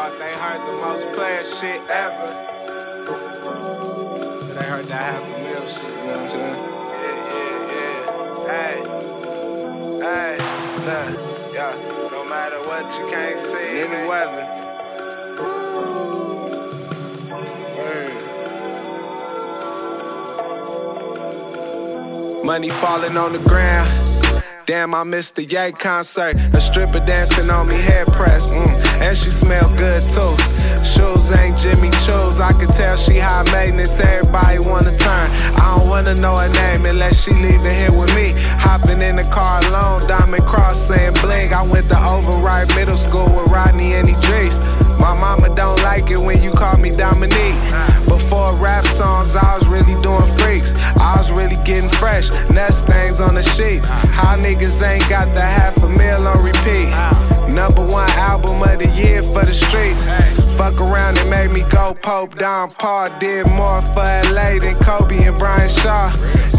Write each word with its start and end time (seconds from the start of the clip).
Thought 0.00 0.16
they 0.18 0.32
heard 0.32 0.62
the 0.66 0.72
most 0.80 1.12
player 1.12 1.44
shit 1.44 1.82
ever. 1.90 2.28
They 4.54 4.64
heard 4.64 4.86
that 4.86 5.04
half 5.12 5.22
a 5.22 5.28
mil 5.44 5.66
shit, 5.68 5.84
you 5.84 5.90
know 5.90 6.06
what 6.06 6.22
I'm 6.22 6.28
saying? 6.30 6.58
Yeah, 6.96 7.18
yeah, 7.36 7.68
yeah. 7.70 8.00
Hey, 8.48 8.76
hey, 10.00 10.32
look, 10.86 11.52
yeah. 11.52 11.74
No 12.12 12.24
matter 12.24 12.60
what, 12.60 12.86
you 12.98 13.04
can't 13.10 13.38
see 13.40 13.80
any 13.84 14.08
weather. 14.08 14.46
Money 22.42 22.70
falling 22.70 23.18
on 23.18 23.34
the 23.34 23.38
ground. 23.40 23.90
Damn, 24.64 24.94
I 24.94 25.04
missed 25.04 25.36
the 25.36 25.44
Ye 25.44 25.72
concert. 25.72 26.36
A 26.36 26.60
stripper 26.60 27.00
dancing 27.04 27.50
on 27.50 27.68
me, 27.68 27.74
head 27.74 28.06
press. 28.06 28.46
Mm. 28.50 28.69
And 29.00 29.16
she 29.16 29.30
smell 29.30 29.68
good 29.76 30.02
too. 30.02 30.36
Shoes 30.84 31.30
ain't 31.32 31.56
Jimmy 31.58 31.90
Choo's. 32.04 32.40
I 32.40 32.52
can 32.52 32.68
tell 32.68 32.96
she 32.96 33.18
high 33.18 33.44
maintenance. 33.50 33.98
Everybody 33.98 34.58
wanna 34.60 34.96
turn. 34.96 35.26
I 35.56 35.76
don't 35.76 35.88
wanna 35.88 36.14
know 36.14 36.36
her 36.36 36.48
name 36.48 36.86
unless 36.86 37.22
she 37.22 37.32
leaving 37.32 37.74
here 37.74 37.92
with 37.92 38.14
me. 38.14 38.32
Hopping 38.60 39.02
in 39.02 39.16
the 39.16 39.24
car 39.24 39.64
alone, 39.64 40.06
diamond 40.06 40.44
cross 40.44 40.88
saying 40.88 41.14
bling. 41.22 41.52
I 41.52 41.62
went 41.62 41.88
to 41.88 41.98
Overripe 41.98 42.68
Middle 42.76 42.96
School 42.96 43.24
with 43.24 43.50
Rodney 43.50 43.94
and 43.94 44.08
Idris. 44.08 44.60
My 45.00 45.14
mama 45.18 45.54
don't 45.56 45.82
like 45.82 46.10
it 46.10 46.18
when 46.18 46.42
you 46.42 46.52
call 46.52 46.76
me 46.78 46.90
Dominique. 46.90 47.56
Before 48.30 48.54
rap 48.58 48.86
songs, 48.86 49.34
I 49.34 49.56
was 49.58 49.66
really 49.66 50.00
doing 50.00 50.22
freaks. 50.38 50.72
I 51.00 51.16
was 51.18 51.32
really 51.32 51.56
getting 51.64 51.90
fresh, 51.90 52.30
nest 52.50 52.86
things 52.86 53.20
on 53.20 53.34
the 53.34 53.42
sheets. 53.42 53.88
How 53.88 54.36
niggas 54.36 54.80
ain't 54.86 55.02
got 55.08 55.34
the 55.34 55.40
half 55.40 55.76
a 55.82 55.88
mil 55.88 56.28
on 56.28 56.38
repeat. 56.38 56.94
Number 57.52 57.84
one 57.84 58.08
album 58.10 58.62
of 58.62 58.78
the 58.78 58.86
year 58.94 59.24
for 59.24 59.44
the 59.44 59.52
streets. 59.52 60.04
Fuck 60.56 60.80
around 60.80 61.18
and 61.18 61.28
made 61.28 61.50
me 61.50 61.68
go 61.70 61.92
Pope 62.02 62.38
Don 62.38 62.70
Paul. 62.70 63.10
Did 63.18 63.50
more 63.50 63.82
for 63.82 64.06
LA 64.30 64.60
than 64.62 64.76
Kobe 64.78 65.24
and 65.24 65.36
Brian 65.36 65.68
Shaw. 65.68 66.12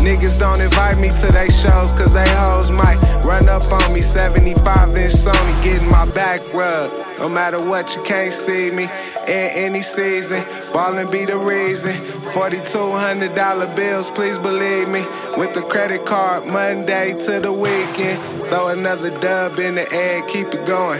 Niggas 0.03 0.37
don't 0.37 0.59
invite 0.59 0.97
me 0.99 1.07
to 1.21 1.27
they 1.31 1.47
shows 1.47 1.93
cause 1.93 2.13
they 2.13 2.27
hoes 2.35 2.69
might 2.69 2.99
run 3.23 3.47
up 3.47 3.63
on 3.71 3.93
me. 3.93 4.01
75 4.01 4.97
inch 4.97 5.13
Sony 5.13 5.63
getting 5.63 5.87
my 5.87 6.03
back 6.11 6.41
rubbed. 6.53 7.10
No 7.21 7.29
matter 7.29 7.59
what, 7.59 7.95
you 7.95 8.01
can't 8.01 8.33
see 8.33 8.71
me 8.71 8.85
in 9.27 9.49
any 9.53 9.83
season. 9.83 10.43
Ballin' 10.73 11.11
be 11.11 11.23
the 11.23 11.37
reason. 11.37 11.91
$4,200 12.33 13.75
bills, 13.75 14.09
please 14.09 14.39
believe 14.39 14.89
me. 14.89 15.05
With 15.37 15.53
the 15.53 15.61
credit 15.61 16.03
card, 16.03 16.47
Monday 16.47 17.13
to 17.27 17.39
the 17.39 17.53
weekend. 17.53 18.19
Throw 18.49 18.69
another 18.69 19.11
dub 19.19 19.59
in 19.59 19.75
the 19.75 19.93
air, 19.93 20.23
keep 20.23 20.47
it 20.47 20.65
going. 20.65 20.99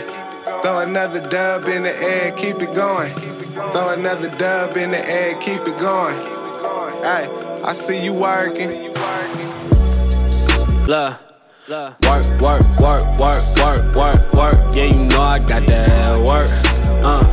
Throw 0.62 0.82
another 0.82 1.28
dub 1.28 1.66
in 1.66 1.82
the 1.82 1.96
air, 2.04 2.32
keep 2.34 2.58
it 2.58 2.76
going. 2.76 3.12
Throw 3.72 3.94
another 3.94 4.30
dub 4.38 4.78
in 4.78 4.92
the 4.92 5.04
air, 5.04 5.34
keep 5.42 5.62
it 5.62 5.80
going. 5.80 6.16
Hey, 7.02 7.28
I 7.64 7.74
see 7.74 8.04
you 8.06 8.14
working. 8.14 8.94
Look. 10.86 11.31
Work, 11.72 12.02
work, 12.42 12.64
work, 12.82 13.02
work, 13.18 13.42
work, 13.56 13.96
work, 13.96 14.34
work. 14.34 14.76
Yeah, 14.76 14.92
you 14.92 15.06
know 15.08 15.22
I 15.22 15.40
got 15.40 15.66
that 15.68 16.20
work. 16.20 16.50
Uh. 17.02 17.24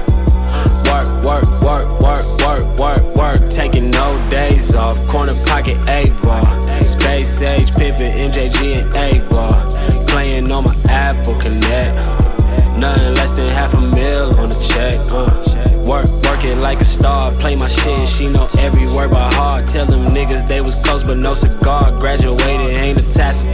Work, 0.87 1.25
work, 1.25 1.45
work, 1.61 2.01
work, 2.01 2.23
work, 2.39 2.79
work, 2.79 3.17
work. 3.17 3.51
Taking 3.51 3.91
no 3.91 4.13
days 4.31 4.77
off. 4.77 4.97
Corner 5.09 5.35
pocket 5.45 5.77
A 5.89 6.09
ball. 6.23 6.45
Space 6.85 7.43
age, 7.43 7.69
pimpin' 7.71 8.13
MJG 8.13 8.79
and 8.79 8.93
8Ball. 8.93 10.07
Playing 10.07 10.53
on 10.53 10.63
my 10.63 10.75
Apple 10.89 11.35
Connect. 11.35 11.97
Nothing 12.79 13.15
less 13.17 13.33
than 13.33 13.53
half 13.53 13.75
a 13.75 13.81
mil 13.93 14.39
on 14.39 14.51
the 14.51 14.69
check. 14.73 15.01
Uh. 15.11 15.48
Work, 15.89 16.07
work 16.23 16.45
it 16.45 16.57
like 16.57 16.81
a 16.81 16.85
star. 16.85 17.33
Play 17.33 17.57
my 17.57 17.67
shit, 17.67 18.07
she 18.07 18.29
know 18.29 18.47
every 18.59 18.87
word 18.87 19.11
by 19.11 19.33
heart. 19.33 19.67
Tell 19.69 19.87
them 19.87 20.01
niggas 20.15 20.47
they 20.47 20.61
was 20.61 20.75
close, 20.75 21.03
but 21.03 21.17
no 21.17 21.33
cigar. 21.35 21.99
Graduated, 21.99 22.79
ain't 22.79 23.01
a 23.01 23.15
tassel. 23.15 23.49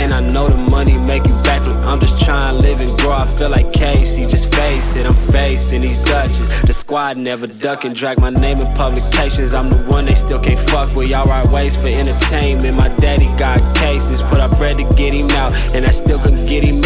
And 0.00 0.12
I 0.12 0.18
know 0.18 0.48
the 0.48 0.56
money 0.56 0.98
make 0.98 1.22
you 1.22 1.34
backflip. 1.46 1.86
I'm 1.86 2.00
just 2.00 2.24
trying 2.24 2.56
to 2.56 2.60
live 2.60 2.80
and 2.80 2.98
grow. 2.98 3.12
I 3.12 3.26
feel 3.36 3.50
like 3.50 3.72
Casey, 3.72 4.26
just 4.26 4.52
face 4.52 4.96
it. 4.96 5.06
I'm 5.06 5.12
facing 5.12 5.82
these 5.82 6.02
Dutches. 6.04 6.48
The 6.62 6.72
squad 6.72 7.18
never 7.18 7.46
ducking. 7.46 7.92
Drag 7.92 8.18
my 8.18 8.30
name 8.30 8.58
in 8.58 8.66
publications. 8.74 9.54
I'm 9.54 9.70
the 9.70 9.78
one 9.84 10.06
they 10.06 10.16
still 10.16 10.40
can't 10.40 10.58
fuck 10.70 10.94
with. 10.96 11.08
Y'all 11.10 11.24
right 11.26 11.46
ways 11.52 11.76
for 11.76 11.88
entertainment. 11.88 12.76
My 12.76 12.88
daddy 12.96 13.26
got 13.38 13.60
cases. 13.76 14.22
Put 14.22 14.38
up 14.38 14.56
bread 14.58 14.74
to 14.76 14.84
get 14.96 15.12
him 15.12 15.30
out. 15.30 15.52
And 15.72 15.86
I 15.86 15.92
still 15.92 16.18
couldn't 16.18 16.46
get 16.46 16.64
him 16.64 16.84
out. 16.84 16.85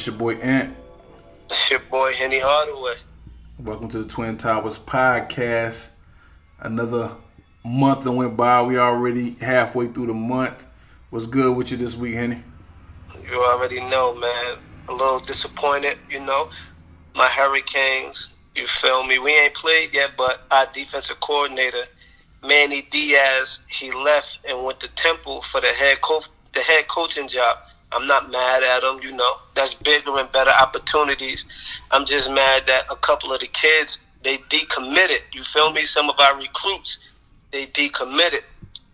It's 0.00 0.06
your 0.06 0.16
boy 0.16 0.36
Ant. 0.36 0.74
It's 1.44 1.70
your 1.70 1.80
boy 1.80 2.14
Henny 2.14 2.40
Hardaway. 2.40 2.94
Welcome 3.58 3.90
to 3.90 3.98
the 3.98 4.08
Twin 4.08 4.38
Towers 4.38 4.78
podcast. 4.78 5.92
Another 6.58 7.16
month 7.62 8.04
that 8.04 8.12
went 8.12 8.34
by. 8.34 8.62
We 8.62 8.78
already 8.78 9.32
halfway 9.42 9.88
through 9.88 10.06
the 10.06 10.14
month. 10.14 10.66
What's 11.10 11.26
good 11.26 11.54
with 11.54 11.70
you 11.70 11.76
this 11.76 11.98
week, 11.98 12.14
Henny? 12.14 12.42
You 13.30 13.44
already 13.44 13.84
know, 13.90 14.14
man. 14.14 14.56
A 14.88 14.92
little 14.94 15.20
disappointed, 15.20 15.98
you 16.08 16.20
know. 16.20 16.48
My 17.14 17.26
Hurricanes, 17.26 18.34
you 18.54 18.66
feel 18.66 19.06
me? 19.06 19.18
We 19.18 19.32
ain't 19.32 19.52
played 19.52 19.92
yet, 19.92 20.12
but 20.16 20.44
our 20.50 20.64
defensive 20.72 21.20
coordinator, 21.20 21.82
Manny 22.42 22.88
Diaz, 22.90 23.60
he 23.68 23.92
left 23.92 24.38
and 24.48 24.64
went 24.64 24.80
to 24.80 24.90
Temple 24.94 25.42
for 25.42 25.60
the 25.60 25.66
head 25.66 26.00
coach, 26.00 26.24
the 26.54 26.60
head 26.60 26.88
coaching 26.88 27.28
job. 27.28 27.58
I'm 27.92 28.06
not 28.06 28.30
mad 28.30 28.62
at 28.62 28.82
them, 28.82 29.00
you 29.02 29.12
know. 29.16 29.32
That's 29.54 29.74
bigger 29.74 30.16
and 30.18 30.30
better 30.32 30.52
opportunities. 30.60 31.46
I'm 31.90 32.04
just 32.04 32.30
mad 32.30 32.62
that 32.66 32.84
a 32.90 32.96
couple 32.96 33.32
of 33.32 33.40
the 33.40 33.46
kids 33.48 33.98
they 34.22 34.36
decommitted. 34.36 35.20
You 35.32 35.42
feel 35.42 35.72
me? 35.72 35.82
Some 35.82 36.08
of 36.08 36.18
our 36.20 36.38
recruits 36.38 36.98
they 37.50 37.66
decommitted. 37.66 38.42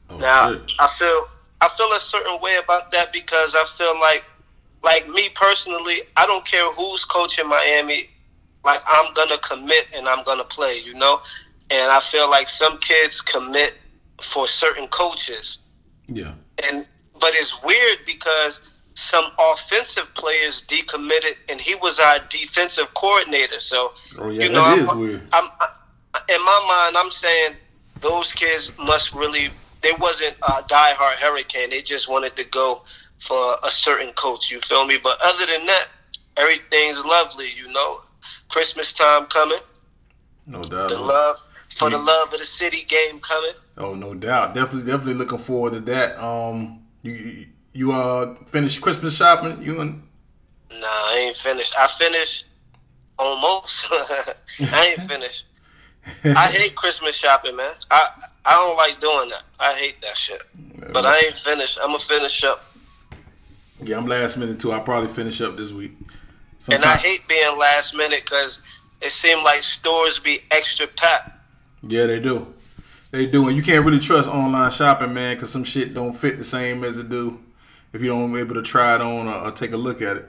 Oh, 0.09 0.17
now 0.19 0.53
shit. 0.53 0.73
I 0.79 0.89
feel 0.99 1.27
I 1.61 1.69
feel 1.77 1.91
a 1.93 2.01
certain 2.01 2.41
way 2.41 2.57
about 2.63 2.91
that 2.93 3.13
because 3.13 3.55
I 3.55 3.65
feel 3.77 3.99
like 4.01 4.25
like 4.83 5.09
me 5.09 5.29
personally, 5.35 5.97
I 6.17 6.27
don't 6.27 6.45
care 6.47 6.71
who's 6.73 7.05
coaching 7.05 7.49
Miami. 7.49 8.09
Like 8.65 8.81
I'm 8.87 9.13
gonna 9.15 9.39
commit 9.39 9.89
and 9.95 10.09
I'm 10.09 10.25
gonna 10.25 10.45
play, 10.45 10.81
you 10.85 10.95
know. 10.95 11.21
And 11.71 11.91
I 11.91 12.01
feel 12.01 12.31
like 12.31 12.49
some 12.49 12.79
kids 12.79 13.21
commit 13.21 13.77
for 14.23 14.47
certain 14.47 14.87
coaches, 14.89 15.59
Yeah. 16.07 16.33
and 16.71 16.87
but 17.21 17.31
it's 17.35 17.61
weird 17.63 17.99
because 18.07 18.73
some 18.97 19.31
offensive 19.39 20.13
players 20.15 20.63
decommitted, 20.63 21.37
and 21.49 21.61
he 21.61 21.75
was 21.77 22.01
our 22.01 22.19
defensive 22.31 22.93
coordinator. 22.95 23.61
So 23.61 23.93
Oh, 24.19 24.31
yeah, 24.31 24.45
you 24.45 24.51
know, 24.51 24.63
I'm, 24.65 24.99
weird. 24.99 25.29
I'm, 25.33 25.45
in 26.29 26.45
my 26.45 26.65
mind, 26.67 26.97
I'm 26.97 27.11
saying 27.11 27.53
those 28.01 28.33
kids 28.33 28.73
must 28.79 29.15
really 29.15 29.51
they 29.83 29.93
wasn't 30.01 30.37
a 30.39 30.63
diehard 30.63 31.17
Hurricane. 31.17 31.71
They 31.71 31.83
just 31.83 32.09
wanted 32.09 32.35
to 32.37 32.45
go 32.49 32.83
for 33.21 33.57
a 33.63 33.69
certain 33.69 34.13
coach. 34.15 34.51
You 34.51 34.61
feel 34.61 34.87
me? 34.87 34.97
But 35.03 35.19
other 35.23 35.47
than 35.47 35.67
that, 35.67 35.89
everything's 36.39 37.05
lovely. 37.05 37.49
You 37.55 37.71
know, 37.73 38.01
Christmas 38.49 38.95
time 38.95 39.27
coming. 39.27 39.61
No 40.47 40.63
doubt. 40.63 40.89
The 40.89 40.99
love 40.99 41.37
for 41.69 41.91
the 41.91 41.99
love 41.99 42.33
of 42.33 42.39
the 42.39 42.45
city 42.47 42.85
game 42.89 43.21
coming. 43.21 43.53
Oh, 43.77 43.95
no 43.95 44.15
doubt. 44.15 44.55
Definitely, 44.55 44.91
definitely 44.91 45.15
looking 45.15 45.39
forward 45.39 45.75
to 45.75 45.81
that. 45.81 46.19
Um, 46.23 46.81
you 47.03 47.13
you, 47.13 47.47
you 47.77 47.93
uh 47.93 48.35
finished 48.47 48.81
Christmas 48.81 49.17
shopping? 49.17 49.63
You 49.63 49.81
and 49.81 50.03
Nah, 50.71 50.87
I 50.87 51.25
ain't 51.27 51.37
finished. 51.37 51.75
I 51.79 51.87
finished 51.87 52.47
almost. 53.19 53.87
I 53.93 54.97
ain't 54.99 55.09
finished. 55.09 55.47
I 56.25 56.49
hate 56.49 56.75
Christmas 56.75 57.17
shopping, 57.17 57.55
man. 57.57 57.73
I 57.91 58.09
I 58.45 58.53
don't 58.53 58.77
like 58.77 59.01
doing 59.01 59.29
that. 59.29 59.45
I 59.61 59.75
hate 59.75 60.01
that 60.03 60.17
shit. 60.17 60.43
But 60.93 61.05
I 61.05 61.17
ain't 61.27 61.37
finished. 61.37 61.79
I'm 61.81 61.89
gonna 61.89 61.99
finish 61.99 62.45
up. 62.45 62.65
yeah, 63.83 63.97
I'm 63.99 64.07
last 64.07 64.37
minute 64.39 64.59
too. 64.59 64.73
I'll 64.73 64.83
probably 64.83 65.09
finish 65.09 65.41
up 65.41 65.57
this 65.57 65.73
week. 65.73 65.93
And 66.73 66.85
I 66.85 66.97
hate 66.97 67.27
being 67.29 67.59
last 67.59 67.95
minute 67.95 68.23
because 68.25 68.63
it 69.01 69.11
seems 69.11 69.43
like 69.45 69.63
stores 69.63 70.19
be 70.19 70.41
extra 70.51 70.87
packed. 70.87 71.31
Yeah, 71.83 72.07
they 72.07 72.19
do. 72.19 72.55
They 73.13 73.27
do, 73.27 73.47
and 73.47 73.57
you 73.57 73.63
can't 73.63 73.85
really 73.85 74.01
trust 74.01 74.29
online 74.29 74.71
shopping, 74.73 75.15
man, 75.15 75.37
because 75.37 75.51
some 75.51 75.63
shit 75.63 75.95
don't 75.95 76.13
fit 76.13 76.39
the 76.39 76.45
same 76.45 76.83
as 76.83 76.99
it 76.99 77.09
do 77.09 77.39
if 77.97 78.03
you 78.03 78.11
don't 78.11 78.33
be 78.33 78.41
able 78.41 78.55
to 78.55 78.63
try 78.63 78.95
it 78.95 79.01
on 79.01 79.27
or, 79.27 79.49
or 79.49 79.51
take 79.51 79.73
a 79.73 79.77
look 79.77 80.03
at 80.03 80.19
it. 80.19 80.29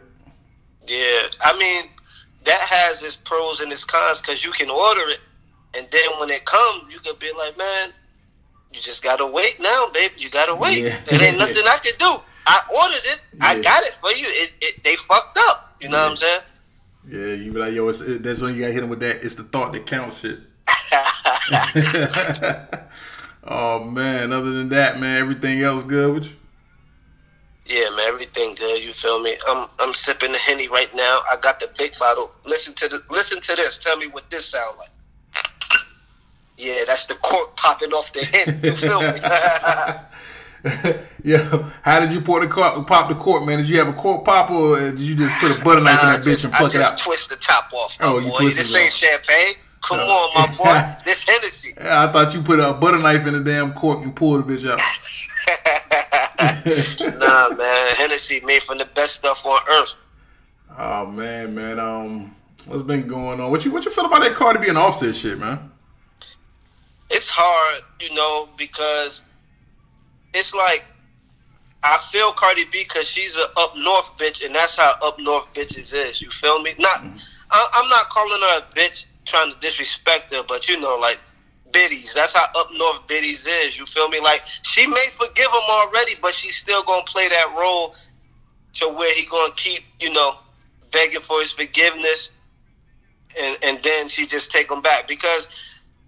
Yeah, 0.88 1.28
I 1.44 1.58
mean 1.60 1.92
that 2.46 2.62
has 2.62 3.04
its 3.04 3.18
pros 3.18 3.60
and 3.60 3.72
its 3.72 3.84
cons 3.84 4.22
because 4.22 4.46
you 4.46 4.52
can 4.52 4.70
order 4.70 5.02
it, 5.10 5.20
and 5.78 5.86
then 5.92 6.10
when 6.18 6.30
it 6.30 6.46
comes, 6.46 6.86
you 6.92 7.00
can 7.00 7.16
be 7.20 7.30
like, 7.38 7.58
man, 7.58 7.90
you 8.72 8.80
just 8.80 9.04
gotta 9.04 9.26
wait 9.26 9.58
now, 9.60 9.88
babe. 9.94 10.12
You 10.18 10.30
gotta 10.30 10.56
wait. 10.56 10.84
Yeah. 10.84 10.98
There 11.06 11.22
ain't 11.22 11.38
nothing 11.38 11.58
I 11.58 11.78
can 11.84 11.94
do. 12.00 12.16
I 12.46 12.60
ordered 12.84 13.04
it. 13.04 13.20
I 13.42 13.60
got 13.60 13.84
it 13.84 13.98
for 14.00 14.12
you. 14.12 14.26
It, 14.28 14.54
it, 14.62 14.84
they 14.84 14.96
fucked 14.96 15.38
up. 15.38 15.76
You 15.82 15.90
know 15.90 15.98
what 15.98 16.12
I'm 16.12 16.16
saying? 16.16 16.42
Yeah, 17.10 17.34
you 17.34 17.52
be 17.52 17.60
like, 17.60 17.74
yo, 17.74 17.90
it's, 17.90 18.00
it, 18.00 18.24
that's 18.24 18.42
when 18.42 18.56
you 18.56 18.62
gotta 18.62 18.74
hit 18.74 18.80
them 18.80 18.90
with 18.90 19.02
that. 19.02 19.26
It's 19.26 19.36
the 19.36 19.44
thought 19.44 19.74
that 19.74 19.86
counts, 19.86 20.22
shit. 20.22 20.40
oh 23.44 23.84
man, 23.84 24.32
other 24.32 24.52
than 24.52 24.70
that, 24.70 25.02
man, 25.02 25.20
everything 25.20 25.62
else 25.62 25.84
good 25.84 26.14
with 26.14 26.28
you? 26.28 26.36
Yeah, 27.68 27.90
man, 27.90 28.08
everything 28.08 28.56
good. 28.56 28.82
You 28.82 28.94
feel 28.94 29.22
me? 29.22 29.36
I'm 29.48 29.68
I'm 29.80 29.94
sipping 29.94 30.32
the 30.32 30.38
henny 30.38 30.68
right 30.70 30.94
now. 30.96 31.22
I 31.32 31.36
got 31.42 31.60
the 31.60 31.68
big 31.78 31.92
bottle. 32.00 32.32
Listen 32.46 32.74
to 32.76 32.88
the 32.88 33.00
listen 33.10 33.42
to 33.42 33.56
this. 33.56 33.78
Tell 33.78 33.98
me 33.98 34.08
what 34.08 34.30
this 34.32 34.46
sound 34.46 34.78
like. 34.78 34.90
Yeah, 36.58 36.80
that's 36.88 37.06
the 37.06 37.16
cork 37.16 37.56
popping 37.58 37.92
off 37.92 38.12
the 38.14 38.24
hen. 38.26 38.60
You 38.64 38.76
feel 38.76 39.02
me? 39.02 39.20
yeah. 41.24 41.70
How 41.84 42.00
did 42.00 42.12
you 42.12 42.22
pour 42.22 42.40
the 42.40 42.48
cork, 42.48 42.88
pop 42.88 43.10
the 43.10 43.16
cork, 43.16 43.46
man? 43.46 43.60
Did 43.60 43.70
you 43.70 43.78
have 43.80 43.90
a 43.90 43.94
cork 43.94 44.26
popper 44.26 44.54
or 44.54 44.80
did 44.80 45.00
you 45.00 45.16
just 45.16 45.36
put 45.38 45.52
a 45.52 45.64
butter 45.64 45.84
knife 45.84 46.02
in 46.02 46.10
that 46.10 46.20
I 46.20 46.22
bitch 46.22 46.24
just, 46.24 46.46
and 46.46 46.54
I 46.54 46.58
pluck 46.58 46.72
it 46.74 46.78
just 46.80 46.92
out? 46.94 46.98
twist 46.98 47.30
the 47.30 47.36
top 47.36 47.72
off. 47.74 47.98
Oh, 48.02 48.20
my 48.20 48.26
you 48.26 48.32
boy. 48.32 48.38
twist 48.40 48.58
This 48.58 48.74
it 48.74 48.78
ain't 48.78 48.88
off. 48.88 48.98
champagne. 48.98 49.54
Come 49.88 49.98
No. 50.00 50.04
on, 50.06 50.34
my 50.34 50.56
boy. 50.58 50.96
This 51.06 51.24
Hennessy. 51.24 51.74
Yeah, 51.78 52.04
I 52.04 52.12
thought 52.12 52.34
you 52.34 52.42
put 52.42 52.60
a 52.60 52.74
butter 52.74 52.98
knife 53.00 53.26
in 53.28 53.34
the 53.34 53.40
damn 53.40 53.74
cork 53.74 54.02
and 54.04 54.16
pulled 54.16 54.46
the 54.48 54.54
bitch 54.54 54.70
out. 54.70 54.80
nah, 57.20 57.50
man. 57.56 57.96
Hennessy 57.96 58.42
made 58.46 58.64
from 58.64 58.78
the 58.78 58.86
best 58.96 59.16
stuff 59.16 59.46
on 59.46 59.60
earth. 59.72 59.96
Oh 60.78 61.06
man, 61.08 61.56
man. 61.56 61.80
Um, 61.80 62.36
what's 62.66 62.84
been 62.84 63.08
going 63.08 63.40
on? 63.40 63.50
What 63.52 63.64
you 63.66 63.72
what 63.72 63.86
you 63.86 63.92
feel 63.92 64.06
about 64.06 64.22
that 64.22 64.36
Cardi 64.36 64.60
B 64.60 64.68
and 64.70 64.78
Offset 64.78 65.16
shit, 65.16 65.40
man? 65.40 65.72
it's 67.10 67.30
hard, 67.30 67.84
you 68.02 68.14
know, 68.14 68.50
because 68.58 69.22
it's 70.34 70.54
like 70.54 70.84
I 71.84 71.98
feel 72.12 72.32
Cardi 72.34 72.66
B 72.66 72.84
because 72.84 73.08
she's 73.08 73.38
a 73.38 73.46
up 73.58 73.78
north 73.78 74.12
bitch, 74.18 74.46
and 74.46 74.54
that's 74.54 74.76
how 74.76 74.94
up 75.02 75.18
north 75.20 75.52
bitches 75.54 75.94
is. 75.94 76.22
You 76.22 76.30
feel 76.30 76.62
me? 76.62 76.72
Not, 76.78 77.02
I, 77.50 77.68
I'm 77.76 77.90
not 77.90 78.10
calling 78.10 78.42
her 78.42 78.58
a 78.60 78.62
bitch, 78.76 79.06
trying 79.28 79.54
to 79.54 79.60
disrespect 79.60 80.34
her, 80.34 80.44
but 80.48 80.68
you 80.68 80.80
know, 80.80 80.98
like 80.98 81.20
biddies. 81.72 82.14
That's 82.14 82.34
how 82.34 82.46
up 82.56 82.70
north 82.76 83.08
biddies 83.08 83.46
is. 83.46 83.78
You 83.78 83.86
feel 83.86 84.10
me? 84.10 84.20
Like 84.20 84.44
she 84.64 84.88
may 84.88 85.06
forgive 85.18 85.46
him 85.46 85.70
already, 85.70 86.14
but 86.22 86.34
she's 86.34 86.56
still 86.56 86.84
gonna 86.84 87.04
play 87.06 87.28
that 87.30 87.54
role 87.58 87.96
to 88.74 88.88
where 88.90 89.14
he 89.14 89.26
gonna 89.26 89.54
keep, 89.56 89.84
you 90.00 90.12
know, 90.12 90.36
begging 90.92 91.22
for 91.22 91.40
his 91.40 91.52
forgiveness, 91.52 92.32
and 93.40 93.58
and 93.64 93.84
then 93.84 94.08
she 94.08 94.26
just 94.26 94.52
take 94.52 94.72
him 94.72 94.82
back 94.82 95.08
because 95.08 95.48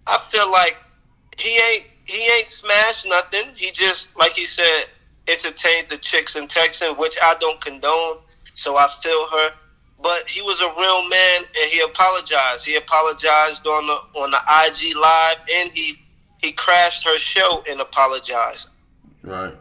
I 0.08 0.18
feel 0.30 0.50
like 0.52 0.78
he 1.38 1.60
ain't 1.72 1.86
he 2.06 2.24
ain't 2.38 2.48
smashed 2.48 3.08
nothing. 3.08 3.54
He 3.56 3.72
just 3.72 4.16
like 4.18 4.32
he 4.32 4.46
said 4.46 4.86
entertained 5.28 5.90
the 5.90 5.98
chicks 5.98 6.36
in 6.36 6.48
Texas, 6.48 6.94
which 6.98 7.18
I 7.22 7.36
don't 7.40 7.62
condone. 7.62 8.18
So 8.56 8.78
I 8.78 8.88
feel 9.02 9.28
her. 9.28 9.52
But 10.02 10.28
he 10.28 10.42
was 10.42 10.62
a 10.62 10.70
real 10.80 11.10
man, 11.10 11.42
and 11.44 11.70
he 11.72 11.82
apologized. 11.82 12.66
He 12.66 12.76
apologized 12.76 13.68
on 13.68 13.88
the 13.88 14.20
on 14.20 14.32
the 14.32 14.40
IG 14.66 14.96
live, 14.96 15.38
and 15.56 15.72
he 15.72 15.96
he 16.42 16.52
crashed 16.52 17.04
her 17.06 17.18
show 17.18 17.64
and 17.70 17.82
apologized. 17.82 18.70
Right. 19.24 19.54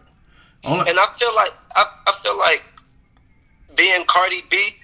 Only, 0.65 0.91
And 0.91 0.99
I 0.99 1.07
feel 1.19 1.35
like 1.35 1.53
I, 1.77 1.85
I 2.07 2.13
feel 2.23 2.39
like 2.39 2.65
being 3.77 4.05
Cardi 4.07 4.43
B, 4.51 4.77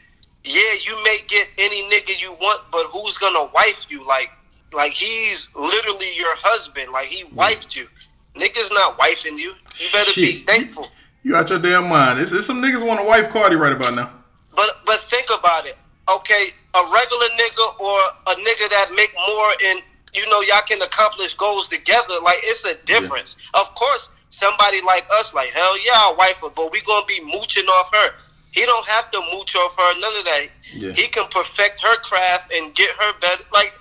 yeah, 0.44 0.62
you 0.84 1.02
may 1.04 1.18
get 1.28 1.48
any 1.58 1.88
nigga 1.90 2.20
you 2.20 2.32
want, 2.32 2.62
but 2.70 2.84
who's 2.86 3.16
gonna 3.18 3.50
wife 3.52 3.86
you? 3.88 4.06
Like 4.06 4.30
like 4.72 4.92
he's 4.92 5.50
literally 5.54 6.16
your 6.16 6.34
husband. 6.36 6.92
Like 6.92 7.06
he 7.06 7.24
wifed 7.24 7.76
you. 7.76 7.86
Niggas 8.34 8.72
not 8.72 8.98
wifing 8.98 9.38
you. 9.38 9.54
You 9.76 9.86
better 9.92 10.12
be 10.14 10.32
thankful. 10.32 10.88
you 11.22 11.36
out 11.36 11.48
your 11.50 11.60
damn 11.60 11.88
mind. 11.88 12.18
It's, 12.20 12.32
it's 12.32 12.46
some 12.46 12.60
niggas 12.60 12.84
want 12.84 13.00
to 13.00 13.06
wife 13.06 13.30
Cardi 13.30 13.56
right 13.56 13.72
about 13.72 13.94
now. 13.94 14.10
But 14.54 14.82
but 14.86 15.00
think 15.10 15.26
about 15.36 15.66
it. 15.66 15.76
Okay, 16.08 16.48
a 16.74 16.82
regular 16.92 17.28
nigga 17.40 17.80
or 17.80 17.98
a 18.26 18.34
nigga 18.36 18.68
that 18.70 18.92
make 18.94 19.12
more 19.26 19.50
and 19.66 19.80
you 20.14 20.28
know 20.28 20.40
y'all 20.42 20.62
can 20.68 20.80
accomplish 20.82 21.34
goals 21.34 21.68
together. 21.68 22.14
Like 22.22 22.38
it's 22.44 22.64
a 22.64 22.74
difference. 22.84 23.36
Of 23.54 23.74
course, 23.74 24.08
somebody 24.30 24.80
like 24.82 25.06
us, 25.18 25.32
like 25.34 25.50
hell 25.50 25.78
yeah, 25.84 25.92
I'll 25.96 26.16
wife 26.16 26.38
her, 26.42 26.50
but 26.54 26.72
we 26.72 26.80
gonna 26.82 27.06
be 27.06 27.20
mooching 27.24 27.66
off 27.66 27.90
her. 27.94 28.14
He 28.52 28.64
don't 28.64 28.86
have 28.86 29.10
to 29.10 29.20
mooch 29.32 29.56
off 29.56 29.76
her. 29.76 30.00
None 30.00 30.16
of 30.16 30.24
that. 30.24 30.46
Yeah. 30.72 30.92
He 30.92 31.08
can 31.08 31.24
perfect 31.30 31.82
her 31.82 31.96
craft 31.96 32.52
and 32.52 32.72
get 32.74 32.90
her 32.90 33.18
better. 33.20 33.42
Like 33.52 33.72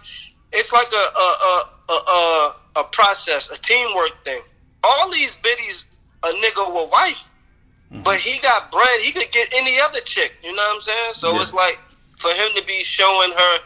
it's 0.51 0.71
like 0.71 0.91
a 0.91 1.05
a 1.19 1.27
a 1.49 1.63
a, 1.89 1.93
a, 1.93 2.55
a 2.77 2.83
process, 2.85 3.51
a 3.51 3.61
teamwork 3.61 4.23
thing. 4.23 4.41
All 4.83 5.11
these 5.11 5.35
biddies, 5.35 5.85
a 6.23 6.29
nigga 6.29 6.73
will 6.73 6.89
wife. 6.89 7.27
Mm-hmm. 7.93 8.03
But 8.03 8.15
he 8.17 8.39
got 8.39 8.71
bread. 8.71 9.01
He 9.01 9.11
could 9.11 9.31
get 9.31 9.53
any 9.55 9.77
other 9.81 9.99
chick. 10.01 10.33
You 10.43 10.49
know 10.55 10.61
what 10.61 10.75
I'm 10.75 10.81
saying? 10.81 11.13
So 11.13 11.33
Yeah. 11.33 11.41
it's 11.41 11.53
like 11.53 11.79
for 12.17 12.31
him 12.31 12.49
to 12.55 12.65
be 12.65 12.83
showing 12.83 13.31
her 13.31 13.57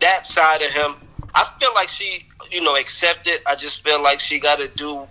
that 0.00 0.26
side 0.26 0.62
of 0.62 0.70
him. 0.70 0.94
I 1.34 1.44
feel 1.58 1.70
like 1.74 1.88
she, 1.88 2.26
you 2.50 2.62
know, 2.62 2.76
accepted. 2.76 3.40
I 3.46 3.56
just 3.56 3.82
feel 3.82 4.00
like 4.02 4.20
she 4.20 4.38
got 4.38 4.58
to 4.60 4.68
do 4.68 5.06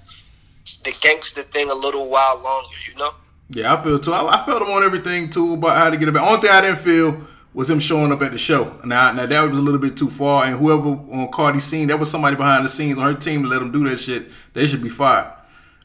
the 0.84 0.96
gangster 1.02 1.44
thing 1.44 1.70
a 1.70 1.76
little 1.76 2.08
while 2.10 2.40
longer. 2.42 2.70
You 2.90 2.98
know? 2.98 3.12
Yeah, 3.50 3.74
I 3.74 3.84
feel 3.84 4.00
too. 4.00 4.14
I, 4.14 4.42
I 4.42 4.46
felt 4.46 4.62
him 4.62 4.70
on 4.70 4.84
everything 4.84 5.30
too 5.30 5.54
about 5.56 5.76
how 5.78 5.90
to 5.90 5.98
get 5.98 6.08
it 6.08 6.14
back. 6.14 6.24
Only 6.26 6.42
thing 6.42 6.52
I 6.52 6.62
didn't 6.62 6.80
feel 6.80 7.22
was 7.54 7.70
him 7.70 7.80
showing 7.80 8.12
up 8.12 8.22
at 8.22 8.32
the 8.32 8.38
show. 8.38 8.80
Now, 8.86 9.12
now 9.12 9.26
that 9.26 9.50
was 9.50 9.60
a 9.60 9.62
little 9.62 9.80
bit 9.82 9.98
too 9.98 10.10
far. 10.10 10.46
And 10.46 10.58
whoever 10.58 10.88
on 10.90 11.30
Cardi's 11.32 11.64
scene, 11.66 11.90
that 11.90 12.00
was 12.00 12.10
somebody 12.10 12.36
behind 12.36 12.64
the 12.66 12.70
scenes 12.70 12.98
on 12.98 13.14
her 13.14 13.20
team 13.20 13.44
to 13.44 13.50
let 13.50 13.62
him 13.62 13.72
do 13.72 13.88
that 13.90 13.98
shit. 14.00 14.32
They 14.54 14.66
should 14.66 14.82
be 14.82 14.90
fired. 14.90 15.32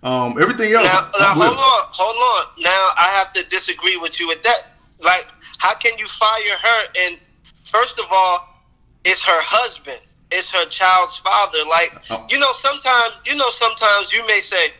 Um, 0.02 0.40
everything 0.40 0.72
else. 0.72 0.86
Now, 0.86 1.10
now 1.18 1.32
hold 1.34 1.58
on, 1.58 1.82
hold 1.90 2.16
on. 2.16 2.62
Now 2.62 2.70
I 2.96 3.08
have 3.18 3.32
to 3.34 3.42
disagree 3.48 3.96
with 3.96 4.20
you 4.20 4.28
with 4.28 4.42
that. 4.42 4.62
Like, 5.00 5.26
how 5.58 5.74
can 5.74 5.98
you 5.98 6.06
fire 6.06 6.56
her? 6.62 6.80
And 7.06 7.18
first 7.64 7.98
of 7.98 8.06
all, 8.10 8.62
it's 9.04 9.22
her 9.24 9.40
husband. 9.42 9.98
It's 10.30 10.50
her 10.50 10.66
child's 10.66 11.16
father. 11.18 11.58
Like, 11.68 11.90
Oh. 12.10 12.26
you 12.30 12.38
know, 12.38 12.52
sometimes, 12.52 13.18
you 13.24 13.34
know, 13.34 13.48
sometimes 13.50 14.12
you 14.12 14.24
may 14.26 14.40
say, 14.40 14.72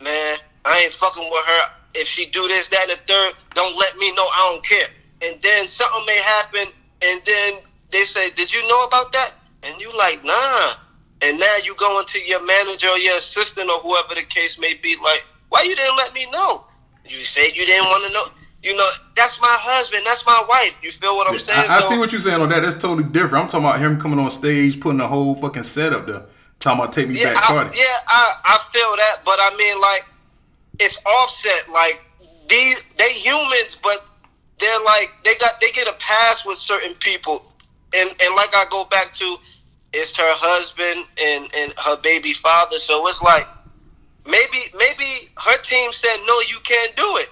"Man, 0.00 0.38
I 0.64 0.78
ain't 0.80 0.92
fucking 0.92 1.28
with 1.30 1.44
her. 1.46 1.70
If 1.94 2.06
she 2.06 2.26
do 2.26 2.46
this, 2.46 2.68
that, 2.68 2.82
and 2.82 2.92
the 2.92 2.96
third, 3.12 3.34
don't 3.54 3.76
let 3.76 3.96
me 3.96 4.12
know. 4.12 4.28
I 4.28 4.52
don't 4.52 4.64
care." 4.64 4.88
And 5.22 5.40
then 5.42 5.66
something 5.66 6.04
may 6.06 6.18
happen, 6.18 6.66
and 7.02 7.20
then 7.24 7.54
they 7.90 8.04
say, 8.04 8.30
"Did 8.30 8.52
you 8.52 8.66
know 8.68 8.84
about 8.84 9.12
that?" 9.12 9.32
And 9.64 9.80
you 9.80 9.90
like, 9.96 10.22
"Nah." 10.22 10.74
And 11.22 11.38
now 11.38 11.56
you 11.64 11.74
go 11.74 12.00
into 12.00 12.18
your 12.26 12.44
manager 12.44 12.88
or 12.88 12.98
your 12.98 13.16
assistant 13.16 13.68
or 13.70 13.78
whoever 13.80 14.14
the 14.14 14.22
case 14.22 14.58
may 14.58 14.74
be, 14.74 14.96
like, 15.02 15.24
why 15.50 15.62
you 15.62 15.76
didn't 15.76 15.96
let 15.96 16.14
me 16.14 16.26
know? 16.30 16.64
You 17.04 17.24
said 17.24 17.54
you 17.54 17.66
didn't 17.66 17.84
want 17.86 18.06
to 18.06 18.12
know. 18.12 18.24
You 18.62 18.76
know, 18.76 18.86
that's 19.16 19.40
my 19.40 19.56
husband, 19.58 20.02
that's 20.04 20.24
my 20.26 20.42
wife. 20.48 20.76
You 20.82 20.90
feel 20.92 21.16
what 21.16 21.30
I'm 21.30 21.38
saying? 21.38 21.66
I, 21.68 21.76
I 21.76 21.80
So- 21.80 21.88
see 21.90 21.98
what 21.98 22.12
you're 22.12 22.20
saying 22.20 22.40
on 22.40 22.48
that. 22.50 22.60
That's 22.60 22.76
totally 22.76 23.04
different. 23.04 23.44
I'm 23.44 23.48
talking 23.48 23.66
about 23.66 23.80
him 23.80 23.98
coming 24.00 24.18
on 24.18 24.30
stage, 24.30 24.80
putting 24.80 24.98
the 24.98 25.08
whole 25.08 25.34
fucking 25.34 25.62
setup 25.62 26.06
there. 26.06 26.22
Talking 26.58 26.80
about 26.80 26.92
take 26.92 27.08
me 27.08 27.18
yeah, 27.18 27.32
back, 27.32 27.42
I, 27.50 27.52
Cardi. 27.54 27.78
yeah, 27.78 27.84
I, 28.06 28.34
I 28.44 28.58
feel 28.70 28.94
that, 28.96 29.16
but 29.24 29.38
I 29.40 29.56
mean, 29.56 29.80
like, 29.80 30.04
it's 30.78 30.98
offset. 31.06 31.72
Like 31.72 32.04
these, 32.48 32.82
they 32.98 33.12
humans, 33.14 33.78
but 33.82 34.04
they're 34.58 34.80
like 34.84 35.10
they 35.24 35.36
got 35.36 35.58
they 35.62 35.70
get 35.70 35.88
a 35.88 35.94
pass 35.98 36.44
with 36.44 36.58
certain 36.58 36.92
people, 36.96 37.46
and 37.96 38.10
and 38.10 38.34
like 38.36 38.54
I 38.54 38.64
go 38.70 38.84
back 38.84 39.10
to, 39.14 39.36
it's 39.92 40.16
her 40.16 40.24
husband 40.24 41.06
and 41.20 41.50
and 41.56 41.74
her 41.78 42.00
baby 42.02 42.32
father. 42.32 42.78
So 42.78 43.06
it's 43.08 43.22
like 43.22 43.46
maybe 44.26 44.58
maybe 44.76 45.30
her 45.36 45.58
team 45.62 45.92
said 45.92 46.16
no, 46.26 46.40
you 46.48 46.58
can't 46.62 46.94
do 46.96 47.16
it, 47.18 47.28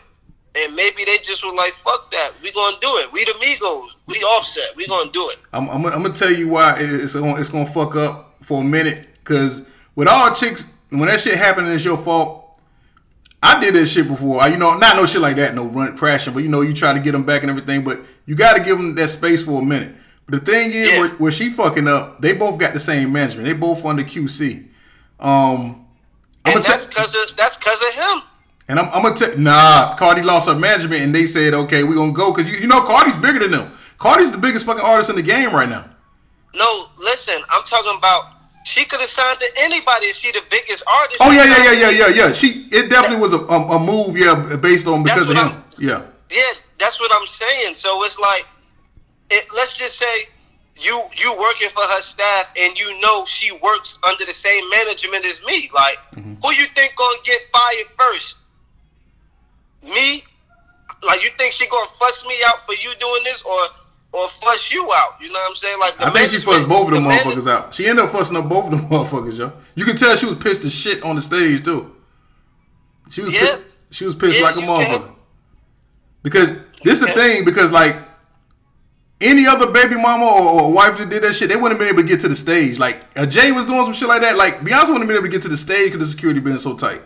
and 0.57 0.75
maybe 0.75 1.05
they 1.05 1.19
just 1.19 1.45
were 1.45 1.55
like, 1.55 1.73
"Fuck 1.73 2.11
that, 2.11 2.33
we 2.43 2.51
gonna 2.53 2.77
do 2.81 2.89
it. 2.99 3.13
We 3.13 3.25
the 3.25 3.33
Migos, 3.33 3.89
we 4.07 4.17
offset, 4.17 4.75
we 4.77 4.87
gonna 4.87 5.11
do 5.11 5.29
it." 5.31 5.39
I'm, 5.53 5.69
I'm, 5.69 5.87
I'm 5.87 6.03
gonna 6.03 6.15
tell 6.15 6.33
you 6.33 6.49
why 6.49 6.77
it's 6.79 7.15
gonna, 7.15 7.41
it's 7.41 7.51
gonna 7.51 7.67
fuck 7.67 7.97
up 7.97 8.37
for 8.43 8.61
a 8.63 8.65
minute. 8.65 9.07
Cause 9.25 9.67
with 9.95 10.09
all 10.09 10.33
chicks, 10.35 10.75
when 10.89 11.09
that 11.09 11.21
shit 11.21 11.35
happening, 11.35 11.73
it's 11.73 11.85
your 11.85 11.99
fault. 11.99 12.45
I 13.43 13.61
did 13.61 13.75
that 13.75 13.87
shit 13.87 14.09
before. 14.09 14.47
You 14.49 14.57
know, 14.57 14.77
not 14.79 14.97
no 14.97 15.07
shit 15.07 15.21
like 15.21 15.37
that, 15.37 15.55
no 15.55 15.67
run 15.67 15.97
crashing, 15.97 16.35
but 16.35 16.43
you 16.43 16.49
know, 16.49 16.63
you 16.63 16.73
try 16.73 16.93
to 16.93 16.99
get 16.99 17.13
them 17.13 17.25
back 17.25 17.43
and 17.43 17.51
everything. 17.51 17.85
But 17.85 18.01
you 18.27 18.35
got 18.35 18.57
to 18.57 18.65
give 18.65 18.77
them 18.77 18.95
that 18.97 19.09
space 19.09 19.45
for 19.45 19.63
a 19.63 19.65
minute. 19.65 19.95
The 20.29 20.41
thing 20.41 20.73
is, 20.73 20.91
Yeah. 20.91 21.01
where, 21.01 21.09
where 21.11 21.31
she 21.31 21.49
fucking 21.51 21.89
up, 21.89 22.21
they 22.21 22.33
both 22.35 22.59
got 22.59 22.73
the 22.75 22.79
same 22.81 23.13
management. 23.13 23.47
They 23.47 23.55
both 23.55 23.85
under 23.85 24.03
QC. 24.05 24.67
Um, 25.21 25.87
I'm 26.45 26.57
And 26.57 26.65
that's 26.65 26.85
because 26.85 27.15
of 27.15 27.37
that's 27.37 27.57
because 27.57 27.83
of 27.83 27.95
him. 27.95 28.23
and 28.69 28.79
I'm, 28.79 28.87
I'm 28.93 29.03
gonna 29.03 29.15
tell 29.17 29.37
nah, 29.39 29.95
Cardi 29.97 30.23
lost 30.23 30.49
her 30.49 30.55
management, 30.55 31.03
and 31.03 31.15
they 31.15 31.27
said, 31.27 31.55
okay, 31.55 31.83
we're 31.83 31.95
gonna 31.97 32.13
go 32.13 32.33
because 32.33 32.51
you, 32.51 32.59
you 32.59 32.67
know 32.67 32.83
Cardi's 32.83 33.17
bigger 33.17 33.39
than 33.41 33.51
them. 33.53 33.73
Cardi's 33.99 34.31
the 34.31 34.39
biggest 34.39 34.65
fucking 34.67 34.85
artist 34.85 35.11
in 35.11 35.17
the 35.17 35.23
game 35.23 35.53
right 35.55 35.69
now. 35.69 35.87
No, 36.55 36.87
listen, 36.99 37.41
I'm 37.51 37.63
talking 37.65 37.93
about. 37.99 38.35
She 38.65 38.85
could 38.85 39.01
have 39.01 39.09
signed 39.09 39.41
to 39.41 39.47
anybody 39.63 40.07
if 40.07 40.17
she 40.17 40.31
the 40.31 40.43
biggest 40.51 40.85
artist. 40.87 41.19
Oh 41.23 41.31
yeah, 41.31 41.45
yeah, 41.45 41.73
yeah, 41.73 41.91
yeah, 41.91 42.07
yeah, 42.09 42.27
yeah. 42.27 42.33
She 42.33 42.67
it 42.71 42.91
definitely 42.91 43.17
was 43.23 43.33
a, 43.33 43.39
a, 43.39 43.77
a 43.77 43.81
move, 43.81 44.17
yeah, 44.17 44.57
based 44.57 44.87
on 44.87 45.03
because 45.03 45.31
of 45.31 45.37
him. 45.37 45.47
I'm- 45.49 45.65
Yeah, 45.79 46.03
Yeah, 46.31 46.43
that's 46.79 47.01
what 47.01 47.11
I'm 47.19 47.27
saying. 47.27 47.75
So 47.75 48.05
it's 48.05 48.19
like, 48.19 48.47
it, 49.31 49.47
let's 49.55 49.77
just 49.77 49.97
say 49.99 50.15
you 50.77 51.03
you 51.17 51.33
working 51.39 51.69
for 51.71 51.83
her 51.83 52.01
staff, 52.03 52.51
and 52.57 52.79
you 52.79 53.01
know 53.01 53.25
she 53.27 53.53
works 53.53 53.99
under 54.09 54.25
the 54.25 54.33
same 54.33 54.69
management 54.71 55.25
as 55.27 55.43
me. 55.45 55.71
Like, 55.75 55.99
Mm-hmm. 56.13 56.35
who 56.43 56.53
you 56.55 56.67
think 56.75 56.95
gonna 56.97 57.19
get 57.25 57.41
fired 57.53 57.87
first? 57.99 58.37
Me? 59.83 60.25
Like, 61.07 61.23
you 61.23 61.31
think 61.39 61.53
she 61.53 61.69
gonna 61.69 61.91
fuss 61.99 62.27
me 62.27 62.35
out 62.47 62.65
for 62.67 62.73
you 62.75 62.91
doing 62.99 63.23
this, 63.25 63.43
or 63.43 63.59
or 64.13 64.29
fuss 64.41 64.73
you 64.73 64.83
out? 64.95 65.13
You 65.21 65.29
know 65.29 65.35
what 65.39 65.51
I'm 65.51 65.57
saying? 65.57 65.79
Like, 65.81 65.97
the 65.99 66.07
I 66.07 66.11
think 66.11 66.31
she 66.31 66.37
management- 66.39 66.45
fussed 66.45 66.69
both 66.69 66.89
of 66.89 66.95
them 66.95 67.03
the 67.05 67.09
manage- 67.09 67.25
motherfuckers 67.25 67.51
out. 67.51 67.75
She 67.75 67.87
ended 67.87 68.05
up 68.05 68.11
fussing 68.13 68.37
up 68.37 68.49
both 68.49 68.65
of 68.67 68.71
them 68.73 68.89
motherfuckers, 68.91 69.39
yo. 69.39 69.53
You 69.75 69.85
can 69.85 69.97
tell 69.97 70.17
she 70.17 70.27
was 70.27 70.37
pissed 70.37 70.65
as 70.65 70.75
shit 70.75 71.03
on 71.05 71.17
the 71.17 71.23
stage 71.23 71.65
too. 71.65 71.95
She 73.11 73.21
was 73.23 73.33
Yeah. 73.33 73.41
pissed, 73.41 73.79
she 73.91 74.05
was 74.05 74.15
pissed 74.15 74.39
Yeah, 74.39 74.45
like 74.47 74.57
a 74.57 74.61
motherfucker. 74.61 75.05
can. 75.07 75.15
Because 76.23 76.53
this 76.83 77.01
is 77.01 77.07
the 77.07 77.13
thing, 77.13 77.45
because 77.45 77.71
like 77.71 77.97
any 79.21 79.47
other 79.47 79.71
baby 79.73 79.97
mama 79.97 80.25
or, 80.27 80.73
wife 80.73 80.99
that 80.99 81.09
did 81.11 81.23
that 81.25 81.35
shit, 81.35 81.49
they 81.49 81.57
wouldn't 81.57 81.73
have 81.73 81.79
been 81.81 81.89
able 81.89 82.03
to 82.03 82.09
get 82.09 82.21
to 82.21 82.29
the 82.29 82.37
stage. 82.37 82.79
Like 82.79 83.03
uh, 83.17 83.27
Jay 83.27 83.51
was 83.53 83.67
doing 83.67 83.85
some 83.85 83.93
shit 83.93 84.09
like 84.09 84.21
that. 84.23 84.37
Like 84.37 84.61
Beyonce 84.61 84.91
wouldn't 84.91 85.01
have 85.01 85.09
been 85.09 85.17
able 85.17 85.27
to 85.27 85.31
get 85.33 85.43
to 85.43 85.49
the 85.49 85.57
stage 85.57 85.93
because 85.93 85.99
the 85.99 86.07
security 86.07 86.41
been 86.41 86.59
so 86.59 86.77
tight. 86.77 87.03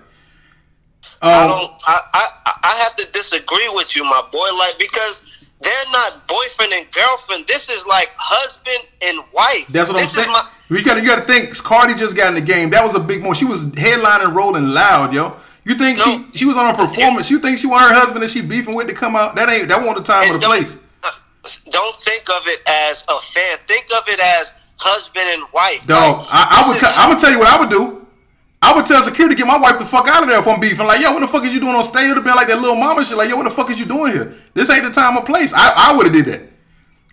I 1.22 1.42
Um, 1.44 1.48
don't. 1.48 1.72
I, 1.86 2.00
I 2.14 2.52
I 2.64 2.74
have 2.84 2.96
to 2.96 3.10
disagree 3.12 3.68
with 3.74 3.96
you, 3.96 4.04
my 4.04 4.22
boy. 4.30 4.48
Like 4.58 4.78
because 4.78 5.22
they're 5.60 5.90
not 5.92 6.26
boyfriend 6.26 6.72
and 6.72 6.90
girlfriend. 6.90 7.46
This 7.46 7.68
is 7.68 7.86
like 7.86 8.10
husband 8.16 8.86
and 9.02 9.18
wife. 9.32 9.66
That's 9.68 9.88
what 9.90 9.98
this 9.98 10.16
I'm 10.18 10.24
saying. 10.24 10.32
My, 10.32 10.48
you 10.68 10.84
gotta 10.84 11.00
you 11.00 11.06
gotta 11.06 11.22
think. 11.22 11.56
Cardi 11.62 11.94
just 11.94 12.16
got 12.16 12.28
in 12.28 12.34
the 12.34 12.40
game. 12.40 12.70
That 12.70 12.84
was 12.84 12.94
a 12.94 13.00
big 13.00 13.20
moment. 13.20 13.36
She 13.38 13.44
was 13.44 13.66
headlining, 13.66 14.34
rolling 14.34 14.68
loud, 14.68 15.14
yo. 15.14 15.36
You 15.64 15.76
think 15.76 15.98
No. 15.98 16.04
she 16.32 16.38
she 16.38 16.44
was 16.44 16.56
on 16.56 16.74
a 16.74 16.76
performance? 16.76 17.30
You 17.30 17.38
think 17.38 17.58
she 17.58 17.68
want 17.68 17.88
her 17.88 17.94
husband 17.94 18.22
that 18.22 18.30
she 18.30 18.40
beefing 18.42 18.74
with 18.74 18.88
to 18.88 18.94
come 18.94 19.14
out? 19.14 19.36
That 19.36 19.48
ain't 19.48 19.68
that 19.68 19.78
wasn't 19.78 19.98
the 19.98 20.02
time 20.12 20.28
or 20.30 20.38
the 20.38 20.44
place. 20.46 20.81
Don't 21.70 21.96
think 22.02 22.28
of 22.30 22.42
it 22.46 22.60
as 22.66 23.04
a 23.08 23.18
fan. 23.20 23.58
Think 23.68 23.86
of 23.96 24.08
it 24.08 24.20
as 24.20 24.52
husband 24.76 25.24
and 25.32 25.42
wife. 25.52 25.86
Dog, 25.86 26.18
Like, 26.18 26.26
I, 26.30 26.64
I 26.64 26.68
would. 26.68 26.80
T- 26.80 26.86
I'm 26.88 27.08
gonna 27.10 27.20
tell 27.20 27.30
you 27.30 27.38
what 27.38 27.48
I 27.48 27.58
would 27.60 27.70
do. 27.70 28.06
I 28.64 28.74
would 28.76 28.86
tell 28.86 29.02
security 29.02 29.34
to 29.34 29.38
get 29.38 29.46
my 29.48 29.58
wife 29.58 29.78
the 29.78 29.84
fuck 29.84 30.06
out 30.06 30.22
of 30.22 30.28
there 30.28 30.38
if 30.38 30.46
I'm 30.46 30.60
beefing. 30.60 30.86
Like, 30.86 31.00
yo, 31.00 31.10
what 31.12 31.20
the 31.20 31.26
fuck 31.26 31.42
is 31.44 31.52
you 31.52 31.58
doing 31.58 31.74
on 31.74 31.82
stage? 31.82 32.04
It'd 32.04 32.16
have 32.16 32.24
been 32.24 32.36
like 32.36 32.46
that 32.46 32.60
little 32.60 32.76
mama 32.76 33.04
shit. 33.04 33.16
Like, 33.16 33.28
yo, 33.28 33.36
what 33.36 33.42
the 33.44 33.50
fuck 33.50 33.68
is 33.70 33.80
you 33.80 33.86
doing 33.86 34.12
here? 34.12 34.36
This 34.54 34.70
ain't 34.70 34.84
the 34.84 34.90
time 34.90 35.16
or 35.16 35.24
place. 35.24 35.52
I, 35.52 35.90
I 35.90 35.96
would 35.96 36.06
have 36.06 36.14
did 36.14 36.26
that. 36.26 36.42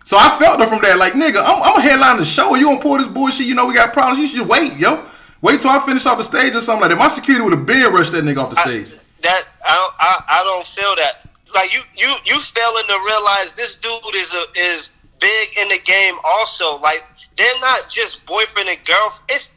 So 0.05 0.15
I 0.17 0.29
felt 0.37 0.59
her 0.59 0.67
from 0.67 0.81
that. 0.83 0.97
Like, 0.99 1.13
nigga, 1.13 1.37
I'm, 1.43 1.61
I'm 1.63 1.77
a 1.77 1.81
headline 1.81 2.17
the 2.17 2.25
show. 2.25 2.53
You 2.55 2.65
don't 2.65 2.81
pull 2.81 2.97
this 2.99 3.07
bullshit? 3.07 3.47
You 3.47 3.55
know 3.55 3.65
we 3.65 3.73
got 3.73 3.93
problems. 3.93 4.19
You 4.19 4.27
should 4.27 4.47
wait, 4.47 4.73
yo. 4.77 5.03
Wait 5.41 5.59
till 5.59 5.71
I 5.71 5.79
finish 5.79 6.05
off 6.05 6.17
the 6.17 6.23
stage 6.23 6.53
or 6.53 6.61
something 6.61 6.81
like 6.81 6.89
that. 6.91 6.97
My 6.99 7.07
security 7.07 7.43
would 7.43 7.53
have 7.53 7.65
been 7.65 7.91
rushed 7.93 8.11
that 8.11 8.23
nigga 8.23 8.37
off 8.43 8.51
the 8.53 8.59
I- 8.59 8.63
stage. 8.63 9.01
that 9.21 9.43
I 9.65 9.73
don't, 9.75 9.93
I, 9.99 10.23
I 10.29 10.43
don't 10.43 10.67
feel 10.67 10.95
that. 10.97 11.25
Like 11.59 11.73
you 11.73 11.81
you 11.97 12.07
you 12.23 12.39
failing 12.39 12.87
to 12.87 12.97
realize 13.05 13.51
this 13.51 13.75
dude 13.75 14.15
is 14.15 14.33
a, 14.33 14.43
is 14.55 14.91
big 15.19 15.57
in 15.61 15.67
the 15.67 15.79
game. 15.83 16.15
Also, 16.23 16.79
like 16.79 17.03
they're 17.35 17.59
not 17.59 17.89
just 17.89 18.25
boyfriend 18.25 18.69
and 18.69 18.79
girlfriend. 18.85 19.29
It's 19.29 19.51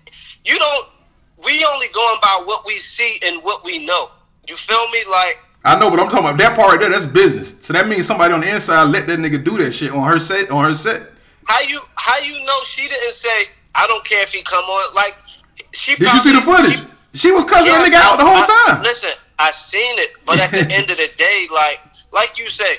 you 0.44 0.59
don't. 0.59 0.88
We 1.44 1.64
only 1.64 1.87
going 1.94 2.18
by 2.21 2.42
what 2.44 2.66
we 2.66 2.73
see 2.75 3.18
and 3.26 3.40
what 3.44 3.64
we 3.64 3.87
know. 3.87 4.11
You 4.49 4.56
feel 4.56 4.85
me? 4.90 4.99
Like 5.09 5.38
I 5.64 5.78
know, 5.78 5.90
but 5.90 6.00
I'm 6.00 6.09
talking 6.09 6.26
about 6.26 6.38
that 6.38 6.56
part 6.56 6.71
right 6.73 6.80
there. 6.80 6.90
That's 6.90 7.06
business. 7.06 7.54
So 7.64 7.73
that 7.73 7.87
means 7.87 8.04
somebody 8.04 8.35
on 8.35 8.40
the 8.40 8.52
inside 8.52 8.82
let 8.85 9.06
that 9.06 9.21
nigga 9.21 9.44
do 9.44 9.56
that 9.59 9.71
shit 9.71 9.92
on 9.92 10.02
her 10.09 10.18
set. 10.18 10.50
On 10.50 10.64
her 10.64 10.75
set. 10.75 11.02
how 11.44 11.61
you 11.68 11.78
how 11.94 12.18
you 12.18 12.44
know 12.44 12.59
she 12.66 12.82
didn't 12.88 13.14
say 13.14 13.44
I 13.76 13.87
don't 13.87 14.04
care 14.04 14.25
if 14.25 14.32
he 14.32 14.42
come 14.42 14.64
on. 14.64 14.94
Like 14.97 15.16
she. 15.71 15.94
Did 15.94 16.12
you 16.12 16.18
see 16.18 16.32
the 16.32 16.40
footage? 16.40 16.82
She, 17.14 17.30
was 17.30 17.44
cussing 17.44 17.71
Yeah, 17.73 17.78
that 17.78 17.92
nigga 17.92 18.00
out 18.02 18.18
the 18.18 18.25
whole 18.25 18.35
I- 18.35 18.73
time. 18.73 18.82
Listen, 18.82 19.11
I 19.38 19.50
seen 19.50 19.99
it, 19.99 20.11
but 20.26 20.40
at 20.40 20.50
the 20.50 20.75
end 20.75 20.90
of 20.90 20.97
the 20.97 21.11
day, 21.16 21.47
like 21.52 21.78
like 22.12 22.38
you 22.38 22.49
say, 22.49 22.76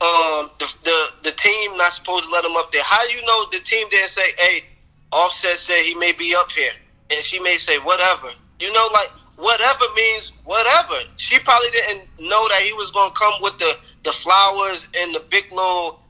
um, 0.00 0.50
the, 0.58 0.66
the 0.84 1.30
the 1.30 1.30
team 1.32 1.76
not 1.76 1.92
supposed 1.92 2.24
to 2.24 2.30
let 2.30 2.44
him 2.44 2.56
up 2.56 2.72
there. 2.72 2.82
How 2.84 3.06
do 3.06 3.12
you 3.14 3.24
know 3.24 3.46
the 3.52 3.58
team 3.60 3.88
didn't 3.90 4.08
say, 4.10 4.22
"Hey, 4.38 4.64
Offset 5.12 5.56
said 5.56 5.82
he 5.82 5.94
may 5.94 6.12
be 6.12 6.34
up 6.34 6.50
here," 6.50 6.72
and 7.10 7.20
she 7.20 7.38
may 7.40 7.54
say 7.56 7.78
whatever. 7.78 8.28
You 8.58 8.72
know, 8.72 8.88
like 8.92 9.08
whatever 9.36 9.84
means 9.94 10.32
whatever. 10.44 10.94
She 11.16 11.38
probably 11.38 11.70
didn't 11.70 12.08
know 12.18 12.48
that 12.48 12.62
he 12.64 12.72
was 12.72 12.90
gonna 12.90 13.14
come 13.14 13.34
with 13.42 13.58
the 13.58 13.76
the 14.02 14.12
flowers 14.12 14.88
and 14.98 15.14
the 15.14 15.20
big 15.30 15.50
little 15.52 16.00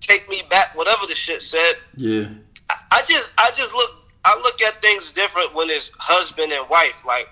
take 0.00 0.28
me 0.28 0.42
back, 0.48 0.76
whatever 0.76 1.06
the 1.06 1.14
shit 1.14 1.42
said. 1.42 1.74
Yeah. 1.96 2.26
I- 2.70 2.76
I 2.92 3.02
just 3.06 3.32
I 3.38 3.50
just 3.54 3.74
look 3.74 3.90
I 4.24 4.38
look 4.44 4.60
at 4.62 4.80
things 4.80 5.10
different 5.12 5.54
when 5.54 5.70
it's 5.70 5.90
husband 5.98 6.52
and 6.52 6.68
wife. 6.68 7.04
Like 7.04 7.28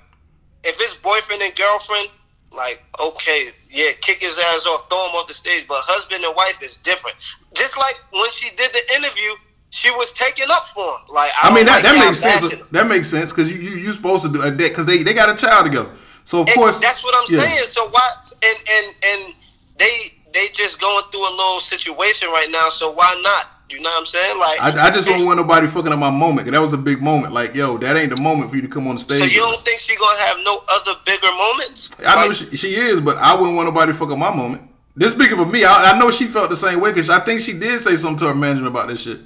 if 0.64 0.76
it's 0.80 0.94
boyfriend 0.96 1.42
and 1.42 1.54
girlfriend, 1.54 2.08
like 2.52 2.82
okay, 3.00 3.50
yeah, 3.70 3.90
kick 4.00 4.18
his 4.22 4.38
ass 4.38 4.66
off, 4.66 4.88
throw 4.88 5.08
him 5.08 5.14
off 5.14 5.28
the 5.28 5.34
stage. 5.34 5.66
But 5.68 5.78
husband 5.84 6.24
and 6.24 6.34
wife 6.36 6.60
is 6.62 6.76
different. 6.78 7.16
Just 7.54 7.76
like 7.76 7.96
when 8.12 8.30
she 8.30 8.50
did 8.56 8.72
the 8.72 8.82
interview, 8.96 9.30
she 9.70 9.90
was 9.92 10.10
taking 10.12 10.46
up 10.50 10.68
for 10.68 10.84
him. 10.84 11.00
Like 11.14 11.30
I, 11.42 11.48
I 11.50 11.54
mean 11.54 11.66
that, 11.66 11.82
like 11.82 11.82
that 11.84 11.96
y'all 11.96 12.06
makes 12.06 12.18
sense. 12.20 12.70
That 12.70 12.86
makes 12.88 13.08
sense 13.08 13.32
because 13.32 13.50
you 13.50 13.58
you 13.58 13.76
you 13.76 13.92
supposed 13.92 14.24
to 14.24 14.32
do 14.32 14.42
a 14.42 14.50
because 14.50 14.86
they 14.86 15.02
they 15.02 15.14
got 15.14 15.28
a 15.28 15.36
child 15.36 15.66
together. 15.66 15.90
So 16.24 16.42
of 16.42 16.48
And 16.48 16.56
course 16.56 16.80
that's 16.80 17.04
what 17.04 17.14
I'm 17.16 17.26
yeah. 17.34 17.44
saying. 17.44 17.66
So 17.68 17.88
why 17.88 18.08
and 18.42 18.58
and 18.70 18.86
and 19.04 19.34
they 19.76 19.92
they 20.32 20.48
just 20.52 20.80
going 20.80 21.04
through 21.12 21.20
a 21.28 21.32
little 21.36 21.60
situation 21.60 22.28
right 22.30 22.48
now. 22.50 22.68
So 22.68 22.90
why 22.92 23.12
not? 23.22 23.57
You 23.70 23.80
know 23.80 23.90
what 23.90 24.00
I'm 24.00 24.06
saying? 24.06 24.38
Like 24.38 24.60
I, 24.62 24.86
I 24.86 24.90
just 24.90 25.08
don't 25.08 25.26
want 25.26 25.38
nobody 25.38 25.66
fucking 25.66 25.92
up 25.92 25.98
my 25.98 26.10
moment. 26.10 26.50
that 26.50 26.60
was 26.60 26.72
a 26.72 26.78
big 26.78 27.02
moment. 27.02 27.34
Like 27.34 27.54
yo, 27.54 27.76
that 27.78 27.96
ain't 27.96 28.14
the 28.14 28.22
moment 28.22 28.50
for 28.50 28.56
you 28.56 28.62
to 28.62 28.68
come 28.68 28.86
on 28.88 28.96
the 28.96 29.00
stage. 29.00 29.20
So 29.20 29.26
you 29.26 29.40
don't 29.40 29.60
think 29.60 29.80
she 29.80 29.94
gonna 29.96 30.18
have 30.20 30.38
no 30.44 30.62
other 30.68 30.92
bigger 31.04 31.28
moments? 31.36 31.90
I 32.06 32.26
know 32.26 32.32
she, 32.32 32.56
she 32.56 32.74
is, 32.76 33.00
but 33.00 33.16
I 33.18 33.34
wouldn't 33.34 33.56
want 33.56 33.68
nobody 33.68 33.92
to 33.92 33.98
fuck 33.98 34.10
up 34.10 34.18
my 34.18 34.34
moment. 34.34 34.62
This 34.96 35.14
big 35.14 35.32
of 35.32 35.50
me, 35.50 35.64
I, 35.64 35.92
I 35.92 35.98
know 35.98 36.10
she 36.10 36.26
felt 36.26 36.50
the 36.50 36.56
same 36.56 36.80
way 36.80 36.90
because 36.90 37.08
I 37.10 37.20
think 37.20 37.40
she 37.40 37.52
did 37.52 37.80
say 37.80 37.94
something 37.96 38.18
to 38.18 38.26
her 38.28 38.34
management 38.34 38.68
about 38.68 38.88
this 38.88 39.02
shit. 39.02 39.20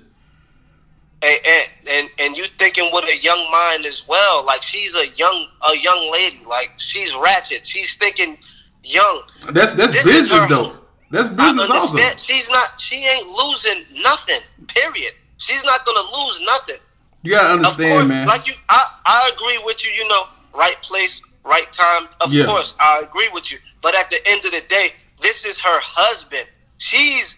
and, 1.23 1.39
and 1.47 1.69
and 1.89 2.09
and 2.19 2.37
you 2.37 2.45
thinking 2.59 2.91
with 2.93 3.05
a 3.05 3.19
young 3.23 3.49
mind 3.51 3.87
as 3.87 4.07
well. 4.09 4.45
Like 4.45 4.63
she's 4.63 4.95
a 4.97 5.07
young 5.17 5.47
a 5.73 5.79
young 5.79 6.11
lady. 6.13 6.39
Like 6.49 6.73
she's 6.77 7.17
ratchet. 7.17 7.67
She's 7.67 7.95
thinking 7.97 8.37
young. 8.83 9.23
That's 9.53 9.73
that's 9.75 9.93
This 9.93 10.05
business 10.05 10.47
though. 10.49 10.77
That's 11.13 11.29
business 11.29 11.69
also. 11.71 11.99
She's 12.17 12.49
not. 12.51 12.81
She 12.81 12.97
ain't 13.05 13.29
losing 13.29 14.03
nothing. 14.03 14.41
Period. 14.67 15.13
She's 15.37 15.65
not 15.65 15.85
gonna 15.85 16.01
lose 16.01 16.41
nothing. 16.47 16.77
You 17.23 17.33
gotta 17.33 17.53
understand, 17.53 17.93
course, 17.93 18.07
man. 18.09 18.27
like 18.27 18.49
you, 18.49 18.55
I 18.69 18.83
I 19.07 19.31
agree 19.35 19.61
with 19.65 19.85
you. 19.85 19.93
You 19.93 20.09
know, 20.09 20.23
right 20.57 20.77
place, 20.83 21.23
right 21.45 21.71
time. 21.71 22.09
Of 22.23 22.33
Yeah. 22.33 22.47
course, 22.47 22.75
I 22.81 23.01
agree 23.05 23.29
with 23.35 23.53
you. 23.53 23.59
But 23.83 23.95
at 23.95 24.09
the 24.11 24.19
end 24.27 24.45
of 24.45 24.53
the 24.53 24.63
day, 24.69 24.89
this 25.21 25.45
is 25.45 25.61
her 25.61 25.79
husband. 25.83 26.47
She's 26.79 27.37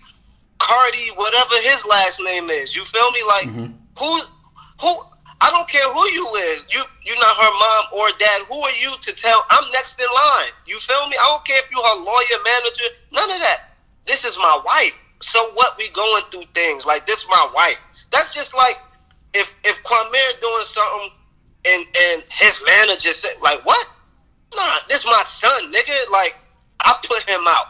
Cardi, 0.59 1.09
whatever 1.16 1.54
his 1.64 1.85
last 1.85 2.21
name 2.25 2.49
is. 2.50 2.75
You 2.76 2.85
feel 2.85 3.11
me? 3.11 3.21
Like 3.26 3.49
Mm-hmm. 3.49 3.73
who 3.99 4.21
who 4.81 5.02
I 5.44 5.50
don't 5.52 5.68
care 5.68 5.84
who 5.92 6.04
you 6.16 6.24
is. 6.56 6.64
You 6.72 6.80
you're 7.04 7.20
not 7.20 7.36
her 7.36 7.52
mom 7.52 7.84
or 8.00 8.08
dad. 8.18 8.40
Who 8.48 8.56
are 8.64 8.76
you 8.80 8.92
to 8.96 9.10
tell 9.14 9.44
I'm 9.50 9.70
next 9.72 10.00
in 10.00 10.06
line? 10.08 10.52
You 10.66 10.78
feel 10.80 11.04
me? 11.12 11.16
I 11.20 11.26
don't 11.28 11.44
care 11.44 11.60
if 11.60 11.68
you 11.70 11.76
her 11.76 11.96
lawyer, 12.00 12.38
manager, 12.42 12.88
none 13.12 13.30
of 13.30 13.40
that. 13.44 13.76
This 14.06 14.24
is 14.24 14.38
my 14.38 14.56
wife. 14.64 14.96
So 15.20 15.52
what 15.52 15.76
we 15.76 15.88
going 15.90 16.24
through 16.30 16.48
things. 16.54 16.86
Like 16.86 17.04
this 17.06 17.26
my 17.28 17.44
wife. 17.54 17.76
That's 18.10 18.32
just 18.32 18.54
like 18.56 18.76
if 19.34 19.54
if 19.64 19.76
Kwame 19.84 20.22
doing 20.40 20.64
something 20.64 21.10
and 21.66 21.82
and 22.08 22.22
his 22.30 22.62
manager 22.64 23.12
said 23.12 23.36
like 23.42 23.60
what? 23.66 23.86
Nah, 24.56 24.78
this 24.88 25.04
my 25.04 25.22
son, 25.26 25.72
nigga. 25.72 26.10
Like 26.10 26.36
I 26.80 26.96
put 27.04 27.20
him 27.28 27.44
out. 27.46 27.66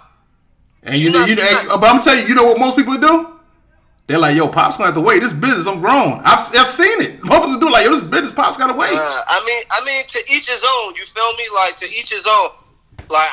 and 0.85 0.95
you 0.97 1.07
you 1.07 1.11
know, 1.13 1.21
not- 1.21 1.29
you 1.29 1.35
know, 1.37 1.51
not- 1.51 1.81
but 1.81 1.91
I'm 1.91 2.03
telling 2.03 2.23
you, 2.23 2.29
you 2.29 2.35
know 2.37 2.45
what 2.45 2.59
most 2.61 2.77
people 2.77 2.97
do? 2.99 3.34
They're 4.07 4.19
like, 4.19 4.37
yo, 4.37 4.49
Pop's 4.49 4.77
gonna 4.77 4.89
have 4.89 4.95
to 4.95 5.01
wait. 5.01 5.21
This 5.21 5.33
business, 5.33 5.67
I'm 5.67 5.81
grown. 5.81 6.21
I've, 6.25 6.39
I've 6.55 6.69
seen 6.69 7.01
it. 7.01 7.23
Motherfuckers 7.23 7.59
do 7.59 7.73
like, 7.73 7.87
yo, 7.87 7.93
this 7.93 8.03
business, 8.03 8.33
Pop's 8.33 8.59
gotta 8.59 8.75
wait. 8.75 8.91
Uh, 8.93 9.23
I 9.27 9.43
mean, 9.47 9.63
I 9.71 9.85
mean, 9.85 10.05
to 10.07 10.19
each 10.31 10.49
his 10.49 10.63
own. 10.63 10.95
You 10.95 11.07
feel 11.07 11.33
me? 11.37 11.45
Like 11.55 11.77
to 11.77 11.87
each 11.87 12.11
his 12.11 12.27
own. 12.29 12.51
Like 13.09 13.31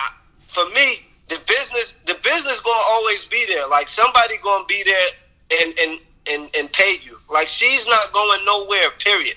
for 0.47 0.65
me, 0.69 1.07
the 1.27 1.39
business, 1.45 1.97
the 2.05 2.15
business 2.23 2.61
gonna 2.61 2.83
always 2.89 3.25
be 3.25 3.45
there. 3.47 3.67
Like 3.67 3.89
somebody 3.89 4.35
gonna 4.43 4.65
be 4.65 4.83
there 4.83 5.61
and 5.61 5.73
and 5.79 5.99
and 6.31 6.55
and 6.57 6.71
pay 6.71 6.95
you. 7.03 7.19
Like 7.29 7.49
she's 7.49 7.85
not 7.87 8.13
going 8.13 8.45
nowhere. 8.45 8.91
Period. 8.99 9.35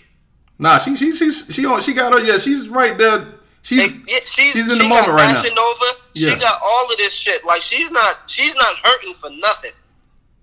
Nah, 0.61 0.79
she 0.79 0.95
she 0.95 1.11
she's 1.11 1.53
she 1.53 1.67
on 1.67 1.81
she 1.81 1.95
got 1.95 2.13
her. 2.13 2.21
Yeah, 2.21 2.39
she's 2.39 2.69
right 2.69 2.97
there. 2.97 3.27
She's 3.63 4.07
yeah, 4.07 4.19
she's, 4.25 4.53
she's 4.53 4.71
in 4.71 4.77
she 4.77 4.83
the 4.83 4.89
moment 4.89 5.09
right 5.09 5.33
now. 5.33 5.43
Nova. 5.43 6.01
Yeah. 6.15 6.31
She 6.31 6.39
got 6.39 6.61
all 6.65 6.85
of 6.85 6.97
this 6.97 7.13
shit. 7.13 7.45
Like 7.45 7.61
she's 7.63 7.91
not 7.91 8.23
she's 8.29 8.55
not 8.55 8.77
hurting 8.85 9.15
for 9.15 9.31
nothing. 9.31 9.73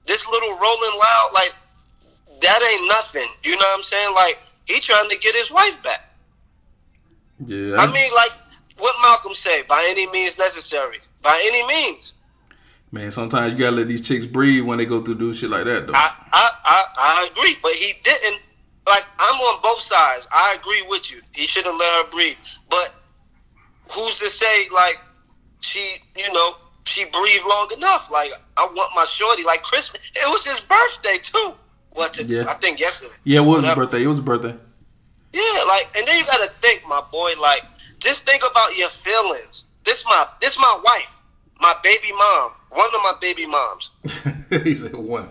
This 0.05 0.27
little 0.27 0.49
Rolling 0.49 0.99
Loud, 0.99 1.29
like 1.33 1.53
that 2.41 2.59
ain't 2.73 2.87
nothing. 2.87 3.29
You 3.43 3.51
know 3.51 3.57
what 3.65 3.77
I'm 3.77 3.83
saying? 3.83 4.13
Like 4.15 4.39
he 4.65 4.79
trying 4.79 5.09
to 5.09 5.17
get 5.19 5.35
his 5.35 5.51
wife 5.51 5.81
back. 5.83 6.13
Yeah, 7.45 7.75
I 7.77 7.91
mean, 7.91 8.11
like 8.13 8.31
what 8.77 8.95
Malcolm 9.01 9.33
say, 9.33 9.63
by 9.63 9.85
any 9.89 10.09
means 10.11 10.37
necessary. 10.37 10.97
By 11.21 11.39
any 11.45 11.65
means. 11.67 12.13
man. 12.91 13.11
Sometimes 13.11 13.53
you 13.53 13.59
gotta 13.59 13.75
let 13.75 13.87
these 13.87 14.05
chicks 14.07 14.25
breathe 14.25 14.63
when 14.63 14.77
they 14.79 14.85
go 14.85 15.01
through 15.01 15.15
do 15.15 15.33
shit 15.33 15.49
like 15.49 15.65
that, 15.65 15.87
though. 15.87 15.93
I, 15.95 16.09
I, 16.33 16.49
I, 16.65 16.83
I 16.97 17.27
agree, 17.31 17.57
but 17.61 17.71
he 17.73 17.93
didn't. 18.03 18.41
Like 18.87 19.05
I'm 19.19 19.35
on 19.35 19.61
both 19.61 19.79
sides. 19.79 20.27
I 20.31 20.57
agree 20.59 20.83
with 20.89 21.11
you. 21.11 21.21
He 21.33 21.45
should 21.45 21.65
have 21.65 21.75
let 21.75 22.05
her 22.05 22.11
breathe. 22.11 22.35
But 22.69 22.93
who's 23.91 24.17
to 24.19 24.25
say 24.25 24.67
like 24.73 24.99
she, 25.61 25.97
you 26.17 26.33
know, 26.33 26.55
she 26.85 27.05
breathed 27.05 27.45
long 27.47 27.69
enough? 27.77 28.09
Like 28.11 28.31
I 28.57 28.65
want 28.65 28.91
my 28.95 29.05
shorty. 29.05 29.43
Like 29.43 29.63
Christmas, 29.63 30.01
it 30.15 30.29
was 30.29 30.43
his 30.45 30.59
birthday 30.59 31.17
too. 31.21 31.53
What? 31.93 32.13
To, 32.15 32.23
Yeah. 32.23 32.45
I 32.47 32.53
think 32.55 32.79
yesterday. 32.79 33.13
yeah, 33.23 33.39
it 33.39 33.45
was 33.45 33.65
his 33.65 33.75
birthday. 33.75 34.03
It 34.03 34.07
was 34.07 34.17
his 34.17 34.25
birthday. 34.25 34.55
Yeah, 35.33 35.63
like, 35.67 35.89
and 35.97 36.05
then 36.07 36.17
you 36.17 36.25
gotta 36.25 36.49
think, 36.61 36.85
my 36.87 37.01
boy. 37.11 37.31
Like, 37.39 37.61
just 37.99 38.25
think 38.25 38.43
about 38.49 38.75
your 38.77 38.89
feelings. 38.89 39.65
This 39.85 40.03
my, 40.05 40.27
this 40.41 40.57
my 40.57 40.81
wife, 40.83 41.21
my 41.61 41.73
baby 41.83 42.11
mom, 42.17 42.51
one 42.69 42.87
of 42.87 43.01
my 43.01 43.13
baby 43.21 43.45
moms. 43.45 43.91
he 44.63 44.75
said 44.75 44.93
one. 44.95 45.29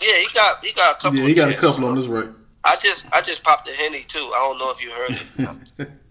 Yeah, 0.00 0.14
he 0.14 0.26
got, 0.34 0.64
he 0.64 0.72
got 0.72 0.96
a 0.96 1.00
couple. 1.02 1.18
Yeah, 1.18 1.26
he 1.26 1.34
got 1.34 1.48
a 1.48 1.50
kids. 1.52 1.60
couple 1.60 1.84
on 1.86 1.94
this 1.96 2.06
right. 2.06 2.28
I 2.64 2.76
just 2.76 3.06
I 3.12 3.20
just 3.20 3.42
popped 3.42 3.68
a 3.68 3.72
henny 3.72 4.02
too. 4.02 4.18
I 4.34 4.38
don't 4.38 4.58
know 4.58 4.70
if 4.70 4.80
you 4.82 4.90
heard 4.92 5.10
it. 5.80 5.88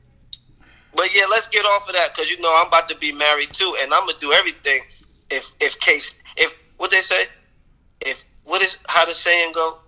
but 0.95 1.13
yeah, 1.15 1.25
let's 1.29 1.47
get 1.47 1.65
off 1.65 1.87
of 1.87 1.95
that 1.95 2.09
because 2.13 2.29
you 2.29 2.39
know 2.41 2.53
I'm 2.53 2.67
about 2.67 2.89
to 2.89 2.95
be 2.97 3.11
married 3.11 3.53
too, 3.53 3.75
and 3.81 3.93
I'm 3.93 4.05
gonna 4.05 4.19
do 4.19 4.33
everything 4.33 4.81
if 5.29 5.51
if 5.59 5.79
case 5.79 6.15
if 6.37 6.59
what 6.77 6.91
they 6.91 7.01
say 7.01 7.25
if 8.01 8.25
what 8.43 8.61
is 8.61 8.77
how 8.87 9.05
the 9.05 9.13
saying 9.13 9.53
go. 9.53 9.79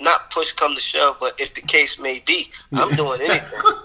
Not 0.00 0.30
push 0.30 0.52
come 0.52 0.76
to 0.76 0.80
shove, 0.80 1.16
but 1.18 1.40
if 1.40 1.54
the 1.54 1.60
case 1.60 1.98
may 1.98 2.20
be, 2.20 2.52
I'm 2.72 2.94
doing 2.94 3.20
anything. 3.20 3.48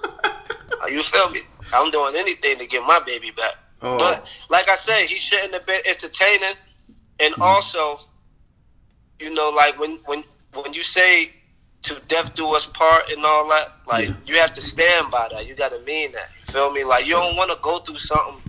You 0.90 1.02
feel 1.02 1.30
me? 1.30 1.40
I'm 1.74 1.90
doing 1.92 2.16
anything 2.16 2.58
to 2.58 2.68
get 2.68 2.84
my 2.86 3.00
baby 3.06 3.32
back. 3.32 3.56
Oh. 3.82 3.98
But 3.98 4.26
like 4.50 4.70
I 4.70 4.76
said, 4.76 5.06
he 5.06 5.16
shouldn't 5.16 5.54
have 5.54 5.66
been 5.66 5.82
entertaining, 5.88 6.56
and 7.20 7.34
mm. 7.34 7.42
also, 7.42 8.00
you 9.20 9.34
know, 9.34 9.50
like 9.56 9.80
when 9.80 10.00
when 10.06 10.24
when 10.54 10.74
you 10.74 10.82
say 10.82 11.32
to 11.84 12.02
death 12.08 12.34
do 12.34 12.48
us 12.56 12.66
part 12.66 13.10
and 13.12 13.24
all 13.26 13.48
that, 13.50 13.74
like 13.88 14.08
Yeah. 14.10 14.16
you 14.26 14.36
have 14.36 14.54
to 14.54 14.62
stand 14.62 15.12
by 15.12 15.28
that. 15.32 15.46
You 15.48 15.54
got 15.56 15.72
to 15.72 15.80
mean 15.82 16.12
that. 16.14 16.30
You 16.48 16.54
feel 16.54 16.72
me? 16.72 16.84
Like 16.84 17.06
you 17.06 17.14
don't 17.14 17.36
want 17.36 17.52
to 17.52 17.58
go 17.62 17.78
through 17.80 17.98
something 17.98 18.42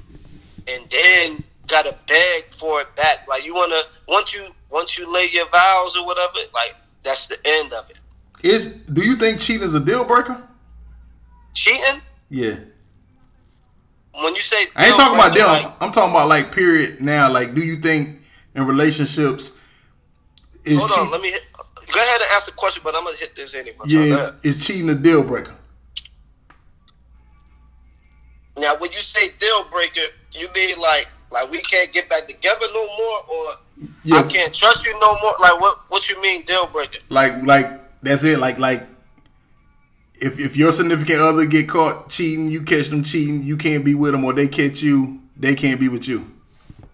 and 0.68 0.88
then 0.90 1.44
gotta 1.66 1.96
beg 2.06 2.44
for 2.52 2.80
it 2.80 2.94
back. 2.96 3.26
Like 3.28 3.44
you 3.44 3.54
want 3.54 3.72
to 3.72 3.88
once 4.08 4.34
you 4.34 4.46
once 4.70 4.98
you 4.98 5.12
lay 5.12 5.28
your 5.32 5.46
vows 5.48 5.96
or 5.96 6.04
whatever, 6.06 6.34
like 6.54 6.74
that's 7.02 7.26
the 7.28 7.38
end 7.44 7.72
of 7.72 7.88
it. 7.90 7.98
Is 8.42 8.74
do 8.82 9.02
you 9.02 9.16
think 9.16 9.40
cheating 9.40 9.66
is 9.66 9.74
a 9.74 9.80
deal 9.80 10.04
breaker? 10.04 10.40
Cheating. 11.54 12.00
Yeah. 12.30 12.56
When 14.22 14.34
you 14.34 14.40
say 14.40 14.66
I 14.76 14.86
ain't 14.86 14.96
talking 14.96 15.14
about 15.18 15.32
deal. 15.34 15.46
like, 15.46 15.72
I'm 15.80 15.90
talking 15.90 16.10
about 16.10 16.28
like 16.28 16.52
period 16.52 17.00
now. 17.00 17.30
Like, 17.32 17.54
do 17.54 17.62
you 17.64 17.76
think 17.76 18.20
in 18.54 18.64
relationships 18.66 19.52
is 20.64 20.78
hold 20.78 20.90
on, 20.90 20.96
cheating? 20.96 21.10
let 21.10 21.20
me 21.20 21.30
hit, 21.30 21.40
go 21.94 22.00
ahead 22.00 22.20
and 22.20 22.30
ask 22.32 22.46
the 22.46 22.52
question, 22.52 22.82
but 22.84 22.94
I'm 22.96 23.04
gonna 23.04 23.16
hit 23.16 23.36
this 23.36 23.54
anyway. 23.54 23.76
Yeah, 23.86 24.32
is 24.42 24.66
cheating 24.66 24.90
a 24.90 24.94
deal 24.94 25.22
breaker? 25.22 25.54
Now, 28.56 28.74
when 28.78 28.92
you 28.92 28.98
say 29.00 29.28
deal 29.38 29.64
breaker, 29.70 30.00
you 30.32 30.48
mean 30.54 30.78
like 30.78 31.08
like 31.30 31.50
we 31.50 31.60
can't 31.62 31.92
get 31.92 32.08
back 32.08 32.26
together 32.26 32.66
no 32.72 32.86
more, 32.86 33.18
or 33.28 33.88
Yeah. 34.04 34.18
I 34.18 34.22
can't 34.24 34.54
trust 34.54 34.86
you 34.86 34.92
no 34.98 35.12
more? 35.22 35.32
Like 35.40 35.60
what? 35.60 35.78
What 35.88 36.08
you 36.08 36.20
mean 36.20 36.42
deal 36.42 36.66
breaker? 36.66 36.98
Like, 37.08 37.42
like 37.42 37.70
that's 38.02 38.24
it. 38.24 38.38
Like, 38.38 38.58
like 38.58 38.86
if 40.20 40.38
if 40.38 40.56
your 40.56 40.72
significant 40.72 41.20
other 41.20 41.46
get 41.46 41.68
caught 41.68 42.08
cheating, 42.10 42.50
you 42.50 42.62
catch 42.62 42.88
them 42.88 43.02
cheating, 43.02 43.42
you 43.42 43.56
can't 43.56 43.84
be 43.84 43.94
with 43.94 44.12
them, 44.12 44.24
or 44.24 44.32
they 44.32 44.46
catch 44.46 44.82
you, 44.82 45.20
they 45.36 45.54
can't 45.54 45.80
be 45.80 45.88
with 45.88 46.06
you. 46.08 46.30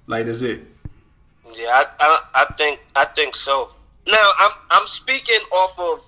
Like 0.06 0.26
that's 0.26 0.42
it. 0.42 0.62
Yeah, 1.54 1.66
I, 1.68 1.84
I 2.00 2.20
I 2.34 2.44
think 2.54 2.80
I 2.96 3.04
think 3.04 3.34
so. 3.36 3.70
Now 4.06 4.30
I'm 4.38 4.52
I'm 4.70 4.86
speaking 4.86 5.40
off 5.52 5.78
of 5.78 6.06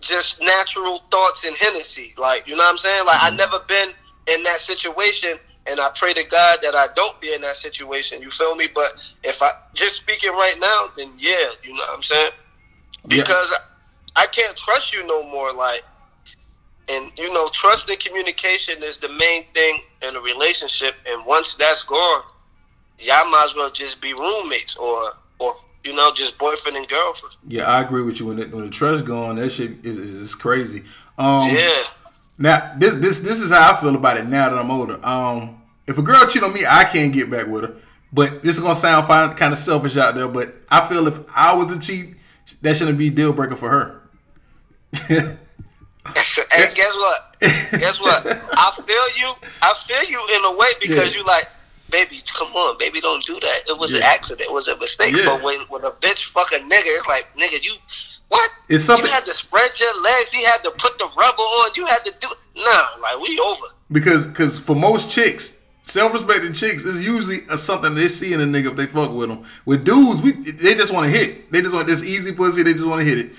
just 0.00 0.40
natural 0.40 0.98
thoughts 1.10 1.46
and 1.46 1.56
Hennessy. 1.56 2.14
Like 2.16 2.46
you 2.46 2.56
know 2.56 2.62
what 2.62 2.72
I'm 2.72 2.78
saying? 2.78 3.06
Like 3.06 3.22
I 3.22 3.28
mm-hmm. 3.28 3.36
never 3.36 3.58
been 3.66 3.90
in 4.34 4.42
that 4.44 4.58
situation, 4.58 5.38
and 5.70 5.80
I 5.80 5.90
pray 5.94 6.12
to 6.12 6.24
God 6.28 6.58
that 6.62 6.74
I 6.74 6.86
don't 6.94 7.20
be 7.20 7.32
in 7.32 7.40
that 7.42 7.56
situation. 7.56 8.22
You 8.22 8.30
feel 8.30 8.54
me? 8.54 8.66
But 8.74 8.92
if 9.24 9.42
I 9.42 9.50
just 9.74 9.96
speaking 9.96 10.32
right 10.32 10.56
now, 10.60 10.88
then 10.96 11.10
yeah, 11.16 11.50
you 11.62 11.74
know 11.74 11.80
what 11.80 11.96
I'm 11.96 12.02
saying? 12.02 12.32
Yeah. 13.08 13.22
Because 13.22 13.54
I 14.16 14.26
can't 14.26 14.56
trust 14.56 14.92
you 14.92 15.06
no 15.06 15.22
more. 15.30 15.52
Like, 15.52 15.82
and 16.90 17.10
you 17.16 17.32
know, 17.32 17.48
trust 17.52 17.88
and 17.88 17.98
communication 17.98 18.82
is 18.82 18.98
the 18.98 19.08
main 19.08 19.44
thing 19.54 19.80
in 20.02 20.14
a 20.14 20.20
relationship. 20.20 20.94
And 21.08 21.24
once 21.26 21.54
that's 21.54 21.84
gone, 21.84 22.22
y'all 22.98 23.30
might 23.30 23.44
as 23.46 23.54
well 23.54 23.70
just 23.70 24.00
be 24.00 24.12
roommates 24.12 24.76
or 24.76 25.12
or 25.38 25.54
you 25.88 25.94
know 25.94 26.12
just 26.12 26.38
boyfriend 26.38 26.76
and 26.76 26.86
girlfriend. 26.88 27.34
Yeah, 27.48 27.64
I 27.64 27.80
agree 27.82 28.02
with 28.02 28.20
you. 28.20 28.26
When 28.26 28.36
the, 28.36 28.46
when 28.46 28.64
the 28.64 28.70
trust 28.70 29.04
gone, 29.04 29.36
that 29.36 29.50
shit 29.50 29.84
is 29.84 29.98
is, 29.98 30.16
is 30.20 30.34
crazy. 30.34 30.84
Um, 31.16 31.48
Yeah. 31.50 31.82
Now 32.36 32.74
this 32.78 32.94
this 32.96 33.20
this 33.20 33.40
is 33.40 33.50
how 33.50 33.72
I 33.72 33.80
feel 33.80 33.94
about 33.96 34.16
it 34.18 34.26
now 34.26 34.48
that 34.50 34.58
I'm 34.58 34.70
older. 34.70 35.04
Um, 35.04 35.62
if 35.86 35.98
a 35.98 36.02
girl 36.02 36.26
cheat 36.26 36.42
on 36.42 36.52
me, 36.52 36.64
I 36.66 36.84
can't 36.84 37.12
get 37.12 37.30
back 37.30 37.46
with 37.46 37.64
her. 37.64 37.76
But 38.12 38.42
this 38.42 38.56
is 38.56 38.62
gonna 38.62 38.74
sound 38.74 39.06
fine, 39.06 39.32
kind 39.34 39.52
of 39.52 39.58
selfish 39.58 39.96
out 39.96 40.14
there. 40.14 40.28
But 40.28 40.54
I 40.70 40.86
feel 40.88 41.06
if 41.08 41.18
I 41.34 41.54
was 41.54 41.72
a 41.72 41.78
cheat, 41.80 42.14
that 42.62 42.76
shouldn't 42.76 42.98
be 42.98 43.10
deal 43.10 43.32
breaker 43.32 43.56
for 43.56 43.70
her. 43.70 44.02
hey, 46.52 46.68
guess 46.74 46.94
what? 46.96 47.36
guess 47.72 48.00
what? 48.00 48.26
I 48.26 48.70
feel 48.86 49.08
you. 49.20 49.34
I 49.62 49.74
feel 49.86 50.10
you 50.10 50.20
in 50.36 50.44
a 50.44 50.56
way 50.56 50.68
because 50.80 51.12
Yeah. 51.12 51.18
you 51.20 51.24
like, 51.26 51.48
baby, 51.90 52.16
come 52.34 52.48
on, 52.54 52.76
baby, 52.78 53.00
don't 53.00 53.24
do 53.24 53.38
that. 53.40 53.58
It 53.68 53.78
was 53.78 53.92
an 53.94 54.02
accident. 54.02 54.48
It 54.48 54.52
was 54.52 54.68
a 54.68 54.76
mistake. 54.78 55.14
Yeah. 55.14 55.24
But 55.26 55.42
when 55.42 55.60
when 55.68 55.84
a 55.84 55.90
bitch 55.90 56.26
fuck 56.32 56.50
a 56.52 56.56
nigga, 56.56 56.82
it's 56.98 57.06
like, 57.08 57.26
nigga, 57.38 57.64
you 57.64 57.72
what? 58.28 58.50
It's 58.68 58.84
something- 58.84 59.06
You 59.06 59.12
had 59.12 59.24
to 59.24 59.32
spread 59.32 59.70
your 59.80 60.02
legs. 60.02 60.34
You 60.34 60.44
had 60.46 60.62
to 60.64 60.70
put 60.72 60.98
the 60.98 61.06
rubber 61.16 61.42
on. 61.42 61.70
You 61.76 61.86
had 61.86 62.04
to 62.04 62.12
do. 62.20 62.28
Nah, 62.56 62.86
like 63.02 63.20
we 63.20 63.38
over. 63.38 63.66
Because 63.90 64.26
because 64.26 64.58
for 64.58 64.74
most 64.76 65.10
chicks, 65.10 65.62
self-respecting 65.82 66.52
chicks 66.52 66.84
is 66.84 67.04
usually 67.04 67.40
a, 67.48 67.56
something 67.56 67.94
they 67.94 68.08
see 68.08 68.32
in 68.34 68.40
a 68.40 68.44
nigga 68.44 68.70
if 68.70 68.76
they 68.76 68.86
fuck 68.86 69.12
with 69.12 69.28
them. 69.30 69.44
With 69.64 69.84
dudes, 69.84 70.20
we 70.20 70.32
they 70.32 70.74
just 70.74 70.92
want 70.92 71.10
to 71.10 71.18
hit. 71.18 71.50
They 71.50 71.62
just 71.62 71.74
want 71.74 71.86
this 71.86 72.04
easy 72.04 72.32
pussy. 72.32 72.62
They 72.62 72.74
just 72.74 72.86
want 72.86 73.00
to 73.00 73.04
hit 73.06 73.18
it. 73.18 73.30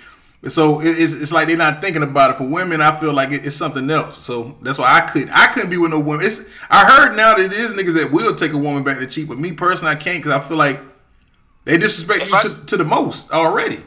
So 0.48 0.80
it's, 0.82 1.12
it's 1.14 1.34
like 1.34 1.48
they're 1.48 1.58
not 1.58 1.82
thinking 1.82 2.02
about 2.02 2.32
it. 2.32 2.38
For 2.38 2.48
women, 2.48 2.80
I 2.80 2.98
feel 2.98 3.12
like 3.14 3.32
it's 3.32 3.56
something 3.58 3.90
else. 3.90 4.24
So 4.24 4.56
that's 4.62 4.78
why 4.78 4.94
I 4.96 5.02
could 5.02 5.30
I 5.32 5.48
couldn't 5.48 5.70
be 5.70 5.76
with 5.78 5.92
no 5.92 6.00
woman. 6.00 6.26
It's 6.26 6.50
I 6.70 6.86
heard 6.86 7.16
now 7.18 7.36
that 7.36 7.44
it 7.46 7.54
is 7.54 7.74
niggas 7.74 7.94
that 7.96 8.12
will 8.12 8.36
take 8.36 8.54
a 8.54 8.58
woman 8.58 8.84
back 8.84 9.00
to 9.00 9.08
cheat, 9.08 9.28
but 9.28 9.38
me 9.38 9.52
personally, 9.52 9.94
I 9.94 9.98
can't 9.98 10.24
because 10.24 10.32
I 10.32 10.40
feel 10.48 10.56
like 10.58 10.80
they 11.66 11.78
disrespect 11.78 12.24
If 12.24 12.30
you 12.30 12.36
I- 12.38 12.42
to, 12.44 12.66
to 12.68 12.78
the 12.78 12.86
most 12.86 13.32
already. 13.32 13.84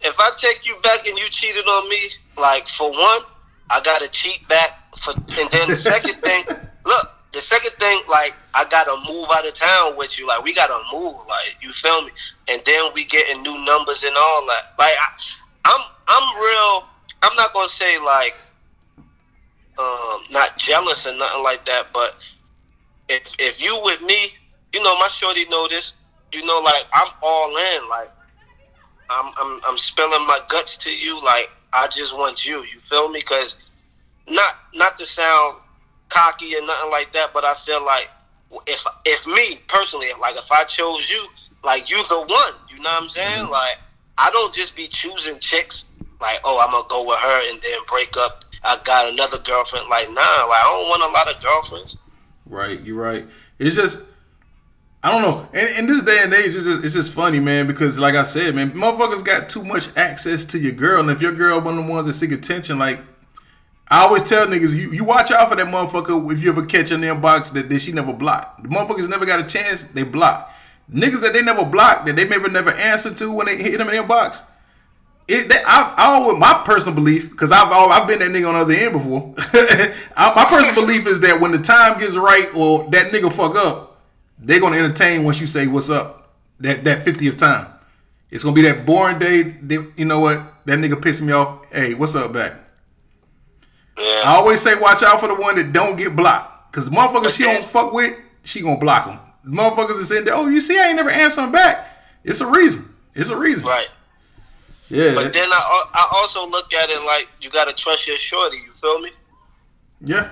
If 0.00 0.14
I 0.20 0.30
take 0.36 0.64
you 0.66 0.76
back 0.82 1.08
and 1.08 1.18
you 1.18 1.24
cheated 1.30 1.64
on 1.64 1.88
me, 1.88 1.98
like 2.36 2.68
for 2.68 2.88
one, 2.90 3.20
I 3.70 3.80
gotta 3.82 4.08
cheat 4.10 4.46
back. 4.46 4.70
For 4.98 5.12
and 5.14 5.50
then 5.50 5.68
the 5.70 5.74
second 5.74 6.14
thing, 6.22 6.44
look, 6.84 7.06
the 7.32 7.38
second 7.40 7.72
thing, 7.80 8.00
like 8.10 8.34
I 8.54 8.64
gotta 8.70 8.94
move 9.10 9.26
out 9.32 9.46
of 9.48 9.54
town 9.54 9.96
with 9.96 10.18
you. 10.18 10.26
Like 10.28 10.44
we 10.44 10.52
gotta 10.54 10.78
move. 10.92 11.14
Like 11.28 11.56
you 11.62 11.72
feel 11.72 12.02
me? 12.04 12.10
And 12.48 12.62
then 12.66 12.90
we 12.94 13.06
getting 13.06 13.42
new 13.42 13.64
numbers 13.64 14.04
and 14.04 14.14
all 14.16 14.46
that. 14.46 14.74
Like 14.78 14.92
I, 15.00 15.08
I'm, 15.68 15.80
I'm 16.08 16.36
real. 16.36 16.88
I'm 17.22 17.36
not 17.36 17.52
gonna 17.52 17.68
say 17.68 17.98
like, 18.00 18.34
um, 19.78 20.22
not 20.30 20.56
jealous 20.56 21.06
or 21.06 21.14
nothing 21.16 21.42
like 21.42 21.64
that. 21.66 21.88
But 21.92 22.16
if 23.08 23.34
if 23.38 23.62
you 23.62 23.78
with 23.84 24.02
me, 24.02 24.32
you 24.72 24.82
know 24.82 24.98
my 24.98 25.08
shorty 25.08 25.44
know 25.46 25.68
this. 25.68 25.94
You 26.32 26.44
know, 26.44 26.60
like 26.64 26.84
I'm 26.92 27.12
all 27.22 27.48
in. 27.56 27.88
Like 27.88 28.08
I'm 29.10 29.32
I'm 29.38 29.60
I'm 29.68 29.78
spilling 29.78 30.26
my 30.26 30.40
guts 30.48 30.76
to 30.78 30.90
you. 30.90 31.22
Like 31.22 31.50
I 31.72 31.86
just 31.88 32.16
want 32.16 32.46
you. 32.46 32.58
You 32.58 32.80
feel 32.80 33.08
me? 33.08 33.20
Because 33.20 33.56
not 34.28 34.54
not 34.74 34.98
to 34.98 35.04
sound 35.04 35.56
cocky 36.08 36.54
or 36.56 36.62
nothing 36.66 36.90
like 36.90 37.12
that, 37.12 37.30
but 37.34 37.44
I 37.44 37.54
feel 37.54 37.84
like 37.84 38.10
if 38.66 38.84
if 39.04 39.26
me 39.26 39.60
personally, 39.68 40.08
like 40.20 40.36
if 40.36 40.50
I 40.50 40.64
chose 40.64 41.10
you, 41.10 41.26
like 41.64 41.90
you 41.90 42.02
the 42.08 42.20
one. 42.20 42.54
You 42.70 42.76
know 42.82 42.90
what 42.90 43.02
I'm 43.02 43.08
saying? 43.08 43.48
Like 43.50 43.78
I 44.18 44.30
don't 44.30 44.52
just 44.54 44.76
be 44.76 44.88
choosing 44.88 45.38
chicks. 45.38 45.84
Like 46.20 46.40
oh, 46.44 46.60
I'm 46.64 46.72
gonna 46.72 46.86
go 46.88 47.06
with 47.06 47.18
her 47.18 47.50
and 47.50 47.62
then 47.62 47.78
break 47.88 48.14
up. 48.18 48.44
I 48.64 48.78
got 48.84 49.12
another 49.12 49.38
girlfriend. 49.38 49.88
Like 49.88 50.08
nah, 50.08 50.20
like 50.20 50.60
I 50.60 50.64
don't 50.64 50.88
want 50.88 51.10
a 51.10 51.12
lot 51.12 51.34
of 51.34 51.42
girlfriends. 51.42 51.96
Right, 52.46 52.80
you're 52.82 53.00
right. 53.00 53.26
It's 53.58 53.76
just 53.76 54.08
I 55.02 55.12
don't 55.12 55.22
know. 55.22 55.48
In, 55.58 55.78
in 55.78 55.86
this 55.86 56.02
day 56.02 56.22
and 56.22 56.34
age, 56.34 56.56
it's 56.56 56.64
just, 56.64 56.84
it's 56.84 56.94
just 56.94 57.12
funny, 57.12 57.38
man. 57.38 57.68
Because 57.68 57.98
like 57.98 58.16
I 58.16 58.24
said, 58.24 58.54
man, 58.54 58.72
motherfuckers 58.72 59.24
got 59.24 59.48
too 59.48 59.62
much 59.62 59.88
access 59.96 60.44
to 60.46 60.58
your 60.58 60.72
girl, 60.72 61.00
and 61.00 61.10
if 61.10 61.22
your 61.22 61.32
girl 61.32 61.60
one 61.60 61.78
of 61.78 61.86
the 61.86 61.90
ones 61.90 62.06
that 62.06 62.14
seek 62.14 62.32
attention, 62.32 62.78
like 62.78 63.00
I 63.90 64.02
always 64.02 64.22
tell 64.22 64.46
niggas, 64.46 64.74
you, 64.74 64.92
you 64.92 65.04
watch 65.04 65.30
out 65.30 65.48
for 65.48 65.56
that 65.56 65.66
motherfucker 65.66 66.32
if 66.32 66.42
you 66.42 66.50
ever 66.50 66.66
catch 66.66 66.92
in 66.92 67.00
their 67.00 67.14
inbox 67.14 67.52
that, 67.52 67.68
that 67.68 67.78
she 67.80 67.92
never 67.92 68.12
blocked. 68.12 68.62
The 68.62 68.68
motherfuckers 68.68 69.08
never 69.08 69.24
got 69.24 69.40
a 69.40 69.44
chance, 69.44 69.84
they 69.84 70.02
block. 70.02 70.52
Niggas 70.92 71.20
that 71.20 71.32
they 71.34 71.42
never 71.42 71.64
blocked, 71.64 72.06
that 72.06 72.16
they 72.16 72.24
maybe 72.24 72.48
never 72.48 72.70
answered 72.70 73.16
to 73.18 73.32
when 73.32 73.46
they 73.46 73.56
hit 73.56 73.78
them 73.78 73.88
in 73.88 73.94
their 73.94 74.02
box. 74.02 74.44
It, 75.26 75.48
that, 75.48 75.62
I, 75.66 75.94
I 75.98 76.14
always, 76.14 76.38
my 76.38 76.62
personal 76.64 76.94
belief, 76.94 77.30
because 77.30 77.52
I've 77.52 77.70
I've 77.70 78.08
been 78.08 78.20
that 78.20 78.30
nigga 78.30 78.48
on 78.48 78.54
the 78.54 78.60
other 78.60 78.72
end 78.72 78.92
before. 78.94 79.34
I, 80.16 80.32
my 80.34 80.46
personal 80.46 80.86
belief 80.86 81.06
is 81.06 81.20
that 81.20 81.38
when 81.38 81.52
the 81.52 81.58
time 81.58 82.00
gets 82.00 82.16
right 82.16 82.48
or 82.54 82.88
that 82.90 83.12
nigga 83.12 83.30
fuck 83.30 83.54
up, 83.54 84.00
they're 84.38 84.60
gonna 84.60 84.78
entertain 84.78 85.24
once 85.24 85.38
you 85.38 85.46
say 85.46 85.66
what's 85.66 85.90
up. 85.90 86.32
That 86.60 86.82
that 86.84 87.04
fiftieth 87.04 87.36
time, 87.36 87.66
it's 88.30 88.42
gonna 88.42 88.54
be 88.54 88.62
that 88.62 88.86
boring 88.86 89.18
day. 89.18 89.42
They, 89.42 89.78
you 89.96 90.06
know 90.06 90.20
what? 90.20 90.64
That 90.64 90.78
nigga 90.78 90.94
pissing 90.94 91.26
me 91.26 91.32
off. 91.34 91.70
Hey, 91.70 91.92
what's 91.92 92.14
up, 92.14 92.32
back? 92.32 92.54
I 93.98 94.36
always 94.36 94.62
say 94.62 94.80
watch 94.80 95.02
out 95.02 95.20
for 95.20 95.28
the 95.28 95.34
one 95.34 95.56
that 95.56 95.74
don't 95.74 95.96
get 95.96 96.16
blocked. 96.16 96.72
Cause 96.72 96.88
motherfuckers 96.88 97.36
she 97.36 97.42
don't 97.44 97.64
fuck 97.64 97.92
with, 97.92 98.16
she 98.44 98.62
gonna 98.62 98.78
block 98.78 99.06
them. 99.06 99.18
Motherfuckers 99.48 99.98
is 99.98 100.08
saying, 100.08 100.28
oh, 100.30 100.48
you 100.48 100.60
see, 100.60 100.78
I 100.78 100.88
ain't 100.88 100.96
never 100.96 101.10
answering 101.10 101.52
back. 101.52 101.86
It's 102.22 102.40
a 102.40 102.46
reason. 102.46 102.84
It's 103.14 103.30
a 103.30 103.36
reason. 103.36 103.66
right. 103.66 103.88
Yeah. 104.90 105.14
But 105.14 105.32
then 105.32 105.48
I 105.50 105.84
I 105.94 106.08
also 106.16 106.46
look 106.48 106.72
at 106.72 106.88
it 106.88 107.04
like 107.04 107.28
you 107.40 107.50
gotta 107.50 107.74
trust 107.74 108.06
your 108.08 108.16
shorty. 108.16 108.56
You 108.58 108.72
feel 108.72 109.00
me? 109.00 109.10
yeah. 110.04 110.30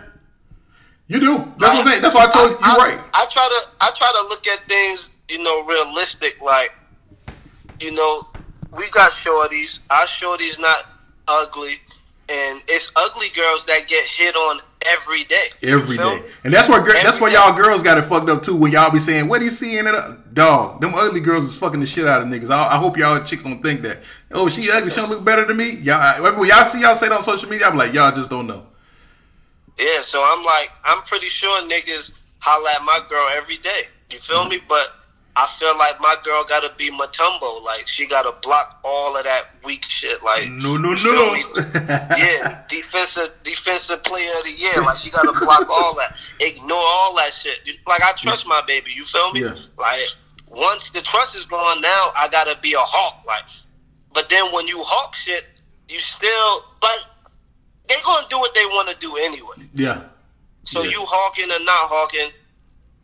You 1.08 1.20
do. 1.20 1.36
That's 1.36 1.74
what 1.74 1.76
I'm 1.76 1.84
saying. 1.84 2.02
That's 2.02 2.14
why 2.14 2.24
I 2.24 2.30
told 2.30 2.50
you. 2.50 2.56
You're 2.56 2.80
I, 2.80 2.96
right. 2.96 3.10
I 3.14 3.26
try 3.30 3.46
to 3.46 3.68
I 3.80 3.90
try 3.96 4.10
to 4.10 4.28
look 4.28 4.46
at 4.48 4.60
things, 4.68 5.10
you 5.28 5.42
know, 5.42 5.64
realistic. 5.64 6.40
Like, 6.42 6.74
you 7.80 7.92
know, 7.92 8.22
we 8.76 8.90
got 8.90 9.12
shorties. 9.12 9.80
Our 9.90 10.06
shorties 10.06 10.58
not 10.58 10.88
ugly, 11.28 11.74
and 12.28 12.60
it's 12.66 12.90
ugly 12.96 13.28
girls 13.36 13.64
that 13.66 13.86
get 13.86 14.04
hit 14.04 14.34
on 14.34 14.60
every 14.92 15.24
day. 15.24 15.46
You 15.60 15.78
Every 15.78 15.96
day. 15.96 16.22
And 16.44 16.52
that's 16.52 16.68
where 16.68 16.80
that's 17.02 17.20
where 17.20 17.30
y'all 17.32 17.56
girls 17.56 17.82
got 17.82 17.98
it 17.98 18.02
fucked 18.02 18.28
up 18.30 18.42
too. 18.42 18.56
When 18.56 18.72
y'all 18.72 18.90
be 18.90 18.98
saying, 18.98 19.28
"What 19.28 19.42
he 19.42 19.48
seeing 19.50 19.86
it 19.86 19.94
up?" 19.94 20.32
Dog, 20.34 20.80
them 20.80 20.94
ugly 20.94 21.20
girls 21.20 21.44
is 21.44 21.56
fucking 21.56 21.80
the 21.80 21.86
shit 21.86 22.06
out 22.06 22.22
of 22.22 22.28
niggas. 22.28 22.50
I, 22.50 22.74
I 22.74 22.76
hope 22.78 22.96
y'all 22.96 23.22
chicks 23.24 23.42
don't 23.44 23.62
think 23.62 23.82
that. 23.82 24.02
Oh, 24.32 24.48
she 24.48 24.70
ugly. 24.70 24.90
She 24.90 24.96
don't 24.96 25.10
look 25.10 25.24
better 25.24 25.44
than 25.44 25.56
me. 25.56 25.70
Y'all, 25.76 26.22
when 26.38 26.48
y'all 26.48 26.64
see 26.64 26.80
y'all 26.80 26.94
say 26.94 27.06
it 27.06 27.12
on 27.12 27.22
social 27.22 27.48
media, 27.48 27.66
I'm 27.68 27.76
like, 27.76 27.92
y'all 27.92 28.14
just 28.14 28.30
don't 28.30 28.46
know. 28.46 28.66
Yeah, 29.78 29.98
so 30.00 30.22
I'm 30.24 30.44
like, 30.44 30.70
I'm 30.84 31.02
pretty 31.02 31.26
sure 31.26 31.62
niggas 31.68 32.18
holla 32.38 32.70
at 32.76 32.82
my 32.84 33.00
girl 33.08 33.26
every 33.36 33.56
day. 33.58 33.82
You 34.10 34.18
feel 34.18 34.38
Mm-hmm. 34.38 34.48
me? 34.50 34.60
But 34.68 34.88
I 35.38 35.46
feel 35.58 35.76
like 35.76 36.00
my 36.00 36.14
girl 36.24 36.44
gotta 36.48 36.72
be 36.76 36.90
Mutombo. 36.90 37.62
Like 37.62 37.86
she 37.86 38.06
gotta 38.06 38.32
block 38.40 38.80
all 38.84 39.16
of 39.16 39.24
that 39.24 39.42
weak 39.64 39.84
shit. 39.84 40.22
Like 40.22 40.50
No, 40.50 40.76
no, 40.78 40.94
no. 40.94 41.32
me? 41.32 41.42
yeah, 42.16 42.64
defensive 42.68 43.32
defensive 43.42 44.02
player 44.02 44.30
of 44.38 44.44
the 44.44 44.52
year. 44.52 44.72
Like 44.82 44.96
she 44.96 45.10
gotta 45.10 45.38
block 45.38 45.68
all 45.68 45.94
that, 45.96 46.16
ignore 46.40 46.78
all 46.80 47.14
that 47.16 47.32
shit. 47.32 47.58
Like 47.86 48.02
I 48.02 48.12
trust 48.16 48.46
my 48.46 48.62
baby. 48.66 48.92
You 48.94 49.04
feel 49.04 49.32
me? 49.32 49.42
Yeah. 49.42 49.56
Like 49.78 50.00
once 50.48 50.88
the 50.90 51.02
trust 51.02 51.36
is 51.36 51.44
gone, 51.44 51.82
now 51.82 52.02
I 52.16 52.28
gotta 52.30 52.58
be 52.62 52.72
a 52.72 52.78
hawk. 52.78 53.22
Like, 53.26 53.42
but 54.14 54.28
then 54.30 54.50
when 54.52 54.66
you 54.66 54.78
hawk 54.80 55.14
shit, 55.14 55.44
you 55.88 55.98
still 55.98 56.64
like 56.82 57.00
they 57.88 57.96
gonna 58.06 58.26
do 58.30 58.38
what 58.38 58.54
they 58.54 58.64
want 58.66 58.88
to 58.88 58.96
do 58.98 59.14
anyway. 59.16 59.68
Yeah. 59.74 60.02
So 60.64 60.82
Yeah. 60.82 60.90
you 60.92 61.00
hawking 61.02 61.50
or 61.50 61.62
not 61.64 61.88
hawking, 61.90 62.30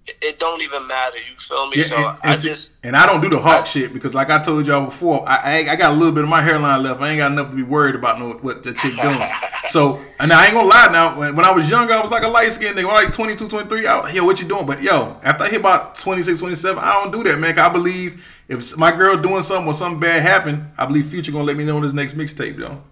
it, 0.06 0.38
don't 0.38 0.60
even 0.62 0.86
matter. 0.86 1.16
You 1.18 1.36
feel 1.38 1.68
me? 1.70 1.76
Yeah, 1.78 1.84
so 1.84 1.96
and, 1.96 2.18
I 2.24 2.36
just 2.36 2.70
and 2.82 2.96
I 2.96 3.06
don't 3.06 3.20
do 3.20 3.28
the 3.28 3.38
hawk 3.38 3.62
I- 3.62 3.64
shit 3.64 3.92
because, 3.92 4.14
like 4.14 4.30
I 4.30 4.42
told 4.42 4.66
y'all 4.66 4.86
before, 4.86 5.24
I, 5.28 5.66
I 5.68 5.76
got 5.76 5.92
a 5.92 5.94
little 5.94 6.12
bit 6.12 6.24
of 6.24 6.28
my 6.30 6.42
hairline 6.42 6.82
left. 6.82 7.00
I 7.00 7.10
ain't 7.10 7.18
got 7.18 7.30
enough 7.32 7.50
to 7.50 7.56
be 7.56 7.62
worried 7.62 7.94
about 7.94 8.18
no, 8.18 8.32
what 8.34 8.62
the 8.64 8.72
chick 8.72 8.96
doing. 9.00 9.16
so, 9.68 10.00
and 10.18 10.32
I 10.32 10.46
ain't 10.46 10.54
gonna 10.54 10.68
lie 10.68 10.88
now. 10.90 11.18
When, 11.18 11.36
when 11.36 11.44
I 11.44 11.52
was 11.52 11.70
younger, 11.70 11.92
I 11.94 12.00
was 12.02 12.10
like 12.10 12.24
a 12.24 12.28
light 12.28 12.50
skinned 12.52 12.76
nigga, 12.76 12.88
like 12.88 13.12
22, 13.12 13.48
23. 13.48 13.86
I, 13.86 14.10
yo, 14.12 14.24
what 14.24 14.40
you 14.42 14.48
doing? 14.48 14.66
But 14.66 14.82
yo, 14.82 15.18
after 15.22 15.44
I 15.44 15.48
hit 15.48 15.60
about 15.60 15.96
26, 15.98 16.40
27, 16.40 16.82
I 16.82 16.92
don't 16.94 17.12
do 17.12 17.22
that, 17.24 17.38
man. 17.38 17.54
'cause 17.54 17.64
I 17.64 17.68
believe 17.72 18.26
if 18.48 18.76
my 18.76 18.90
girl 18.90 19.16
doing 19.16 19.42
something 19.42 19.68
or 19.68 19.74
something 19.74 20.00
bad 20.00 20.22
happen, 20.22 20.70
I 20.76 20.86
believe 20.86 21.06
Future 21.06 21.30
gonna 21.32 21.44
let 21.44 21.56
me 21.56 21.64
know 21.64 21.76
on 21.76 21.82
his 21.84 21.94
next 21.94 22.14
mixtape, 22.16 22.58
though. 22.58 22.82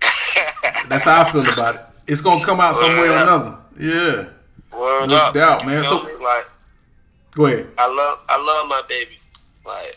That's 0.88 1.04
how 1.04 1.22
I 1.22 1.30
feel 1.30 1.42
about 1.42 1.74
it. 1.76 1.80
It's 2.08 2.20
gonna 2.22 2.44
come 2.44 2.60
out 2.60 2.74
some 2.74 2.90
way 2.90 3.08
or 3.08 3.16
another. 3.16 3.58
Yeah. 3.78 4.24
Word 4.72 5.08
No 5.08 5.16
up. 5.16 5.34
doubt, 5.34 5.66
man. 5.66 5.84
So- 5.84 6.02
me? 6.04 6.12
like 6.22 6.46
Go 7.32 7.46
ahead. 7.46 7.68
I 7.78 7.86
love 7.86 8.18
I 8.28 8.36
love 8.42 8.68
my 8.68 8.82
baby. 8.88 9.16
Like 9.64 9.96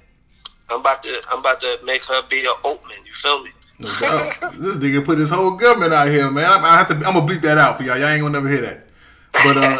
I'm 0.69 0.79
about 0.81 1.01
to 1.03 1.21
I'm 1.31 1.39
about 1.39 1.59
to 1.61 1.79
make 1.83 2.03
her 2.05 2.21
be 2.29 2.41
a 2.41 2.49
oatman. 2.67 3.05
You 3.05 3.13
feel 3.13 3.43
me? 3.43 3.49
No 3.79 3.89
doubt. 3.99 4.53
this 4.59 4.77
nigga 4.77 5.03
put 5.03 5.17
his 5.17 5.31
whole 5.31 5.51
government 5.51 5.93
out 5.93 6.07
here, 6.09 6.29
man. 6.29 6.45
I, 6.45 6.57
I 6.63 6.77
have 6.77 6.87
to. 6.89 6.93
I'm 6.95 7.01
gonna 7.15 7.21
bleep 7.21 7.41
that 7.41 7.57
out 7.57 7.77
for 7.77 7.83
y'all. 7.83 7.97
Y'all 7.97 8.07
ain't 8.09 8.21
gonna 8.21 8.33
never 8.39 8.49
hear 8.49 8.61
that. 8.61 8.85
But 9.43 9.57
uh, 9.57 9.77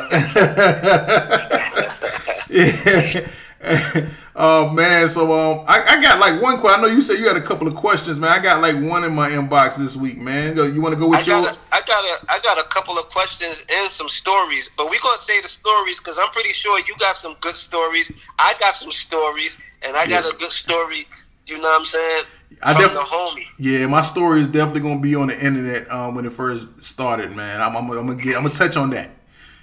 yeah. 2.50 4.08
Oh 4.36 4.70
man, 4.72 5.08
so 5.10 5.32
um, 5.32 5.66
I, 5.68 5.84
I 5.98 6.02
got 6.02 6.20
like 6.20 6.42
one 6.42 6.58
question. 6.60 6.80
I 6.80 6.88
know 6.88 6.92
you 6.94 7.02
said 7.02 7.20
you 7.20 7.28
had 7.28 7.38
a 7.38 7.42
couple 7.42 7.68
of 7.68 7.76
questions, 7.76 8.20
man. 8.20 8.32
I 8.32 8.40
got 8.40 8.62
like 8.62 8.76
one 8.82 9.04
in 9.04 9.14
my 9.14 9.30
inbox 9.30 9.78
this 9.78 9.96
week, 9.96 10.18
man. 10.18 10.58
You 10.58 10.82
want 10.82 10.94
to 10.96 11.00
go 11.00 11.06
I 11.06 11.10
with 11.10 11.28
your? 11.28 11.42
got 11.44 11.56
a, 11.56 11.60
I 11.72 11.80
got 11.86 12.04
a 12.04 12.26
I 12.32 12.40
got 12.42 12.58
a 12.58 12.68
couple 12.70 12.98
of 12.98 13.06
questions 13.10 13.64
and 13.72 13.92
some 13.92 14.10
stories, 14.10 14.72
but 14.76 14.90
we 14.90 14.98
gonna 15.00 15.18
say 15.18 15.40
the 15.40 15.48
stories 15.48 16.00
because 16.00 16.18
I'm 16.20 16.30
pretty 16.30 16.50
sure 16.50 16.80
you 16.80 16.96
got 16.98 17.16
some 17.16 17.36
good 17.42 17.54
stories. 17.54 18.12
I 18.40 18.56
got 18.60 18.74
some 18.74 18.92
stories, 18.92 19.60
and 19.86 19.96
I 19.96 20.08
got 20.08 20.24
Yeah. 20.24 20.32
a 20.32 20.34
good 20.34 20.52
story. 20.52 21.06
You 21.46 21.58
know 21.58 21.70
what 21.70 21.80
I'm 21.82 21.86
saying? 21.86 22.24
I 22.64 22.74
From 22.74 22.84
def- 22.84 22.94
the 22.94 23.00
homie. 23.02 23.46
Yeah, 23.60 23.86
my 23.88 24.02
story 24.02 24.42
is 24.42 24.48
definitely 24.48 24.82
gonna 24.82 25.00
be 25.00 25.14
on 25.14 25.28
the 25.28 25.40
internet 25.40 25.92
um, 25.92 26.16
when 26.16 26.26
it 26.26 26.32
first 26.34 26.82
started, 26.82 27.36
man. 27.36 27.62
I'm, 27.62 27.76
I'm, 27.76 27.88
I'm 27.92 28.08
gonna 28.08 28.16
get, 28.16 28.36
I'm 28.36 28.44
gonna 28.44 28.56
touch 28.56 28.78
on 28.78 28.90
that. 28.92 29.10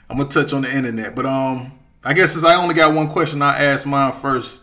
I'm 0.08 0.16
gonna 0.18 0.28
touch 0.28 0.52
on 0.52 0.62
the 0.62 0.72
internet, 0.72 1.14
but 1.16 1.26
um, 1.26 1.72
I 2.04 2.12
guess 2.14 2.32
since 2.32 2.44
I 2.44 2.54
only 2.54 2.74
got 2.74 2.94
one 2.94 3.08
question, 3.08 3.42
I 3.42 3.64
ask 3.64 3.84
mine 3.86 4.12
first. 4.12 4.59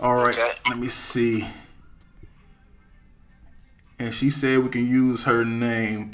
All 0.00 0.14
right, 0.14 0.34
Okay. 0.38 0.52
let 0.68 0.78
me 0.78 0.88
see. 0.88 1.46
And 3.98 4.14
she 4.14 4.30
said 4.30 4.60
we 4.60 4.68
can 4.68 4.88
use 4.88 5.24
her 5.24 5.44
name. 5.44 6.12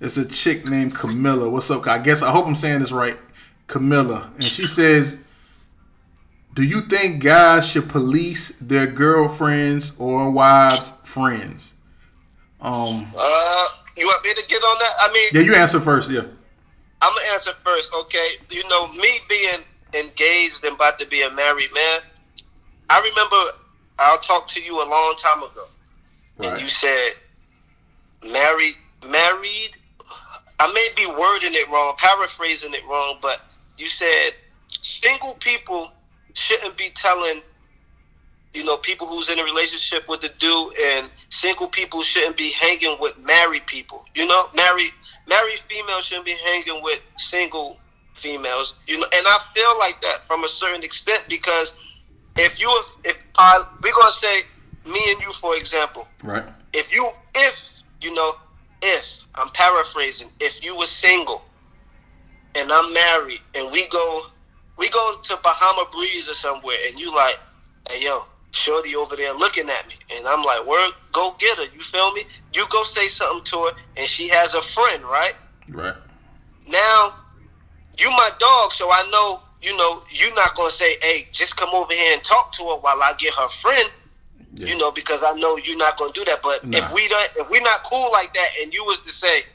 It's 0.00 0.16
a 0.16 0.24
chick 0.26 0.66
named 0.66 0.96
Camilla. 0.96 1.48
What's 1.48 1.70
up? 1.70 1.86
I 1.86 1.98
guess 1.98 2.22
I 2.22 2.30
hope 2.32 2.46
I'm 2.46 2.56
saying 2.56 2.80
this 2.80 2.90
right. 2.92 3.18
Camilla, 3.68 4.32
and 4.34 4.42
she 4.42 4.66
says, 4.66 5.18
"Do 6.54 6.64
you 6.64 6.80
think 6.80 7.22
guys 7.22 7.68
should 7.68 7.88
police 7.88 8.58
their 8.58 8.88
girlfriends 8.88 9.94
or 9.96 10.28
wives' 10.28 10.90
friends?" 11.04 11.74
Um, 12.60 13.12
Uh, 13.16 13.68
you 13.96 14.06
want 14.06 14.24
me 14.24 14.34
to 14.34 14.48
get 14.48 14.60
on 14.60 14.78
that? 14.80 14.92
I 15.02 15.12
mean, 15.12 15.28
yeah, 15.32 15.40
you 15.42 15.54
answer 15.54 15.78
first. 15.78 16.10
Yeah, 16.10 16.22
I'm 17.00 17.14
gonna 17.14 17.32
answer 17.32 17.52
first, 17.64 17.92
okay? 17.94 18.38
You 18.50 18.68
know, 18.68 18.88
me 18.94 19.20
being 19.28 19.60
engaged 19.94 20.64
and 20.64 20.74
about 20.74 20.98
to 20.98 21.06
be 21.06 21.22
a 21.22 21.30
married 21.30 21.72
man, 21.72 22.00
I 22.90 22.98
remember 22.98 23.36
I 24.00 24.16
talked 24.20 24.50
to 24.56 24.62
you 24.62 24.82
a 24.82 24.86
long 24.88 25.14
time 25.16 25.42
ago, 25.44 25.64
and 26.42 26.60
you 26.60 26.66
said 26.66 27.12
married, 28.30 28.74
married. 29.08 29.76
I 30.58 30.70
may 30.72 30.88
be 30.96 31.06
wording 31.06 31.54
it 31.54 31.70
wrong, 31.70 31.94
paraphrasing 31.96 32.74
it 32.74 32.82
wrong, 32.86 33.18
but 33.22 33.42
you 33.78 33.86
said 33.86 34.32
single 34.66 35.34
people 35.34 35.92
shouldn't 36.34 36.76
be 36.76 36.90
telling, 36.94 37.40
you 38.52 38.64
know, 38.64 38.76
people 38.76 39.06
who's 39.06 39.30
in 39.30 39.38
a 39.38 39.44
relationship 39.44 40.06
what 40.06 40.20
to 40.20 40.30
do, 40.38 40.72
and 40.96 41.10
single 41.28 41.68
people 41.68 42.02
shouldn't 42.02 42.36
be 42.36 42.50
hanging 42.52 42.96
with 43.00 43.16
married 43.18 43.66
people. 43.66 44.04
You 44.16 44.26
know, 44.26 44.46
married 44.56 44.92
married 45.28 45.60
females 45.68 46.06
shouldn't 46.06 46.26
be 46.26 46.36
hanging 46.44 46.82
with 46.82 47.00
single 47.16 47.78
females. 48.14 48.74
You 48.88 48.98
know, 48.98 49.06
and 49.14 49.26
I 49.26 49.38
feel 49.54 49.78
like 49.78 50.00
that 50.02 50.24
from 50.24 50.42
a 50.44 50.48
certain 50.48 50.82
extent 50.82 51.22
because 51.28 51.74
if 52.40 52.60
you 52.60 52.68
if 53.04 53.16
uh, 53.38 53.62
I 53.62 53.64
we're 53.82 53.92
gonna 53.92 54.12
say 54.12 54.42
me 54.86 55.00
and 55.12 55.20
you 55.20 55.32
for 55.32 55.56
example, 55.56 56.08
Right. 56.24 56.44
if 56.72 56.92
you 56.92 57.08
if 57.34 57.82
you 58.00 58.14
know 58.14 58.32
if 58.82 59.20
I'm 59.34 59.48
paraphrasing, 59.50 60.30
if 60.40 60.62
you 60.64 60.76
were 60.76 60.86
single 60.86 61.44
and 62.54 62.70
I'm 62.72 62.92
married 62.92 63.40
and 63.54 63.70
we 63.70 63.86
go 63.88 64.26
we 64.76 64.88
go 64.88 65.16
to 65.22 65.36
Bahama 65.42 65.88
Breeze 65.92 66.28
or 66.28 66.34
somewhere 66.34 66.76
and 66.88 66.98
you 66.98 67.14
like, 67.14 67.38
hey 67.90 68.00
yo, 68.02 68.24
shorty 68.52 68.96
over 68.96 69.16
there 69.16 69.32
looking 69.34 69.68
at 69.68 69.86
me 69.88 69.94
and 70.16 70.26
I'm 70.26 70.42
like, 70.42 70.66
word, 70.66 70.92
go 71.12 71.34
get 71.38 71.58
her, 71.58 71.64
you 71.74 71.80
feel 71.80 72.12
me? 72.12 72.22
You 72.54 72.64
go 72.70 72.82
say 72.84 73.06
something 73.08 73.44
to 73.44 73.64
her 73.66 73.72
and 73.98 74.06
she 74.06 74.28
has 74.28 74.54
a 74.54 74.62
friend, 74.62 75.02
right? 75.04 75.34
Right. 75.70 75.94
Now, 76.66 77.14
you 77.98 78.08
my 78.10 78.30
dog, 78.38 78.72
so 78.72 78.90
I 78.90 79.06
know 79.12 79.42
you 79.62 79.76
know, 79.76 80.02
you're 80.10 80.34
not 80.34 80.54
gonna 80.56 80.70
say, 80.70 80.96
"Hey, 81.02 81.28
just 81.32 81.56
come 81.56 81.70
over 81.70 81.92
here 81.92 82.14
and 82.14 82.24
talk 82.24 82.52
to 82.54 82.62
her 82.70 82.76
while 82.76 83.02
I 83.02 83.14
get 83.18 83.34
her 83.34 83.48
friend." 83.48 83.90
You 84.54 84.76
know, 84.76 84.90
because 84.90 85.22
I 85.22 85.32
know 85.32 85.56
you're 85.56 85.78
not 85.78 85.96
gonna 85.96 86.12
do 86.12 86.24
that. 86.24 86.42
But 86.42 86.64
Nah. 86.64 86.78
if 86.78 86.90
we 86.92 87.08
don't, 87.08 87.30
if 87.36 87.48
we're 87.48 87.62
not 87.62 87.84
cool 87.84 88.10
like 88.12 88.34
that, 88.34 88.48
and 88.60 88.74
you 88.74 88.84
was 88.84 89.00
to 89.00 89.10
say, 89.10 89.46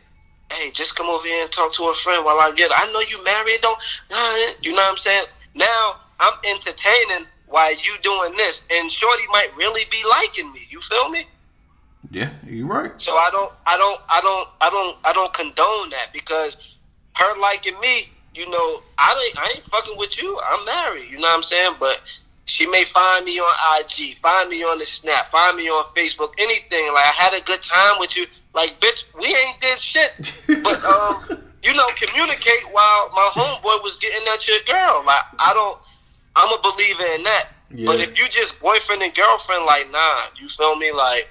"Hey, 0.52 0.72
just 0.72 0.96
come 0.96 1.08
over 1.08 1.28
here 1.28 1.44
and 1.44 1.52
talk 1.52 1.74
to 1.74 1.88
her 1.88 1.94
friend 1.94 2.24
while 2.26 2.40
I 2.40 2.52
get," 2.52 2.72
her. 2.72 2.78
I 2.78 2.92
know 2.92 3.02
you 3.02 3.24
married, 3.24 3.62
don't, 3.62 3.80
you 4.62 4.72
know 4.72 4.78
what 4.78 4.92
I'm 4.92 4.98
saying? 4.98 5.26
Now 5.54 6.00
I'm 6.20 6.34
entertaining 6.46 7.28
while 7.48 7.74
you 7.76 7.98
doing 8.02 8.36
this, 8.36 8.64
and 8.72 8.92
Shorty 8.92 9.28
might 9.32 9.56
really 9.56 9.86
be 9.92 10.04
liking 10.10 10.52
me. 10.54 10.62
You 10.70 10.80
feel 10.82 11.10
me? 11.10 11.28
Yeah, 12.12 12.30
you're 12.46 12.68
right. 12.68 13.00
So 13.00 13.16
I 13.18 13.30
don't, 13.32 13.52
I 13.66 13.78
don't, 13.78 14.02
I 14.10 14.22
don't, 14.22 14.50
I 14.62 14.70
don't, 14.70 14.98
I 15.06 15.14
don't 15.14 15.34
condone 15.34 15.90
that 15.90 16.08
because 16.14 16.78
her 17.16 17.40
liking 17.40 17.80
me, 17.80 18.10
you 18.36 18.50
know, 18.50 18.82
I 18.98 19.30
ain't, 19.30 19.40
I 19.40 19.54
ain't 19.56 19.64
fucking 19.64 19.98
with 19.98 20.22
you. 20.22 20.40
I'm 20.44 20.66
married. 20.66 21.10
You 21.10 21.18
know 21.18 21.28
what 21.28 21.38
I'm 21.38 21.44
saying? 21.44 21.76
But 21.80 22.02
she 22.46 22.68
may 22.68 22.84
find 22.84 23.26
me 23.26 23.40
on 23.40 23.80
IG, 23.80 24.18
find 24.18 24.50
me 24.50 24.64
on 24.64 24.78
the 24.78 24.84
Snap, 24.84 25.32
find 25.32 25.58
me 25.58 25.68
on 25.70 25.86
Facebook, 25.96 26.34
anything. 26.40 26.94
Like 26.94 27.06
I 27.06 27.14
had 27.18 27.34
a 27.34 27.44
good 27.44 27.62
time 27.64 28.00
with 28.00 28.16
you. 28.18 28.26
Like 28.54 28.80
bitch, 28.80 29.06
we 29.20 29.28
ain't 29.28 29.60
did 29.62 29.80
shit. 29.80 30.44
But 30.64 30.84
um, 30.86 31.42
you 31.64 31.74
know, 31.74 31.88
communicate 31.96 32.66
while 32.72 33.10
my 33.10 33.30
homeboy 33.34 33.84
was 33.84 33.98
getting 33.98 34.28
at 34.34 34.48
your 34.48 34.60
girl. 34.68 35.04
Like 35.06 35.24
I 35.40 35.54
don't, 35.54 35.80
I'm 36.36 36.54
a 36.54 36.62
believer 36.62 37.16
in 37.16 37.24
that. 37.24 37.50
But 37.86 38.00
if 38.00 38.18
you 38.18 38.28
just 38.30 38.62
boyfriend 38.62 39.02
and 39.02 39.14
girlfriend, 39.14 39.66
like 39.66 39.90
nah, 39.92 40.22
you 40.40 40.48
feel 40.48 40.76
me? 40.76 40.92
Like 40.92 41.30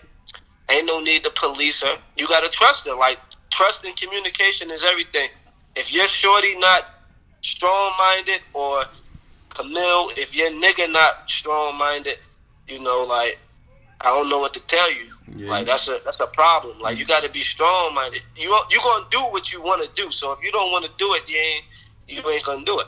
ain't 0.71 0.87
no 0.87 1.01
need 1.01 1.23
to 1.25 1.31
police 1.31 1.83
her. 1.83 1.97
You 2.17 2.27
gotta 2.27 2.49
trust 2.49 2.87
her. 2.87 2.95
Like 2.95 3.19
trust 3.51 3.85
and 3.85 3.97
communication 3.97 4.71
is 4.71 4.85
everything. 4.85 5.29
If 5.77 5.93
your 5.93 6.07
shorty 6.07 6.57
not 6.59 6.83
strong 7.45 7.93
minded 7.99 8.41
or 8.55 8.83
Camille, 9.51 10.11
if 10.17 10.35
your 10.35 10.51
nigga 10.51 10.91
not 10.91 11.31
strong 11.31 11.77
minded, 11.77 12.19
you 12.67 12.81
know, 12.81 13.05
like 13.09 13.39
I 14.01 14.07
don't 14.07 14.29
know 14.29 14.41
what 14.41 14.55
to 14.55 14.67
tell 14.67 14.93
you. 14.93 15.13
Yeah. 15.37 15.51
Like 15.51 15.67
that's 15.67 15.89
a 15.89 16.01
that's 16.05 16.21
a 16.21 16.27
problem. 16.27 16.81
Like 16.81 16.99
you 16.99 17.05
gotta 17.05 17.31
be 17.31 17.41
strong 17.41 17.95
minded. 17.95 18.23
You 18.37 18.57
you 18.71 18.81
gonna 18.83 19.07
do 19.11 19.21
what 19.21 19.53
you 19.53 19.63
wanna 19.63 19.85
do. 19.95 20.11
So 20.11 20.33
if 20.33 20.43
you 20.43 20.51
don't 20.51 20.73
wanna 20.73 20.89
do 20.97 21.15
it, 21.15 21.29
you 21.29 21.37
ain't 21.37 21.65
you 22.09 22.31
ain't 22.31 22.45
gonna 22.45 22.65
do 22.65 22.81
it. 22.81 22.87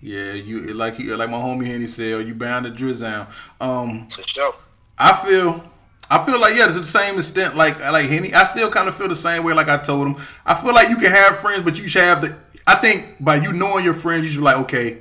Yeah, 0.00 0.32
you 0.32 0.74
like 0.74 0.96
he 0.96 1.04
like 1.04 1.30
my 1.30 1.38
homie 1.38 1.66
Henny 1.66 1.86
said, 1.86 2.26
you 2.26 2.34
bound 2.34 2.64
to 2.64 2.70
drizzle. 2.70 3.26
Um, 3.60 4.08
For 4.08 4.22
sure. 4.22 4.54
I 4.96 5.12
feel 5.12 5.64
I 6.10 6.24
feel 6.24 6.40
like 6.40 6.56
yeah, 6.56 6.66
to 6.66 6.72
the 6.72 6.84
same 6.84 7.18
extent 7.18 7.56
like 7.56 7.78
like 7.80 8.08
Henny. 8.08 8.32
I 8.32 8.44
still 8.44 8.70
kind 8.70 8.88
of 8.88 8.96
feel 8.96 9.08
the 9.08 9.14
same 9.14 9.44
way. 9.44 9.52
Like 9.52 9.68
I 9.68 9.76
told 9.76 10.06
him, 10.06 10.16
I 10.46 10.54
feel 10.54 10.72
like 10.72 10.88
you 10.88 10.96
can 10.96 11.12
have 11.12 11.38
friends, 11.38 11.62
but 11.62 11.78
you 11.78 11.86
should 11.86 12.02
have 12.02 12.22
the. 12.22 12.36
I 12.68 12.74
think 12.74 13.16
by 13.18 13.36
you 13.36 13.54
knowing 13.54 13.82
your 13.82 13.94
friends, 13.94 14.26
you 14.26 14.32
should 14.32 14.40
be 14.40 14.44
like 14.44 14.58
okay. 14.58 14.98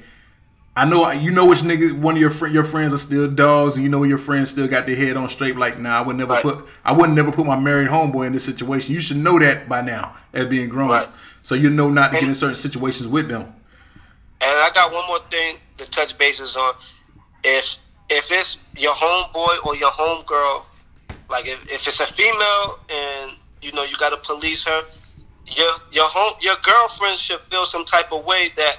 I 0.74 0.86
know 0.86 1.10
you 1.12 1.32
know 1.32 1.46
which 1.46 1.60
nigga 1.60 1.92
one 2.00 2.16
of 2.16 2.22
your 2.22 2.48
your 2.48 2.64
friends 2.64 2.94
are 2.94 2.98
still 2.98 3.30
dogs, 3.30 3.76
and 3.76 3.84
you 3.84 3.90
know 3.90 4.04
your 4.04 4.18
friends 4.18 4.52
still 4.52 4.68
got 4.70 4.86
their 4.86 4.96
head 4.96 5.18
on 5.18 5.28
straight. 5.28 5.58
Like, 5.58 5.78
nah, 5.78 5.98
I 5.98 6.02
would 6.02 6.16
never 6.16 6.34
Right. 6.34 6.42
put 6.44 6.66
I 6.86 6.94
wouldn't 6.94 7.16
never 7.16 7.32
put 7.32 7.46
my 7.46 7.60
married 7.60 7.90
homeboy 7.90 8.28
in 8.28 8.32
this 8.34 8.46
situation. 8.46 8.94
You 8.94 9.02
should 9.02 9.18
know 9.18 9.38
that 9.40 9.68
by 9.68 9.82
now 9.82 10.16
as 10.34 10.46
being 10.46 10.70
grown, 10.70 10.92
Right. 10.92 11.08
so 11.44 11.56
you 11.56 11.70
know 11.70 11.90
not 11.90 12.14
to 12.14 12.20
get 12.20 12.30
in 12.30 12.36
certain 12.36 12.56
situations 12.56 13.08
with 13.10 13.28
them. 13.28 13.42
And 14.40 14.58
I 14.60 14.70
got 14.74 14.94
one 14.94 15.06
more 15.08 15.20
thing 15.30 15.58
to 15.78 15.90
touch 15.92 16.18
bases 16.18 16.56
on. 16.56 16.74
If 17.44 17.78
if 18.10 18.32
it's 18.32 18.58
your 18.78 18.94
homeboy 18.94 19.66
or 19.66 19.76
your 19.76 19.92
homegirl, 19.92 20.66
like 21.30 21.48
if, 21.48 21.70
if 21.70 21.86
it's 21.86 22.00
a 22.00 22.06
female 22.14 22.80
and 22.90 23.32
you 23.62 23.74
know 23.74 23.84
you 23.84 23.98
got 23.98 24.12
to 24.12 24.18
police 24.18 24.64
her, 24.64 24.84
your 25.56 25.72
your 25.92 26.06
home 26.08 26.34
your 26.42 26.56
girlfriend 26.64 27.18
should 27.18 27.40
feel 27.40 27.66
some 27.66 27.86
type 27.86 28.12
of 28.12 28.26
way 28.26 28.50
that 28.58 28.78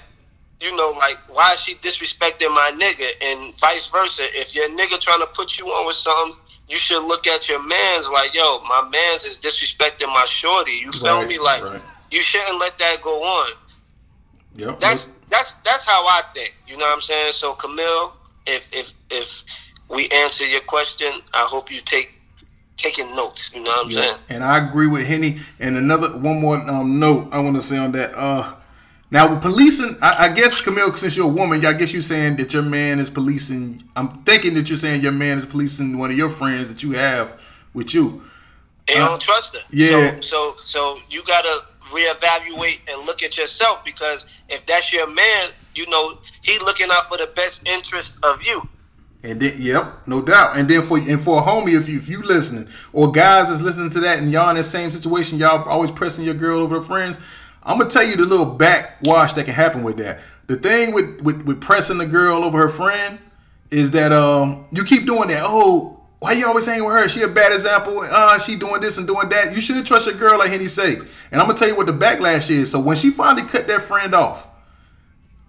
you 0.60 0.74
know 0.76 0.92
like 0.98 1.16
why 1.32 1.52
is 1.52 1.60
she 1.60 1.74
disrespecting 1.76 2.50
my 2.54 2.72
nigga 2.78 3.08
and 3.22 3.54
vice 3.58 3.88
versa. 3.90 4.22
If 4.32 4.54
your 4.54 4.68
nigga 4.70 5.00
trying 5.00 5.20
to 5.20 5.26
put 5.34 5.58
you 5.58 5.66
on 5.66 5.86
with 5.86 5.96
something. 5.96 6.36
You 6.70 6.76
should 6.76 7.02
look 7.04 7.26
at 7.26 7.48
your 7.48 7.62
man's 7.66 8.10
like, 8.10 8.34
yo, 8.34 8.60
my 8.68 8.86
man's 8.92 9.24
is 9.24 9.38
disrespecting 9.38 10.06
my 10.08 10.26
shorty. 10.26 10.72
You 10.72 10.92
feel 10.92 11.20
Right, 11.20 11.28
me? 11.28 11.38
Like, 11.38 11.62
right. 11.64 11.80
you 12.10 12.20
shouldn't 12.20 12.60
let 12.60 12.78
that 12.78 13.00
go 13.02 13.22
on 13.22 13.52
Yep. 14.56 14.80
that's 14.80 15.08
that's 15.30 15.52
that's 15.64 15.84
how 15.86 16.04
I 16.06 16.22
think. 16.34 16.54
You 16.66 16.76
know 16.76 16.84
what 16.84 16.94
I'm 16.94 17.00
saying? 17.00 17.32
So 17.32 17.54
Camille, 17.54 18.12
if 18.46 18.68
if 18.72 18.92
if 19.10 19.44
we 19.88 20.08
answer 20.08 20.44
your 20.46 20.60
question, 20.62 21.10
I 21.32 21.46
hope 21.48 21.70
you 21.70 21.80
take 21.80 22.17
taking 22.78 23.14
notes. 23.14 23.50
You 23.54 23.60
know 23.62 23.70
what 23.70 23.86
I'm 23.86 23.90
Yeah, 23.92 24.00
saying? 24.02 24.16
and 24.30 24.44
I 24.44 24.66
agree 24.66 24.86
with 24.86 25.06
Henny. 25.06 25.40
And 25.60 25.76
another 25.76 26.16
one 26.16 26.40
more 26.40 26.56
um, 26.70 26.98
note 26.98 27.28
I 27.32 27.40
want 27.40 27.56
to 27.56 27.60
say 27.62 27.76
on 27.76 27.92
that. 27.92 28.12
Uh, 28.16 28.54
now 29.10 29.30
with 29.32 29.42
policing, 29.42 29.96
I, 30.02 30.26
I 30.26 30.28
guess 30.32 30.60
Camille, 30.60 30.94
since 30.94 31.16
you're 31.16 31.26
a 31.26 31.32
woman, 31.32 31.64
I 31.66 31.72
guess 31.74 31.92
you're 31.92 32.02
saying 32.02 32.36
that 32.36 32.54
your 32.54 32.62
man 32.62 32.98
is 32.98 33.10
policing. 33.10 33.82
I'm 33.96 34.08
thinking 34.24 34.54
that 34.54 34.68
you're 34.70 34.76
saying 34.78 35.02
your 35.02 35.12
man 35.12 35.36
is 35.38 35.44
policing 35.46 35.98
one 35.98 36.10
of 36.10 36.16
your 36.16 36.28
friends 36.30 36.72
that 36.72 36.82
you 36.82 36.92
have 36.92 37.38
with 37.74 37.92
you. 37.94 38.22
They 38.86 38.94
don't 38.94 39.20
trust 39.20 39.54
her. 39.54 39.62
yeah. 39.70 40.18
So 40.20 40.20
so 40.20 40.54
so 40.62 40.98
you 41.10 41.22
gotta 41.24 41.66
reevaluate 41.90 42.80
and 42.90 43.04
look 43.06 43.22
at 43.22 43.36
yourself 43.36 43.84
because 43.84 44.26
if 44.48 44.64
that's 44.66 44.92
your 44.92 45.06
man, 45.06 45.50
you 45.74 45.88
know 45.90 46.18
he 46.42 46.58
looking 46.60 46.88
out 46.90 47.08
for 47.08 47.16
the 47.18 47.30
best 47.34 47.66
interest 47.68 48.16
of 48.22 48.42
you. 48.46 48.66
And 49.22 49.40
then, 49.40 49.60
yep, 49.60 50.06
no 50.06 50.22
doubt. 50.22 50.56
And 50.56 50.68
then 50.70 50.82
for 50.82 50.96
and 50.96 51.20
for 51.20 51.40
a 51.40 51.42
homie, 51.42 51.76
if 51.76 51.88
you 51.88 51.98
if 51.98 52.08
you 52.08 52.22
listening 52.22 52.68
or 52.92 53.10
guys 53.10 53.48
that's 53.48 53.62
listening 53.62 53.90
to 53.90 54.00
that 54.00 54.18
and 54.18 54.30
y'all 54.30 54.48
in 54.50 54.56
that 54.56 54.64
same 54.64 54.92
situation, 54.92 55.38
y'all 55.38 55.68
always 55.68 55.90
pressing 55.90 56.24
your 56.24 56.34
girl 56.34 56.60
over 56.60 56.76
her 56.76 56.84
friends. 56.84 57.18
I'm 57.64 57.78
gonna 57.78 57.90
tell 57.90 58.04
you 58.04 58.16
the 58.16 58.24
little 58.24 58.46
backwash 58.46 59.32
that 59.32 59.44
can 59.44 59.54
happen 59.54 59.82
with 59.82 59.96
that. 59.96 60.20
The 60.46 60.56
thing 60.56 60.94
with 60.94 61.20
with, 61.20 61.42
with 61.44 61.60
pressing 61.60 61.98
the 61.98 62.06
girl 62.06 62.44
over 62.44 62.58
her 62.58 62.68
friend 62.68 63.18
is 63.70 63.90
that 63.90 64.12
um 64.12 64.66
you 64.70 64.84
keep 64.84 65.04
doing 65.04 65.28
that. 65.28 65.42
Oh, 65.44 66.00
why 66.20 66.32
you 66.32 66.46
always 66.46 66.66
hanging 66.66 66.84
with 66.84 66.94
her? 66.94 67.08
She 67.08 67.22
a 67.22 67.28
bad 67.28 67.52
example. 67.52 68.00
Uh, 68.00 68.38
she 68.38 68.56
doing 68.56 68.80
this 68.80 68.98
and 68.98 69.06
doing 69.06 69.28
that. 69.28 69.52
You 69.52 69.60
should 69.60 69.84
trust 69.86 70.06
your 70.06 70.16
girl, 70.16 70.38
like 70.38 70.50
Henny 70.50 70.66
say. 70.66 70.96
And 70.96 71.40
I'm 71.40 71.46
gonna 71.46 71.58
tell 71.58 71.68
you 71.68 71.76
what 71.76 71.86
the 71.86 71.92
backlash 71.92 72.50
is. 72.50 72.70
So 72.70 72.80
when 72.80 72.96
she 72.96 73.10
finally 73.10 73.46
cut 73.46 73.66
that 73.66 73.82
friend 73.82 74.14
off, 74.14 74.47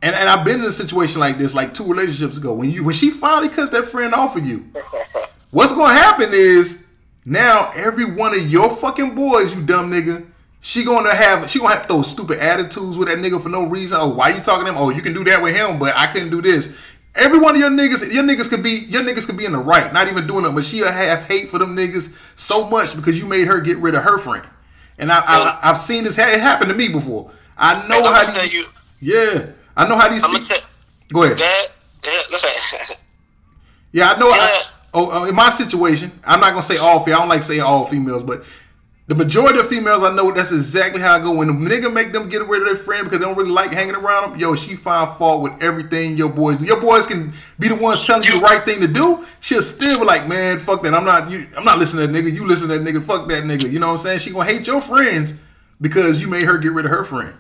and, 0.02 0.16
and 0.16 0.30
I've 0.30 0.46
been 0.46 0.60
in 0.60 0.66
a 0.66 0.72
situation 0.72 1.20
like 1.20 1.38
this, 1.38 1.54
like 1.54 1.74
two 1.74 1.86
relationships 1.86 2.38
ago. 2.38 2.54
When 2.54 2.70
you 2.72 2.84
when 2.84 2.94
she 2.94 3.10
finally 3.10 3.50
cuts 3.50 3.72
that 3.72 3.86
friend 3.86 4.14
off 4.14 4.36
of 4.36 4.46
you, 4.46 4.66
what's 5.52 5.74
gonna 5.74 5.94
happen 5.94 6.30
is 6.32 6.86
now 7.26 7.72
every 7.76 8.06
one 8.06 8.34
of 8.34 8.50
your 8.50 8.70
fucking 8.70 9.16
boys, 9.16 9.56
you 9.56 9.62
dumb 9.62 9.92
nigga, 9.92 10.26
she 10.62 10.84
gonna 10.84 11.14
have 11.14 11.50
she 11.50 11.60
gonna 11.60 11.76
have 11.76 11.88
those 11.88 12.10
stupid 12.10 12.40
attitudes 12.40 12.98
with 12.98 13.08
that 13.08 13.18
nigga 13.18 13.42
for 13.42 13.50
no 13.50 13.66
reason. 13.66 13.98
Oh, 14.00 14.10
why 14.10 14.30
you 14.30 14.42
talking 14.42 14.66
to 14.66 14.72
him? 14.72 14.78
Oh, 14.78 14.90
you 14.90 15.02
can 15.02 15.14
do 15.14 15.24
that 15.26 15.42
with 15.42 15.56
him, 15.56 15.80
but 15.80 15.96
I 15.96 16.08
couldn't 16.08 16.30
do 16.30 16.42
this. 16.42 16.78
Every 17.16 17.40
one 17.40 17.56
of 17.56 17.62
your 17.62 17.70
niggas, 17.70 18.14
your 18.14 18.24
niggas 18.24 18.50
could 18.50 18.64
be 18.64 18.72
your 18.72 19.02
niggas 19.02 19.26
could 19.26 19.38
be 19.38 19.46
in 19.46 19.52
the 19.52 19.60
right, 19.60 19.92
not 19.92 20.08
even 20.08 20.28
doing 20.28 20.46
it, 20.46 20.54
but 20.54 20.64
she'll 20.66 20.92
have 20.92 21.24
hate 21.24 21.50
for 21.50 21.60
them 21.60 21.76
niggas 21.76 22.18
so 22.38 22.70
much 22.70 22.96
because 22.96 23.20
you 23.20 23.26
made 23.26 23.48
her 23.48 23.60
get 23.60 23.78
rid 23.78 23.96
of 23.96 24.04
her 24.04 24.18
friend. 24.18 24.46
And 24.98 25.12
I, 25.12 25.20
I 25.26 25.60
I've 25.64 25.78
seen 25.78 26.04
this 26.04 26.18
ha- 26.18 26.38
happen 26.40 26.68
to 26.68 26.74
me 26.74 26.90
before. 26.90 27.32
I 27.58 27.88
know 27.88 28.12
how 28.12 28.24
tell 28.26 28.48
you, 28.48 28.66
yeah, 29.02 29.48
I 29.80 29.88
know 29.88 29.98
how 29.98 30.10
these. 30.10 30.24
I'm 30.26 30.36
speak- 30.36 30.48
tell 30.48 30.60
Go 31.14 31.24
ahead. 31.24 31.38
that 31.38 31.68
that 32.04 32.98
Yeah, 33.92 34.12
I 34.12 34.20
know. 34.20 34.28
I, 34.28 34.64
oh, 34.94 35.24
uh, 35.24 35.26
in 35.28 35.36
my 35.36 35.50
situation, 35.50 36.12
I'm 36.26 36.42
not 36.42 36.50
gonna 36.50 36.62
say 36.62 36.78
all 36.78 37.00
females. 37.00 37.18
I 37.18 37.22
don't 37.22 37.30
like 37.30 37.44
saying 37.44 37.62
all 37.62 37.86
females, 37.86 38.22
but 38.22 38.44
the 39.08 39.16
majority 39.16 39.58
of 39.58 39.68
females 39.68 40.04
I 40.04 40.14
know 40.14 40.32
that's 40.32 40.52
exactly 40.52 41.02
how 41.02 41.16
I 41.16 41.20
go. 41.20 41.32
When 41.32 41.50
a 41.50 41.54
nigga 41.54 41.92
make 41.92 42.12
them 42.12 42.28
get 42.28 42.46
rid 42.46 42.62
of 42.62 42.68
their 42.68 42.76
friend 42.76 43.06
because 43.06 43.20
they 43.20 43.26
don't 43.26 43.38
really 43.38 43.52
like 43.52 43.72
hanging 43.72 43.96
around 43.96 44.32
them, 44.32 44.40
yo, 44.40 44.54
she 44.54 44.76
find 44.76 45.18
fault 45.18 45.42
with 45.42 45.64
everything 45.64 46.18
your 46.18 46.30
boys. 46.30 46.62
Your 46.62 46.82
boys 46.82 47.08
can 47.08 47.32
be 47.58 47.70
the 47.70 47.76
ones 47.76 48.06
telling 48.06 48.24
you 48.24 48.34
the 48.38 48.42
right 48.42 48.64
thing 48.64 48.82
to 48.82 48.88
do. 48.88 49.26
She'll 49.40 49.62
still 49.62 50.00
be 50.00 50.06
like, 50.06 50.28
man, 50.28 50.60
fuck 50.60 50.84
that. 50.84 50.94
I'm 50.94 51.06
not. 51.06 51.32
You, 51.32 51.48
I'm 51.58 51.64
not 51.64 51.80
listening 51.80 52.06
to 52.06 52.14
that 52.14 52.20
nigga. 52.22 52.34
You 52.34 52.46
listen 52.46 52.68
to 52.68 52.78
that 52.78 52.88
nigga. 52.88 53.02
Fuck 53.02 53.30
that 53.30 53.46
nigga. 53.46 53.72
You 53.72 53.80
know 53.80 53.88
what 53.88 53.94
I'm 53.94 54.00
saying? 54.00 54.20
She 54.20 54.32
gonna 54.32 54.44
hate 54.44 54.68
your 54.68 54.82
friends 54.82 55.40
because 55.80 56.22
you 56.22 56.28
made 56.28 56.44
her 56.44 56.58
get 56.58 56.74
rid 56.74 56.84
of 56.86 56.92
her 56.92 57.06
friend. 57.06 57.34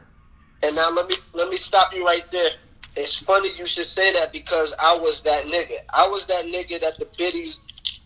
And 0.63 0.75
now 0.75 0.89
let 0.91 1.07
me 1.07 1.15
let 1.33 1.49
me 1.49 1.57
stop 1.57 1.93
you 1.93 2.05
right 2.05 2.25
there. 2.31 2.49
It's 2.95 3.17
funny 3.17 3.49
you 3.57 3.65
should 3.65 3.85
say 3.85 4.11
that 4.13 4.33
because 4.33 4.75
I 4.81 4.97
was 4.99 5.21
that 5.23 5.43
nigga. 5.45 5.75
I 5.93 6.07
was 6.07 6.25
that 6.25 6.45
nigga 6.45 6.81
that 6.81 6.95
the 6.97 7.07
biddies 7.17 7.59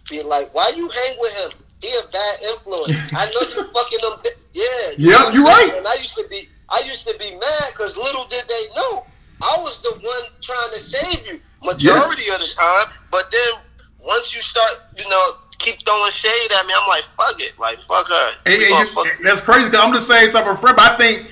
be 0.09 0.21
like, 0.21 0.53
"Why 0.53 0.71
you 0.75 0.87
hang 0.89 1.17
with 1.19 1.33
him? 1.33 1.51
He 1.81 1.89
a 1.89 2.03
bad 2.11 2.35
influence. 2.51 2.95
I 3.13 3.25
know 3.25 3.41
you 3.41 3.63
fucking 3.73 3.99
them. 4.01 4.19
bi- 4.23 4.29
Yeah, 4.53 4.63
Yep, 4.97 5.33
you 5.33 5.39
you 5.41 5.45
right. 5.45 5.73
And 5.77 5.87
I 5.87 5.95
used 5.95 6.15
to 6.15 6.25
be, 6.29 6.43
I 6.69 6.81
used 6.85 7.07
to 7.07 7.17
be 7.17 7.31
mad 7.31 7.63
because 7.71 7.97
little 7.97 8.25
did 8.25 8.45
they 8.47 8.65
know 8.75 9.05
I 9.41 9.57
was 9.61 9.81
the 9.81 9.91
one 9.91 10.23
trying 10.41 10.69
to 10.71 10.77
save 10.79 11.25
you 11.27 11.39
majority 11.63 12.29
of 12.29 12.39
the 12.39 12.47
time. 12.55 12.87
But 13.11 13.31
then 13.31 13.59
once 13.99 14.33
you 14.35 14.41
start, 14.41 14.71
you 14.97 15.09
know, 15.09 15.25
keep 15.59 15.85
throwing 15.85 16.11
shade 16.11 16.51
at 16.57 16.65
me, 16.67 16.73
I'm 16.77 16.87
like, 16.87 17.03
fuck 17.17 17.39
it, 17.41 17.53
like 17.59 17.79
fuck 17.79 18.07
her. 18.07 18.29
And- 18.45 18.61
and 18.61 18.89
fuck- 18.89 19.07
that's 19.23 19.41
crazy 19.41 19.65
because 19.69 19.79
I'm 19.83 19.93
the 19.93 19.99
same 19.99 20.29
type 20.31 20.45
of 20.45 20.59
friend. 20.61 20.77
But 20.77 20.91
I 20.91 20.97
think, 20.97 21.27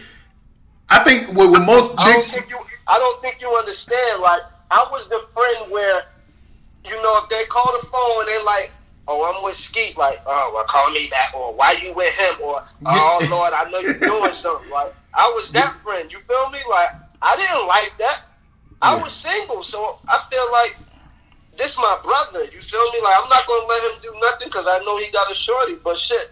I 0.91 1.03
think 1.05 1.29
with, 1.29 1.51
with 1.51 1.63
most 1.63 1.95
I 1.97 2.11
don't 2.11 2.29
think 2.29 2.49
you. 2.49 2.59
I 2.87 2.99
don't 2.99 3.21
think 3.21 3.41
you 3.41 3.49
understand. 3.55 4.21
Like 4.21 4.41
I 4.69 4.85
was 4.91 5.07
the 5.07 5.25
friend 5.33 5.71
where, 5.71 6.03
you 6.83 7.01
know, 7.01 7.21
if 7.23 7.29
they 7.29 7.45
call 7.45 7.71
the 7.79 7.87
phone 7.87 8.19
and 8.19 8.27
they 8.27 8.43
like, 8.43 8.71
"Oh, 9.07 9.23
I'm 9.23 9.41
with 9.41 9.55
Skeet," 9.55 9.97
like, 9.97 10.19
"Oh, 10.27 10.51
well, 10.53 10.65
call 10.65 10.91
me 10.91 11.07
back," 11.09 11.33
or 11.33 11.53
"Why 11.53 11.77
you 11.81 11.93
with 11.93 12.13
him?" 12.13 12.35
or 12.43 12.59
"Oh 12.85 13.27
Lord, 13.31 13.53
I 13.53 13.71
know 13.71 13.79
you're 13.79 13.93
doing 14.11 14.33
something." 14.33 14.69
Like 14.69 14.93
I 15.13 15.27
was 15.35 15.51
that 15.53 15.79
friend. 15.81 16.11
You 16.11 16.19
feel 16.27 16.49
me? 16.49 16.59
Like 16.69 16.89
I 17.21 17.35
didn't 17.37 17.67
like 17.67 17.93
that. 17.99 18.25
I 18.81 18.99
was 19.01 19.13
single, 19.13 19.63
so 19.63 19.99
I 20.09 20.19
feel 20.29 20.45
like 20.51 20.75
this 21.55 21.77
my 21.77 21.99
brother. 22.03 22.43
You 22.51 22.59
feel 22.59 22.83
me? 22.91 22.99
Like 23.01 23.15
I'm 23.15 23.29
not 23.29 23.47
gonna 23.47 23.65
let 23.67 23.93
him 23.93 24.01
do 24.01 24.19
nothing 24.19 24.47
because 24.49 24.67
I 24.67 24.79
know 24.79 24.97
he 24.97 25.09
got 25.11 25.31
a 25.31 25.35
shorty. 25.35 25.75
But 25.75 25.97
shit, 25.97 26.31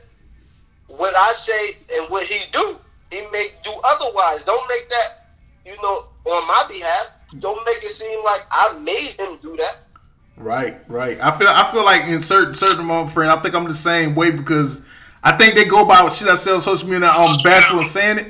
what 0.88 1.16
I 1.16 1.32
say 1.32 1.78
and 1.96 2.10
what 2.10 2.26
he 2.26 2.40
do, 2.52 2.78
he 3.12 3.22
may 3.32 3.52
do 3.64 3.72
otherwise. 3.84 4.44
Don't 4.44 4.68
make 4.70 4.90
that, 4.90 5.28
you 5.66 5.76
know, 5.82 6.06
on 6.26 6.48
my 6.48 6.66
behalf. 6.70 7.08
Don't 7.40 7.64
make 7.66 7.84
it 7.84 7.92
seem 7.92 8.24
like 8.24 8.42
I 8.52 8.78
made 8.80 9.12
him 9.20 9.38
do 9.42 9.56
that. 9.58 9.78
Right, 10.38 10.78
right. 10.88 11.18
I 11.22 11.38
feel 11.38 11.48
I 11.50 11.70
feel 11.72 11.84
like 11.84 12.06
in 12.06 12.22
certain 12.22 12.56
certain 12.56 12.86
moment, 12.86 13.12
friend, 13.12 13.30
I 13.30 13.36
think 13.42 13.54
I'm 13.56 13.66
the 13.66 13.74
same 13.74 14.16
way 14.16 14.32
because 14.32 14.86
I 15.24 15.36
think 15.38 15.54
they 15.56 15.66
go 15.66 15.84
by 15.86 16.02
what 16.02 16.14
shit 16.14 16.28
I 16.30 16.36
say 16.36 16.52
on 16.52 16.62
social 16.62 16.88
media. 16.88 17.10
Um, 17.10 17.38
bashful 17.44 17.80
and 17.80 17.88
saying 17.88 18.20
it, 18.20 18.28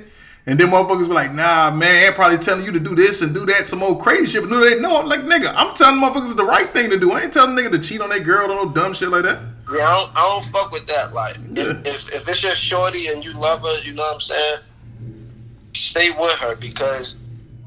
and 0.47 0.59
then 0.59 0.69
motherfuckers 0.69 1.07
be 1.07 1.13
like, 1.13 1.31
Nah, 1.33 1.69
man, 1.69 2.01
they're 2.01 2.11
probably 2.11 2.39
telling 2.39 2.65
you 2.65 2.71
to 2.71 2.79
do 2.79 2.95
this 2.95 3.21
and 3.21 3.31
do 3.33 3.45
that, 3.45 3.67
some 3.67 3.83
old 3.83 4.01
crazy 4.01 4.25
shit. 4.25 4.41
But 4.41 4.49
no, 4.49 4.59
they 4.59 4.79
know. 4.81 4.99
I'm 4.99 5.07
like, 5.07 5.19
nigga, 5.21 5.53
I'm 5.55 5.75
telling 5.75 6.01
motherfuckers 6.01 6.35
the 6.35 6.43
right 6.43 6.67
thing 6.71 6.89
to 6.89 6.97
do. 6.99 7.11
I 7.11 7.21
ain't 7.21 7.31
telling 7.33 7.55
nigga 7.55 7.71
to 7.71 7.79
cheat 7.79 8.01
on 8.01 8.09
that 8.09 8.23
girl 8.23 8.51
or 8.51 8.65
no 8.65 8.71
dumb 8.71 8.93
shit 8.93 9.09
like 9.09 9.23
that. 9.23 9.39
Yeah, 9.71 9.87
I 9.87 9.99
don't, 10.01 10.11
I 10.17 10.19
don't 10.21 10.45
fuck 10.45 10.71
with 10.71 10.87
that. 10.87 11.13
Like, 11.13 11.35
Yeah. 11.53 11.73
if, 11.85 11.85
if 11.85 12.15
if 12.15 12.27
it's 12.27 12.43
your 12.43 12.55
shorty 12.55 13.07
and 13.09 13.23
you 13.23 13.33
love 13.33 13.61
her, 13.61 13.79
you 13.83 13.93
know 13.93 14.01
what 14.01 14.15
I'm 14.15 14.19
saying. 14.19 14.57
Stay 15.73 16.11
with 16.11 16.31
her 16.39 16.55
because, 16.55 17.15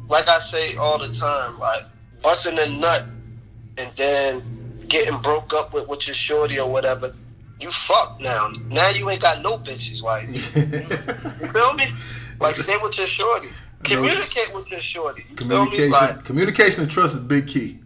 like 0.09 0.29
I 0.29 0.38
say 0.38 0.77
all 0.77 0.99
the 0.99 1.12
time, 1.12 1.59
like 1.59 1.83
busting 2.23 2.59
a 2.59 2.69
nut 2.69 3.05
and 3.79 3.91
then 3.97 4.43
getting 4.88 5.19
broke 5.23 5.53
up 5.55 5.73
with 5.73 5.88
with 5.88 6.07
your 6.07 6.15
shorty 6.15 6.59
or 6.61 6.71
whatever, 6.71 7.15
you 7.61 7.71
fucked 7.71 8.21
now. 8.21 8.49
Now 8.71 8.91
you 8.91 9.09
ain't 9.11 9.23
got 9.23 9.43
no 9.43 9.57
bitches. 9.59 10.03
Like, 10.03 10.25
you 10.33 10.41
feel 11.47 11.75
me? 11.75 11.85
Like, 12.41 12.57
stay 12.57 12.77
with 12.83 12.99
your 12.99 13.07
shorty. 13.07 13.49
Communicate 13.85 14.55
with 14.55 14.71
your 14.71 14.81
shorty. 14.81 15.25
You? 15.31 15.37
Communication, 15.37 15.91
Like, 15.91 16.25
communication 16.25 16.83
and 16.85 16.91
trust 16.91 17.17
is 17.17 17.23
big 17.25 17.47
key. 17.49 17.81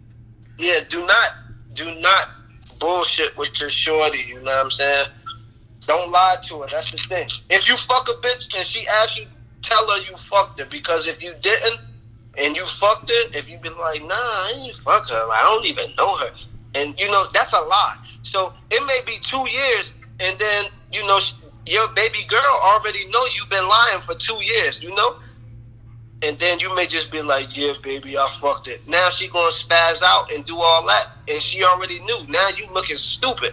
yeah, 0.59 0.81
do 0.89 1.05
not 1.07 1.29
do 1.75 1.95
not 2.01 2.29
bullshit 2.81 3.37
with 3.37 3.59
your 3.61 3.69
shorty, 3.71 4.21
you 4.27 4.37
know 4.37 4.43
what 4.43 4.65
I'm 4.65 4.71
saying? 4.71 5.07
Don't 5.87 6.11
lie 6.11 6.37
to 6.49 6.63
her, 6.63 6.67
that's 6.69 6.91
the 6.91 6.99
thing. 6.99 7.29
If 7.51 7.69
you 7.69 7.77
fuck 7.77 8.09
a 8.09 8.13
bitch 8.27 8.55
and 8.57 8.67
she 8.67 8.87
asks 9.03 9.19
you, 9.19 9.27
tell 9.67 9.89
her 9.91 9.99
you 9.99 10.17
fucked 10.17 10.61
her. 10.61 10.67
Because 10.71 11.09
if 11.09 11.23
you 11.23 11.33
didn't 11.41 11.81
and 12.39 12.57
you 12.57 12.65
fucked 12.67 13.11
her, 13.11 13.39
if 13.39 13.49
you 13.49 13.59
been 13.59 13.77
like, 13.79 14.03
nah, 14.03 14.15
I 14.15 14.53
ain't 14.57 14.77
fuck 14.77 15.09
her, 15.09 15.29
like, 15.29 15.39
I 15.39 15.43
don't 15.43 15.67
even 15.67 15.87
know 15.97 16.17
her. 16.17 16.31
And 16.75 16.99
you 17.01 17.11
know, 17.11 17.25
that's 17.33 17.53
a 17.53 17.61
lie. 17.61 17.97
So 18.23 18.53
it 18.71 18.85
may 18.87 19.01
be 19.07 19.19
two 19.21 19.45
years 19.51 19.95
and 20.21 20.39
then, 20.39 20.65
you 20.93 21.07
know, 21.07 21.19
your 21.67 21.89
baby 21.95 22.25
girl 22.29 22.61
already 22.63 23.07
know 23.09 23.25
you've 23.35 23.51
been 23.51 23.69
lying 23.69 24.01
for 24.01 24.15
two 24.15 24.43
years, 24.43 24.83
you 24.83 24.95
know? 24.95 25.17
and 26.23 26.39
then 26.39 26.59
you 26.59 26.75
may 26.75 26.87
just 26.87 27.13
be 27.13 27.21
like, 27.23 27.57
"Yeah, 27.57 27.75
baby, 27.83 28.17
I 28.17 28.29
fucked 28.41 28.69
it." 28.69 28.87
Now 28.89 29.11
she 29.11 29.29
gonna 29.29 29.51
spaz 29.51 30.03
out 30.03 30.31
and 30.33 30.45
do 30.47 30.59
all 30.59 30.87
that, 30.87 31.09
and 31.29 31.43
she 31.43 31.63
already 31.65 32.01
knew. 32.01 32.19
Now 32.29 32.49
you 32.57 32.67
looking 32.73 32.97
stupid, 32.97 33.53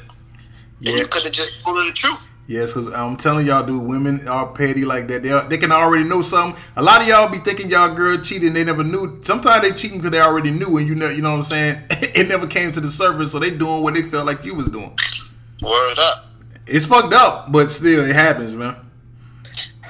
and 0.86 0.98
you 0.98 1.08
could 1.08 1.24
have 1.24 1.34
just 1.34 1.52
told 1.64 1.78
her 1.78 1.86
the 1.86 1.92
truth. 1.92 2.30
Yes, 2.46 2.74
because 2.74 2.88
I'm 2.92 3.16
telling 3.16 3.48
y'all, 3.48 3.66
dude, 3.66 3.88
women 3.88 4.28
are 4.28 4.48
petty 4.48 4.84
like 4.84 5.08
that. 5.08 5.24
They, 5.24 5.32
are, 5.32 5.48
they 5.48 5.58
can 5.58 5.72
already 5.72 6.04
know 6.04 6.22
something. 6.22 6.62
A 6.76 6.84
lot 6.84 7.02
of 7.02 7.08
y'all 7.08 7.30
be 7.30 7.38
thinking 7.38 7.70
y'all 7.70 7.96
girl 7.96 8.18
cheating. 8.18 8.52
They 8.52 8.66
never 8.66 8.84
knew. 8.84 9.20
Sometimes 9.24 9.62
they 9.62 9.72
cheating 9.72 10.00
because 10.00 10.12
they 10.12 10.20
already 10.20 10.52
knew, 10.52 10.78
and 10.78 10.86
you 10.86 10.94
know, 10.94 11.10
you 11.10 11.22
know 11.22 11.32
what 11.32 11.38
I'm 11.38 11.44
saying. 11.44 11.84
it 11.90 12.28
never 12.28 12.46
came 12.46 12.74
to 12.74 12.82
the 12.82 12.90
surface, 12.90 13.32
so 13.32 13.40
they 13.40 13.50
doing 13.50 13.82
what 13.82 13.94
they 13.94 14.02
felt 14.02 14.26
like 14.26 14.44
you 14.44 14.56
was 14.56 14.68
doing. 14.68 14.94
Word 15.62 15.98
up, 16.00 16.26
It's 16.68 16.86
fucked 16.86 17.14
up, 17.14 17.50
but 17.50 17.72
still, 17.72 18.04
it 18.04 18.14
happens, 18.14 18.56
man. 18.56 18.76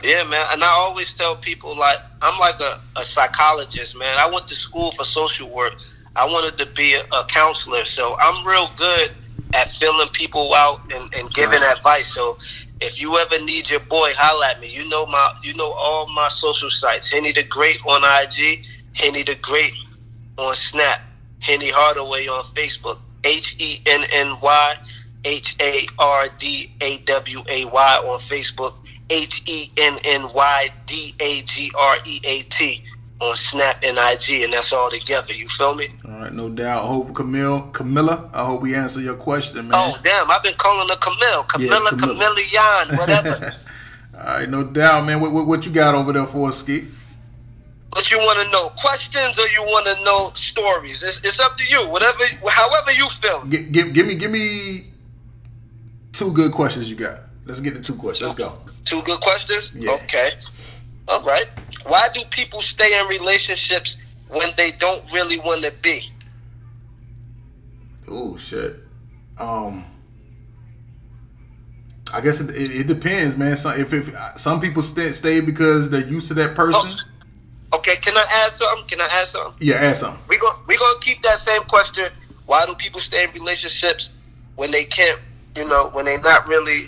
yeah, 0.03 0.23
man. 0.25 0.45
And 0.51 0.63
I 0.63 0.67
always 0.67 1.11
tell 1.15 1.35
people 1.35 1.75
like 1.75 1.97
I'm 2.21 2.39
like 2.39 2.59
a, 2.59 2.99
a 2.99 3.03
psychologist, 3.03 3.97
man. 3.97 4.15
I 4.19 4.29
went 4.31 4.47
to 4.49 4.55
school 4.55 4.91
for 4.91 5.03
social 5.03 5.49
work. 5.49 5.75
I 6.15 6.27
wanted 6.27 6.59
to 6.59 6.67
be 6.75 6.93
a, 6.93 6.99
a 7.15 7.25
counselor, 7.25 7.83
so 7.83 8.15
I'm 8.19 8.45
real 8.45 8.69
good 8.77 9.09
at 9.53 9.75
filling 9.75 10.09
people 10.09 10.53
out 10.53 10.81
and, 10.93 11.13
and 11.15 11.33
giving 11.33 11.59
advice. 11.75 12.13
So 12.13 12.37
if 12.81 12.99
you 12.99 13.15
ever 13.17 13.43
need 13.43 13.69
your 13.69 13.79
boy, 13.81 14.09
holla 14.15 14.51
at 14.51 14.59
me. 14.59 14.67
You 14.69 14.87
know 14.89 15.05
my 15.05 15.33
you 15.43 15.53
know 15.55 15.71
all 15.71 16.07
my 16.09 16.27
social 16.27 16.69
sites. 16.69 17.11
Henny 17.11 17.31
the 17.31 17.43
Great 17.43 17.79
on 17.85 18.01
IG, 18.23 18.65
Henny 18.93 19.23
the 19.23 19.35
Great 19.41 19.73
on 20.37 20.55
Snap, 20.55 21.01
Henny 21.39 21.69
Hardaway 21.69 22.27
on 22.27 22.43
Facebook, 22.45 22.99
H 23.23 23.55
E 23.59 23.79
N 23.87 24.01
N 24.13 24.37
Y 24.41 24.75
H 25.25 25.55
A 25.61 25.85
R 25.99 26.25
D 26.39 26.67
A 26.81 26.97
W 26.99 27.39
A 27.49 27.65
Y 27.65 28.01
on 28.05 28.19
Facebook, 28.19 28.73
H 29.09 29.43
E 29.47 29.69
N 29.77 29.97
N 30.05 30.29
Y 30.33 30.67
D 30.85 31.13
A 31.19 31.41
G 31.43 31.71
R 31.77 31.95
E 32.05 32.19
A 32.25 32.41
T 32.43 32.83
on 33.21 33.35
Snap 33.35 33.77
and 33.83 33.97
IG, 33.97 34.43
and 34.43 34.53
that's 34.53 34.73
all 34.73 34.89
together. 34.89 35.33
You 35.33 35.47
feel 35.47 35.75
me? 35.75 35.87
All 36.05 36.11
right, 36.11 36.33
no 36.33 36.49
doubt. 36.49 36.83
I 36.83 36.87
hope 36.87 37.13
Camille, 37.13 37.69
Camilla, 37.71 38.29
I 38.33 38.45
hope 38.45 38.61
we 38.61 38.75
answer 38.75 39.01
your 39.01 39.15
question, 39.15 39.67
man. 39.67 39.71
Oh 39.73 39.97
damn! 40.03 40.29
I've 40.29 40.43
been 40.43 40.55
calling 40.57 40.89
her 40.89 40.95
Camille, 40.95 41.43
Camilla, 41.43 41.89
Camilla. 41.89 42.15
Camillion, 42.15 42.97
whatever. 42.97 43.55
All 44.17 44.23
right, 44.25 44.49
no 44.49 44.63
doubt, 44.63 45.05
man. 45.05 45.19
What, 45.19 45.31
what, 45.31 45.47
what 45.47 45.65
you 45.65 45.71
got 45.71 45.95
over 45.95 46.13
there 46.13 46.25
for 46.25 46.49
us, 46.49 46.59
Ski? 46.59 46.85
what 47.93 48.09
you 48.09 48.17
want 48.17 48.39
to 48.39 48.51
know? 48.51 48.69
Questions 48.69 49.37
or 49.37 49.47
you 49.49 49.61
want 49.63 49.85
to 49.85 50.03
know 50.03 50.27
stories? 50.33 51.03
It's, 51.03 51.19
it's 51.19 51.39
up 51.39 51.57
to 51.57 51.63
you. 51.69 51.87
Whatever, 51.89 52.23
however 52.49 52.91
you 52.91 53.07
feel. 53.09 53.41
G- 53.49 53.69
give, 53.69 53.93
give 53.93 54.07
me, 54.07 54.15
give 54.15 54.31
me 54.31 54.87
two 56.11 56.33
good 56.33 56.51
questions 56.51 56.89
you 56.89 56.95
got. 56.95 57.21
Let's 57.45 57.59
get 57.59 57.75
the 57.75 57.81
two 57.81 57.95
questions. 57.95 58.29
Let's 58.29 58.39
go. 58.39 58.57
Two 58.85 59.01
good 59.03 59.19
questions. 59.21 59.75
Yeah. 59.75 59.91
Okay. 59.91 60.29
All 61.07 61.21
right. 61.23 61.45
Why 61.85 62.07
do 62.13 62.21
people 62.29 62.61
stay 62.61 62.99
in 62.99 63.07
relationships 63.07 63.97
when 64.29 64.49
they 64.57 64.71
don't 64.71 65.03
really 65.13 65.39
want 65.39 65.63
to 65.63 65.73
be? 65.81 66.09
Oh 68.07 68.37
shit. 68.37 68.79
Um, 69.37 69.85
I 72.13 72.21
guess 72.21 72.39
it, 72.41 72.55
it, 72.55 72.71
it 72.71 72.87
depends, 72.87 73.35
man. 73.35 73.57
Some 73.57 73.79
if, 73.79 73.91
if 73.93 74.15
some 74.37 74.61
people 74.61 74.81
stay, 74.81 75.11
stay 75.11 75.39
because 75.39 75.89
they're 75.89 76.05
used 76.05 76.27
to 76.29 76.33
that 76.35 76.55
person. 76.55 76.99
Okay. 77.73 77.95
Can 77.97 78.15
I 78.15 78.25
add 78.45 78.51
something? 78.51 78.87
Can 78.87 79.01
I 79.01 79.09
add 79.11 79.27
something? 79.27 79.67
Yeah, 79.67 79.75
ask 79.75 80.01
something. 80.01 80.23
we 80.29 80.37
going 80.37 80.55
we 80.67 80.77
gonna 80.77 80.99
keep 81.01 81.21
that 81.23 81.37
same 81.37 81.63
question. 81.63 82.05
Why 82.45 82.65
do 82.65 82.75
people 82.75 82.99
stay 82.99 83.23
in 83.23 83.31
relationships 83.31 84.11
when 84.55 84.69
they 84.69 84.83
can't, 84.83 85.19
you 85.55 85.67
know, 85.67 85.89
when 85.93 86.05
they're 86.05 86.19
not 86.21 86.47
really, 86.47 86.81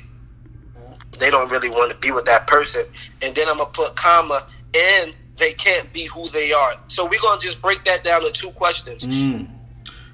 they 1.19 1.31
don't 1.31 1.49
really 1.49 1.69
want 1.69 1.91
to 1.91 1.97
be 1.99 2.11
with 2.11 2.25
that 2.25 2.45
person? 2.45 2.83
And 3.23 3.33
then 3.35 3.47
I'm 3.49 3.57
gonna 3.57 3.69
put 3.71 3.95
comma 3.95 4.45
and 4.75 5.13
they 5.37 5.53
can't 5.53 5.91
be 5.93 6.05
who 6.05 6.27
they 6.29 6.51
are. 6.53 6.73
So 6.87 7.05
we're 7.05 7.19
gonna 7.21 7.41
just 7.41 7.61
break 7.61 7.83
that 7.85 8.03
down 8.03 8.21
to 8.23 8.31
two 8.31 8.51
questions. 8.51 9.05
Mm. 9.05 9.47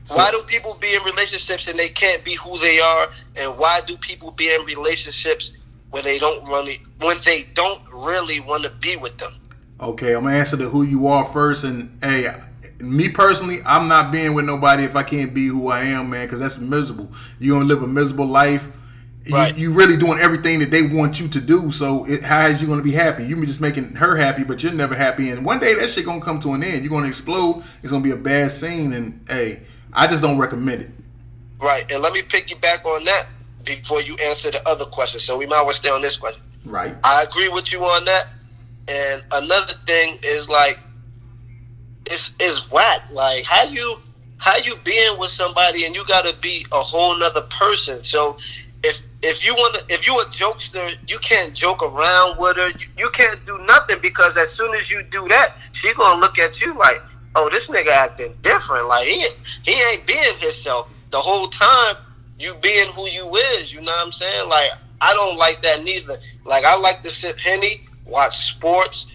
So- 0.05 0.17
why 0.17 0.31
do 0.31 0.41
people 0.47 0.77
be 0.81 0.93
in 0.95 1.03
relationships 1.03 1.67
and 1.67 1.77
they 1.77 1.89
can't 1.89 2.23
be 2.23 2.35
who 2.35 2.57
they 2.57 2.79
are? 2.79 3.07
And 3.35 3.57
why 3.57 3.81
do 3.85 3.95
people 3.97 4.31
be 4.31 4.53
in 4.53 4.65
relationships 4.65 5.53
when 5.91 6.03
they 6.03 6.17
don't 6.19 6.47
really 6.47 6.79
when 6.99 7.17
they 7.25 7.43
don't 7.53 7.81
really 7.93 8.39
want 8.39 8.63
to 8.63 8.71
be 8.81 8.97
with 8.97 9.17
them? 9.17 9.33
Okay, 9.79 10.13
I'm 10.13 10.23
gonna 10.23 10.35
answer 10.35 10.55
the 10.55 10.69
who 10.69 10.83
you 10.83 11.07
are 11.07 11.23
first. 11.23 11.63
And 11.63 11.97
hey, 12.03 12.33
me 12.79 13.09
personally, 13.09 13.61
I'm 13.65 13.87
not 13.87 14.11
being 14.11 14.33
with 14.33 14.45
nobody 14.45 14.83
if 14.83 14.95
I 14.95 15.03
can't 15.03 15.33
be 15.33 15.47
who 15.47 15.67
I 15.67 15.83
am, 15.85 16.09
man, 16.09 16.25
because 16.25 16.39
that's 16.39 16.59
miserable. 16.59 17.11
You're 17.39 17.57
gonna 17.57 17.67
live 17.67 17.83
a 17.83 17.87
miserable 17.87 18.27
life. 18.27 18.69
You, 19.23 19.35
Right. 19.35 19.55
you 19.55 19.71
really 19.71 19.97
doing 19.97 20.17
everything 20.19 20.59
that 20.59 20.71
they 20.71 20.81
want 20.81 21.19
you 21.19 21.27
to 21.27 21.39
do. 21.39 21.69
So 21.69 22.05
it, 22.05 22.23
how 22.23 22.47
is 22.47 22.59
you 22.61 22.67
gonna 22.67 22.81
be 22.81 22.91
happy? 22.93 23.23
You 23.23 23.35
be 23.35 23.45
just 23.45 23.61
making 23.61 23.93
her 23.95 24.17
happy, 24.17 24.43
but 24.43 24.63
you're 24.63 24.71
never 24.73 24.95
happy. 24.95 25.29
And 25.29 25.45
one 25.45 25.59
day 25.59 25.75
that 25.75 25.89
shit 25.91 26.05
gonna 26.05 26.21
come 26.21 26.39
to 26.39 26.53
an 26.53 26.63
end. 26.63 26.83
You're 26.83 26.89
gonna 26.89 27.07
explode. 27.07 27.63
It's 27.83 27.91
gonna 27.91 28.03
be 28.03 28.11
a 28.11 28.15
bad 28.15 28.51
scene. 28.51 28.93
And 28.93 29.23
hey, 29.29 29.61
I 29.93 30.07
just 30.07 30.23
don't 30.23 30.39
recommend 30.39 30.81
it. 30.81 30.89
Right. 31.59 31.89
And 31.91 32.01
let 32.01 32.13
me 32.13 32.21
piggyback 32.23 32.83
on 32.83 33.05
that 33.05 33.27
before 33.63 34.01
you 34.01 34.15
answer 34.23 34.49
the 34.49 34.67
other 34.67 34.85
question. 34.85 35.19
So 35.19 35.37
we 35.37 35.45
might 35.45 35.59
as 35.59 35.65
well 35.65 35.73
stay 35.75 35.89
on 35.91 36.01
this 36.01 36.17
question. 36.17 36.41
Right. 36.65 36.95
I 37.03 37.21
agree 37.23 37.49
with 37.49 37.71
you 37.71 37.79
on 37.83 38.05
that. 38.05 38.25
And 38.87 39.23
another 39.33 39.73
thing 39.85 40.17
is 40.23 40.49
like 40.49 40.79
it's 42.07 42.33
it's 42.39 42.69
whack. 42.71 43.01
Like 43.11 43.45
how 43.45 43.63
you 43.65 43.97
how 44.37 44.57
you 44.57 44.75
being 44.83 45.19
with 45.19 45.29
somebody 45.29 45.85
and 45.85 45.95
you 45.95 46.03
gotta 46.07 46.35
be 46.41 46.65
a 46.71 46.79
whole 46.79 47.17
nother 47.19 47.41
person. 47.51 48.03
So 48.03 48.37
if 48.83 49.05
if 49.23 49.45
you 49.45 49.53
wanna 49.55 49.79
if 49.89 50.07
you 50.07 50.19
a 50.19 50.25
jokester, 50.25 50.95
you 51.07 51.17
can't 51.19 51.53
joke 51.53 51.83
around 51.83 52.37
with 52.39 52.57
her. 52.57 52.69
You, 52.79 52.87
you 52.97 53.09
can't 53.13 53.39
do 53.45 53.57
nothing 53.65 53.97
because 54.01 54.37
as 54.37 54.49
soon 54.49 54.73
as 54.73 54.91
you 54.91 55.03
do 55.09 55.27
that, 55.27 55.69
she 55.73 55.93
gonna 55.93 56.19
look 56.19 56.39
at 56.39 56.61
you 56.61 56.77
like, 56.77 56.97
oh, 57.35 57.49
this 57.51 57.69
nigga 57.69 57.91
acting 57.91 58.33
different. 58.41 58.87
Like 58.87 59.05
he 59.05 59.25
he 59.63 59.79
ain't 59.91 60.05
being 60.07 60.37
himself 60.39 60.89
the 61.11 61.19
whole 61.19 61.47
time. 61.47 61.95
You 62.39 62.55
being 62.61 62.87
who 62.89 63.07
you 63.07 63.29
is. 63.35 63.73
You 63.73 63.81
know 63.81 63.91
what 63.91 64.05
I'm 64.05 64.11
saying? 64.11 64.49
Like 64.49 64.71
I 65.01 65.13
don't 65.13 65.37
like 65.37 65.61
that 65.61 65.83
neither. 65.83 66.13
Like 66.45 66.65
I 66.65 66.77
like 66.77 67.01
to 67.01 67.09
sip 67.09 67.37
henny, 67.37 67.87
watch 68.05 68.53
sports, 68.53 69.07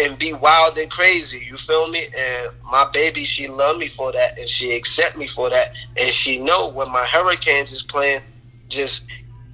and 0.00 0.18
be 0.18 0.32
wild 0.32 0.76
and 0.78 0.90
crazy. 0.90 1.46
You 1.46 1.56
feel 1.56 1.88
me? 1.88 2.00
And 2.00 2.50
my 2.64 2.88
baby, 2.92 3.22
she 3.22 3.46
love 3.46 3.78
me 3.78 3.86
for 3.86 4.10
that, 4.10 4.38
and 4.38 4.48
she 4.48 4.76
accept 4.76 5.16
me 5.16 5.26
for 5.28 5.50
that, 5.50 5.68
and 5.96 6.08
she 6.08 6.38
know 6.38 6.68
when 6.68 6.90
my 6.90 7.04
Hurricanes 7.04 7.72
is 7.72 7.82
playing, 7.82 8.20
just 8.68 9.04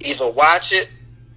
either 0.01 0.29
watch 0.29 0.71
it 0.71 0.89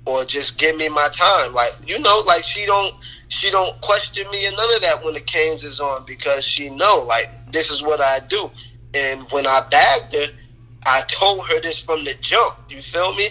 or 0.07 0.25
just 0.25 0.59
give 0.59 0.77
me 0.77 0.89
my 0.89 1.09
time. 1.13 1.53
Like 1.53 1.73
you 1.87 1.99
know, 1.99 2.23
like 2.27 2.43
she 2.43 2.67
don't 2.67 2.95
she 3.29 3.51
don't 3.51 3.81
question 3.81 4.31
me 4.31 4.47
and 4.47 4.57
none 4.57 4.75
of 4.75 4.83
that 4.83 5.05
when 5.05 5.15
the 5.15 5.21
Canes 5.21 5.65
is 5.65 5.81
on 5.81 6.05
because 6.05 6.45
she 6.45 6.69
know 6.71 7.05
like 7.09 7.27
this 7.51 7.71
is 7.71 7.83
what 7.83 8.01
I 8.01 8.19
do. 8.29 8.51
And 8.95 9.23
when 9.31 9.47
I 9.47 9.63
bagged 9.71 10.15
her, 10.15 10.27
I 10.85 11.03
told 11.09 11.47
her 11.49 11.61
this 11.61 11.79
from 11.79 12.05
the 12.05 12.15
jump. 12.21 12.59
You 12.69 12.83
feel 12.83 13.15
me? 13.15 13.29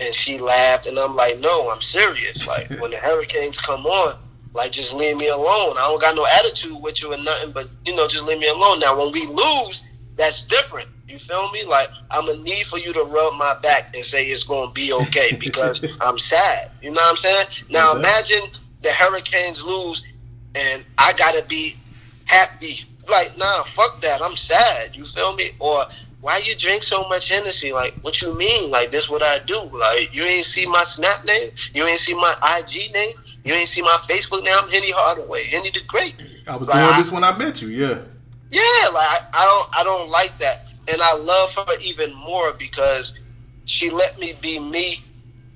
And 0.00 0.14
she 0.14 0.38
laughed, 0.38 0.86
and 0.86 0.98
I'm 0.98 1.14
like, 1.14 1.38
no, 1.38 1.70
I'm 1.70 1.82
serious. 1.82 2.46
Like 2.46 2.70
when 2.80 2.90
the 2.90 2.96
Hurricanes 2.96 3.60
come 3.60 3.86
on, 3.86 4.18
like 4.54 4.72
just 4.72 4.94
leave 4.94 5.16
me 5.16 5.28
alone. 5.28 5.76
I 5.76 5.88
don't 5.88 6.00
got 6.00 6.16
no 6.16 6.26
attitude 6.38 6.82
with 6.82 7.02
you 7.02 7.12
or 7.12 7.18
nothing, 7.18 7.52
but 7.52 7.68
you 7.84 7.94
know, 7.94 8.08
just 8.08 8.26
leave 8.26 8.38
me 8.38 8.48
alone. 8.48 8.80
Now 8.80 8.98
when 8.98 9.12
we 9.12 9.26
lose, 9.26 9.84
that's 10.16 10.42
different. 10.44 10.88
You 11.12 11.18
feel 11.18 11.50
me? 11.50 11.62
Like 11.64 11.88
I'm 12.10 12.26
gonna 12.26 12.42
need 12.42 12.64
for 12.66 12.78
you 12.78 12.92
to 12.94 13.00
rub 13.04 13.34
my 13.38 13.54
back 13.62 13.94
and 13.94 14.02
say 14.02 14.24
it's 14.24 14.44
gonna 14.44 14.72
be 14.72 14.92
okay 14.94 15.36
because 15.38 15.84
I'm 16.00 16.16
sad. 16.16 16.70
You 16.80 16.90
know 16.90 16.94
what 17.02 17.10
I'm 17.10 17.16
saying? 17.18 17.46
Now 17.68 17.94
imagine 17.94 18.48
the 18.82 18.88
Hurricanes 18.90 19.62
lose 19.62 20.02
and 20.54 20.84
I 20.96 21.12
gotta 21.18 21.44
be 21.46 21.76
happy. 22.24 22.80
Like, 23.10 23.36
nah, 23.36 23.62
fuck 23.64 24.00
that. 24.00 24.22
I'm 24.22 24.36
sad. 24.36 24.96
You 24.96 25.04
feel 25.04 25.34
me? 25.36 25.50
Or 25.58 25.82
why 26.22 26.40
you 26.44 26.54
drink 26.56 26.82
so 26.82 27.06
much 27.08 27.28
Hennessy? 27.28 27.72
Like, 27.72 27.92
what 28.02 28.22
you 28.22 28.34
mean? 28.38 28.70
Like, 28.70 28.90
this 28.90 29.10
what 29.10 29.22
I 29.22 29.40
do. 29.40 29.58
Like, 29.58 30.14
you 30.14 30.22
ain't 30.22 30.46
see 30.46 30.64
my 30.66 30.82
Snap 30.84 31.24
name? 31.26 31.50
You 31.74 31.84
ain't 31.84 31.98
see 31.98 32.14
my 32.14 32.32
IG 32.58 32.92
name? 32.94 33.12
You 33.44 33.52
ain't 33.54 33.68
see 33.68 33.82
my 33.82 33.98
Facebook 34.08 34.44
name? 34.44 34.54
I'm 34.56 34.70
Henny 34.70 34.92
Hardaway, 34.92 35.44
Henny 35.46 35.70
the 35.70 35.80
Great. 35.88 36.14
I 36.46 36.56
was 36.56 36.68
Like, 36.68 36.78
doing 36.78 36.94
I- 36.94 36.98
this 36.98 37.12
when 37.12 37.24
I 37.24 37.36
met 37.36 37.60
you. 37.60 37.68
Yeah. 37.68 37.98
Yeah, 38.50 38.60
like 38.92 39.08
I, 39.08 39.18
I 39.32 39.44
don't 39.46 39.80
I 39.80 39.84
don't 39.84 40.10
like 40.10 40.36
that. 40.38 40.58
And 40.88 41.00
I 41.00 41.14
love 41.14 41.54
her 41.54 41.74
even 41.80 42.14
more 42.14 42.52
because 42.52 43.18
she 43.64 43.90
let 43.90 44.18
me 44.18 44.34
be 44.40 44.58
me 44.58 44.96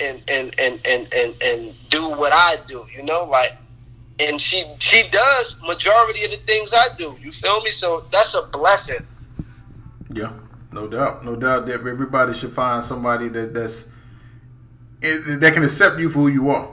and 0.00 0.22
and 0.30 0.54
and 0.60 0.80
and 0.86 1.08
and, 1.14 1.42
and 1.42 1.74
do 1.88 2.08
what 2.10 2.32
I 2.32 2.56
do, 2.66 2.84
you 2.94 3.02
know, 3.02 3.24
like 3.24 3.56
and 4.20 4.40
she 4.40 4.64
she 4.78 5.08
does 5.10 5.56
majority 5.62 6.24
of 6.24 6.30
the 6.30 6.38
things 6.38 6.72
I 6.74 6.94
do. 6.96 7.16
You 7.20 7.32
feel 7.32 7.60
me? 7.62 7.70
So 7.70 8.00
that's 8.10 8.34
a 8.34 8.42
blessing. 8.52 9.04
Yeah, 10.12 10.32
no 10.72 10.86
doubt, 10.86 11.24
no 11.24 11.36
doubt 11.36 11.66
that 11.66 11.74
everybody 11.74 12.32
should 12.32 12.52
find 12.52 12.82
somebody 12.82 13.28
that 13.28 13.52
that's 13.52 13.90
that 15.00 15.50
can 15.52 15.62
accept 15.62 15.98
you 15.98 16.08
for 16.08 16.20
who 16.20 16.28
you 16.28 16.50
are. 16.50 16.68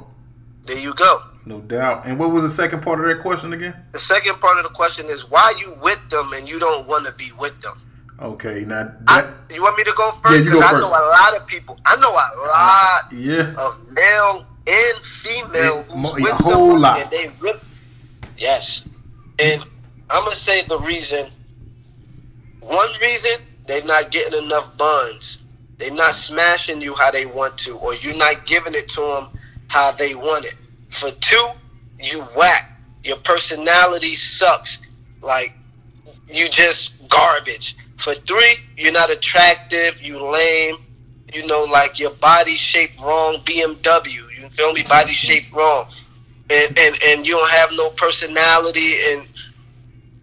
There 0.65 0.79
you 0.79 0.93
go. 0.93 1.19
No 1.45 1.59
doubt. 1.59 2.05
And 2.05 2.17
what 2.17 2.31
was 2.31 2.43
the 2.43 2.49
second 2.49 2.81
part 2.81 3.01
of 3.01 3.07
that 3.07 3.21
question 3.21 3.51
again? 3.51 3.75
The 3.91 3.99
second 3.99 4.39
part 4.39 4.57
of 4.57 4.63
the 4.63 4.69
question 4.69 5.07
is 5.07 5.29
why 5.29 5.53
you 5.59 5.75
with 5.81 5.99
them 6.09 6.31
and 6.35 6.49
you 6.49 6.57
don't 6.57 6.87
want 6.87 7.05
to 7.05 7.13
be 7.15 7.31
with 7.37 7.59
them. 7.61 7.77
Okay, 8.23 8.63
now 8.63 8.89
I, 9.09 9.29
you 9.53 9.61
want 9.61 9.77
me 9.77 9.83
to 9.83 9.93
go 9.97 10.09
first? 10.23 10.45
Because 10.45 10.61
go 10.61 10.65
I 10.65 10.79
know 10.79 10.87
a 10.87 11.03
lot 11.09 11.41
of 11.41 11.45
people. 11.45 11.77
I 11.85 11.97
know 11.97 12.09
a 12.09 12.29
lot 12.47 13.11
yeah, 13.11 13.51
of 13.51 13.91
male 13.91 14.45
and 14.65 14.97
female 15.03 15.77
Yeah, 15.77 15.83
who's 15.83 16.15
mo- 16.15 16.21
with 16.21 16.37
someone 16.37 16.85
and 16.85 17.11
they 17.11 17.29
rip. 17.41 17.61
Yes, 18.37 18.87
and 19.43 19.61
I'm 20.09 20.23
gonna 20.23 20.35
say 20.35 20.61
the 20.63 20.77
reason. 20.79 21.27
One 22.61 22.87
reason 23.01 23.41
they're 23.67 23.83
not 23.83 24.09
getting 24.09 24.41
enough 24.41 24.77
buns. 24.77 25.43
They're 25.77 25.93
not 25.93 26.13
smashing 26.13 26.79
you 26.79 26.95
how 26.95 27.11
they 27.11 27.25
want 27.25 27.57
to, 27.59 27.75
or 27.75 27.93
you're 27.95 28.15
not 28.15 28.45
giving 28.45 28.73
it 28.73 28.87
to 28.89 29.01
them 29.01 29.27
how 29.67 29.91
they 29.91 30.15
want 30.15 30.45
it. 30.45 30.55
For 30.87 31.11
two, 31.19 31.47
you 31.99 32.21
whack. 32.37 32.71
Your 33.03 33.17
personality 33.17 34.13
sucks. 34.13 34.79
Like 35.21 35.53
you 36.29 36.47
just 36.47 37.05
garbage. 37.09 37.75
For 37.97 38.13
three, 38.13 38.55
you're 38.77 38.93
not 38.93 39.11
attractive. 39.11 40.01
You 40.01 40.19
lame. 40.19 40.77
You 41.33 41.47
know, 41.47 41.65
like 41.71 41.99
your 41.99 42.11
body 42.15 42.55
shape 42.55 42.91
wrong. 43.01 43.37
BMW. 43.43 44.39
You 44.39 44.49
feel 44.49 44.73
me? 44.73 44.83
Body 44.83 45.13
shape 45.13 45.51
wrong, 45.55 45.85
and 46.49 46.77
and 46.77 46.95
and 47.07 47.27
you 47.27 47.33
don't 47.33 47.51
have 47.51 47.69
no 47.73 47.89
personality 47.91 48.91
and 49.11 49.27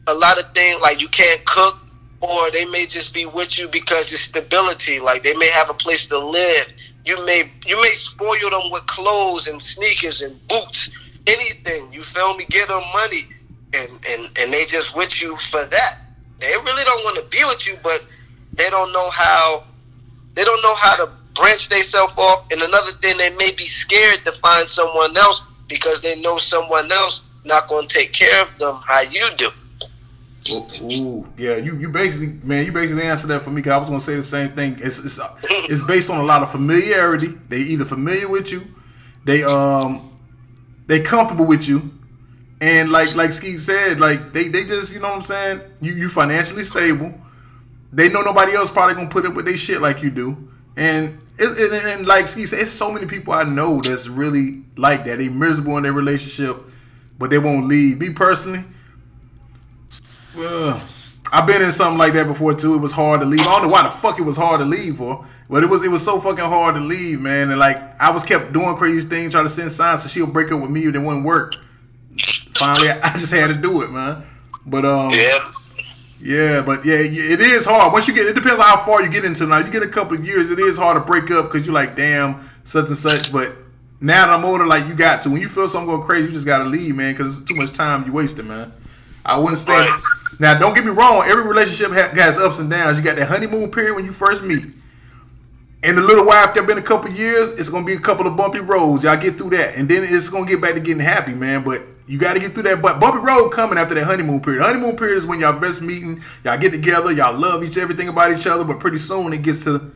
a 0.07 0.15
lot 0.15 0.39
of 0.39 0.53
things 0.55 0.81
like 0.81 1.01
you 1.01 1.09
can't 1.09 1.45
cook 1.45 1.77
or 2.21 2.51
they 2.51 2.65
may 2.67 2.87
just 2.87 3.15
be 3.15 3.27
with 3.27 3.59
you 3.59 3.69
because 3.69 4.13
it's 4.13 4.23
stability 4.23 4.99
like 4.99 5.23
they 5.23 5.35
may 5.37 5.49
have 5.51 5.71
a 5.71 5.75
place 5.75 6.07
to 6.07 6.19
live 6.19 6.67
you 7.05 7.25
may 7.25 7.51
you 7.67 7.81
may 7.81 7.91
spoil 7.91 8.51
them 8.51 8.71
with 8.71 8.85
clothes 8.87 9.49
and 9.49 9.61
sneakers 9.61 10.23
and 10.23 10.37
boots 10.49 10.91
anything 11.27 11.93
you 11.93 12.03
feel 12.03 12.37
me 12.37 12.45
get 12.51 12.69
them 12.69 12.83
money 12.93 13.23
and 13.75 13.91
and 14.11 14.39
and 14.39 14.53
they 14.53 14.65
just 14.67 14.97
with 14.97 15.23
you 15.23 15.37
for 15.37 15.65
that 15.67 15.99
they 16.41 16.53
really 16.65 16.85
don't 16.85 17.05
want 17.05 17.17
to 17.19 17.25
be 17.31 17.45
with 17.45 17.67
you 17.67 17.77
but 17.83 18.05
they 18.55 18.69
don't 18.71 18.93
know 18.93 19.09
how 19.11 19.65
they 20.35 20.45
don't 20.45 20.63
know 20.63 20.75
how 20.77 20.97
to 20.97 21.11
branch 21.35 21.69
themselves 21.69 22.13
off 22.19 22.47
and 22.53 22.61
another 22.61 22.93
thing 23.03 23.17
they 23.19 23.31
may 23.37 23.53
be 23.57 23.65
scared 23.65 24.25
to 24.25 24.33
find 24.33 24.69
someone 24.69 25.17
else 25.17 25.43
because 25.69 26.01
they 26.01 26.21
know 26.21 26.37
someone 26.37 26.91
else 26.91 27.29
not 27.45 27.69
going 27.69 27.87
to 27.87 27.95
take 27.95 28.13
care 28.13 28.43
of 28.43 28.57
them 28.59 28.75
how 28.87 29.01
you 29.03 29.27
do 29.37 29.49
Ooh, 30.51 30.67
ooh, 30.85 31.29
yeah. 31.37 31.57
You 31.57 31.77
you 31.77 31.91
basically 31.91 32.39
man, 32.43 32.65
you 32.65 32.73
basically 32.73 33.03
answered 33.03 33.29
that 33.29 33.43
for 33.43 33.51
me. 33.51 33.61
Cause 33.63 33.73
I 33.73 33.77
was 33.77 33.89
gonna 33.89 34.01
say 34.01 34.17
the 34.17 34.23
same 34.23 34.51
thing. 34.53 34.77
It's 34.81 35.05
it's 35.05 35.21
it's 35.43 35.83
based 35.83 36.11
on 36.11 36.19
a 36.19 36.23
lot 36.23 36.43
of 36.43 36.51
familiarity. 36.51 37.29
They 37.49 37.59
either 37.59 37.85
familiar 37.85 38.27
with 38.27 38.51
you, 38.51 38.63
they 39.25 39.43
um 39.43 40.19
they 40.87 41.01
comfortable 41.01 41.45
with 41.45 41.69
you, 41.69 41.91
and 42.61 42.93
like 42.93 43.15
like 43.15 43.33
Ski 43.33 43.57
said, 43.57 44.01
like 44.01 44.33
they 44.33 44.49
they 44.49 44.65
just 44.65 44.93
you 44.93 45.01
know 45.01 45.09
what 45.09 45.17
I'm 45.17 45.23
saying. 45.23 45.61
You 45.81 45.93
you 45.93 46.09
financially 46.09 46.65
stable. 46.65 47.15
They 47.93 48.09
know 48.09 48.21
nobody 48.21 48.53
else 48.53 48.71
probably 48.71 48.95
gonna 48.95 49.09
put 49.09 49.27
up 49.27 49.35
with 49.35 49.47
their 49.47 49.57
shit 49.57 49.81
like 49.81 50.03
you 50.03 50.11
do, 50.11 50.49
and 50.77 51.19
it's 51.39 51.59
and, 51.59 51.73
and, 51.73 52.07
like 52.07 52.29
Ski 52.29 52.45
said, 52.47 52.61
it's 52.61 52.71
so 52.71 52.93
many 52.93 53.07
people 53.07 53.33
I 53.33 53.45
know 53.45 53.81
that's 53.81 54.09
really 54.09 54.63
like 54.77 55.07
that. 55.07 55.19
They 55.19 55.29
miserable 55.29 55.79
in 55.79 55.85
their 55.85 55.93
relationship, 55.93 56.59
but 57.19 57.31
they 57.31 57.39
won't 57.39 57.67
leave. 57.67 57.99
Me 57.99 58.11
personally. 58.11 58.65
Well, 60.37 60.81
I've 61.33 61.47
been 61.47 61.63
in 61.63 61.73
something 61.73 61.99
like 61.99 62.13
that 62.13 62.27
before 62.27 62.55
too. 62.55 62.75
It 62.75 62.79
was 62.79 62.93
hard 62.93 63.21
to 63.21 63.27
leave. 63.27 63.41
I 63.41 63.45
don't 63.45 63.63
know 63.63 63.69
why 63.69 63.85
the 63.85 63.91
fuck 63.91 64.19
it 64.19 64.23
was 64.23 64.37
hard 64.37 64.61
to 64.61 64.67
leave 64.67 64.97
for, 64.97 65.25
but 65.49 65.63
it 65.65 65.67
was 65.67 65.83
it 65.83 65.91
was 65.91 66.05
so 66.05 66.21
fucking 66.21 66.45
hard 66.45 66.75
to 66.75 66.81
leave, 66.81 67.23
man. 67.23 67.51
And 67.51 67.59
like 67.59 67.99
I 67.99 68.11
was 68.11 68.23
kept 68.23 68.53
doing 68.53 68.77
crazy 68.77 69.09
things, 69.09 69.33
trying 69.33 69.47
to 69.47 69.51
send 69.51 69.73
signs 69.73 70.03
so 70.03 70.09
she'll 70.09 70.27
break 70.27 70.53
up 70.53 70.61
with 70.61 70.71
me, 70.71 70.85
and 70.85 70.95
it 70.95 70.99
wouldn't 70.99 71.25
work. 71.25 71.55
Finally, 72.61 72.91
I 72.91 73.19
just 73.19 73.33
had 73.33 73.49
to 73.49 73.55
do 73.55 73.83
it, 73.83 73.91
man. 73.91 74.25
But 74.65 74.85
um, 74.85 75.11
yeah 75.13 75.39
yeah, 76.23 76.61
but 76.61 76.85
yeah, 76.85 76.97
it 76.97 77.41
is 77.41 77.65
hard. 77.65 77.93
Once 77.93 78.07
you 78.07 78.13
get, 78.13 78.27
it 78.27 78.35
depends 78.35 78.61
on 78.61 78.67
how 78.67 78.77
far 78.77 79.03
you 79.03 79.09
get 79.09 79.25
into. 79.25 79.47
Now, 79.47 79.59
you 79.59 79.71
get 79.71 79.83
a 79.83 79.89
couple 79.89 80.19
of 80.19 80.25
years, 80.25 80.51
it 80.51 80.59
is 80.59 80.77
hard 80.77 80.97
to 80.97 81.01
break 81.01 81.31
up 81.31 81.47
because 81.47 81.67
you're 81.67 81.75
like, 81.75 81.97
damn, 81.97 82.47
such 82.63 82.89
and 82.89 82.97
such. 82.97 83.33
But 83.33 83.55
now 84.01 84.27
that 84.27 84.35
I'm 84.35 84.45
older, 84.45 84.67
like 84.67 84.87
you 84.87 84.95
got 84.95 85.23
to. 85.23 85.31
When 85.31 85.41
you 85.41 85.49
feel 85.49 85.67
something 85.67 85.89
go 85.89 86.03
crazy, 86.03 86.27
you 86.27 86.33
just 86.33 86.47
gotta 86.47 86.65
leave, 86.65 86.95
man, 86.95 87.15
because 87.15 87.39
it's 87.39 87.49
too 87.49 87.57
much 87.57 87.73
time 87.73 88.05
you 88.05 88.13
wasting, 88.13 88.49
man. 88.49 88.71
I 89.25 89.39
wouldn't 89.39 89.59
stay. 89.59 89.73
Right. 89.73 90.03
Now, 90.39 90.59
don't 90.59 90.75
get 90.75 90.85
me 90.85 90.91
wrong. 90.91 91.23
Every 91.27 91.45
relationship 91.45 91.93
has 91.93 92.39
ups 92.39 92.59
and 92.59 92.69
downs. 92.69 92.99
You 92.99 93.05
got 93.05 93.17
that 93.17 93.29
honeymoon 93.29 93.71
period 93.71 93.95
when 93.95 94.05
you 94.05 94.13
first 94.13 94.43
meet. 94.43 94.65
And 95.83 95.97
the 95.97 96.03
little 96.03 96.27
while 96.27 96.45
after 96.45 96.63
been 96.63 96.77
a 96.77 96.83
couple 96.83 97.11
years, 97.11 97.51
it's 97.53 97.71
gonna 97.71 97.87
be 97.87 97.95
a 97.95 98.01
couple 98.01 98.27
of 98.27 98.37
bumpy 98.37 98.61
roads. 98.61 99.05
Y'all 99.05 99.17
get 99.17 99.39
through 99.39 99.51
that, 99.51 99.75
and 99.77 99.89
then 99.89 100.05
it's 100.05 100.29
gonna 100.29 100.45
get 100.45 100.61
back 100.61 100.75
to 100.75 100.81
getting 100.81 101.03
happy, 101.03 101.33
man. 101.33 101.65
But 101.65 101.83
you 102.07 102.19
got 102.19 102.35
to 102.35 102.41
get 102.41 102.55
through 102.55 102.65
that. 102.65 102.83
But 102.83 102.99
bumpy 103.01 103.19
road 103.19 103.51
coming 103.51 103.79
after 103.79 103.95
that 103.95 104.05
honeymoon 104.05 104.41
period. 104.41 104.63
Honeymoon 104.63 104.97
period 104.97 105.17
is 105.17 105.27
when 105.27 105.41
y'all 105.41 105.59
best 105.59 105.81
meeting, 105.83 106.23
y'all 106.45 106.59
get 106.59 106.71
together, 106.73 107.13
y'all 107.13 107.37
love 107.39 107.63
each 107.65 107.77
everything 107.77 108.09
about 108.09 108.37
each 108.37 108.47
other. 108.47 108.65
But 108.65 108.81
pretty 108.81 108.99
soon 108.99 109.33
it 109.33 109.43
gets 109.43 109.65
to, 109.65 109.93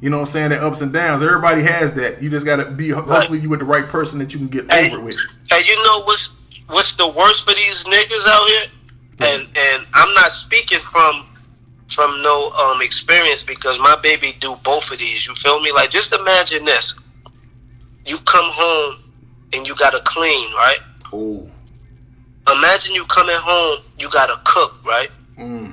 you 0.00 0.10
know, 0.10 0.18
what 0.18 0.22
I'm 0.22 0.26
saying 0.28 0.50
that 0.50 0.62
ups 0.62 0.80
and 0.80 0.92
downs. 0.92 1.22
Everybody 1.22 1.62
has 1.62 1.94
that. 1.94 2.22
You 2.22 2.30
just 2.30 2.46
gotta 2.46 2.70
be. 2.70 2.90
Hopefully, 2.90 3.40
you 3.40 3.48
with 3.48 3.58
the 3.60 3.64
right 3.66 3.84
person 3.86 4.18
that 4.20 4.32
you 4.32 4.38
can 4.38 4.48
get 4.48 4.70
Hey, 4.70 4.92
over 4.94 5.04
with. 5.04 5.16
hey, 5.50 5.60
you 5.66 5.74
know 5.84 6.02
what's 6.04 6.32
what's 6.68 6.94
the 6.96 7.08
worst 7.08 7.48
for 7.48 7.54
these 7.54 7.84
niggas 7.84 8.26
out 8.28 8.46
here? 8.48 8.62
And 9.20 9.42
and 9.58 9.86
I'm 9.94 10.14
not 10.14 10.30
speaking 10.30 10.78
from 10.78 11.24
from 11.88 12.22
no 12.22 12.50
um 12.52 12.82
experience 12.82 13.42
because 13.42 13.78
my 13.80 13.96
baby 14.02 14.28
do 14.38 14.54
both 14.62 14.88
of 14.92 14.98
these. 14.98 15.26
You 15.26 15.34
feel 15.34 15.60
me? 15.60 15.72
Like 15.72 15.90
just 15.90 16.14
imagine 16.14 16.64
this: 16.64 16.94
you 18.06 18.18
come 18.18 18.44
home 18.46 19.02
and 19.52 19.66
you 19.66 19.74
gotta 19.74 19.98
clean, 20.04 20.52
right? 20.54 20.78
Oh, 21.12 21.48
Imagine 22.56 22.94
you 22.94 23.04
coming 23.04 23.36
home, 23.38 23.84
you 23.98 24.08
gotta 24.10 24.40
cook, 24.44 24.82
right? 24.86 25.10
mm. 25.38 25.72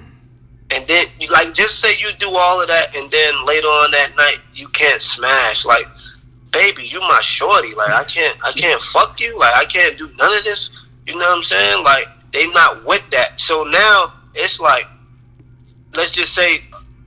and 0.71 0.87
then 0.87 1.05
you 1.19 1.27
like 1.31 1.53
just 1.53 1.79
say 1.79 1.95
you 1.97 2.09
do 2.19 2.29
all 2.29 2.61
of 2.61 2.67
that 2.67 2.95
and 2.95 3.09
then 3.09 3.33
later 3.45 3.67
on 3.67 3.91
that 3.91 4.11
night 4.17 4.39
you 4.53 4.67
can't 4.69 5.01
smash. 5.01 5.65
Like 5.65 5.85
baby 6.51 6.83
you 6.85 6.99
my 6.99 7.19
shorty. 7.21 7.73
Like 7.75 7.93
i 7.93 8.03
can't 8.03 8.37
i 8.43 8.51
can't 8.51 8.81
fuck 8.81 9.19
you. 9.19 9.37
Like 9.39 9.55
i 9.55 9.65
can't 9.65 9.97
do 9.97 10.09
none 10.19 10.37
of 10.37 10.43
this. 10.43 10.69
You 11.07 11.13
know 11.13 11.19
what 11.19 11.37
i'm 11.37 11.43
saying? 11.43 11.83
Like 11.83 12.05
they 12.31 12.47
not 12.49 12.83
with 12.85 13.07
that. 13.11 13.39
So 13.39 13.63
now 13.63 14.13
it's 14.33 14.59
like 14.59 14.85
let's 15.95 16.11
just 16.11 16.35
say 16.35 16.59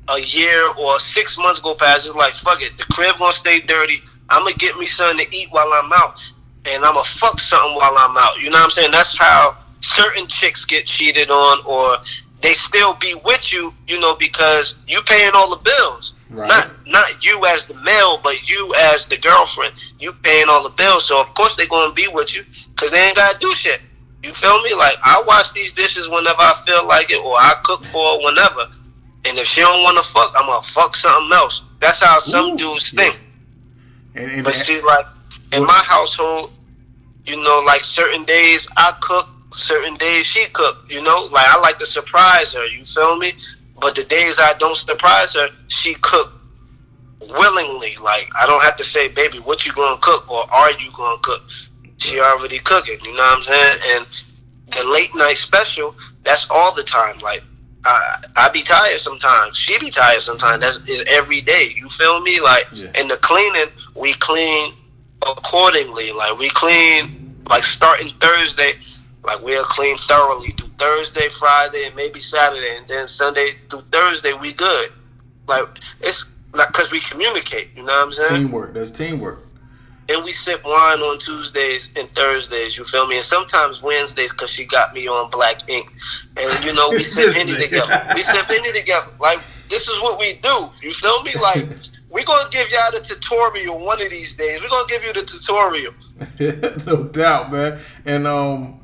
a 0.09 0.20
year 0.20 0.64
or 0.81 0.99
six 0.99 1.37
months 1.37 1.61
go 1.61 1.74
past. 1.74 2.07
It's 2.07 2.16
like 2.16 2.33
fuck 2.33 2.62
it. 2.62 2.76
The 2.79 2.85
crib 2.93 3.18
gonna 3.18 3.33
stay 3.33 3.61
dirty. 3.61 4.01
I'm 4.31 4.43
gonna 4.45 4.55
get 4.57 4.76
me 4.79 4.87
something 4.87 5.24
to 5.26 5.37
eat 5.37 5.49
while 5.51 5.70
i'm 5.74 5.93
out 5.93 6.20
and 6.66 6.84
i'm 6.84 6.94
gonna 6.94 7.04
fuck 7.04 7.38
something 7.40 7.76
while 7.76 7.94
i'm 7.96 8.16
out 8.16 8.36
you 8.38 8.50
know 8.50 8.56
what 8.56 8.64
i'm 8.64 8.70
saying 8.70 8.90
that's 8.90 9.16
how 9.16 9.56
certain 9.80 10.26
chicks 10.26 10.64
get 10.64 10.86
cheated 10.86 11.30
on 11.30 11.59
or 11.66 11.96
they 12.40 12.52
still 12.52 12.94
be 12.94 13.14
with 13.24 13.52
you, 13.52 13.74
you 13.88 13.98
know, 13.98 14.14
because 14.14 14.76
you 14.86 15.00
paying 15.06 15.32
all 15.34 15.50
the 15.50 15.62
bills. 15.62 16.14
Right. 16.30 16.46
Not 16.46 16.70
not 16.86 17.24
you 17.24 17.44
as 17.46 17.66
the 17.66 17.74
male, 17.82 18.20
but 18.22 18.48
you 18.48 18.72
as 18.92 19.06
the 19.06 19.18
girlfriend. 19.18 19.74
You 19.98 20.12
paying 20.22 20.46
all 20.48 20.62
the 20.62 20.74
bills, 20.76 21.09
so 21.09 21.20
of 21.20 21.34
course 21.34 21.56
they're 21.56 21.66
gonna 21.66 21.92
be 21.94 22.06
with 22.12 22.36
you. 22.36 22.42
because 22.74 22.92
they 22.92 23.00
ain't 23.00 23.16
gotta 23.16 23.38
do 23.40 23.50
shit. 23.50 23.80
You 24.22 24.32
feel 24.32 24.62
me? 24.62 24.72
Like 24.74 24.94
I 25.04 25.22
wash 25.26 25.50
these 25.52 25.72
dishes 25.72 26.09
whenever 26.09 26.38
I 26.38 26.62
feel 26.64 26.86
like 26.86 27.11
it, 27.11 27.24
or 27.24 27.34
I 27.34 27.54
cook 27.64 27.84
for 27.84 28.22
whenever. 28.24 28.61
And 29.26 29.36
if 29.36 29.46
she 29.46 29.61
don't 29.61 29.82
want 29.82 29.98
to 29.98 30.12
fuck, 30.12 30.32
I'm 30.36 30.46
gonna 30.46 30.62
fuck 30.62 30.94
something 30.94 31.32
else. 31.32 31.64
That's 31.80 32.02
how 32.04 32.18
some 32.18 32.52
Ooh, 32.52 32.56
dudes 32.56 32.92
yeah. 32.92 33.02
think. 33.02 33.20
And, 34.14 34.30
and 34.30 34.44
But 34.44 34.54
see, 34.54 34.80
like 34.82 35.06
in 35.53 35.64
my 35.64 35.82
household, 35.86 36.53
you 37.24 37.36
know, 37.36 37.62
like 37.66 37.84
certain 37.84 38.24
days 38.24 38.68
I 38.76 38.92
cook, 39.01 39.28
certain 39.53 39.94
days 39.96 40.24
she 40.26 40.46
cook. 40.53 40.84
You 40.88 41.03
know, 41.03 41.28
like 41.32 41.46
I 41.49 41.59
like 41.61 41.78
to 41.78 41.86
surprise 41.86 42.55
her. 42.55 42.66
You 42.66 42.84
feel 42.84 43.16
me? 43.16 43.32
But 43.80 43.94
the 43.94 44.05
days 44.05 44.38
I 44.40 44.55
don't 44.59 44.76
surprise 44.76 45.34
her, 45.34 45.49
she 45.68 45.94
cook 46.01 46.32
willingly. 47.20 47.92
Like 48.03 48.28
I 48.40 48.46
don't 48.46 48.62
have 48.62 48.76
to 48.76 48.84
say, 48.84 49.09
"Baby, 49.09 49.38
what 49.38 49.66
you 49.66 49.72
gonna 49.72 49.99
cook?" 50.01 50.30
or 50.30 50.44
"Are 50.53 50.70
you 50.72 50.90
gonna 50.92 51.18
cook?" 51.22 51.42
She 51.99 52.20
already 52.20 52.59
cooking. 52.61 52.96
You 53.05 53.12
know 53.14 53.22
what 53.22 53.38
I'm 53.38 53.44
saying? 53.44 53.76
And 53.96 54.07
the 54.72 54.88
late 54.88 55.14
night 55.14 55.36
special, 55.36 55.94
that's 56.22 56.46
all 56.51 56.74
the 56.74 56.82
time. 56.84 57.18
Like 57.20 57.42
I, 57.84 58.16
I 58.36 58.49
be 58.51 58.62
tired 58.62 58.99
sometimes. 58.99 59.57
She 59.57 59.78
be 59.78 59.90
tired 59.90 60.20
sometimes. 60.20 60.61
That's 60.61 60.88
is 60.88 61.05
every 61.09 61.40
day. 61.40 61.72
You 61.74 61.88
feel 61.88 62.20
me? 62.20 62.40
Like 62.40 62.66
Yeah. 62.72 62.90
in 63.01 63.09
the 63.09 63.16
cleaning, 63.22 63.68
we 63.94 64.12
clean 64.14 64.72
accordingly. 65.23 66.12
Like 66.12 66.39
we 66.39 66.49
clean 66.51 67.35
like 67.49 67.64
starting 67.64 68.09
Thursday. 68.21 68.73
Like 69.25 69.43
we'll 69.43 69.64
clean 69.64 69.97
thoroughly. 69.99 70.49
Do 70.57 70.64
Thursday, 70.79 71.29
Friday, 71.29 71.85
and 71.87 71.97
maybe 71.97 72.21
Saturday, 72.21 72.77
and 72.79 72.87
then 72.89 73.07
Sunday 73.09 73.49
through 73.71 73.81
Thursday 73.93 74.33
we 74.35 74.53
good. 74.53 74.89
Like 75.47 75.64
it's 76.01 76.27
like 76.55 76.69
because 76.69 76.93
we 76.93 77.01
communicate. 77.01 77.69
You 77.77 77.83
know 77.85 77.93
what 77.93 78.07
I'm 78.07 78.12
saying? 78.12 78.43
teamwork. 78.43 78.75
That's 78.75 78.91
teamwork. 78.91 79.45
and 80.11 80.25
we 80.25 80.31
sip 80.33 80.64
wine 80.64 81.01
on 81.01 81.19
Tuesdays 81.19 81.91
and 81.97 82.09
Thursdays. 82.11 82.79
You 82.79 82.85
feel 82.85 83.07
me? 83.07 83.16
And 83.16 83.25
sometimes 83.25 83.83
Wednesdays 83.83 84.33
because 84.33 84.51
she 84.51 84.64
got 84.64 84.95
me 84.95 85.09
on 85.09 85.31
black 85.31 85.69
ink. 85.69 85.93
And 86.39 86.64
you 86.64 86.73
know 86.75 86.89
we 86.91 87.03
sip 87.16 87.35
nigga. 87.35 87.61
together. 87.62 88.12
We 88.14 88.23
sip 88.23 88.47
Henny 88.47 88.73
together. 88.73 89.11
Like 89.21 89.39
this 89.69 89.89
is 89.89 90.01
what 90.01 90.19
we 90.19 90.35
do. 90.35 90.69
You 90.81 90.93
feel 90.93 91.23
me? 91.25 91.33
Like 91.43 91.66
we 92.11 92.24
gonna 92.24 92.48
give 92.50 92.68
y'all 92.70 92.90
the 92.92 93.00
tutorial 93.00 93.78
one 93.78 94.00
of 94.00 94.11
these 94.11 94.34
days. 94.34 94.61
We're 94.62 94.68
gonna 94.68 94.88
give 94.88 95.04
you 95.04 95.12
the 95.12 95.22
tutorial. 95.22 95.94
no 96.86 97.04
doubt, 97.04 97.52
man. 97.52 97.78
And 98.04 98.26
um, 98.26 98.80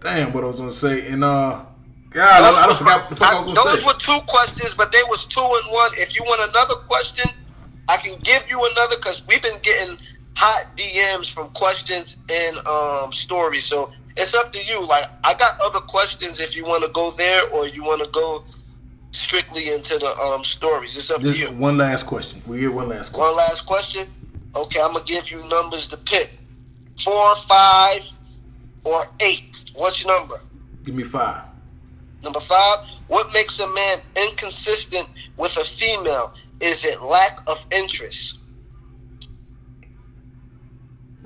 damn, 0.00 0.32
what 0.32 0.44
I 0.44 0.46
was 0.46 0.60
gonna 0.60 0.72
say. 0.72 1.08
And 1.08 1.24
uh, 1.24 1.64
God, 2.10 2.42
I, 2.42 2.62
I 2.62 2.66
don't 2.66 2.78
forgot 2.78 3.00
what 3.02 3.10
the 3.10 3.16
fuck 3.16 3.36
I, 3.36 3.38
was 3.40 3.54
those 3.54 3.78
say. 3.80 3.84
were 3.84 3.94
two 3.94 4.24
questions, 4.26 4.74
but 4.74 4.92
they 4.92 5.02
was 5.08 5.26
two 5.26 5.40
and 5.40 5.72
one. 5.72 5.90
If 5.94 6.14
you 6.14 6.22
want 6.24 6.48
another 6.50 6.74
question, 6.86 7.30
I 7.88 7.96
can 7.96 8.18
give 8.22 8.48
you 8.48 8.58
another 8.58 8.96
because 8.96 9.26
we've 9.26 9.42
been 9.42 9.58
getting 9.62 9.98
hot 10.36 10.66
DMs 10.76 11.32
from 11.32 11.48
questions 11.50 12.18
and 12.30 12.56
um, 12.66 13.12
stories. 13.12 13.64
So 13.64 13.92
it's 14.16 14.34
up 14.34 14.52
to 14.52 14.64
you. 14.64 14.86
Like 14.86 15.04
I 15.24 15.34
got 15.34 15.60
other 15.60 15.80
questions 15.80 16.40
if 16.40 16.54
you 16.54 16.64
want 16.64 16.84
to 16.84 16.90
go 16.90 17.10
there 17.10 17.48
or 17.50 17.66
you 17.66 17.82
want 17.82 18.02
to 18.02 18.08
go 18.10 18.44
strictly 19.12 19.70
into 19.70 19.98
the 19.98 20.12
um, 20.34 20.42
stories. 20.44 20.96
It's 20.96 21.10
up 21.10 21.22
to 21.22 21.30
you. 21.30 21.46
one 21.52 21.78
last 21.78 22.04
question. 22.06 22.42
We 22.46 22.60
get 22.60 22.72
one 22.72 22.88
last 22.88 23.10
question. 23.12 23.28
One 23.28 23.36
last 23.36 23.66
question. 23.66 24.06
Okay, 24.56 24.80
I'm 24.82 24.92
gonna 24.92 25.04
give 25.04 25.30
you 25.30 25.46
numbers 25.48 25.86
to 25.88 25.96
pick: 25.96 26.38
four, 27.02 27.36
five, 27.48 28.04
or 28.84 29.06
eight. 29.20 29.70
What's 29.74 30.04
your 30.04 30.18
number? 30.18 30.40
Give 30.84 30.94
me 30.94 31.04
five. 31.04 31.44
Number 32.22 32.40
five, 32.40 32.86
what 33.08 33.32
makes 33.32 33.58
a 33.60 33.66
man 33.66 33.98
inconsistent 34.28 35.08
with 35.36 35.56
a 35.56 35.64
female? 35.64 36.34
Is 36.60 36.84
it 36.84 37.02
lack 37.02 37.38
of 37.48 37.64
interest? 37.74 38.38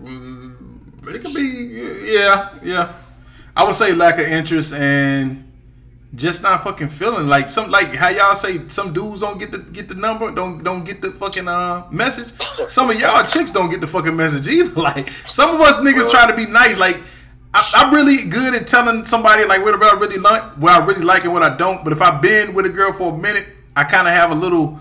Mm, 0.01 1.07
It 1.15 1.23
could 1.23 1.35
be, 1.35 2.13
yeah, 2.13 2.51
yeah. 2.63 2.93
I 3.57 3.65
would 3.65 3.75
say 3.75 3.93
lack 3.93 4.19
of 4.19 4.27
interest 4.27 4.73
and 4.75 5.46
just 6.15 6.43
not 6.43 6.63
fucking 6.63 6.89
feeling 6.89 7.27
like 7.27 7.51
some 7.51 7.71
like 7.71 7.95
how 7.95 8.09
y'all 8.09 8.35
say 8.35 8.67
some 8.69 8.93
dudes 8.93 9.21
don't 9.21 9.39
get 9.39 9.51
the 9.51 9.59
get 9.59 9.89
the 9.89 9.95
number, 9.95 10.31
don't 10.31 10.63
don't 10.63 10.85
get 10.85 11.03
the 11.03 11.11
fucking 11.11 11.49
uh 11.49 11.87
message. 11.91 12.33
Some 12.69 12.91
of 12.91 12.99
y'all 12.99 13.25
chicks 13.25 13.51
don't 13.51 13.71
get 13.71 13.81
the 13.81 13.87
fucking 13.87 14.17
message 14.17 14.49
either. 14.49 14.81
Like 14.81 15.11
some 15.25 15.55
of 15.55 15.61
us 15.61 15.81
niggas 15.81 16.11
try 16.11 16.31
to 16.31 16.37
be 16.37 16.47
nice. 16.47 16.79
Like 16.79 16.99
I, 17.53 17.71
I'm 17.75 17.95
really 17.95 18.25
good 18.25 18.55
at 18.55 18.67
telling 18.67 19.05
somebody 19.05 19.45
like 19.45 19.63
what 19.63 19.75
I 19.83 19.99
really 19.99 20.19
like, 20.19 20.43
what 20.59 20.73
I 20.73 20.85
really 20.85 21.03
like 21.03 21.25
and 21.25 21.33
what 21.33 21.43
I 21.43 21.57
don't. 21.57 21.83
But 21.83 21.93
if 21.93 22.01
I've 22.01 22.23
been 22.23 22.55
with 22.55 22.67
a 22.67 22.71
girl 22.71 22.93
for 22.93 23.15
a 23.15 23.19
minute, 23.19 23.47
I 23.75 23.85
kind 23.85 24.07
of 24.07 24.15
have 24.15 24.31
a 24.31 24.35
little 24.35 24.81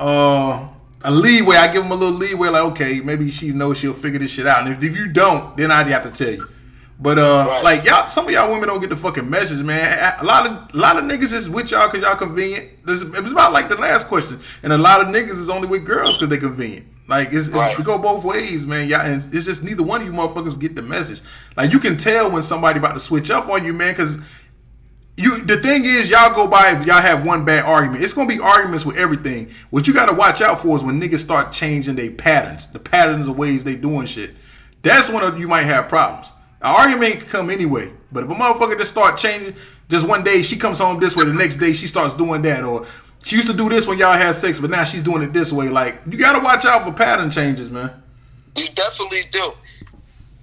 uh 0.00 0.68
a 1.04 1.10
leeway. 1.10 1.56
I 1.56 1.72
give 1.72 1.82
them 1.82 1.92
a 1.92 1.96
little 1.96 2.18
leeway, 2.18 2.48
like 2.48 2.64
okay, 2.72 3.00
maybe 3.00 3.30
she 3.30 3.50
knows 3.52 3.78
she'll 3.78 3.92
figure 3.92 4.18
this 4.18 4.32
shit 4.32 4.46
out. 4.46 4.66
And 4.66 4.74
if, 4.74 4.82
if 4.82 4.96
you 4.96 5.08
don't, 5.08 5.56
then 5.56 5.70
I'd 5.70 5.86
have 5.88 6.02
to 6.02 6.10
tell 6.10 6.32
you. 6.32 6.48
But 7.02 7.18
uh, 7.18 7.46
Right. 7.48 7.64
like 7.64 7.84
y'all, 7.84 8.06
some 8.06 8.26
of 8.26 8.30
y'all 8.32 8.48
women 8.52 8.68
don't 8.68 8.80
get 8.80 8.90
the 8.90 8.96
fucking 8.96 9.28
message, 9.28 9.62
man. 9.64 10.14
A 10.20 10.24
lot 10.24 10.46
of 10.46 10.52
a 10.72 10.78
lot 10.78 10.96
of 10.96 11.04
niggas 11.04 11.32
is 11.32 11.50
with 11.50 11.72
y'all 11.72 11.88
because 11.88 12.02
y'all 12.02 12.14
convenient. 12.16 12.86
This 12.86 13.02
it 13.02 13.20
was 13.22 13.32
about 13.32 13.52
like 13.52 13.68
the 13.68 13.74
last 13.76 14.06
question, 14.06 14.38
and 14.62 14.72
a 14.72 14.78
lot 14.78 15.00
of 15.00 15.08
niggas 15.08 15.30
is 15.30 15.50
only 15.50 15.66
with 15.66 15.84
girls 15.84 16.16
because 16.16 16.28
they 16.28 16.36
convenient. 16.38 16.86
Like 17.08 17.32
it's, 17.32 17.48
it's 17.48 17.56
Right. 17.56 17.76
it 17.76 17.84
go 17.84 17.98
both 17.98 18.24
ways, 18.24 18.64
man. 18.66 18.88
Y'all, 18.88 19.00
and 19.00 19.20
it's 19.34 19.46
just 19.46 19.64
neither 19.64 19.82
one 19.82 20.00
of 20.02 20.06
you 20.06 20.12
motherfuckers 20.12 20.58
get 20.60 20.76
the 20.76 20.82
message. 20.82 21.20
Like 21.56 21.72
you 21.72 21.80
can 21.80 21.96
tell 21.96 22.30
when 22.30 22.42
somebody 22.42 22.78
about 22.78 22.92
to 22.92 23.00
switch 23.00 23.30
up 23.32 23.48
on 23.48 23.64
you, 23.64 23.72
man, 23.72 23.92
because 23.94 24.20
you 25.16 25.42
the 25.42 25.56
thing 25.56 25.84
is 25.84 26.08
y'all 26.08 26.32
go 26.34 26.46
by 26.46 26.70
if 26.70 26.86
y'all 26.86 27.00
have 27.02 27.26
one 27.26 27.44
bad 27.44 27.64
argument. 27.64 28.04
It's 28.04 28.12
gonna 28.14 28.28
be 28.28 28.38
arguments 28.38 28.86
with 28.86 28.96
everything. 28.96 29.50
What 29.70 29.88
you 29.88 29.92
gotta 29.92 30.14
watch 30.14 30.40
out 30.40 30.60
for 30.60 30.76
is 30.76 30.84
when 30.84 31.00
niggas 31.00 31.18
start 31.18 31.50
changing 31.50 31.96
their 31.96 32.10
patterns, 32.12 32.70
the 32.70 32.78
patterns 32.78 33.26
of 33.26 33.36
ways 33.36 33.64
they 33.64 33.74
doing 33.74 34.06
shit. 34.06 34.34
That's 34.82 35.10
when 35.10 35.36
you 35.38 35.48
might 35.48 35.62
have 35.64 35.88
problems. 35.88 36.32
An 36.62 36.74
argument 36.74 37.20
can 37.20 37.28
come 37.28 37.50
anyway, 37.50 37.90
but 38.12 38.24
if 38.24 38.30
a 38.30 38.34
motherfucker 38.34 38.78
just 38.78 38.92
start 38.92 39.18
changing, 39.18 39.56
just 39.88 40.08
one 40.08 40.22
day 40.22 40.42
she 40.42 40.56
comes 40.56 40.78
home 40.78 41.00
this 41.00 41.16
way, 41.16 41.24
the 41.24 41.32
next 41.32 41.56
day 41.56 41.72
she 41.72 41.86
starts 41.86 42.14
doing 42.14 42.40
that, 42.42 42.62
or 42.64 42.86
she 43.24 43.36
used 43.36 43.50
to 43.50 43.56
do 43.56 43.68
this 43.68 43.86
when 43.86 43.98
y'all 43.98 44.16
had 44.16 44.34
sex, 44.34 44.60
but 44.60 44.70
now 44.70 44.84
she's 44.84 45.02
doing 45.02 45.22
it 45.22 45.32
this 45.32 45.52
way. 45.52 45.68
Like 45.68 46.00
you 46.08 46.16
gotta 46.16 46.42
watch 46.42 46.64
out 46.64 46.84
for 46.84 46.92
pattern 46.92 47.30
changes, 47.30 47.70
man. 47.70 47.90
You 48.56 48.66
definitely 48.74 49.22
do. 49.30 49.52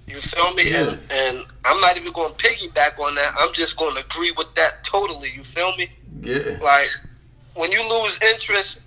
You 0.06 0.16
feel 0.16 0.52
me? 0.54 0.70
Yeah. 0.70 0.80
And, 0.80 0.98
and 1.12 1.46
I'm 1.64 1.80
not 1.80 1.96
even 1.96 2.12
going 2.12 2.34
to 2.34 2.48
piggyback 2.48 2.98
on 2.98 3.14
that. 3.14 3.32
I'm 3.38 3.52
just 3.52 3.76
going 3.76 3.94
to 3.94 4.04
agree 4.04 4.32
with 4.36 4.52
that 4.56 4.82
totally. 4.82 5.28
You 5.36 5.44
feel 5.44 5.76
me? 5.76 5.88
Yeah. 6.20 6.58
Like 6.60 6.88
when 7.54 7.70
you 7.70 7.80
lose 7.88 8.18
interest, 8.32 8.80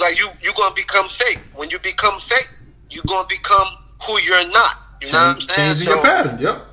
like 0.00 0.18
you 0.18 0.28
you're 0.40 0.54
gonna 0.56 0.74
become 0.74 1.08
fake. 1.08 1.40
When 1.54 1.70
you 1.70 1.78
become 1.78 2.18
fake, 2.20 2.50
you're 2.90 3.04
gonna 3.06 3.28
become 3.28 3.68
who 4.04 4.20
you're 4.20 4.48
not. 4.48 4.78
You 5.00 5.12
know 5.12 5.18
what 5.18 5.36
I'm 5.36 5.40
saying? 5.40 5.68
changing 5.68 5.86
So 5.86 5.94
your 5.94 6.02
pattern. 6.02 6.40
Yep. 6.40 6.66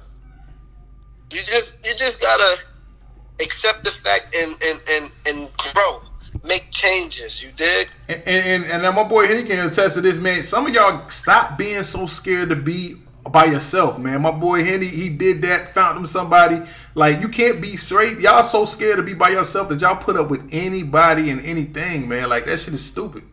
You 1.31 1.39
just 1.39 1.85
you 1.85 1.93
just 1.95 2.21
gotta 2.21 2.57
accept 3.41 3.83
the 3.83 3.91
fact 3.91 4.35
and 4.35 4.55
and 4.63 4.83
and 4.89 5.11
and 5.27 5.47
grow, 5.57 6.01
make 6.43 6.69
changes. 6.71 7.41
You 7.41 7.49
dig? 7.55 7.89
And 8.07 8.21
and, 8.25 8.63
and 8.65 8.85
and 8.85 8.95
my 8.95 9.03
boy 9.03 9.27
he 9.27 9.43
can 9.43 9.67
attest 9.67 9.95
to 9.95 10.01
this, 10.01 10.19
man. 10.19 10.43
Some 10.43 10.67
of 10.67 10.73
y'all 10.73 11.07
stop 11.09 11.57
being 11.57 11.83
so 11.83 12.05
scared 12.05 12.49
to 12.49 12.55
be 12.55 12.95
by 13.29 13.45
yourself, 13.45 13.99
man. 13.99 14.21
My 14.21 14.31
boy 14.31 14.63
Henny, 14.63 14.87
he 14.87 15.09
did 15.09 15.41
that, 15.43 15.69
found 15.69 15.97
him 15.97 16.05
somebody. 16.05 16.61
Like 16.95 17.21
you 17.21 17.29
can't 17.29 17.61
be 17.61 17.77
straight. 17.77 18.19
Y'all 18.19 18.43
so 18.43 18.65
scared 18.65 18.97
to 18.97 19.03
be 19.03 19.13
by 19.13 19.29
yourself 19.29 19.69
that 19.69 19.81
y'all 19.81 19.95
put 19.95 20.17
up 20.17 20.29
with 20.29 20.49
anybody 20.51 21.29
and 21.29 21.39
anything, 21.45 22.07
man. 22.07 22.29
Like 22.29 22.45
that 22.45 22.59
shit 22.59 22.73
is 22.73 22.83
stupid. 22.83 23.23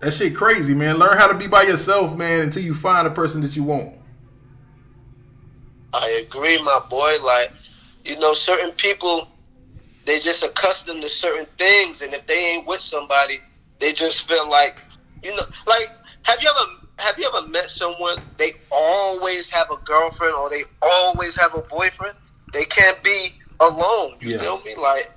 That 0.00 0.12
shit 0.12 0.36
crazy, 0.36 0.74
man. 0.74 0.98
Learn 0.98 1.18
how 1.18 1.26
to 1.26 1.34
be 1.34 1.48
by 1.48 1.62
yourself, 1.62 2.16
man, 2.16 2.40
until 2.42 2.62
you 2.62 2.72
find 2.72 3.06
a 3.06 3.10
person 3.10 3.42
that 3.42 3.56
you 3.56 3.64
want. 3.64 3.97
I 5.94 6.24
agree, 6.26 6.62
my 6.62 6.80
boy. 6.90 7.12
Like, 7.24 7.48
you 8.04 8.18
know, 8.18 8.32
certain 8.32 8.72
people, 8.72 9.28
they 10.04 10.18
just 10.18 10.44
accustomed 10.44 11.02
to 11.02 11.08
certain 11.08 11.46
things, 11.56 12.02
and 12.02 12.12
if 12.14 12.26
they 12.26 12.54
ain't 12.54 12.66
with 12.66 12.80
somebody, 12.80 13.36
they 13.80 13.92
just 13.92 14.28
feel 14.28 14.48
like, 14.50 14.76
you 15.22 15.34
know, 15.34 15.42
like, 15.66 15.88
have 16.24 16.42
you 16.42 16.50
ever 16.50 16.70
have 16.98 17.16
you 17.18 17.30
ever 17.32 17.46
met 17.48 17.70
someone 17.70 18.16
they 18.38 18.50
always 18.72 19.48
have 19.50 19.70
a 19.70 19.76
girlfriend 19.84 20.34
or 20.34 20.50
they 20.50 20.62
always 20.82 21.38
have 21.38 21.54
a 21.54 21.62
boyfriend? 21.70 22.14
They 22.52 22.64
can't 22.64 23.02
be 23.04 23.28
alone. 23.60 24.14
You 24.20 24.30
Yeah. 24.30 24.38
feel 24.38 24.60
me? 24.64 24.74
Like, 24.74 25.08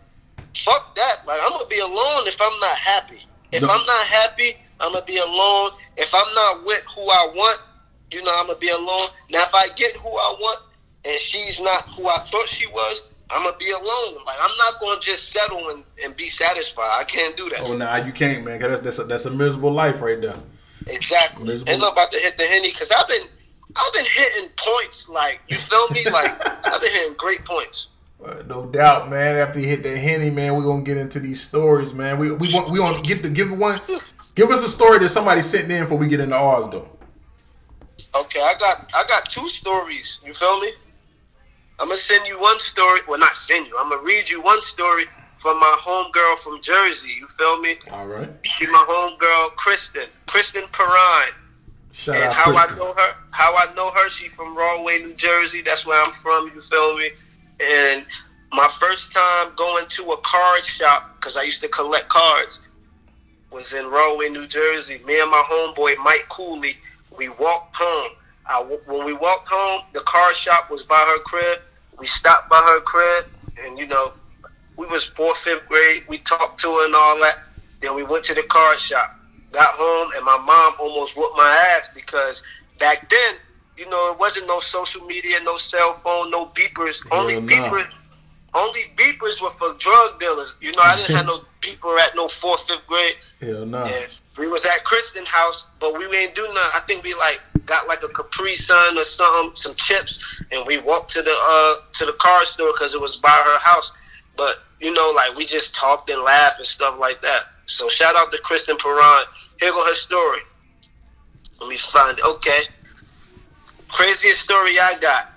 fuck 0.56 0.96
that. 0.96 1.26
Like, 1.26 1.40
I'm 1.44 1.50
gonna 1.50 1.66
be 1.68 1.80
alone 1.80 2.28
if 2.28 2.38
I'm 2.40 2.60
not 2.60 2.78
happy. 2.78 3.22
If 3.52 3.62
No. 3.64 3.70
I'm 3.70 3.86
not 3.86 4.06
happy, 4.08 4.56
I'm 4.80 4.94
gonna 4.94 5.06
be 5.06 5.18
alone. 5.18 5.72
If 5.98 6.14
I'm 6.14 6.34
not 6.36 6.66
with 6.66 6.84
who 6.96 7.02
I 7.10 7.32
want, 7.36 7.60
you 8.12 8.24
know, 8.24 8.32
I'm 8.38 8.48
gonna 8.48 8.60
be 8.60 8.70
alone. 8.70 9.08
Now, 9.30 9.44
if 9.44 9.54
I 9.54 9.68
get 9.76 9.96
who 9.98 10.10
I 10.10 10.36
want 10.40 10.60
and 11.06 11.16
she's 11.16 11.60
not 11.62 11.82
who 11.90 12.08
I 12.08 12.18
thought 12.20 12.48
she 12.48 12.68
was, 12.68 13.04
I'm 13.30 13.44
gonna 13.44 13.58
be 13.58 13.72
alone. 13.72 14.24
Like, 14.26 14.38
I'm 14.42 14.58
not 14.58 14.80
gonna 14.82 15.00
just 15.00 15.32
settle 15.32 15.70
and, 15.70 15.84
and 16.04 16.16
be 16.18 16.28
satisfied. 16.28 16.98
I 17.00 17.04
can't 17.06 17.36
do 17.38 17.50
that. 17.50 17.60
Oh 17.66 17.78
nah, 17.78 17.96
you 17.98 18.12
can't, 18.12 18.44
man. 18.46 18.60
'cause 18.60 18.70
that's 18.70 18.82
that's 18.82 19.00
a, 19.00 19.04
that's 19.06 19.26
a 19.26 19.32
miserable 19.32 19.72
life 19.72 20.02
right 20.02 20.20
there. 20.20 20.36
Exactly. 20.88 21.46
Miserable. 21.48 21.74
And 21.74 21.84
I'm 21.84 21.92
about 21.94 22.12
to 22.12 22.20
hit 22.20 22.38
the 22.38 22.44
henny 22.44 22.72
because 22.72 22.92
I've 22.92 23.08
been, 23.08 23.22
I've 23.76 23.94
been 23.94 24.06
hitting 24.06 24.50
points. 24.58 25.08
Like, 25.10 25.40
you 25.48 25.58
feel 25.58 25.88
me? 25.92 26.04
Like, 26.12 26.68
I've 26.68 26.82
been 26.82 26.92
hitting 26.92 27.14
great 27.18 27.44
points. 27.46 27.88
Uh, 28.24 28.44
no 28.48 28.66
doubt, 28.68 29.10
man. 29.10 29.38
After 29.38 29.60
you 29.60 29.68
hit 29.68 29.82
that 29.84 29.98
henny, 29.98 30.30
man, 30.30 30.56
we're 30.56 30.64
gonna 30.64 30.84
get 30.84 30.98
into 30.98 31.20
these 31.20 31.42
stories, 31.42 31.94
man. 31.94 32.20
We 32.20 32.32
we 32.32 32.54
want 32.54 32.70
we 32.70 32.80
want 32.80 32.98
to 32.98 33.02
get 33.02 33.24
to 33.24 33.30
give 33.30 33.52
one, 33.52 33.80
give 34.36 34.50
us 34.52 34.64
a 34.64 34.68
story 34.70 35.00
that 35.00 35.10
somebody 35.10 35.42
sent 35.42 35.72
in 35.72 35.84
before 35.84 35.98
we 35.98 36.08
get 36.08 36.20
into 36.20 36.36
ours, 36.36 36.68
though. 36.70 36.88
Okay, 38.16 38.42
I 38.42 38.54
got 38.60 38.92
I 38.96 39.04
got 39.08 39.30
two 39.30 39.48
stories. 39.48 40.20
You 40.26 40.34
feel 40.34 40.60
me? 40.60 40.72
I'm 41.80 41.88
gonna 41.88 41.98
send 41.98 42.28
you 42.28 42.40
one 42.40 42.60
story. 42.60 43.00
Well, 43.08 43.20
not 43.20 43.36
send 43.36 43.68
you. 43.68 43.78
I'm 43.80 43.90
gonna 43.90 44.04
read 44.04 44.30
you 44.30 44.42
one 44.42 44.62
story 44.62 45.06
from 45.38 45.60
my 45.60 45.78
homegirl 45.80 46.38
from 46.38 46.62
Jersey. 46.62 47.12
You 47.20 47.28
feel 47.28 47.60
me? 47.60 47.76
All 47.92 48.08
right. 48.08 48.30
She 48.44 48.68
my 48.68 48.86
homegirl, 48.88 49.56
Kristen. 49.56 50.08
Kristen 50.28 50.64
Perrine. 50.72 51.34
Shout 51.92 52.16
and 52.16 52.26
out 52.26 52.34
how 52.34 52.52
Kristen. 52.52 52.76
I 52.76 52.80
know 52.80 52.94
her, 52.94 53.16
how 53.32 53.56
I 53.56 53.74
know 53.76 53.92
her, 53.92 54.10
she 54.10 54.28
from 54.30 54.56
Rahway, 54.56 55.00
New 55.00 55.14
Jersey. 55.14 55.62
That's 55.62 55.86
where 55.86 56.02
I'm 56.04 56.14
from. 56.14 56.52
You 56.54 56.62
feel 56.62 56.96
me? 56.98 57.10
And 57.60 58.06
my 58.54 58.68
first 58.80 59.12
time 59.12 59.54
going 59.56 59.86
to 59.88 60.12
a 60.12 60.18
card 60.18 60.66
shop 60.66 61.16
because 61.16 61.38
I 61.38 61.44
used 61.44 61.62
to 61.62 61.68
collect 61.70 62.10
cards 62.10 62.62
was 63.52 63.74
in 63.74 63.86
Rahway, 63.88 64.30
New 64.30 64.48
Jersey. 64.48 65.02
Me 65.06 65.20
and 65.20 65.30
my 65.30 65.44
homeboy 65.50 65.96
Mike 66.04 66.26
Cooley, 66.30 66.78
we 67.22 67.30
walked 67.30 67.76
home. 67.76 68.14
I, 68.48 68.60
when 68.88 69.06
we 69.06 69.14
walked 69.14 69.48
home, 69.48 69.84
the 69.94 70.00
car 70.00 70.34
shop 70.34 70.72
was 70.72 70.82
by 70.82 70.96
her 70.96 71.20
crib. 71.20 71.60
We 72.00 72.08
stopped 72.08 72.50
by 72.50 72.58
her 72.58 72.82
crib, 72.82 73.26
and 73.64 73.78
you 73.78 73.86
know, 73.86 74.14
we 74.76 74.88
was 74.88 75.06
fourth, 75.06 75.38
fifth 75.38 75.70
grade. 75.70 76.04
We 76.08 76.18
talked 76.18 76.60
to 76.62 76.68
her 76.68 76.86
and 76.86 76.96
all 76.96 77.18
that. 77.20 77.44
Then 77.80 77.96
we 77.96 78.02
went 78.02 78.26
to 78.26 78.34
the 78.34 78.42
car 78.44 78.76
shop. 78.80 79.20
Got 79.52 79.68
home, 79.70 80.12
and 80.16 80.26
my 80.26 80.38
mom 80.38 80.74
almost 80.80 81.16
whooped 81.16 81.38
my 81.38 81.76
ass 81.78 81.92
because 81.94 82.42
back 82.80 83.08
then, 83.08 83.36
you 83.78 83.88
know, 83.88 84.12
it 84.12 84.20
wasn't 84.20 84.48
no 84.48 84.60
social 84.60 85.06
media, 85.06 85.38
no 85.44 85.58
cell 85.58 85.94
phone, 85.94 86.32
no 86.32 86.48
beepers. 86.48 87.06
Only 87.12 87.40
no. 87.40 87.42
beepers, 87.42 87.94
only 88.56 88.82
beepers 88.96 89.44
were 89.44 89.52
for 89.52 89.78
drug 89.78 90.20
dealers. 90.20 90.56
You 90.60 90.72
know, 90.72 90.82
I 90.82 90.96
didn't 90.96 91.16
have 91.16 91.28
no 91.28 91.38
beeper 91.62 92.00
at 92.00 92.16
no 92.16 92.28
fourth, 92.28 92.68
fifth 92.68 92.88
grade. 92.88 93.18
Hell 93.40 93.68
no. 93.68 93.84
And 93.84 94.10
we 94.38 94.48
was 94.48 94.66
at 94.66 94.84
Kristen 94.84 95.26
house, 95.26 95.66
but 95.80 95.98
we 95.98 96.06
ain't 96.16 96.36
do 96.36 96.44
nothing. 96.44 96.72
I 96.74 96.82
think 96.88 97.04
we 97.04 97.14
like 97.16 97.42
got 97.66 97.88
like 97.88 98.04
a 98.04 98.08
Capri 98.08 98.56
Sun 98.56 98.98
or 98.98 99.04
something, 99.04 99.56
some 99.56 99.76
chips, 99.76 100.44
and 100.52 100.66
we 100.66 100.80
walked 100.80 101.12
to 101.12 101.22
the 101.22 101.36
uh 101.36 101.74
to 101.94 102.06
the 102.06 102.14
car 102.14 102.44
store 102.44 102.72
because 102.74 102.94
it 102.94 103.02
was 103.02 103.18
by 103.18 103.30
her 103.30 103.60
house. 103.60 103.92
But 104.38 104.56
you 104.80 104.94
know, 104.94 105.14
like 105.16 105.36
we 105.36 105.46
just 105.46 105.76
talked 105.76 106.10
and 106.10 106.22
laughed 106.24 106.60
and 106.60 106.66
stuff 106.66 106.98
like 107.00 107.22
that. 107.22 107.42
So 107.66 107.88
shout 107.90 108.16
out 108.16 108.32
to 108.32 108.40
Kristen 108.40 108.78
Perron. 108.78 109.24
Here 109.60 109.72
go 109.72 109.86
her 109.86 109.94
story. 109.94 110.40
Let 111.60 111.70
me 111.70 111.78
find. 111.78 112.18
It. 112.18 112.26
Okay, 112.26 112.62
craziest 113.90 114.42
story 114.42 114.80
I 114.80 114.96
got. 115.02 115.28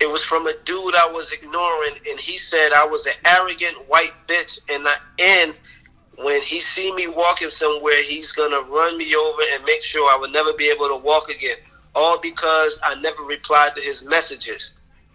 It 0.00 0.10
was 0.10 0.24
from 0.24 0.46
a 0.46 0.52
dude 0.64 0.94
I 0.96 1.10
was 1.12 1.32
ignoring, 1.32 1.94
and 2.10 2.18
he 2.18 2.36
said 2.36 2.72
I 2.74 2.84
was 2.86 3.06
an 3.06 3.14
arrogant 3.26 3.88
white 3.88 4.12
bitch, 4.26 4.58
and 4.68 4.86
I 4.88 4.94
and 5.20 5.54
when 6.18 6.40
he 6.42 6.60
see 6.60 6.92
me 6.92 7.06
walking 7.08 7.50
somewhere, 7.50 8.02
he's 8.02 8.32
gonna 8.32 8.60
run 8.60 8.96
me 8.96 9.14
over 9.14 9.42
and 9.52 9.64
make 9.64 9.82
sure 9.82 10.08
I 10.10 10.16
will 10.16 10.30
never 10.30 10.52
be 10.52 10.70
able 10.70 10.88
to 10.88 10.96
walk 10.96 11.28
again. 11.28 11.56
All 11.94 12.18
because 12.20 12.78
I 12.82 12.94
never 13.00 13.22
replied 13.22 13.74
to 13.76 13.82
his 13.82 14.04
messages. 14.04 14.72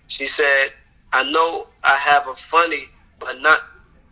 She 0.08 0.26
said, 0.26 0.74
"I 1.14 1.24
know 1.32 1.68
I 1.84 1.95
have 1.95 2.28
a 2.28 2.36
funny, 2.36 2.86
but 3.20 3.39
not 3.41 3.60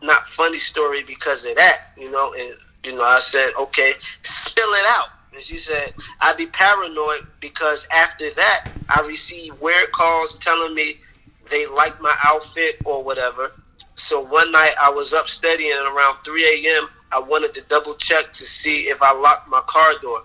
not 0.02 0.28
funny 0.28 0.58
story 0.58 1.04
because 1.04 1.46
of 1.46 1.56
that." 1.56 1.92
You 1.98 2.12
know, 2.12 2.34
and 2.34 2.58
you 2.84 2.94
know, 2.94 3.04
I 3.04 3.20
said, 3.20 3.54
"Okay, 3.56 3.94
spill 4.22 4.74
it 4.74 4.86
out." 4.90 5.10
And 5.34 5.42
she 5.42 5.58
said, 5.58 5.94
"I 6.22 6.34
be 6.34 6.48
paranoid 6.48 7.28
because 7.40 7.88
after 7.94 8.30
that, 8.32 8.70
I 8.90 9.02
receive 9.02 9.56
weird 9.56 9.92
calls 9.92 10.38
telling 10.40 10.74
me 10.74 11.02
they 11.50 11.66
like 11.68 12.00
my 12.02 12.16
outfit 12.24 12.78
or 12.86 13.04
whatever." 13.04 13.52
So 13.98 14.22
one 14.22 14.52
night 14.52 14.74
I 14.80 14.92
was 14.92 15.14
up 15.14 15.28
studying 15.28 15.74
and 15.76 15.88
around 15.88 16.18
3 16.24 16.44
a.m. 16.44 16.88
I 17.12 17.20
wanted 17.20 17.56
to 17.56 17.62
double 17.68 17.96
check 17.96 18.32
to 18.32 18.46
see 18.46 18.90
if 18.90 19.02
I 19.02 19.12
locked 19.20 19.50
my 19.50 19.62
car 19.66 19.94
door. 20.02 20.22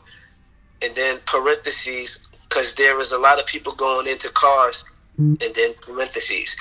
And 0.85 0.95
then 0.95 1.19
parentheses, 1.27 2.21
because 2.49 2.75
there 2.75 2.97
was 2.97 3.13
a 3.13 3.19
lot 3.19 3.41
of 3.41 3.47
people 3.47 3.73
going 3.73 4.07
into 4.07 4.29
cars, 4.31 4.85
mm-hmm. 5.19 5.43
and 5.43 5.55
then 5.55 5.73
parentheses. 5.81 6.55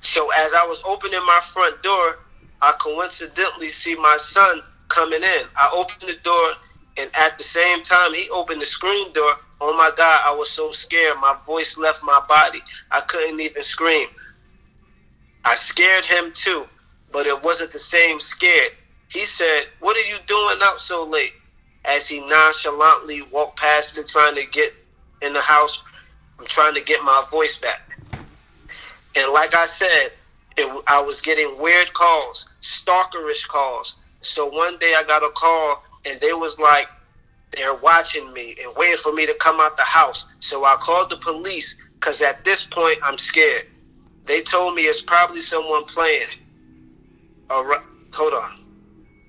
So 0.00 0.30
as 0.38 0.54
I 0.54 0.66
was 0.66 0.82
opening 0.86 1.20
my 1.26 1.40
front 1.52 1.82
door, 1.82 2.20
I 2.62 2.72
coincidentally 2.80 3.68
see 3.68 3.94
my 3.96 4.16
son 4.18 4.62
coming 4.88 5.22
in. 5.22 5.46
I 5.56 5.70
opened 5.74 6.08
the 6.08 6.18
door, 6.22 6.48
and 6.98 7.10
at 7.18 7.36
the 7.36 7.44
same 7.44 7.82
time 7.82 8.14
he 8.14 8.30
opened 8.30 8.62
the 8.62 8.66
screen 8.66 9.12
door. 9.12 9.32
Oh 9.60 9.76
my 9.76 9.90
God, 9.94 10.22
I 10.24 10.34
was 10.34 10.50
so 10.50 10.70
scared. 10.70 11.18
My 11.20 11.36
voice 11.46 11.76
left 11.76 12.02
my 12.02 12.20
body. 12.28 12.60
I 12.92 13.00
couldn't 13.00 13.40
even 13.40 13.62
scream. 13.62 14.08
I 15.46 15.54
scared 15.54 16.04
him 16.04 16.32
too, 16.34 16.66
but 17.12 17.26
it 17.26 17.40
wasn't 17.40 17.72
the 17.72 17.78
same 17.78 18.18
scared. 18.18 18.72
He 19.08 19.20
said, 19.20 19.66
What 19.78 19.96
are 19.96 20.08
you 20.10 20.16
doing 20.26 20.56
out 20.64 20.80
so 20.80 21.04
late? 21.04 21.34
As 21.84 22.08
he 22.08 22.18
nonchalantly 22.26 23.22
walked 23.22 23.60
past 23.60 23.96
me 23.96 24.02
trying 24.02 24.34
to 24.34 24.44
get 24.50 24.72
in 25.22 25.32
the 25.32 25.40
house. 25.40 25.84
I'm 26.38 26.46
trying 26.46 26.74
to 26.74 26.82
get 26.82 27.02
my 27.04 27.24
voice 27.30 27.58
back. 27.58 27.80
And 29.16 29.32
like 29.32 29.54
I 29.54 29.64
said, 29.66 30.08
it, 30.58 30.84
I 30.88 31.00
was 31.00 31.20
getting 31.20 31.58
weird 31.60 31.92
calls, 31.92 32.48
stalkerish 32.60 33.46
calls. 33.46 33.96
So 34.22 34.48
one 34.48 34.76
day 34.78 34.94
I 34.96 35.04
got 35.06 35.22
a 35.22 35.30
call 35.34 35.84
and 36.04 36.20
they 36.20 36.32
was 36.32 36.58
like, 36.58 36.88
they're 37.52 37.76
watching 37.76 38.32
me 38.32 38.56
and 38.62 38.74
waiting 38.76 38.98
for 39.02 39.12
me 39.12 39.26
to 39.26 39.34
come 39.34 39.60
out 39.60 39.76
the 39.76 39.84
house. 39.84 40.26
So 40.40 40.64
I 40.64 40.76
called 40.80 41.10
the 41.10 41.16
police 41.16 41.76
because 41.94 42.20
at 42.20 42.44
this 42.44 42.66
point 42.66 42.98
I'm 43.02 43.16
scared. 43.16 43.68
They 44.26 44.42
told 44.42 44.74
me 44.74 44.82
it's 44.82 45.00
probably 45.00 45.40
someone 45.40 45.84
playing. 45.84 46.26
All 47.48 47.64
right, 47.64 47.80
hold 48.12 48.34
on. 48.34 48.58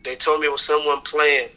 They 0.03 0.15
told 0.15 0.41
me 0.41 0.47
it 0.47 0.51
was 0.51 0.61
someone 0.61 1.01
playing. 1.01 1.49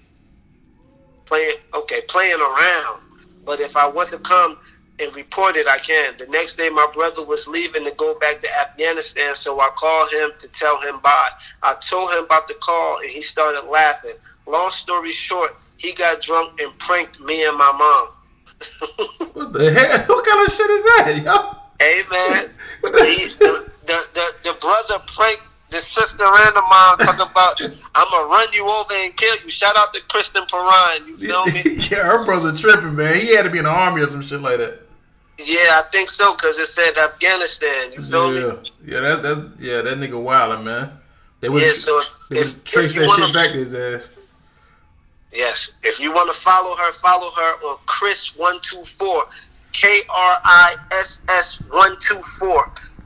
Playing, 1.24 1.56
okay, 1.74 2.00
playing 2.08 2.40
around. 2.40 3.02
But 3.44 3.60
if 3.60 3.76
I 3.76 3.88
want 3.88 4.10
to 4.12 4.18
come 4.18 4.58
and 5.00 5.14
report 5.16 5.56
it, 5.56 5.66
I 5.66 5.78
can. 5.78 6.14
The 6.18 6.26
next 6.26 6.56
day, 6.56 6.68
my 6.68 6.86
brother 6.92 7.24
was 7.24 7.48
leaving 7.48 7.84
to 7.84 7.92
go 7.92 8.18
back 8.18 8.40
to 8.40 8.48
Afghanistan, 8.60 9.34
so 9.34 9.58
I 9.60 9.70
called 9.74 10.12
him 10.12 10.32
to 10.38 10.52
tell 10.52 10.78
him 10.80 11.00
bye. 11.00 11.28
I 11.62 11.74
told 11.80 12.12
him 12.12 12.24
about 12.24 12.48
the 12.48 12.54
call, 12.54 12.98
and 12.98 13.08
he 13.08 13.22
started 13.22 13.66
laughing. 13.70 14.12
Long 14.46 14.70
story 14.70 15.12
short, 15.12 15.52
he 15.76 15.92
got 15.92 16.20
drunk 16.20 16.60
and 16.60 16.76
pranked 16.78 17.20
me 17.20 17.46
and 17.46 17.56
my 17.56 17.72
mom. 17.72 18.16
What 19.32 19.52
the 19.52 19.72
hell? 19.72 20.04
What 20.08 20.26
kind 20.26 20.46
of 20.46 20.52
shit 20.52 20.70
is 20.70 20.82
that, 20.82 21.22
yo? 21.24 21.59
Man, 21.80 22.50
the, 22.82 23.66
the, 23.86 23.96
the 24.14 24.32
the 24.44 24.56
brother 24.60 25.02
pranked 25.06 25.42
the 25.70 25.78
sister 25.78 26.24
and 26.24 26.54
the 26.56 26.62
mom. 26.68 26.98
Talk 26.98 27.16
about 27.30 27.60
I'm 27.94 28.10
gonna 28.10 28.28
run 28.28 28.46
you 28.52 28.68
over 28.68 28.92
and 28.94 29.16
kill 29.16 29.34
you. 29.42 29.50
Shout 29.50 29.74
out 29.78 29.94
to 29.94 30.02
Kristen 30.08 30.44
Perrine. 30.46 31.06
You 31.06 31.16
feel 31.16 31.46
me? 31.46 31.62
yeah, 31.90 32.02
her 32.04 32.24
brother 32.26 32.54
tripping, 32.56 32.94
man. 32.96 33.16
He 33.16 33.34
had 33.34 33.44
to 33.44 33.50
be 33.50 33.58
in 33.58 33.64
the 33.64 33.70
army 33.70 34.02
or 34.02 34.06
some 34.06 34.20
shit 34.22 34.40
like 34.42 34.58
that. 34.58 34.80
Yeah, 35.38 35.80
I 35.80 35.82
think 35.90 36.10
so 36.10 36.34
because 36.34 36.58
it 36.58 36.66
said 36.66 36.98
Afghanistan. 36.98 37.92
You 37.92 38.02
feel 38.02 38.34
Yeah, 38.34 38.52
me? 38.60 38.70
yeah, 38.84 39.00
that, 39.00 39.22
that's 39.22 39.40
yeah, 39.58 39.80
that 39.80 39.96
nigga 39.98 40.12
wildin', 40.22 40.64
man. 40.64 40.90
They 41.40 41.48
would 41.48 41.62
Yeah. 41.62 41.72
So 41.72 42.02
they 42.28 42.40
if, 42.40 42.62
trace 42.64 42.90
if 42.92 42.98
that 42.98 43.08
wanna, 43.08 43.24
shit 43.26 43.34
back 43.34 43.52
to 43.52 43.58
his 43.58 43.74
ass. 43.74 44.12
yes, 45.32 45.72
if 45.82 45.98
you 45.98 46.12
want 46.12 46.30
to 46.34 46.38
follow 46.38 46.76
her, 46.76 46.92
follow 46.92 47.30
her 47.30 47.52
on 47.68 47.78
Chris 47.86 48.36
one 48.36 48.58
two 48.60 48.84
four, 48.84 49.24
K 49.72 50.00
R 50.08 50.36
I 50.44 50.74
S 50.92 51.22
S 51.28 51.62
one 51.70 51.92
two 52.00 52.20
four. 52.38 52.64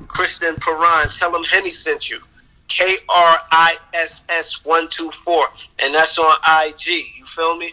Kristen 0.09 0.55
Perrine. 0.57 1.19
Tell 1.19 1.35
him 1.35 1.43
Henny 1.45 1.71
sent 1.71 2.11
you. 2.11 2.19
K 2.69 2.85
R 3.09 3.37
I 3.51 3.75
S 3.95 4.25
S 4.29 4.65
one 4.65 4.89
two 4.89 5.11
four, 5.11 5.47
and 5.83 5.95
that's 5.95 6.19
on 6.19 6.35
IG. 6.67 6.87
You 7.19 7.25
feel 7.25 7.57
me? 7.57 7.73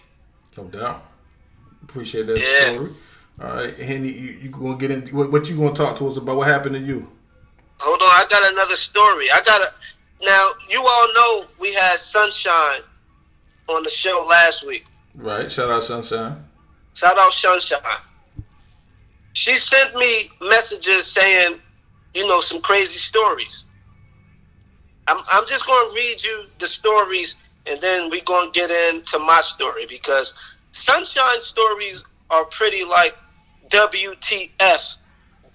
No 0.58 0.66
doubt. 0.66 1.06
Appreciate 1.84 2.28
that 2.28 2.40
Yeah. 2.40 2.74
story. 2.74 2.92
All 3.42 3.56
right, 3.56 3.76
Henny, 3.78 4.10
you, 4.10 4.32
you 4.34 4.50
gonna 4.50 4.76
get 4.78 4.92
in? 4.92 5.02
What, 5.08 5.32
what 5.32 5.50
you 5.50 5.58
gonna 5.58 5.74
talk 5.74 5.96
to 5.98 6.08
us 6.08 6.18
about? 6.18 6.36
What 6.38 6.48
happened 6.48 6.76
to 6.76 6.80
you? 6.82 7.10
Hold 7.80 8.02
on, 8.02 8.08
I 8.08 8.26
got 8.30 8.52
another 8.52 8.76
story. 8.76 9.32
I 9.32 9.42
got 9.42 9.62
a. 9.62 9.68
Now 10.24 10.50
you 10.70 10.86
all 10.86 11.14
know 11.16 11.46
we 11.60 11.74
had 11.74 11.96
Sunshine 11.96 12.82
on 13.68 13.82
the 13.84 13.90
show 13.90 14.24
last 14.30 14.68
week. 14.68 14.86
Right. 15.16 15.50
Shout 15.52 15.70
out 15.72 15.84
Sunshine. 15.84 16.44
Shout 16.94 17.18
out 17.18 17.34
Sunshine. 17.34 17.80
She 19.34 19.56
sent 19.56 19.96
me 19.96 20.30
messages 20.42 21.08
saying, 21.08 21.60
you 22.14 22.28
know, 22.28 22.42
some 22.42 22.62
crazy 22.62 22.98
stories. 22.98 23.66
I'm, 25.08 25.18
I'm 25.32 25.46
just 25.48 25.66
going 25.66 25.90
to 25.90 25.96
read 25.96 26.24
you 26.24 26.46
the 26.60 26.68
stories 26.68 27.38
and 27.68 27.80
then 27.82 28.10
we're 28.10 28.24
going 28.24 28.52
to 28.52 28.60
get 28.60 28.72
into 28.94 29.20
my 29.20 29.40
story 29.42 29.86
because 29.88 30.58
Sunshine 30.72 31.40
stories 31.40 32.06
are 32.30 32.46
pretty 32.46 32.84
like 32.86 33.18
WTF, 33.70 34.96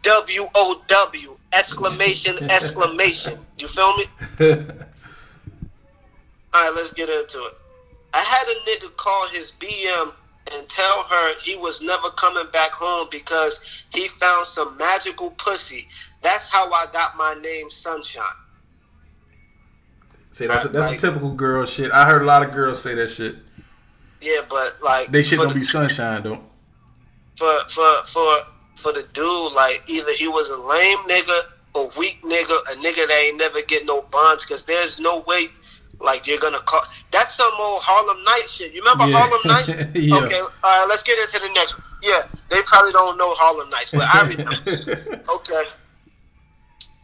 W-O-W, 0.02 1.38
exclamation, 1.52 2.44
exclamation. 2.50 3.38
You 3.58 3.68
feel 3.68 3.96
me? 3.96 4.04
All 6.54 6.64
right, 6.64 6.72
let's 6.74 6.92
get 6.92 7.08
into 7.08 7.38
it. 7.38 7.54
I 8.14 8.20
had 8.20 8.48
a 8.48 8.86
nigga 8.86 8.96
call 8.96 9.28
his 9.28 9.52
BM 9.58 10.12
and 10.54 10.68
tell 10.68 11.02
her 11.04 11.34
he 11.42 11.56
was 11.56 11.82
never 11.82 12.10
coming 12.10 12.46
back 12.52 12.70
home 12.70 13.08
because 13.10 13.86
he 13.92 14.08
found 14.08 14.46
some 14.46 14.76
magical 14.76 15.30
pussy. 15.32 15.88
That's 16.22 16.48
how 16.48 16.70
I 16.72 16.86
got 16.92 17.16
my 17.16 17.34
name 17.42 17.70
Sunshine. 17.70 18.24
See, 20.30 20.46
that's 20.46 20.64
a, 20.66 20.68
that's 20.68 20.88
Like- 20.88 20.98
a 20.98 21.00
typical 21.00 21.30
girl 21.32 21.64
shit. 21.66 21.90
I 21.92 22.04
heard 22.08 22.22
a 22.22 22.26
lot 22.26 22.42
of 22.42 22.52
girls 22.52 22.80
say 22.82 22.94
that 22.94 23.08
shit. 23.08 23.36
Yeah, 24.20 24.40
but 24.48 24.78
like 24.82 25.10
They 25.10 25.22
shit 25.22 25.38
don't 25.38 25.48
the- 25.48 25.54
be 25.54 25.64
sunshine 25.64 26.22
though. 26.22 26.42
for 27.38 27.58
for 27.68 28.04
for 28.04 28.28
for 28.76 28.92
the 28.92 29.02
dude, 29.12 29.52
like 29.52 29.82
either 29.86 30.12
he 30.12 30.28
was 30.28 30.48
a 30.50 30.56
lame 30.56 30.98
nigga 31.08 31.40
a 31.74 31.90
weak 31.98 32.22
nigga, 32.22 32.56
a 32.72 32.76
nigga 32.76 33.06
that 33.06 33.22
ain't 33.26 33.36
never 33.38 33.60
get 33.62 33.84
no 33.84 34.00
bonds, 34.10 34.44
because 34.44 34.62
there's 34.62 34.98
no 34.98 35.18
way 35.26 35.48
like 36.00 36.26
you're 36.26 36.38
gonna 36.40 36.58
call 36.60 36.80
that's 37.10 37.34
some 37.34 37.52
old 37.58 37.80
Harlem 37.82 38.22
Night 38.24 38.44
shit. 38.48 38.72
You 38.72 38.80
remember 38.82 39.06
Yeah. 39.06 39.18
Harlem 39.18 39.40
Nights? 39.44 39.86
Yeah. 39.94 40.16
Okay, 40.24 40.40
all 40.40 40.48
right, 40.62 40.86
let's 40.88 41.02
get 41.02 41.18
into 41.18 41.38
the 41.40 41.52
next 41.54 41.78
one. 41.78 41.86
Yeah, 42.02 42.20
they 42.50 42.60
probably 42.66 42.92
don't 42.92 43.16
know 43.18 43.32
Harlem 43.34 43.70
Nights, 43.70 43.90
but 43.90 44.02
I 44.02 44.20
remember. 44.28 44.52
okay. 45.36 45.64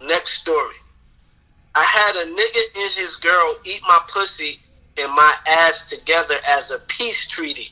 Next 0.07 0.33
story. 0.41 0.77
I 1.75 1.83
had 1.83 2.17
a 2.23 2.31
nigga 2.31 2.83
and 2.85 2.93
his 2.95 3.17
girl 3.17 3.55
eat 3.65 3.81
my 3.89 3.99
pussy 4.09 4.61
and 5.01 5.15
my 5.15 5.33
ass 5.49 5.89
together 5.91 6.35
as 6.51 6.71
a 6.71 6.79
peace 6.89 7.27
treaty. 7.27 7.69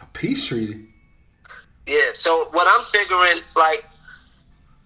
A 0.00 0.06
peace 0.06 0.46
treaty. 0.46 0.86
Yeah. 1.86 2.10
So 2.14 2.48
what 2.52 2.66
I'm 2.66 2.80
figuring, 2.80 3.42
like, 3.54 3.84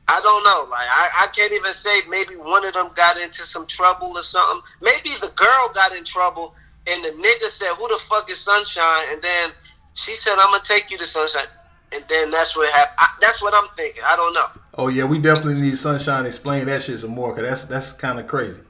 I 0.08 0.20
don't 0.20 0.44
know. 0.44 0.70
Like, 0.70 0.86
I, 0.88 1.24
I 1.24 1.26
can't 1.34 1.52
even 1.52 1.72
say 1.72 2.00
maybe 2.08 2.36
one 2.36 2.64
of 2.64 2.74
them 2.74 2.90
got 2.94 3.16
into 3.16 3.42
some 3.42 3.66
trouble 3.66 4.16
or 4.16 4.22
something. 4.22 4.62
Maybe 4.80 5.10
the 5.20 5.32
girl 5.34 5.70
got 5.74 5.96
in 5.96 6.04
trouble 6.04 6.54
and 6.86 7.04
the 7.04 7.10
nigga 7.10 7.48
said, 7.48 7.74
"Who 7.74 7.88
the 7.88 7.98
fuck 8.08 8.30
is 8.30 8.38
Sunshine?" 8.38 9.04
And 9.12 9.22
then 9.22 9.50
she 9.94 10.14
said, 10.14 10.34
"I'm 10.38 10.50
gonna 10.52 10.62
take 10.62 10.90
you 10.90 10.98
to 10.98 11.04
Sunshine." 11.04 11.46
And 11.92 12.04
then 12.08 12.30
that's 12.30 12.56
what 12.56 12.72
happened. 12.72 12.96
I, 12.98 13.08
that's 13.20 13.42
what 13.42 13.54
I'm 13.54 13.68
thinking. 13.76 14.02
I 14.06 14.16
don't 14.16 14.32
know. 14.34 14.46
Oh 14.74 14.88
yeah, 14.88 15.04
we 15.04 15.18
definitely 15.18 15.60
need 15.60 15.78
Sunshine 15.78 16.22
to 16.22 16.28
explain 16.28 16.66
that 16.66 16.82
shit 16.82 16.98
some 16.98 17.10
more, 17.10 17.34
cause 17.34 17.42
that's 17.42 17.64
that's 17.64 17.92
kind 17.92 18.20
of 18.20 18.26
crazy. 18.26 18.62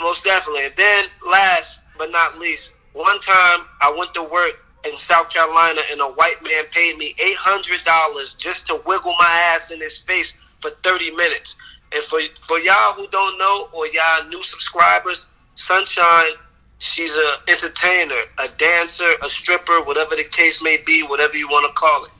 Most 0.00 0.24
definitely. 0.24 0.66
And 0.66 0.76
then 0.76 1.04
last 1.26 1.82
but 1.98 2.10
not 2.10 2.38
least, 2.38 2.72
one 2.94 3.20
time 3.20 3.66
I 3.82 3.94
went 3.96 4.14
to 4.14 4.22
work 4.22 4.64
in 4.86 4.96
South 4.96 5.28
Carolina 5.28 5.80
and 5.92 6.00
a 6.00 6.06
white 6.06 6.36
man 6.42 6.64
paid 6.70 6.96
me 6.96 7.06
eight 7.06 7.36
hundred 7.36 7.84
dollars 7.84 8.34
just 8.34 8.66
to 8.68 8.80
wiggle 8.86 9.14
my 9.18 9.52
ass 9.52 9.70
in 9.70 9.80
his 9.80 9.98
face 9.98 10.34
for 10.60 10.70
thirty 10.82 11.10
minutes. 11.12 11.56
And 11.92 12.02
for 12.04 12.20
for 12.46 12.58
y'all 12.60 12.92
who 12.94 13.06
don't 13.08 13.38
know 13.38 13.68
or 13.72 13.86
y'all 13.88 14.28
new 14.28 14.42
subscribers, 14.42 15.26
Sunshine, 15.54 16.32
she's 16.78 17.16
a 17.18 17.50
entertainer, 17.50 18.14
a 18.38 18.48
dancer, 18.56 19.10
a 19.22 19.28
stripper, 19.28 19.82
whatever 19.82 20.16
the 20.16 20.24
case 20.30 20.62
may 20.62 20.78
be, 20.86 21.02
whatever 21.02 21.36
you 21.36 21.48
want 21.48 21.66
to 21.68 21.74
call 21.74 22.04
it. 22.04 22.10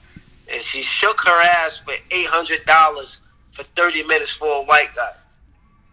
And 0.52 0.60
she 0.60 0.82
shook 0.82 1.20
her 1.20 1.40
ass 1.42 1.82
for 1.84 1.92
eight 2.10 2.26
hundred 2.26 2.64
dollars 2.66 3.20
for 3.52 3.62
thirty 3.62 4.02
minutes 4.02 4.32
for 4.34 4.48
a 4.48 4.62
white 4.64 4.88
guy. 4.94 5.10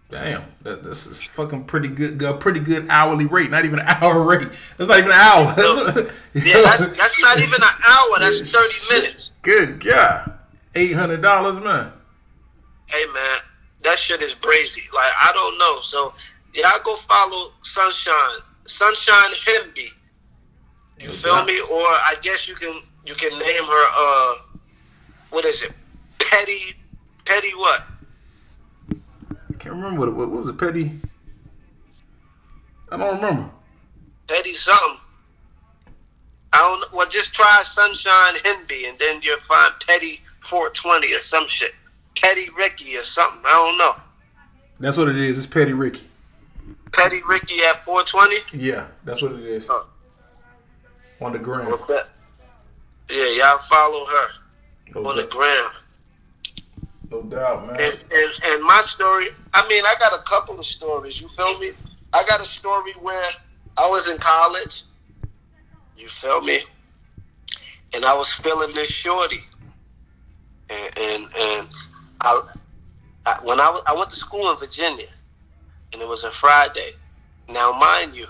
Damn, 0.09 0.43
that, 0.61 0.83
this 0.83 1.05
is 1.05 1.21
fucking 1.21 1.65
pretty 1.65 1.89
good. 1.89 2.21
A 2.21 2.33
pretty 2.33 2.61
good 2.61 2.87
hourly 2.89 3.25
rate. 3.25 3.51
Not 3.51 3.65
even 3.65 3.79
an 3.79 3.85
hour 4.01 4.23
rate. 4.23 4.47
That's 4.77 4.89
not 4.89 4.99
even 4.99 5.11
an 5.11 5.17
hour. 5.17 5.53
Yeah, 6.33 6.61
that's, 6.61 6.87
that's 6.97 7.21
not 7.21 7.37
even 7.39 7.61
an 7.61 7.77
hour. 7.87 8.19
That's 8.19 8.51
thirty 8.51 8.93
minutes. 8.93 9.31
good 9.41 9.83
God. 9.83 10.33
Eight 10.75 10.93
hundred 10.93 11.21
dollars, 11.21 11.59
man. 11.59 11.91
Hey 12.89 13.05
man, 13.13 13.39
that 13.83 13.97
shit 13.99 14.21
is 14.21 14.35
brazy. 14.35 14.91
Like 14.93 15.11
I 15.21 15.31
don't 15.33 15.57
know. 15.57 15.81
So 15.81 16.13
y'all 16.53 16.71
go 16.83 16.95
follow 16.95 17.51
Sunshine, 17.63 18.39
Sunshine 18.65 19.31
Hemby. 19.45 19.89
You 20.99 21.11
feel 21.11 21.43
me? 21.45 21.59
Or 21.61 21.81
I 21.81 22.15
guess 22.21 22.47
you 22.47 22.55
can 22.55 22.81
you 23.05 23.13
can 23.15 23.31
name 23.37 23.63
her. 23.63 23.85
uh 23.95 24.35
What 25.29 25.45
is 25.45 25.63
it? 25.63 25.71
Petty, 26.19 26.75
Petty 27.25 27.51
what? 27.51 27.83
I 28.91 29.53
can't 29.59 29.75
remember 29.75 29.99
what, 30.01 30.13
what, 30.15 30.29
what 30.29 30.37
was 30.39 30.47
it, 30.49 30.57
Petty. 30.57 30.91
I 32.91 32.97
don't 32.97 33.15
remember. 33.15 33.49
Petty 34.27 34.53
something. 34.53 34.99
I 36.53 36.57
don't. 36.59 36.79
know. 36.81 36.97
Well, 36.97 37.09
just 37.09 37.33
try 37.33 37.61
Sunshine 37.63 38.35
Hemby, 38.43 38.89
and 38.89 38.97
then 38.99 39.21
you'll 39.21 39.39
find 39.39 39.73
Petty 39.85 40.21
420 40.41 41.13
or 41.13 41.19
some 41.19 41.47
shit. 41.47 41.73
Petty 42.27 42.49
Ricky 42.57 42.97
or 42.97 43.03
something. 43.03 43.41
I 43.45 43.53
don't 43.53 43.77
know. 43.77 44.03
That's 44.81 44.97
what 44.97 45.07
it 45.07 45.15
is. 45.15 45.37
It's 45.37 45.47
Petty 45.47 45.71
Ricky. 45.71 46.01
Petty 46.91 47.21
Ricky 47.27 47.55
at 47.69 47.85
420. 47.85 48.61
Yeah, 48.65 48.87
that's 49.05 49.21
what 49.21 49.31
it 49.31 49.39
is. 49.45 49.69
Oh. 49.69 49.85
On 51.21 51.31
the 51.31 51.39
ground. 51.39 51.69
What's 51.69 51.87
that? 51.87 52.09
Yeah, 53.09 53.29
y'all 53.29 53.57
follow 53.59 54.05
her 54.05 54.27
No 54.93 55.07
on 55.07 55.15
the 55.15 55.21
doubt, 55.23 55.31
gram. 55.31 55.69
no 57.09 57.21
doubt 57.23 57.65
man. 57.67 57.77
And, 57.79 58.03
and 58.13 58.31
and 58.43 58.63
my 58.63 58.81
story, 58.85 59.27
I 59.53 59.65
mean, 59.69 59.83
I 59.85 59.95
got 59.97 60.19
a 60.19 60.21
couple 60.23 60.59
of 60.59 60.65
stories. 60.65 61.21
You 61.21 61.29
feel 61.29 61.57
me? 61.59 61.71
I 62.13 62.23
got 62.27 62.41
a 62.41 62.43
story 62.43 62.91
where 62.99 63.29
I 63.77 63.87
was 63.89 64.09
in 64.09 64.17
college. 64.17 64.83
You 65.97 66.09
feel 66.09 66.41
me? 66.41 66.59
And 67.95 68.03
I 68.03 68.13
was 68.13 68.33
feeling 68.33 68.73
this 68.75 68.89
shorty, 68.89 69.39
and 70.69 70.97
and, 70.97 71.23
and 71.39 71.67
I, 72.21 72.41
I 73.25 73.39
when 73.43 73.59
I, 73.59 73.79
I 73.87 73.95
went 73.95 74.09
to 74.11 74.15
school 74.15 74.51
in 74.51 74.57
Virginia, 74.57 75.07
and 75.93 76.01
it 76.01 76.07
was 76.07 76.23
a 76.23 76.31
Friday. 76.31 76.91
Now, 77.49 77.71
mind 77.71 78.15
you, 78.15 78.27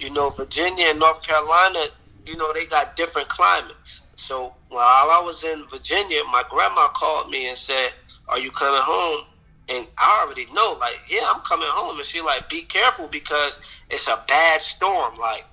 you 0.00 0.10
know 0.10 0.30
Virginia 0.30 0.86
and 0.88 0.98
North 0.98 1.22
Carolina, 1.22 1.84
you 2.26 2.36
know 2.36 2.52
they 2.52 2.66
got 2.66 2.96
different 2.96 3.28
climates. 3.28 4.02
So 4.14 4.54
while 4.68 5.10
I 5.10 5.22
was 5.24 5.44
in 5.44 5.64
Virginia, 5.70 6.20
my 6.30 6.42
grandma 6.48 6.88
called 6.88 7.30
me 7.30 7.48
and 7.48 7.58
said, 7.58 7.90
"Are 8.28 8.38
you 8.38 8.50
coming 8.50 8.80
home?" 8.82 9.26
And 9.68 9.86
I 9.96 10.24
already 10.24 10.46
know, 10.52 10.76
like, 10.80 10.98
yeah, 11.08 11.20
I'm 11.32 11.40
coming 11.42 11.68
home. 11.70 11.96
And 11.96 12.04
she 12.04 12.20
like, 12.20 12.48
be 12.50 12.62
careful 12.62 13.06
because 13.08 13.60
it's 13.90 14.08
a 14.08 14.22
bad 14.26 14.60
storm. 14.60 15.16
Like, 15.16 15.44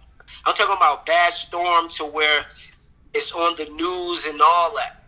I'm 0.46 0.56
talking 0.56 0.76
about 0.76 1.06
bad 1.06 1.32
storm 1.32 1.90
to 1.90 2.06
where 2.06 2.42
it's 3.14 3.32
on 3.34 3.56
the 3.56 3.66
news 3.66 4.28
and 4.28 4.40
all 4.44 4.76
that, 4.76 5.04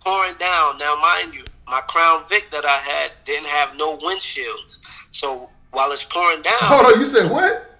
pouring 0.00 0.34
down. 0.38 0.78
Now, 0.78 0.96
mind 1.00 1.34
you, 1.34 1.44
my 1.68 1.80
Crown 1.88 2.22
Vic 2.28 2.48
that 2.52 2.64
I 2.64 2.68
had 2.76 3.12
didn't 3.24 3.46
have 3.48 3.76
no 3.76 3.96
windshields. 3.98 4.78
So 5.10 5.48
while 5.72 5.90
it's 5.92 6.04
pouring 6.04 6.42
down, 6.42 6.54
Hold 6.60 6.86
on, 6.86 6.98
you 6.98 7.04
said 7.04 7.30
what? 7.30 7.76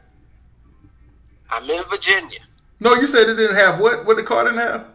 I'm 1.50 1.68
in 1.70 1.82
Virginia. 1.84 2.40
No, 2.80 2.94
you 2.94 3.06
said 3.06 3.28
it 3.28 3.34
didn't 3.36 3.56
have 3.56 3.80
what? 3.80 4.04
What 4.04 4.16
the 4.16 4.22
car 4.22 4.44
didn't 4.44 4.58
have? 4.58 4.86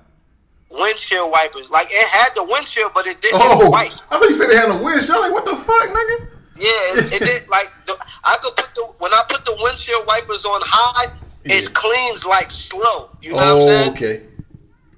Windshield 0.69 1.31
wipers, 1.31 1.69
like 1.69 1.87
it 1.89 2.07
had 2.09 2.29
the 2.35 2.43
windshield, 2.43 2.91
but 2.93 3.05
it 3.07 3.21
didn't 3.21 3.41
Oh, 3.43 3.69
wipe. 3.69 3.91
I 4.09 4.17
thought 4.19 4.23
you 4.23 4.33
said 4.33 4.49
it 4.49 4.57
had 4.57 4.69
a 4.71 4.77
windshield. 4.77 5.17
I'm 5.17 5.31
like, 5.31 5.33
what 5.33 5.45
the 5.45 5.55
fuck, 5.57 5.89
nigga? 5.89 6.27
Yeah, 6.57 6.69
it, 7.03 7.13
it 7.21 7.25
did. 7.25 7.49
Like 7.49 7.65
the, 7.87 7.95
I 8.23 8.37
could 8.41 8.55
put 8.55 8.73
the 8.75 8.83
when 8.99 9.11
I 9.13 9.23
put 9.27 9.43
the 9.45 9.57
windshield 9.61 10.05
wipers 10.07 10.45
on 10.45 10.61
high, 10.63 11.11
Yeah. 11.43 11.55
it 11.57 11.73
cleans 11.73 12.25
like 12.25 12.51
slow. 12.51 13.09
You 13.21 13.31
know 13.31 13.35
what 13.37 13.43
I'm 13.47 13.55
Oh, 13.57 13.67
saying? 13.67 13.91
okay. 13.93 14.23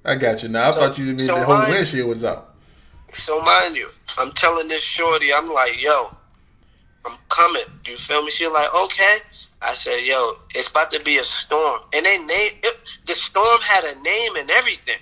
I 0.06 0.16
got 0.16 0.44
you 0.44 0.50
now. 0.50 0.70
I 0.70 0.74
thought 0.74 0.98
you 0.98 1.06
mean 1.06 1.18
so 1.20 1.40
the 1.40 1.46
whole 1.46 1.56
mine- 1.58 1.72
windshield 1.72 2.10
was 2.10 2.24
out. 2.24 2.53
So 3.16 3.42
mind 3.42 3.76
you, 3.76 3.88
I'm 4.18 4.32
telling 4.32 4.68
this 4.68 4.82
shorty, 4.82 5.34
I'm 5.34 5.52
like, 5.52 5.82
yo, 5.82 6.16
I'm 7.06 7.18
coming. 7.30 7.64
Do 7.84 7.92
You 7.92 7.98
feel 7.98 8.24
me? 8.24 8.32
She 8.32 8.48
like, 8.48 8.74
okay. 8.74 9.18
I 9.62 9.72
said, 9.72 10.00
yo, 10.06 10.34
it's 10.56 10.68
about 10.68 10.92
to 10.92 11.02
be 11.04 11.18
a 11.18 11.24
storm, 11.24 11.82
and 11.96 12.06
they 12.06 12.18
name 12.18 12.52
it, 12.64 12.84
the 13.06 13.14
storm 13.14 13.62
had 13.62 13.86
a 13.86 14.02
name 14.02 14.36
and 14.36 14.50
everything. 14.52 15.00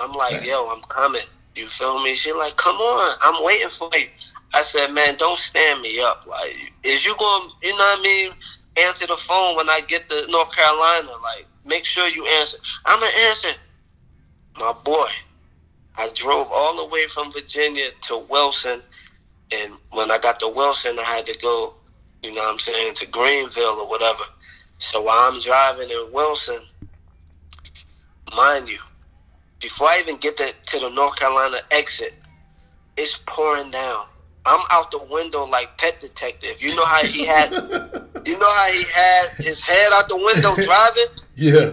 I'm 0.00 0.12
like, 0.12 0.44
yo, 0.44 0.68
I'm 0.74 0.82
coming. 0.82 1.20
You 1.54 1.66
feel 1.66 2.02
me? 2.02 2.14
She 2.14 2.32
like, 2.32 2.56
come 2.56 2.76
on, 2.76 3.16
I'm 3.22 3.44
waiting 3.44 3.68
for 3.68 3.88
you. 3.94 4.06
I 4.52 4.62
said, 4.62 4.92
man, 4.92 5.14
don't 5.16 5.38
stand 5.38 5.80
me 5.80 6.00
up. 6.00 6.26
Like, 6.26 6.72
is 6.82 7.04
you 7.06 7.14
going, 7.18 7.50
you 7.62 7.70
know 7.70 7.76
what 7.76 8.00
I 8.00 8.02
mean? 8.02 8.32
Answer 8.80 9.06
the 9.06 9.16
phone 9.16 9.56
when 9.56 9.68
I 9.68 9.80
get 9.86 10.08
to 10.08 10.26
North 10.28 10.50
Carolina. 10.54 11.10
Like, 11.22 11.46
make 11.64 11.84
sure 11.84 12.08
you 12.08 12.26
answer. 12.38 12.58
I'm 12.86 12.98
gonna 12.98 13.12
answer. 13.28 13.58
My 14.58 14.72
boy, 14.84 15.08
I 15.96 16.10
drove 16.14 16.48
all 16.52 16.76
the 16.76 16.92
way 16.92 17.06
from 17.06 17.32
Virginia 17.32 17.86
to 18.02 18.18
Wilson, 18.28 18.80
and 19.54 19.72
when 19.92 20.10
I 20.10 20.18
got 20.18 20.40
to 20.40 20.48
Wilson, 20.48 20.98
I 20.98 21.02
had 21.02 21.26
to 21.26 21.38
go, 21.40 21.74
you 22.22 22.34
know 22.34 22.40
what 22.40 22.52
I'm 22.52 22.58
saying, 22.58 22.94
to 22.94 23.06
Greenville 23.06 23.80
or 23.80 23.88
whatever. 23.88 24.24
So 24.78 25.02
while 25.02 25.32
I'm 25.32 25.40
driving 25.40 25.88
in 25.90 26.12
Wilson, 26.12 26.60
mind 28.36 28.68
you, 28.68 28.78
before 29.60 29.88
I 29.88 30.00
even 30.00 30.16
get 30.16 30.36
to, 30.38 30.52
to 30.66 30.78
the 30.80 30.90
North 30.90 31.16
Carolina 31.16 31.58
exit, 31.70 32.14
it's 32.96 33.22
pouring 33.26 33.70
down. 33.70 34.06
I'm 34.46 34.60
out 34.70 34.90
the 34.90 35.02
window 35.10 35.46
like 35.46 35.76
Pet 35.78 36.00
Detective. 36.00 36.60
You 36.60 36.76
know 36.76 36.84
how 36.84 37.02
he 37.04 37.24
had, 37.24 37.50
you 38.26 38.38
know 38.38 38.48
how 38.48 38.70
he 38.70 38.84
had 38.94 39.28
his 39.38 39.60
head 39.60 39.90
out 39.92 40.08
the 40.08 40.16
window 40.16 40.54
driving. 40.62 41.04
Yeah. 41.36 41.72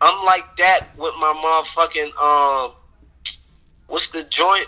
I'm 0.00 0.24
like 0.24 0.56
that 0.58 0.90
with 0.96 1.12
my 1.18 1.32
motherfucking 1.42 2.16
um, 2.22 2.72
what's 3.92 4.08
the 4.08 4.24
joint 4.24 4.66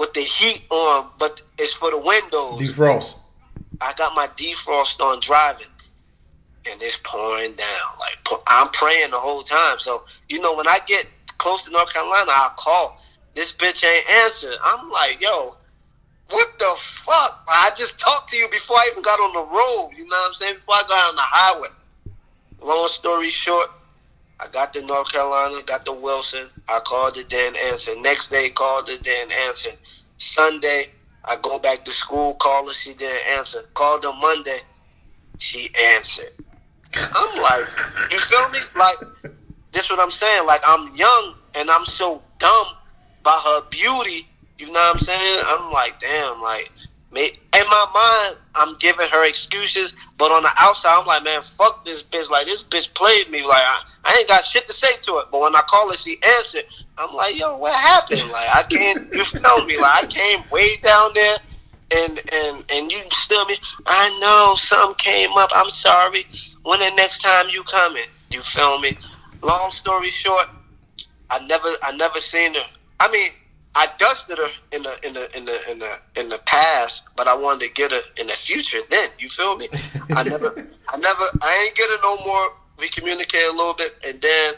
with 0.00 0.12
the 0.12 0.20
heat 0.20 0.66
on, 0.70 1.10
but 1.16 1.40
it's 1.58 1.72
for 1.72 1.92
the 1.92 1.98
windows. 1.98 2.60
Defrost. 2.60 3.14
I 3.80 3.92
got 3.94 4.16
my 4.16 4.26
defrost 4.36 5.00
on 5.00 5.20
driving, 5.20 5.68
and 6.68 6.82
it's 6.82 6.98
pouring 7.04 7.52
down. 7.52 7.88
Like 8.00 8.18
I'm 8.48 8.68
praying 8.70 9.12
the 9.12 9.16
whole 9.16 9.42
time. 9.42 9.78
So 9.78 10.02
you 10.28 10.40
know, 10.40 10.56
when 10.56 10.66
I 10.66 10.78
get 10.86 11.08
close 11.38 11.62
to 11.62 11.70
North 11.70 11.92
Carolina, 11.92 12.32
I 12.32 12.50
call. 12.56 13.00
This 13.36 13.54
bitch 13.54 13.86
ain't 13.86 14.10
answering. 14.24 14.56
I'm 14.64 14.90
like, 14.90 15.20
yo, 15.20 15.56
what 16.30 16.48
the 16.58 16.72
fuck? 16.78 17.44
I 17.46 17.70
just 17.76 18.00
talked 18.00 18.30
to 18.30 18.36
you 18.36 18.48
before 18.48 18.76
I 18.76 18.88
even 18.90 19.02
got 19.02 19.20
on 19.20 19.34
the 19.34 19.40
road. 19.40 19.90
You 19.96 20.04
know 20.04 20.16
what 20.16 20.28
I'm 20.28 20.34
saying? 20.34 20.54
Before 20.54 20.74
I 20.74 20.82
got 20.88 21.10
on 21.10 21.16
the 21.16 21.22
highway. 21.22 21.68
Long 22.62 22.88
story 22.88 23.28
short, 23.28 23.70
I 24.38 24.48
got 24.48 24.72
to 24.74 24.84
North 24.84 25.10
Carolina, 25.12 25.56
got 25.64 25.86
to 25.86 25.92
Wilson. 25.92 26.48
I 26.68 26.80
called 26.80 27.16
it, 27.16 27.28
didn't 27.28 27.56
answer. 27.70 27.98
Next 28.00 28.28
day, 28.28 28.50
called 28.50 28.88
it, 28.88 29.02
didn't 29.02 29.32
answer. 29.46 29.70
Sunday, 30.18 30.84
I 31.24 31.36
go 31.42 31.58
back 31.58 31.84
to 31.84 31.90
school, 31.90 32.34
call 32.34 32.66
her, 32.66 32.72
she 32.72 32.94
didn't 32.94 33.38
answer. 33.38 33.64
Called 33.74 34.04
her 34.04 34.12
Monday, 34.20 34.60
she 35.38 35.70
answered. 35.94 36.32
I'm 36.94 37.42
like, 37.42 37.66
you 38.12 38.18
feel 38.18 38.48
me? 38.50 38.58
Like, 38.76 38.96
this 39.72 39.90
what 39.90 40.00
I'm 40.00 40.10
saying. 40.10 40.46
Like, 40.46 40.62
I'm 40.66 40.94
young 40.94 41.34
and 41.54 41.70
I'm 41.70 41.84
so 41.84 42.22
dumb 42.38 42.66
by 43.22 43.38
her 43.44 43.62
beauty. 43.70 44.28
You 44.58 44.66
know 44.66 44.72
what 44.72 44.94
I'm 44.94 44.98
saying? 44.98 45.44
I'm 45.46 45.70
like, 45.70 45.98
damn, 46.00 46.40
like, 46.40 46.70
in 47.24 47.66
my 47.70 47.86
mind, 47.94 48.40
I'm 48.54 48.76
giving 48.78 49.06
her 49.08 49.26
excuses, 49.26 49.94
but 50.18 50.32
on 50.32 50.42
the 50.42 50.50
outside, 50.58 50.98
I'm 50.98 51.06
like, 51.06 51.24
man, 51.24 51.42
fuck 51.42 51.84
this 51.84 52.02
bitch. 52.02 52.30
Like, 52.30 52.46
this 52.46 52.62
bitch 52.62 52.92
played 52.94 53.30
me. 53.30 53.42
Like, 53.42 53.62
I, 53.62 53.82
I 54.04 54.16
ain't 54.18 54.28
got 54.28 54.44
shit 54.44 54.66
to 54.66 54.72
say 54.72 54.94
to 55.02 55.18
it. 55.18 55.26
But 55.30 55.40
when 55.40 55.54
I 55.54 55.62
call 55.62 55.88
her, 55.90 55.96
she 55.96 56.16
answered. 56.38 56.64
I'm 56.98 57.14
like, 57.14 57.38
yo, 57.38 57.56
what 57.58 57.74
happened? 57.74 58.22
Like, 58.32 58.48
I 58.54 58.62
can't, 58.68 59.12
you 59.12 59.24
feel 59.24 59.64
me? 59.66 59.76
Like, 59.78 60.04
I 60.04 60.06
came 60.08 60.42
way 60.50 60.76
down 60.82 61.10
there, 61.14 61.36
and 61.94 62.20
and 62.32 62.64
and 62.70 62.90
you 62.90 62.98
still 63.12 63.44
me. 63.44 63.56
I 63.86 64.18
know 64.18 64.54
something 64.56 64.96
came 64.96 65.32
up. 65.36 65.50
I'm 65.54 65.70
sorry. 65.70 66.24
When 66.62 66.80
the 66.80 66.90
next 66.96 67.18
time 67.18 67.46
you 67.48 67.62
coming? 67.64 68.08
You 68.30 68.40
feel 68.40 68.80
me? 68.80 68.92
Long 69.42 69.70
story 69.70 70.08
short, 70.08 70.48
I 71.30 71.44
never, 71.46 71.68
I 71.82 71.94
never 71.96 72.18
seen 72.18 72.54
her. 72.54 72.64
I 72.98 73.10
mean, 73.12 73.30
I 73.78 73.88
dusted 73.98 74.38
her 74.38 74.48
in 74.72 74.82
the 74.82 74.98
in 75.06 75.12
the 75.12 75.36
in 75.36 75.44
the 75.44 75.58
in 75.70 75.78
the 75.78 75.92
in 76.18 76.28
the 76.30 76.40
past, 76.46 77.08
but 77.14 77.28
I 77.28 77.34
wanted 77.34 77.66
to 77.66 77.72
get 77.74 77.92
her 77.92 78.00
in 78.18 78.26
the 78.26 78.32
future. 78.32 78.78
Then 78.88 79.10
you 79.18 79.28
feel 79.28 79.58
me? 79.58 79.68
I 80.16 80.24
never, 80.24 80.66
I 80.88 80.96
never, 80.96 81.24
I 81.42 81.64
ain't 81.66 81.76
get 81.76 81.90
her 81.90 81.98
no 82.02 82.16
more. 82.24 82.54
We 82.78 82.88
communicated 82.88 83.48
a 83.48 83.52
little 83.52 83.74
bit, 83.74 83.94
and 84.06 84.18
then 84.22 84.54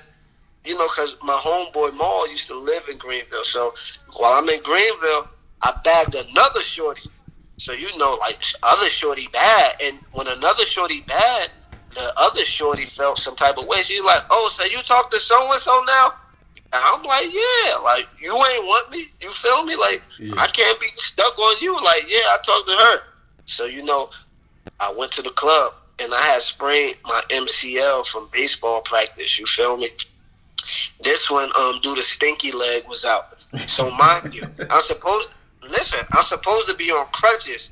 you 0.64 0.78
know, 0.78 0.86
cause 0.86 1.16
my 1.24 1.32
homeboy 1.32 1.96
Maul 1.96 2.28
used 2.28 2.46
to 2.46 2.56
live 2.56 2.88
in 2.88 2.96
Greenville. 2.96 3.42
So 3.42 3.74
while 4.16 4.34
I'm 4.34 4.48
in 4.48 4.62
Greenville, 4.62 5.28
I 5.62 5.72
bagged 5.82 6.14
another 6.14 6.60
shorty. 6.60 7.10
So 7.56 7.72
you 7.72 7.88
know, 7.98 8.16
like 8.20 8.38
other 8.62 8.86
shorty 8.86 9.26
bad, 9.32 9.72
and 9.82 9.98
when 10.12 10.28
another 10.28 10.62
shorty 10.62 11.00
bad, 11.08 11.50
the 11.92 12.12
other 12.16 12.42
shorty 12.42 12.84
felt 12.84 13.18
some 13.18 13.34
type 13.34 13.58
of 13.58 13.66
way. 13.66 13.78
She's 13.78 14.04
like, 14.04 14.22
"Oh, 14.30 14.48
so 14.56 14.64
you 14.64 14.80
talk 14.84 15.10
to 15.10 15.16
so 15.18 15.50
and 15.50 15.60
so 15.60 15.82
now?" 15.88 16.12
And 16.70 16.82
I'm 16.84 17.02
like, 17.02 17.26
yeah, 17.32 17.76
like 17.82 18.06
you 18.20 18.30
ain't 18.30 18.64
want 18.64 18.90
me. 18.90 19.08
You 19.20 19.30
feel 19.32 19.64
me? 19.64 19.74
Like 19.76 20.02
yeah. 20.18 20.34
I 20.36 20.46
can't 20.48 20.78
be 20.78 20.88
stuck 20.96 21.38
on 21.38 21.56
you. 21.62 21.74
Like 21.74 22.04
yeah, 22.08 22.26
I 22.26 22.36
talked 22.44 22.68
to 22.68 22.74
her. 22.74 23.00
So 23.46 23.64
you 23.64 23.82
know, 23.82 24.10
I 24.78 24.92
went 24.92 25.10
to 25.12 25.22
the 25.22 25.30
club 25.30 25.72
and 25.98 26.12
I 26.12 26.20
had 26.20 26.42
sprained 26.42 26.96
my 27.04 27.22
MCL 27.30 28.06
from 28.06 28.28
baseball 28.32 28.82
practice. 28.82 29.38
You 29.38 29.46
feel 29.46 29.78
me? 29.78 29.88
This 31.00 31.30
one, 31.30 31.50
um, 31.58 31.80
due 31.80 31.96
to 31.96 32.02
stinky 32.02 32.52
leg, 32.52 32.86
was 32.86 33.06
out. 33.06 33.40
So 33.56 33.90
mind 33.92 34.34
you, 34.34 34.42
I'm 34.70 34.82
supposed 34.82 35.36
listen. 35.62 36.06
I'm 36.12 36.24
supposed 36.24 36.68
to 36.68 36.76
be 36.76 36.90
on 36.90 37.06
crutches, 37.12 37.70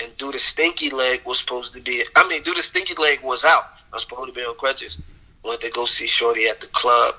and 0.00 0.14
due 0.18 0.32
to 0.32 0.38
stinky 0.38 0.90
leg 0.90 1.22
was 1.24 1.38
supposed 1.38 1.72
to 1.74 1.80
be. 1.80 2.02
I 2.14 2.28
mean, 2.28 2.42
due 2.42 2.54
to 2.54 2.62
stinky 2.62 2.94
leg 3.00 3.20
was 3.22 3.42
out. 3.46 3.64
I'm 3.90 4.00
supposed 4.00 4.28
to 4.28 4.34
be 4.34 4.42
on 4.42 4.54
crutches. 4.56 5.00
Went 5.44 5.62
to 5.62 5.70
go 5.70 5.86
see 5.86 6.06
Shorty 6.06 6.46
at 6.46 6.60
the 6.60 6.66
club 6.68 7.14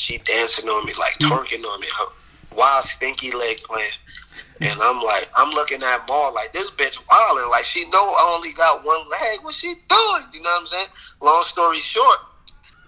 she 0.00 0.18
dancing 0.18 0.68
on 0.68 0.84
me, 0.86 0.92
like 0.98 1.18
mm-hmm. 1.18 1.32
twerking 1.32 1.64
on 1.64 1.80
me, 1.80 1.86
wild 2.56 2.84
stinky 2.84 3.30
leg 3.32 3.58
playing. 3.58 3.90
And 4.62 4.78
I'm 4.82 5.02
like, 5.02 5.28
I'm 5.36 5.50
looking 5.50 5.82
at 5.82 6.06
Maul 6.06 6.34
like 6.34 6.52
this 6.52 6.70
bitch 6.70 7.02
wilding. 7.10 7.50
Like 7.50 7.64
she 7.64 7.88
know 7.88 7.98
I 7.98 8.32
only 8.34 8.52
got 8.52 8.84
one 8.84 9.08
leg. 9.08 9.38
What 9.42 9.54
she 9.54 9.68
doing? 9.88 10.22
You 10.32 10.42
know 10.42 10.50
what 10.50 10.60
I'm 10.60 10.66
saying? 10.66 10.88
Long 11.22 11.42
story 11.42 11.78
short, 11.78 12.18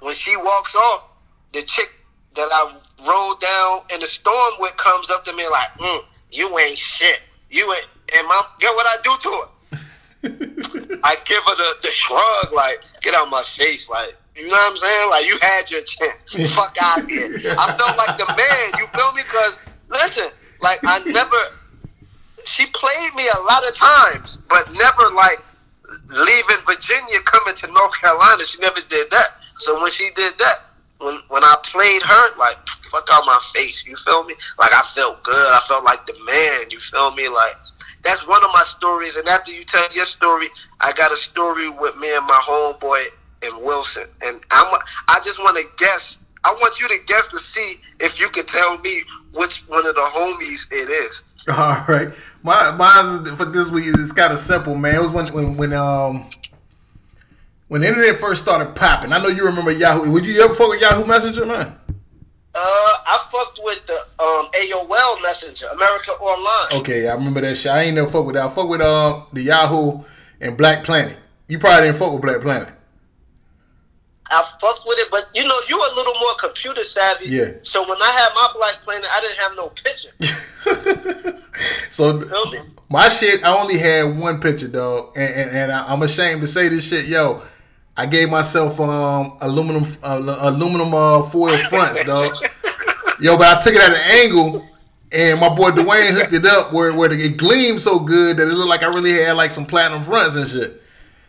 when 0.00 0.14
she 0.14 0.36
walks 0.36 0.74
off, 0.74 1.04
the 1.52 1.62
chick 1.62 1.90
that 2.34 2.48
I 2.50 2.76
rolled 3.06 3.40
down 3.40 3.80
in 3.94 4.00
the 4.00 4.06
storm 4.06 4.54
with 4.58 4.76
comes 4.76 5.10
up 5.10 5.24
to 5.24 5.34
me 5.34 5.48
like, 5.48 5.68
mm, 5.78 6.04
"You 6.30 6.58
ain't 6.58 6.76
shit. 6.76 7.20
You 7.50 7.72
ain't." 7.72 7.88
And 8.16 8.26
my 8.28 8.42
get 8.58 8.74
what 8.74 8.86
I 8.86 8.96
do 9.02 9.16
to 9.20 9.30
her? 9.30 9.48
I 11.04 11.16
give 11.24 11.42
her 11.42 11.56
the, 11.56 11.74
the 11.82 11.88
shrug, 11.88 12.52
like, 12.54 12.80
"Get 13.00 13.14
out 13.14 13.30
my 13.30 13.42
face!" 13.42 13.88
Like, 13.88 14.14
you 14.36 14.48
know 14.48 14.56
what 14.56 14.70
I'm 14.72 14.76
saying? 14.76 15.10
Like 15.10 15.26
you 15.26 15.36
had 15.40 15.70
your 15.70 15.82
chance. 15.84 16.24
Fuck 16.56 16.76
out 16.80 17.08
here. 17.08 17.28
I 17.58 17.76
felt 17.76 17.96
like 17.98 18.16
the 18.16 18.26
man. 18.32 18.80
You 18.80 18.86
feel 18.96 19.12
me? 19.12 19.22
Because 19.24 19.60
listen, 19.90 20.28
like 20.62 20.80
I 20.84 21.00
never. 21.04 21.36
She 22.44 22.66
played 22.66 23.14
me 23.14 23.28
a 23.28 23.40
lot 23.42 23.62
of 23.68 23.74
times, 23.76 24.38
but 24.48 24.66
never 24.72 25.14
like 25.14 25.38
leaving 26.08 26.62
Virginia, 26.66 27.20
coming 27.24 27.54
to 27.54 27.66
North 27.70 27.94
Carolina. 28.00 28.42
She 28.44 28.58
never 28.60 28.80
did 28.88 29.10
that. 29.10 29.28
So 29.56 29.80
when 29.80 29.90
she 29.90 30.08
did 30.16 30.32
that, 30.38 30.56
when 30.98 31.14
when 31.28 31.44
I 31.44 31.54
played 31.62 32.02
her, 32.02 32.38
like 32.38 32.56
fuck 32.90 33.06
out 33.12 33.24
my 33.26 33.38
face. 33.54 33.86
You 33.86 33.96
feel 33.96 34.24
me? 34.24 34.34
Like 34.58 34.72
I 34.72 34.82
felt 34.94 35.22
good. 35.22 35.50
I 35.52 35.60
felt 35.68 35.84
like 35.84 36.06
the 36.06 36.16
man. 36.24 36.70
You 36.70 36.78
feel 36.78 37.12
me? 37.14 37.28
Like 37.28 37.54
that's 38.02 38.26
one 38.26 38.42
of 38.42 38.50
my 38.52 38.64
stories. 38.64 39.16
And 39.16 39.28
after 39.28 39.52
you 39.52 39.64
tell 39.64 39.86
your 39.92 40.04
story, 40.04 40.46
I 40.80 40.92
got 40.96 41.12
a 41.12 41.16
story 41.16 41.68
with 41.68 41.96
me 41.98 42.08
and 42.16 42.26
my 42.26 42.40
homeboy 42.42 43.04
and 43.44 43.64
Wilson. 43.64 44.04
And 44.24 44.40
I'm, 44.50 44.72
I 45.08 45.18
just 45.24 45.40
want 45.40 45.56
to 45.56 45.64
guess. 45.78 46.18
I 46.44 46.52
want 46.60 46.80
you 46.80 46.88
to 46.88 46.96
guess 47.06 47.28
to 47.28 47.38
see 47.38 47.76
if 48.00 48.18
you 48.18 48.28
can 48.28 48.44
tell 48.46 48.78
me 48.78 49.02
which 49.34 49.60
one 49.68 49.86
of 49.86 49.94
the 49.94 50.00
homies 50.00 50.66
it 50.70 50.90
is. 50.90 51.22
All 51.48 51.84
right, 51.88 52.12
my 52.42 52.70
mine 52.72 53.36
for 53.36 53.44
this 53.44 53.70
week 53.70 53.86
is 53.86 53.98
it's 53.98 54.12
kind 54.12 54.32
of 54.32 54.38
simple, 54.38 54.74
man. 54.74 54.96
It 54.96 55.02
was 55.02 55.10
when 55.10 55.32
when 55.32 55.56
when 55.56 55.72
um 55.72 56.28
when 57.68 57.80
the 57.80 57.88
internet 57.88 58.16
first 58.16 58.42
started 58.42 58.74
popping. 58.74 59.12
I 59.12 59.18
know 59.18 59.28
you 59.28 59.44
remember 59.44 59.70
Yahoo. 59.70 60.10
Would 60.10 60.26
you 60.26 60.42
ever 60.42 60.54
fuck 60.54 60.70
with 60.70 60.80
Yahoo 60.80 61.04
Messenger, 61.04 61.46
man? 61.46 61.78
Uh, 62.54 62.58
I 63.06 63.28
fucked 63.30 63.60
with 63.62 63.86
the 63.86 63.94
um 63.94 64.46
AOL 64.52 65.22
Messenger, 65.22 65.66
America 65.74 66.10
Online. 66.12 66.80
Okay, 66.80 67.08
I 67.08 67.14
remember 67.14 67.40
that 67.40 67.56
shit. 67.56 67.72
I 67.72 67.82
ain't 67.82 67.94
never 67.94 68.10
fuck 68.10 68.26
with 68.26 68.34
that. 68.34 68.46
I 68.46 68.48
fuck 68.48 68.68
with 68.68 68.80
uh 68.80 69.22
the 69.32 69.42
Yahoo 69.42 70.02
and 70.40 70.56
Black 70.56 70.84
Planet. 70.84 71.18
You 71.48 71.58
probably 71.58 71.88
didn't 71.88 71.98
fuck 71.98 72.12
with 72.12 72.22
Black 72.22 72.40
Planet. 72.40 72.68
I 74.32 74.42
fuck 74.58 74.84
with 74.86 74.98
it, 74.98 75.08
but 75.10 75.28
you 75.34 75.44
know, 75.46 75.60
you 75.68 75.76
a 75.76 75.92
little 75.94 76.14
more 76.14 76.34
computer 76.40 76.82
savvy. 76.84 77.28
Yeah. 77.28 77.52
So 77.62 77.82
when 77.86 77.98
I 78.00 78.10
had 78.10 78.28
my 78.34 78.48
Black 78.56 78.82
Planet, 78.82 79.06
I 79.10 79.20
didn't 79.20 79.38
have 79.38 79.56
no 79.56 79.68
picture. 79.68 81.38
so 81.90 82.22
my 82.88 83.10
shit, 83.10 83.44
I 83.44 83.54
only 83.54 83.76
had 83.76 84.18
one 84.18 84.40
picture, 84.40 84.68
though, 84.68 85.12
and, 85.14 85.34
and, 85.34 85.50
and 85.50 85.72
I, 85.72 85.92
am 85.92 86.02
ashamed 86.02 86.40
to 86.40 86.46
say 86.46 86.68
this 86.68 86.84
shit, 86.88 87.06
yo. 87.06 87.42
I 87.94 88.06
gave 88.06 88.30
myself 88.30 88.80
um 88.80 89.36
aluminum 89.42 89.84
uh, 90.02 90.38
aluminum 90.40 90.94
uh, 90.94 91.22
foil 91.24 91.56
fronts, 91.68 92.04
dog. 92.06 92.32
yo, 93.20 93.36
but 93.36 93.54
I 93.54 93.60
took 93.60 93.74
it 93.74 93.82
at 93.82 93.90
an 93.90 94.24
angle, 94.24 94.66
and 95.10 95.38
my 95.38 95.54
boy 95.54 95.72
Dwayne 95.72 96.12
hooked 96.12 96.32
it 96.32 96.46
up 96.46 96.72
where 96.72 96.94
where 96.94 97.12
it 97.12 97.36
gleamed 97.36 97.82
so 97.82 97.98
good 97.98 98.38
that 98.38 98.48
it 98.48 98.54
looked 98.54 98.70
like 98.70 98.82
I 98.82 98.86
really 98.86 99.12
had 99.12 99.32
like 99.32 99.50
some 99.50 99.66
platinum 99.66 100.02
fronts 100.02 100.36
and 100.36 100.48
shit. 100.48 100.82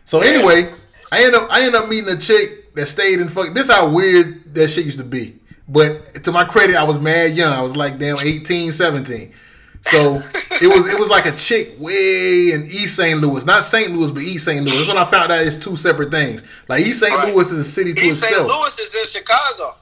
So 0.06 0.20
anyway, 0.20 0.72
I 1.12 1.24
end 1.24 1.34
up 1.34 1.48
I 1.50 1.64
end 1.64 1.74
up 1.74 1.90
meeting 1.90 2.08
a 2.08 2.16
chick 2.16 2.63
that 2.74 2.86
stayed 2.86 3.20
in 3.20 3.28
fuck. 3.28 3.54
This 3.54 3.70
how 3.70 3.88
weird 3.88 4.54
that 4.54 4.68
shit 4.68 4.84
used 4.84 4.98
to 4.98 5.04
be. 5.04 5.38
But 5.68 6.24
to 6.24 6.32
my 6.32 6.44
credit, 6.44 6.76
I 6.76 6.84
was 6.84 6.98
mad 6.98 7.36
young. 7.36 7.52
I 7.52 7.62
was 7.62 7.76
like 7.76 7.98
damn 7.98 8.18
18, 8.18 8.72
17. 8.72 9.32
So 9.80 10.22
it 10.62 10.66
was 10.66 10.86
it 10.86 10.98
was 10.98 11.10
like 11.10 11.26
a 11.26 11.32
chick 11.32 11.74
way 11.78 12.52
in 12.52 12.64
East 12.64 12.96
St. 12.96 13.20
Louis, 13.20 13.44
not 13.44 13.64
St. 13.64 13.92
Louis, 13.92 14.10
but 14.10 14.22
East 14.22 14.46
St. 14.46 14.60
Louis. 14.60 14.74
That's 14.76 14.88
when 14.88 14.96
I 14.96 15.04
found 15.04 15.30
out 15.30 15.46
it's 15.46 15.56
two 15.56 15.76
separate 15.76 16.10
things. 16.10 16.44
Like 16.68 16.86
East 16.86 17.00
St. 17.00 17.12
Right. 17.12 17.34
Louis 17.34 17.50
is 17.52 17.58
a 17.58 17.64
city 17.64 17.92
to 17.92 18.02
East 18.02 18.24
itself. 18.24 18.50
St. 18.50 18.60
Louis 18.60 18.78
is 18.78 18.94
in 18.94 19.20
Chicago. 19.20 19.76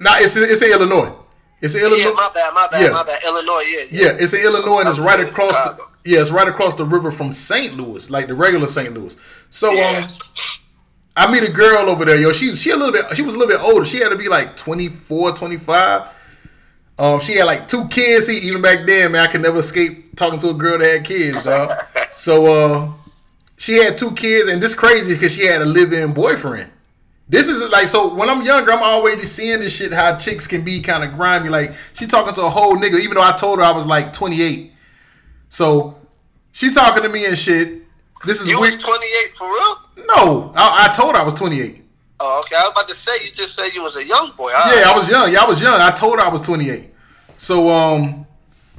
Nah, 0.00 0.16
it's 0.18 0.36
it's 0.36 0.62
in 0.62 0.72
Illinois. 0.72 1.14
It's 1.60 1.74
in 1.74 1.82
Illinois. 1.82 2.10
Yeah, 2.10 2.14
my 2.14 2.30
bad, 2.34 2.54
my 2.54 2.68
bad, 2.70 2.82
yeah. 2.82 2.90
my 2.90 3.04
bad. 3.04 3.20
Illinois, 3.24 3.64
yeah, 3.68 3.78
yeah. 3.90 4.04
Yeah, 4.06 4.16
it's 4.20 4.32
in 4.32 4.40
Illinois, 4.44 4.80
and 4.80 4.88
it's 4.88 4.98
right 5.00 5.20
across. 5.20 5.52
The, 5.52 5.84
yeah, 6.04 6.20
it's 6.20 6.30
right 6.30 6.48
across 6.48 6.74
the 6.74 6.84
river 6.84 7.10
from 7.10 7.32
St. 7.32 7.74
Louis, 7.74 8.10
like 8.10 8.28
the 8.28 8.34
regular 8.34 8.66
St. 8.66 8.92
Louis. 8.92 9.16
So 9.50 9.70
um 9.70 10.08
I 11.18 11.28
meet 11.28 11.42
a 11.42 11.50
girl 11.50 11.90
over 11.90 12.04
there, 12.04 12.16
yo. 12.16 12.30
She's 12.30 12.62
she 12.62 12.70
a 12.70 12.76
little 12.76 12.92
bit 12.92 13.16
she 13.16 13.22
was 13.22 13.34
a 13.34 13.38
little 13.38 13.52
bit 13.52 13.60
older. 13.60 13.84
She 13.84 13.98
had 13.98 14.10
to 14.10 14.16
be 14.16 14.28
like 14.28 14.56
24, 14.56 15.32
25. 15.32 16.08
Um, 16.96 17.18
she 17.18 17.34
had 17.36 17.44
like 17.44 17.66
two 17.66 17.88
kids. 17.88 18.26
See, 18.26 18.38
even 18.38 18.62
back 18.62 18.86
then, 18.86 19.12
man, 19.12 19.22
I 19.22 19.26
could 19.26 19.42
never 19.42 19.58
escape 19.58 20.14
talking 20.14 20.38
to 20.38 20.50
a 20.50 20.54
girl 20.54 20.78
that 20.78 20.88
had 20.88 21.04
kids, 21.04 21.42
dog. 21.42 21.76
so 22.14 22.46
uh, 22.46 22.92
she 23.56 23.74
had 23.82 23.98
two 23.98 24.12
kids, 24.12 24.46
and 24.46 24.62
this 24.62 24.76
crazy 24.76 25.14
because 25.14 25.34
she 25.34 25.44
had 25.44 25.60
a 25.60 25.64
live-in 25.64 26.14
boyfriend. 26.14 26.70
This 27.28 27.48
is 27.48 27.68
like 27.68 27.88
so. 27.88 28.14
When 28.14 28.30
I'm 28.30 28.42
younger, 28.42 28.72
I'm 28.72 28.82
always 28.84 29.28
seeing 29.30 29.58
this 29.58 29.74
shit. 29.74 29.92
How 29.92 30.16
chicks 30.16 30.46
can 30.46 30.62
be 30.62 30.80
kind 30.80 31.02
of 31.02 31.14
grimy. 31.14 31.48
Like 31.48 31.74
she 31.94 32.06
talking 32.06 32.32
to 32.34 32.44
a 32.44 32.50
whole 32.50 32.76
nigga, 32.76 33.00
even 33.00 33.16
though 33.16 33.24
I 33.24 33.32
told 33.32 33.58
her 33.58 33.64
I 33.64 33.72
was 33.72 33.86
like 33.86 34.12
28. 34.12 34.72
So 35.48 35.98
she 36.52 36.70
talking 36.70 37.02
to 37.02 37.08
me 37.08 37.26
and 37.26 37.36
shit. 37.36 37.82
This 38.24 38.40
is 38.40 38.48
you 38.48 38.60
was 38.60 38.76
28 38.76 39.34
for 39.36 39.48
real. 39.48 40.06
No, 40.16 40.52
I, 40.54 40.88
I, 40.88 40.92
told 40.94 41.14
her 41.14 41.20
I 41.20 41.24
was 41.24 41.34
28. 41.34 41.84
Oh, 42.20 42.42
okay. 42.44 42.56
I 42.56 42.62
was 42.62 42.72
about 42.72 42.88
to 42.88 42.94
say 42.94 43.12
you 43.24 43.30
just 43.30 43.54
said 43.54 43.72
you 43.74 43.82
was 43.82 43.96
a 43.96 44.04
young 44.04 44.32
boy. 44.36 44.50
All 44.56 44.74
yeah, 44.74 44.82
right. 44.82 44.86
I 44.86 44.96
was 44.96 45.08
young. 45.08 45.32
Yeah, 45.32 45.42
I 45.42 45.48
was 45.48 45.62
young. 45.62 45.80
I 45.80 45.90
told 45.92 46.18
her 46.18 46.24
I 46.24 46.28
was 46.28 46.40
28. 46.40 46.92
So, 47.36 47.68
um, 47.68 48.26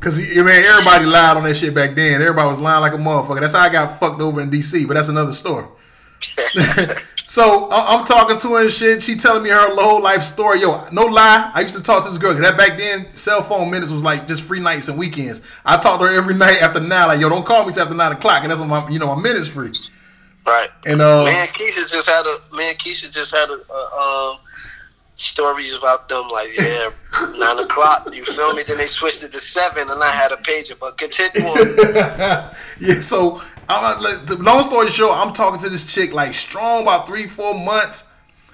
cause 0.02 0.20
I 0.20 0.24
mean 0.24 0.48
everybody 0.48 1.06
lied 1.06 1.38
on 1.38 1.44
that 1.44 1.56
shit 1.56 1.74
back 1.74 1.96
then. 1.96 2.22
Everybody 2.22 2.50
was 2.50 2.60
lying 2.60 2.82
like 2.82 2.94
a 2.94 2.98
motherfucker. 2.98 3.40
That's 3.40 3.54
how 3.54 3.62
I 3.62 3.70
got 3.70 3.98
fucked 4.00 4.20
over 4.20 4.42
in 4.42 4.50
DC. 4.52 4.86
But 4.88 4.96
that's 4.96 5.10
another 5.10 5.32
story. 5.32 5.68
So 7.30 7.70
I'm 7.72 8.06
talking 8.06 8.40
to 8.40 8.56
her 8.56 8.62
and 8.64 8.72
shit. 8.72 9.04
She 9.04 9.16
telling 9.16 9.44
me 9.44 9.52
her 9.52 9.76
whole 9.76 10.02
life 10.02 10.24
story. 10.24 10.62
Yo, 10.62 10.84
no 10.92 11.06
lie. 11.06 11.52
I 11.54 11.62
used 11.62 11.78
to 11.78 11.84
talk 11.84 12.04
to 12.04 12.10
this 12.10 12.18
girl. 12.18 12.32
'cause 12.34 12.42
that 12.42 12.58
back 12.58 12.76
then, 12.76 13.06
cell 13.14 13.44
phone 13.44 13.70
minutes 13.70 13.92
was 13.92 14.04
like 14.04 14.26
just 14.26 14.42
free 14.42 14.60
nights 14.60 14.88
and 14.88 14.98
weekends. 14.98 15.44
I 15.64 15.78
talked 15.78 16.02
to 16.02 16.08
her 16.08 16.14
every 16.16 16.34
night 16.46 16.60
after 16.60 16.80
nine. 16.80 17.08
Like, 17.08 17.20
yo, 17.20 17.30
don't 17.30 17.46
call 17.46 17.68
me 17.68 17.72
till 17.74 17.84
after 17.84 17.94
nine 17.94 18.14
o'clock, 18.14 18.42
and 18.42 18.50
that's 18.50 18.60
when 18.60 18.68
my 18.70 18.90
you 18.90 18.98
know 18.98 19.16
my 19.16 19.22
minutes 19.22 19.48
free. 19.48 19.72
Right. 20.44 20.70
And 20.88 21.04
uh, 21.04 21.26
me 21.26 21.30
and 21.30 21.50
Keisha 21.50 21.88
just 21.88 22.10
had 22.10 22.26
a 22.26 22.56
me 22.56 22.68
and 22.68 22.80
Keisha 22.80 23.12
just 23.14 23.32
had 23.36 23.48
a, 23.48 23.74
a 23.74 24.32
um 24.34 24.40
stories 25.14 25.76
about 25.78 26.10
them 26.10 26.24
like 26.34 26.48
yeah 26.58 26.90
nine 27.38 27.60
o'clock 27.60 28.08
you 28.12 28.24
feel 28.24 28.54
me 28.54 28.64
then 28.64 28.78
they 28.78 28.86
switched 28.86 29.22
it 29.22 29.32
to 29.34 29.38
seven 29.38 29.84
and 29.90 30.02
I 30.02 30.10
had 30.10 30.32
a 30.32 30.38
pager 30.38 30.80
but 30.80 30.98
continue 30.98 31.46
yeah. 32.80 33.02
So 33.02 33.42
I'm 33.70 34.02
like, 34.02 34.40
long 34.40 34.64
story 34.64 34.90
short, 34.90 35.16
I'm 35.16 35.32
talking 35.32 35.60
to 35.62 35.70
this 35.70 35.92
chick 35.94 36.12
like 36.12 36.34
strong 36.34 36.82
about 36.82 37.06
three 37.06 37.28
four 37.28 37.54
months. 37.54 38.12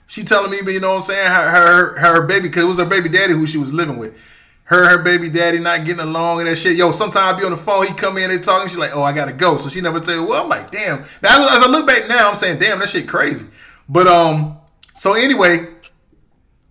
She 0.07 0.24
telling 0.24 0.51
me, 0.51 0.61
but 0.61 0.72
you 0.72 0.80
know 0.82 0.89
what 0.89 0.95
I'm 0.95 1.01
saying, 1.01 1.28
her 1.28 1.49
her 1.49 1.97
her 1.99 2.28
baby, 2.28 2.49
cause 2.49 2.63
it 2.63 2.68
was 2.68 2.78
her 2.80 2.86
baby 2.86 3.07
daddy 3.09 3.34
who 3.34 3.47
she 3.47 3.57
was 3.57 3.74
living 3.74 3.97
with. 3.97 4.20
Her 4.66 4.89
her 4.89 4.97
baby 5.03 5.30
daddy 5.30 5.59
not 5.59 5.86
getting 5.86 6.01
along 6.01 6.39
and 6.39 6.47
that 6.47 6.57
shit. 6.57 6.76
Yo, 6.76 6.91
sometimes 6.91 7.36
I 7.36 7.39
be 7.39 7.45
on 7.45 7.51
the 7.51 7.57
phone, 7.57 7.88
he 7.88 7.93
come 7.93 8.18
in 8.18 8.30
and 8.30 8.43
talking. 8.43 8.68
She's 8.68 8.78
like, 8.78 8.95
"Oh, 8.95 9.03
I 9.03 9.13
gotta 9.13 9.32
go." 9.32 9.57
So 9.57 9.70
she 9.70 9.80
never 9.80 9.99
tell 9.99 10.16
you. 10.16 10.26
Well, 10.26 10.43
I'm 10.43 10.49
like, 10.49 10.70
"Damn." 10.70 10.99
Now 11.22 11.47
as 11.55 11.63
I 11.63 11.68
look 11.68 11.88
back 11.88 12.09
now, 12.09 12.30
I'm 12.30 12.36
saying, 12.36 12.59
"Damn, 12.59 12.80
that 12.80 12.89
shit 12.89 13.07
crazy." 13.07 13.47
But 13.88 14.07
um, 14.07 14.57
so 14.95 15.13
anyway, 15.13 15.68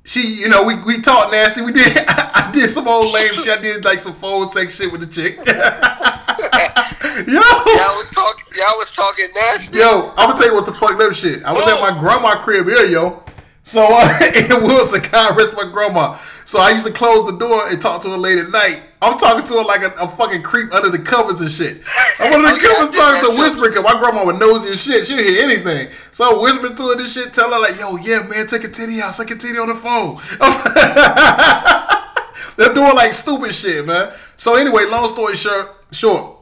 she, 0.04 0.40
you 0.40 0.48
know, 0.48 0.64
we 0.64 0.76
we 0.82 1.00
talked 1.00 1.32
nasty. 1.32 1.62
We 1.62 1.72
did. 1.72 1.96
I 2.08 2.50
did 2.52 2.68
some 2.68 2.86
old 2.86 3.12
lame 3.12 3.36
shit. 3.36 3.58
I 3.58 3.62
did 3.62 3.84
like 3.84 4.00
some 4.00 4.12
phone 4.12 4.50
sex 4.50 4.76
shit 4.76 4.92
with 4.92 5.00
the 5.00 5.06
chick. 5.06 5.38
Yo, 7.14 7.22
y'all 7.24 7.94
was 7.94 8.10
talking 8.10 8.44
y'all 8.58 8.76
was 8.76 8.90
talking 8.90 9.26
nasty 9.34 9.78
Yo, 9.78 10.12
I'm 10.16 10.30
gonna 10.30 10.36
tell 10.36 10.48
you 10.48 10.54
what's 10.54 10.68
the 10.68 10.74
fucked 10.74 11.00
up 11.00 11.12
shit. 11.12 11.44
I 11.44 11.52
was 11.52 11.66
at 11.68 11.80
my 11.80 11.96
grandma 11.96 12.34
crib 12.42 12.66
here, 12.66 12.86
yo. 12.86 13.22
So 13.62 13.86
uh, 13.88 14.30
in 14.34 14.64
Wilson, 14.64 15.00
God 15.12 15.36
rest 15.36 15.54
my 15.56 15.70
grandma. 15.70 16.18
So 16.44 16.58
I 16.58 16.70
used 16.70 16.86
to 16.86 16.92
close 16.92 17.26
the 17.26 17.38
door 17.38 17.68
and 17.68 17.80
talk 17.80 18.02
to 18.02 18.10
her 18.10 18.16
late 18.16 18.38
at 18.38 18.50
night. 18.50 18.82
I'm 19.00 19.16
talking 19.16 19.46
to 19.46 19.54
her 19.54 19.64
like 19.64 19.82
a, 19.82 19.94
a 19.94 20.08
fucking 20.08 20.42
creep 20.42 20.74
under 20.74 20.90
the 20.90 20.98
covers 20.98 21.40
and 21.40 21.50
shit. 21.50 21.82
I'm 22.18 22.34
under 22.34 22.48
the 22.48 22.52
Oh, 22.52 22.56
yeah, 22.56 22.74
covers 22.74 22.90
did 22.90 22.98
talking 22.98 23.30
to 23.30 23.36
whispering 23.40 23.70
because 23.70 23.84
my 23.84 23.98
grandma 23.98 24.24
was 24.24 24.38
nosy 24.38 24.70
and 24.70 24.78
shit. 24.78 25.06
She'll 25.06 25.18
hear 25.18 25.40
anything. 25.42 25.90
So 26.10 26.34
I'm 26.34 26.40
whispering 26.42 26.74
to 26.74 26.88
her 26.88 26.96
this 26.96 27.14
shit, 27.14 27.32
tell 27.32 27.52
her 27.52 27.60
like, 27.60 27.78
yo, 27.78 27.96
yeah, 27.96 28.26
man, 28.26 28.48
take 28.48 28.64
a 28.64 28.68
titty 28.68 29.00
out, 29.00 29.14
suck 29.14 29.30
a 29.30 29.36
titty 29.36 29.58
on 29.58 29.68
the 29.68 29.76
phone. 29.76 30.18
They're 32.56 32.74
doing 32.74 32.94
like 32.94 33.12
stupid 33.12 33.54
shit, 33.54 33.86
man. 33.86 34.12
So 34.36 34.56
anyway, 34.56 34.84
long 34.86 35.08
story 35.08 35.36
short, 35.36 35.76
short. 35.92 36.33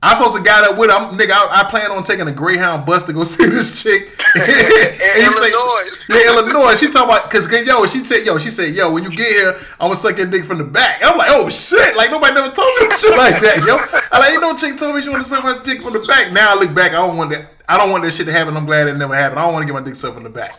I'm 0.00 0.14
supposed 0.14 0.36
to 0.36 0.42
got 0.42 0.62
up 0.62 0.78
with 0.78 0.90
him, 0.90 1.18
nigga. 1.18 1.32
I, 1.32 1.62
I 1.66 1.70
plan 1.70 1.90
on 1.90 2.04
taking 2.04 2.28
a 2.28 2.32
Greyhound 2.32 2.86
bus 2.86 3.02
to 3.04 3.12
go 3.12 3.24
see 3.24 3.46
this 3.46 3.82
chick 3.82 4.02
in 4.02 4.40
And 4.42 4.46
he 4.46 5.24
say- 5.26 5.50
Illinois 5.50 6.04
yeah, 6.08 6.32
Illinois. 6.32 6.74
She 6.76 6.86
talking 6.88 7.10
about 7.10 7.28
because 7.30 7.50
yo, 7.50 7.84
she 7.86 7.98
said 7.98 8.24
yo, 8.24 8.38
she 8.38 8.50
said 8.50 8.74
yo, 8.74 8.92
when 8.92 9.02
you 9.04 9.10
get 9.10 9.26
here, 9.28 9.56
I'm 9.80 9.88
gonna 9.88 9.96
suck 9.96 10.16
your 10.16 10.26
dick 10.26 10.44
from 10.44 10.58
the 10.58 10.64
back. 10.64 11.00
I'm 11.02 11.18
like, 11.18 11.28
oh 11.32 11.48
shit, 11.50 11.96
like 11.96 12.10
nobody 12.10 12.34
never 12.34 12.54
told 12.54 12.68
me 12.80 12.88
shit 12.96 13.16
like 13.18 13.40
that, 13.42 13.64
yo. 13.66 13.76
I 14.12 14.20
like 14.20 14.32
ain't 14.32 14.40
no 14.40 14.56
chick 14.56 14.78
told 14.78 14.94
me 14.94 15.02
she 15.02 15.10
want 15.10 15.22
to 15.22 15.28
suck 15.28 15.42
my 15.42 15.58
dick 15.64 15.82
from 15.82 15.94
the 15.94 16.06
back. 16.06 16.32
Now 16.32 16.54
I 16.54 16.60
look 16.60 16.74
back, 16.74 16.92
I 16.92 17.04
don't 17.06 17.16
want 17.16 17.30
that. 17.32 17.52
I 17.68 17.76
don't 17.76 17.90
want 17.90 18.04
that 18.04 18.12
shit 18.12 18.26
to 18.26 18.32
happen. 18.32 18.56
I'm 18.56 18.64
glad 18.64 18.86
it 18.86 18.96
never 18.96 19.14
happened. 19.14 19.40
I 19.40 19.44
don't 19.44 19.52
want 19.52 19.62
to 19.62 19.66
get 19.66 19.78
my 19.78 19.84
dick 19.84 19.96
sucked 19.96 20.14
from 20.14 20.22
the 20.24 20.30
back. 20.30 20.52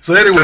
So 0.00 0.14
anyway, 0.14 0.36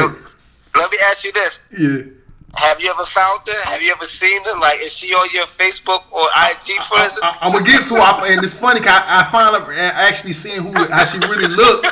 let 0.75 0.91
me 0.91 0.97
ask 1.07 1.23
you 1.23 1.31
this 1.33 1.61
yeah. 1.77 2.18
Have 2.57 2.81
you 2.81 2.89
ever 2.89 3.03
found 3.03 3.41
her 3.47 3.71
have 3.71 3.81
you 3.81 3.91
ever 3.91 4.05
seen 4.05 4.43
her 4.43 4.59
like 4.59 4.79
is 4.81 4.91
she 4.91 5.13
on 5.13 5.27
your 5.33 5.45
Facebook 5.45 6.11
or 6.11 6.25
IG 6.49 6.81
for 6.83 6.95
I, 7.23 7.37
am 7.41 7.53
gonna 7.53 7.65
get 7.65 7.85
to 7.87 7.95
her, 7.95 8.25
and 8.31 8.43
it's 8.43 8.53
funny. 8.53 8.81
I, 8.83 9.21
I 9.21 9.23
finally 9.31 9.77
actually 9.77 10.33
seen 10.33 10.61
who 10.61 10.73
how 10.85 11.05
she 11.05 11.19
really 11.19 11.47
looked 11.47 11.87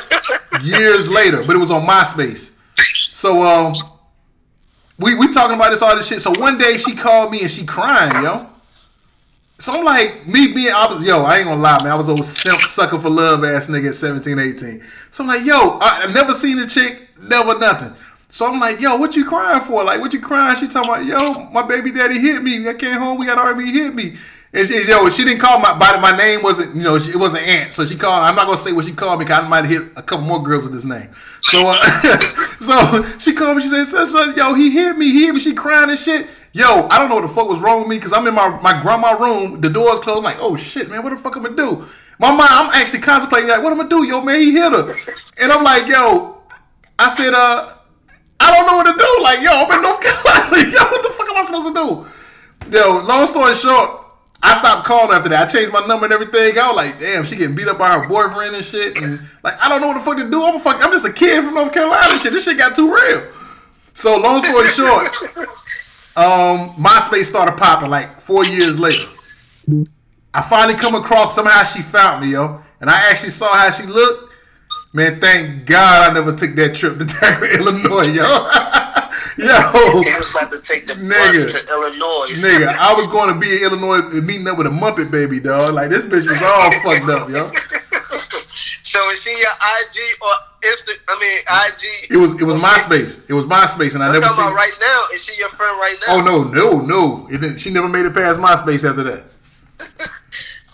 years 0.62 1.10
later, 1.10 1.42
but 1.46 1.54
it 1.54 1.58
was 1.58 1.70
on 1.70 1.86
MySpace. 1.86 2.54
So 3.12 3.42
um, 3.42 3.74
we 4.98 5.14
we 5.14 5.32
talking 5.32 5.56
about 5.56 5.70
this 5.70 5.82
all 5.82 5.94
this 5.94 6.08
shit. 6.08 6.20
So 6.20 6.32
one 6.38 6.58
day 6.58 6.76
she 6.76 6.94
called 6.94 7.30
me 7.30 7.42
and 7.42 7.50
she 7.50 7.64
crying, 7.64 8.24
yo. 8.24 8.48
So 9.60 9.76
I'm 9.76 9.84
like, 9.84 10.24
me 10.28 10.46
being, 10.52 10.72
I 10.72 10.86
was, 10.86 11.02
yo, 11.02 11.24
I 11.24 11.38
ain't 11.38 11.48
gonna 11.48 11.60
lie, 11.60 11.82
man. 11.82 11.90
I 11.90 11.96
was 11.96 12.08
old 12.08 12.24
simp 12.24 12.60
sucker 12.60 12.96
for 12.96 13.10
love 13.10 13.42
ass 13.42 13.68
nigga 13.68 13.88
at 13.88 13.96
17, 13.96 14.38
18. 14.38 14.84
So 15.10 15.24
I'm 15.24 15.28
like, 15.28 15.44
yo, 15.44 15.78
I, 15.80 16.04
I 16.04 16.12
never 16.12 16.32
seen 16.32 16.60
a 16.60 16.68
chick, 16.68 17.08
never 17.20 17.58
nothing. 17.58 17.92
So 18.30 18.46
I'm 18.46 18.60
like, 18.60 18.80
yo, 18.80 18.96
what 18.96 19.16
you 19.16 19.24
crying 19.24 19.62
for? 19.62 19.84
Like, 19.84 20.00
what 20.00 20.12
you 20.12 20.20
crying? 20.20 20.54
She 20.56 20.68
talking 20.68 20.90
about, 20.90 21.04
yo, 21.06 21.44
my 21.50 21.62
baby 21.62 21.90
daddy 21.90 22.18
hit 22.18 22.42
me. 22.42 22.68
I 22.68 22.74
came 22.74 22.98
home, 22.98 23.18
we 23.18 23.26
got 23.26 23.38
RB 23.38 23.72
hit 23.72 23.94
me. 23.94 24.16
And 24.52 24.66
she, 24.66 24.82
yo, 24.86 25.10
she 25.10 25.24
didn't 25.24 25.40
call 25.40 25.58
my 25.58 25.78
by 25.78 25.98
my 26.00 26.16
name 26.16 26.42
wasn't 26.42 26.74
you 26.74 26.82
know 26.82 26.98
she, 26.98 27.10
it 27.10 27.16
wasn't 27.16 27.46
Aunt, 27.46 27.74
so 27.74 27.84
she 27.84 27.96
called. 27.96 28.24
I'm 28.24 28.34
not 28.34 28.46
gonna 28.46 28.56
say 28.56 28.72
what 28.72 28.86
she 28.86 28.92
called 28.92 29.18
me 29.18 29.26
because 29.26 29.44
I 29.44 29.48
might 29.48 29.66
hit 29.66 29.92
a 29.94 30.02
couple 30.02 30.24
more 30.24 30.42
girls 30.42 30.64
with 30.64 30.72
this 30.72 30.86
name. 30.86 31.10
So 31.42 31.64
uh, 31.66 31.82
so 32.60 33.18
she 33.18 33.34
called 33.34 33.58
me. 33.58 33.62
She 33.62 33.68
said, 33.68 33.84
"Son, 33.84 34.08
son, 34.08 34.34
"Yo, 34.38 34.54
he 34.54 34.70
hit 34.70 34.96
me. 34.96 35.10
He 35.10 35.26
hit 35.26 35.34
me." 35.34 35.40
She 35.40 35.54
crying 35.54 35.90
and 35.90 35.98
shit. 35.98 36.28
Yo, 36.52 36.88
I 36.88 36.98
don't 36.98 37.10
know 37.10 37.16
what 37.16 37.26
the 37.26 37.28
fuck 37.28 37.46
was 37.46 37.60
wrong 37.60 37.80
with 37.80 37.88
me 37.88 37.96
because 37.96 38.14
I'm 38.14 38.26
in 38.26 38.32
my 38.32 38.58
my 38.62 38.80
grandma 38.80 39.12
room. 39.22 39.60
The 39.60 39.68
door's 39.68 40.00
closed. 40.00 40.18
I'm 40.18 40.24
like, 40.24 40.38
oh 40.40 40.56
shit, 40.56 40.88
man, 40.88 41.02
what 41.02 41.10
the 41.10 41.18
fuck 41.18 41.36
am 41.36 41.44
I 41.44 41.50
do? 41.50 41.84
My 42.18 42.30
mind, 42.30 42.48
I'm 42.50 42.70
actually 42.70 43.00
contemplating 43.00 43.50
like, 43.50 43.62
what 43.62 43.74
am 43.74 43.82
I 43.82 43.86
do? 43.86 44.04
Yo, 44.04 44.22
man, 44.22 44.40
he 44.40 44.52
hit 44.52 44.72
her, 44.72 44.96
and 45.42 45.52
I'm 45.52 45.62
like, 45.62 45.86
yo, 45.88 46.40
I 46.98 47.10
said, 47.10 47.34
uh, 47.34 47.74
I 48.48 48.56
don't 48.56 48.66
know 48.66 48.76
what 48.76 48.88
to 48.88 48.96
do. 48.96 49.22
Like, 49.22 49.40
yo, 49.42 49.52
I'm 49.52 49.70
in 49.76 49.82
North 49.82 50.00
Carolina. 50.04 50.70
yo, 50.72 50.82
what 50.90 51.02
the 51.02 51.10
fuck 51.12 51.28
am 51.28 51.36
I 51.36 51.42
supposed 51.44 51.68
to 51.68 51.74
do? 51.76 52.76
Yo, 52.78 53.00
long 53.04 53.26
story 53.26 53.54
short, 53.54 54.06
I 54.42 54.54
stopped 54.54 54.86
calling 54.86 55.14
after 55.14 55.28
that. 55.30 55.48
I 55.48 55.50
changed 55.50 55.72
my 55.72 55.84
number 55.86 56.06
and 56.06 56.12
everything. 56.14 56.58
I 56.58 56.68
was 56.68 56.76
like, 56.76 56.98
damn, 56.98 57.24
she 57.24 57.36
getting 57.36 57.54
beat 57.54 57.68
up 57.68 57.78
by 57.78 57.98
her 57.98 58.08
boyfriend 58.08 58.54
and 58.56 58.64
shit. 58.64 59.00
And 59.02 59.20
like, 59.42 59.62
I 59.62 59.68
don't 59.68 59.80
know 59.80 59.88
what 59.88 59.94
the 59.94 60.00
fuck 60.00 60.16
to 60.16 60.30
do. 60.30 60.44
I'm 60.44 60.56
a 60.56 60.60
fuck. 60.60 60.82
I'm 60.84 60.90
just 60.92 61.06
a 61.06 61.12
kid 61.12 61.44
from 61.44 61.54
North 61.54 61.72
Carolina. 61.72 62.18
Shit, 62.18 62.32
this 62.32 62.44
shit 62.44 62.56
got 62.56 62.74
too 62.74 62.92
real. 62.94 63.26
So 63.92 64.16
long 64.18 64.40
story 64.42 64.68
short, 64.68 65.06
um, 66.16 66.70
MySpace 66.76 67.24
started 67.24 67.56
popping 67.58 67.90
like 67.90 68.20
four 68.20 68.44
years 68.44 68.78
later. 68.78 69.08
I 70.32 70.42
finally 70.42 70.78
come 70.78 70.94
across 70.94 71.34
somehow 71.34 71.64
she 71.64 71.82
found 71.82 72.24
me, 72.24 72.32
yo, 72.32 72.62
and 72.80 72.88
I 72.88 73.10
actually 73.10 73.30
saw 73.30 73.52
how 73.56 73.70
she 73.70 73.84
looked. 73.86 74.27
Man, 74.98 75.20
thank 75.20 75.64
God 75.64 76.10
I 76.10 76.12
never 76.12 76.34
took 76.34 76.56
that 76.56 76.74
trip 76.74 76.98
to 76.98 77.04
Tanger, 77.06 77.54
Illinois, 77.56 78.10
yo. 78.10 78.26
yo, 79.38 80.02
he 80.02 80.10
was 80.18 80.28
about 80.34 80.50
to 80.50 80.60
take 80.60 80.88
the 80.88 80.94
Nigga. 80.94 81.46
bus 81.46 81.54
to 81.54 81.62
Illinois 81.70 82.26
Nigga, 82.42 82.74
I 82.74 82.94
was 82.94 83.06
going 83.06 83.32
to 83.32 83.38
be 83.38 83.58
in 83.58 83.62
Illinois 83.62 84.02
meeting 84.20 84.48
up 84.48 84.58
with 84.58 84.66
a 84.66 84.70
Muppet 84.70 85.12
baby, 85.12 85.38
dog. 85.38 85.72
Like 85.74 85.90
this 85.90 86.04
bitch 86.04 86.26
was 86.26 86.42
all 86.42 86.72
fucked 86.82 87.08
up, 87.08 87.30
yo. 87.30 87.46
so 88.82 88.98
is 89.10 89.22
she 89.22 89.30
your 89.38 89.54
IG 89.78 90.18
or 90.20 90.34
Insta 90.66 90.90
I 91.06 91.14
mean 91.22 91.38
IG 91.46 92.10
It 92.10 92.16
was 92.16 92.34
it 92.34 92.44
was 92.44 92.56
MySpace. 92.60 93.30
It 93.30 93.34
was 93.34 93.44
MySpace, 93.44 93.94
and 93.94 94.02
I 94.02 94.08
I'm 94.08 94.14
never 94.14 94.26
talking 94.26 94.42
seen. 94.42 94.46
about 94.50 94.56
right 94.56 94.74
now. 94.80 95.00
Is 95.14 95.24
she 95.24 95.38
your 95.38 95.50
friend 95.50 95.78
right 95.78 95.94
now? 96.08 96.16
Oh 96.16 96.20
no, 96.22 96.42
no, 96.42 96.80
no! 96.80 97.28
It 97.30 97.40
didn't, 97.40 97.58
she 97.58 97.70
never 97.70 97.88
made 97.88 98.04
it 98.04 98.14
past 98.14 98.40
MySpace 98.40 98.82
after 98.82 99.04
that. 99.04 99.30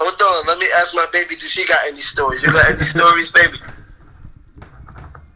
Hold 0.01 0.17
on, 0.17 0.47
let 0.47 0.59
me 0.59 0.67
ask 0.81 0.97
my 0.97 1.05
baby. 1.13 1.37
Do 1.37 1.47
she 1.47 1.67
got 1.67 1.79
any 1.89 2.01
stories? 2.01 2.43
You 2.43 2.53
got 2.53 2.71
any 2.73 2.81
stories, 2.81 3.31
baby? 3.31 3.59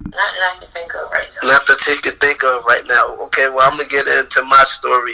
Not 0.09 0.31
that 0.33 0.41
I 0.41 0.53
can 0.61 0.69
think 0.73 0.91
of 0.95 1.11
right 1.13 1.29
now. 1.29 1.49
Not 1.53 1.67
that 1.69 1.81
you 1.87 2.01
can 2.01 2.17
think 2.19 2.41
of 2.45 2.65
right 2.65 2.83
now. 2.89 3.17
Okay, 3.29 3.49
well 3.49 3.61
I'm 3.69 3.77
gonna 3.77 3.89
get 3.89 4.07
into 4.09 4.41
my 4.49 4.63
story. 4.65 5.13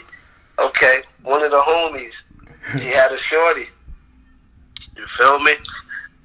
Okay, 0.62 1.02
one 1.24 1.42
of 1.44 1.50
the 1.50 1.58
homies, 1.58 2.24
he 2.78 2.94
had 2.94 3.10
a 3.10 3.18
shorty. 3.18 3.66
You 4.96 5.06
feel 5.06 5.38
me? 5.40 5.52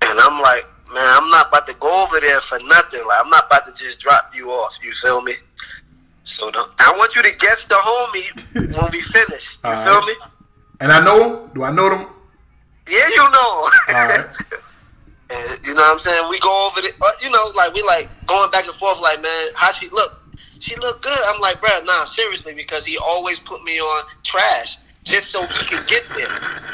And 0.05 0.15
I'm 0.21 0.41
like, 0.41 0.63
man, 0.93 1.09
I'm 1.17 1.29
not 1.31 1.49
about 1.49 1.67
to 1.67 1.75
go 1.81 1.89
over 2.05 2.19
there 2.21 2.39
for 2.41 2.59
nothing. 2.69 3.01
Like 3.07 3.19
I'm 3.25 3.29
not 3.31 3.47
about 3.47 3.65
to 3.65 3.73
just 3.73 3.99
drop 3.99 4.31
you 4.35 4.49
off. 4.49 4.77
You 4.83 4.91
feel 4.93 5.21
me? 5.23 5.33
So 6.23 6.51
the, 6.51 6.61
I 6.79 6.93
want 6.97 7.15
you 7.15 7.23
to 7.23 7.33
guess 7.37 7.65
the 7.65 7.73
homie 7.73 8.29
when 8.53 8.91
we 8.91 9.01
finish. 9.01 9.57
You 9.63 9.69
All 9.69 9.75
feel 9.75 9.99
right. 9.99 10.07
me? 10.07 10.13
And 10.81 10.91
I 10.91 10.99
know 11.03 11.17
him. 11.45 11.49
Do 11.55 11.63
I 11.63 11.71
know 11.71 11.89
them? 11.89 12.05
Yeah, 12.87 13.07
you 13.09 13.25
know. 13.31 13.69
Alright. 13.89 14.19
and 14.19 14.29
you 14.48 14.48
what 15.89 15.93
I'm 15.93 15.97
saying? 15.99 16.29
We 16.29 16.39
go 16.39 16.69
over 16.69 16.81
the, 16.81 16.93
uh, 17.01 17.11
you 17.21 17.29
know, 17.29 17.43
like 17.55 17.73
we 17.73 17.81
like 17.83 18.09
going 18.25 18.51
back 18.51 18.65
and 18.65 18.75
forth. 18.75 19.01
Like, 19.01 19.21
man, 19.21 19.47
how 19.55 19.71
she 19.71 19.89
look? 19.89 20.11
She 20.59 20.75
look 20.77 21.01
good. 21.01 21.19
I'm 21.29 21.39
like, 21.41 21.59
bro, 21.61 21.69
nah, 21.85 22.03
seriously, 22.03 22.53
because 22.53 22.85
he 22.85 22.97
always 22.97 23.39
put 23.39 23.63
me 23.63 23.79
on 23.79 24.05
trash 24.23 24.77
just 25.03 25.29
so 25.29 25.41
he 25.41 25.75
could 25.75 25.87
get 25.87 26.03
there. 26.15 26.29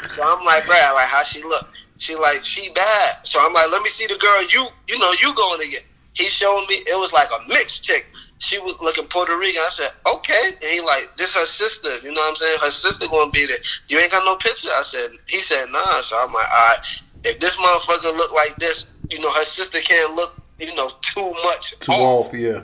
So 0.08 0.22
I'm 0.24 0.44
like, 0.44 0.66
bro, 0.66 0.76
like 0.94 1.08
how 1.08 1.22
she 1.22 1.42
look? 1.42 1.66
She 1.98 2.14
like 2.14 2.44
she 2.44 2.70
bad. 2.72 3.26
So 3.26 3.40
I'm 3.40 3.52
like, 3.52 3.70
let 3.70 3.82
me 3.82 3.88
see 3.88 4.06
the 4.06 4.16
girl 4.18 4.42
you 4.48 4.66
you 4.88 4.98
know 4.98 5.12
you 5.20 5.34
going 5.34 5.60
to 5.60 5.68
get. 5.68 5.84
He 6.12 6.28
showed 6.28 6.64
me 6.68 6.76
it 6.86 6.98
was 6.98 7.12
like 7.12 7.28
a 7.28 7.48
mixed 7.48 7.84
chick. 7.84 8.06
She 8.38 8.58
was 8.58 8.76
looking 8.80 9.06
Puerto 9.06 9.38
Rican. 9.38 9.62
I 9.64 9.70
said, 9.70 9.90
okay. 10.14 10.52
And 10.52 10.70
he 10.70 10.80
like, 10.80 11.08
this 11.16 11.34
her 11.34 11.46
sister. 11.46 11.88
You 12.04 12.12
know 12.12 12.20
what 12.20 12.30
I'm 12.30 12.36
saying? 12.36 12.58
Her 12.62 12.70
sister 12.70 13.08
gonna 13.08 13.30
be 13.30 13.46
there. 13.46 13.56
You 13.88 13.98
ain't 13.98 14.12
got 14.12 14.24
no 14.24 14.36
picture. 14.36 14.68
I 14.72 14.82
said, 14.82 15.08
he 15.28 15.38
said, 15.40 15.66
nah. 15.70 16.00
So 16.02 16.18
I'm 16.18 16.32
like, 16.32 16.46
all 16.46 16.68
right. 16.68 16.78
If 17.24 17.40
this 17.40 17.56
motherfucker 17.56 18.16
look 18.16 18.32
like 18.34 18.54
this, 18.56 18.86
you 19.10 19.20
know, 19.20 19.30
her 19.30 19.44
sister 19.44 19.78
can't 19.80 20.14
look, 20.14 20.40
you 20.58 20.74
know, 20.74 20.88
too 21.02 21.32
much 21.44 21.78
Too 21.78 21.92
off. 21.92 22.26
off, 22.28 22.34
yeah. 22.34 22.62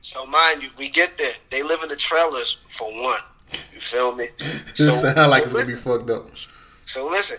So 0.00 0.24
mind 0.26 0.62
you, 0.62 0.70
we 0.78 0.88
get 0.88 1.18
there. 1.18 1.32
They 1.50 1.62
live 1.62 1.82
in 1.82 1.88
the 1.88 1.96
trailers 1.96 2.58
for 2.68 2.88
one. 2.88 3.20
You 3.72 3.80
feel 3.80 4.14
me? 4.14 4.28
This 4.76 5.02
sound 5.02 5.30
like 5.30 5.42
it's 5.42 5.52
gonna 5.52 5.66
be 5.66 5.72
fucked 5.72 6.08
up. 6.10 6.30
so 6.84 7.08
listen, 7.08 7.38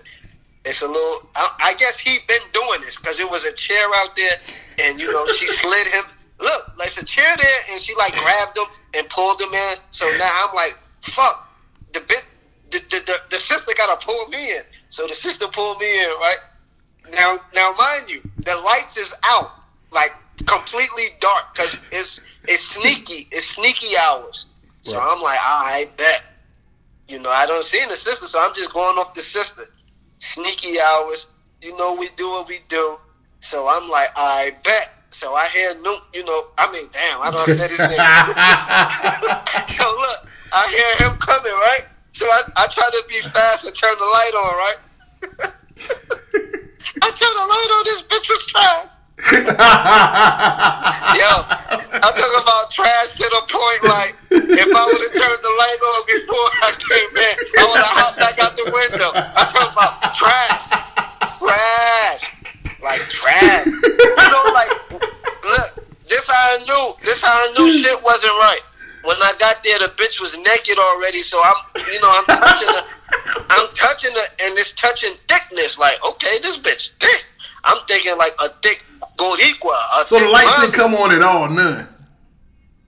it's 0.66 0.82
a 0.82 0.88
little. 0.88 1.30
I, 1.36 1.72
I 1.72 1.74
guess 1.76 1.98
he 1.98 2.18
been 2.28 2.42
doing 2.54 2.82
this 2.82 2.98
because 2.98 3.20
it 3.22 3.30
was 3.30 3.46
a 3.46 3.54
chair 3.54 3.88
out 3.96 4.16
there, 4.18 4.36
and 4.84 5.00
you 5.00 5.12
know 5.12 5.26
she 5.38 5.48
slid 5.62 5.88
him 5.88 6.04
look, 6.40 6.78
like 6.78 6.92
a 7.02 7.06
chair 7.06 7.32
there, 7.38 7.60
and 7.72 7.82
she 7.82 7.96
like 7.96 8.14
grabbed 8.14 8.58
him 8.58 8.66
and 8.96 9.08
pulled 9.10 9.40
him 9.40 9.54
in. 9.54 9.76
So 9.92 10.06
now 10.18 10.48
I'm 10.50 10.56
like, 10.56 10.78
fuck, 11.02 11.50
the 11.94 12.02
bit, 12.02 12.26
the 12.72 12.80
the, 12.90 13.04
the, 13.06 13.16
the 13.32 13.38
sister 13.38 13.72
gotta 13.78 14.06
pull 14.06 14.28
me 14.28 14.56
in. 14.58 14.64
So 14.90 15.08
the 15.08 15.14
sister 15.14 15.48
pulled 15.48 15.80
me 15.80 16.04
in, 16.04 16.10
right? 16.20 16.38
Now, 17.14 17.38
now, 17.56 17.74
mind 17.78 18.10
you, 18.10 18.22
the 18.44 18.56
lights 18.56 18.98
is 18.98 19.14
out, 19.30 19.52
like 19.92 20.12
completely 20.46 21.06
dark, 21.20 21.56
cause 21.56 21.80
it's 21.92 22.22
it's 22.48 22.64
sneaky, 22.64 23.28
it's 23.32 23.48
sneaky 23.48 23.96
hours. 23.98 24.48
So 24.82 24.98
Right. 24.98 25.08
I'm 25.12 25.22
like, 25.22 25.40
I 25.42 25.90
bet. 25.98 26.24
You 27.08 27.20
know, 27.20 27.30
I 27.30 27.46
don't 27.46 27.64
see 27.64 27.84
the 27.86 27.96
sister, 27.96 28.28
so 28.28 28.40
I'm 28.40 28.54
just 28.54 28.72
going 28.74 28.98
off 28.98 29.14
the 29.14 29.22
sister. 29.22 29.68
Sneaky 30.20 30.80
hours, 30.80 31.28
you 31.62 31.76
know, 31.78 31.94
we 31.96 32.10
do 32.16 32.30
what 32.30 32.48
we 32.48 32.60
do. 32.70 32.98
So 33.40 33.68
I'm 33.68 33.90
like, 33.90 34.10
I 34.16 34.52
bet. 34.64 34.92
So 35.10 35.34
I 35.34 35.48
hear 35.48 35.74
Nuke, 35.76 36.02
you 36.14 36.24
know, 36.24 36.44
I 36.58 36.72
mean, 36.72 36.88
damn, 36.94 37.22
I 37.22 37.32
don't 37.32 37.48
say 37.48 37.68
his 37.68 37.80
name. 37.80 37.90
so 39.76 39.84
look, 39.98 40.30
I 40.54 40.68
hear 40.70 41.10
him 41.10 41.18
coming, 41.18 41.52
right? 41.52 41.86
So 42.14 42.26
I, 42.28 42.42
I 42.58 42.68
try 42.68 42.90
to 42.92 43.04
be 43.10 43.22
fast 43.22 43.66
and 43.66 43.76
turn 43.76 43.96
the 43.98 44.06
light 44.06 44.34
on, 44.36 44.56
right? 44.58 46.54
I 46.98 47.14
turn 47.14 47.34
the 47.38 47.46
light 47.46 47.70
on, 47.78 47.86
this 47.86 48.02
bitch 48.02 48.26
was 48.30 48.46
trash. 48.50 48.90
Yo, 49.30 49.36
I'm 51.92 52.14
talking 52.16 52.40
about 52.40 52.72
trash 52.72 53.20
to 53.20 53.28
the 53.28 53.44
point 53.52 53.84
like 53.84 54.16
if 54.32 54.70
I 54.72 54.84
would 54.88 55.04
have 55.04 55.12
turned 55.12 55.44
the 55.44 55.52
light 55.60 55.76
on 55.84 56.08
before 56.08 56.48
I 56.64 56.72
came 56.80 57.12
in, 57.20 57.36
I 57.60 57.68
would 57.68 57.84
have 57.84 58.00
hopped 58.00 58.16
back 58.18 58.40
out 58.40 58.56
the 58.56 58.72
window. 58.72 59.12
I'm 59.14 59.52
talking 59.52 59.76
about 59.76 60.00
trash, 60.16 60.72
trash, 61.36 62.32
like 62.80 63.04
trash. 63.12 63.68
You 63.68 64.28
know, 64.32 64.56
like 64.56 64.72
look, 65.44 65.84
this 66.08 66.24
how 66.26 66.56
I 66.56 66.64
knew. 66.64 66.96
This 67.04 67.20
how 67.22 67.36
I 67.36 67.52
knew 67.60 67.68
shit 67.76 68.00
wasn't 68.02 68.40
right. 68.40 68.64
When 69.04 69.16
I 69.18 69.34
got 69.40 69.64
there, 69.64 69.80
the 69.80 69.92
bitch 69.96 70.20
was 70.22 70.38
naked 70.38 70.78
already. 70.78 71.22
So 71.22 71.42
I'm, 71.44 71.56
you 71.92 72.02
know, 72.02 72.12
I'm 72.12 72.26
touching 72.26 72.68
her. 72.68 72.84
I'm 73.50 73.68
touching 73.74 74.12
her, 74.12 74.28
and 74.44 74.58
it's 74.58 74.74
touching 74.74 75.14
thickness. 75.28 75.78
Like, 75.80 76.04
okay, 76.06 76.40
this 76.42 76.60
bitch 76.60 76.98
thick. 77.00 77.26
I'm 77.64 77.78
thinking 77.88 78.18
like 78.18 78.34
a 78.40 78.50
thick 78.62 78.84
Gordiqua. 79.18 79.76
A 80.02 80.06
So 80.06 80.16
the 80.16 80.26
thick 80.26 80.34
lights 80.34 80.62
didn't 80.62 80.74
come 80.74 80.96
on 80.96 81.12
at 81.12 81.22
all, 81.24 81.50
none. 81.50 81.88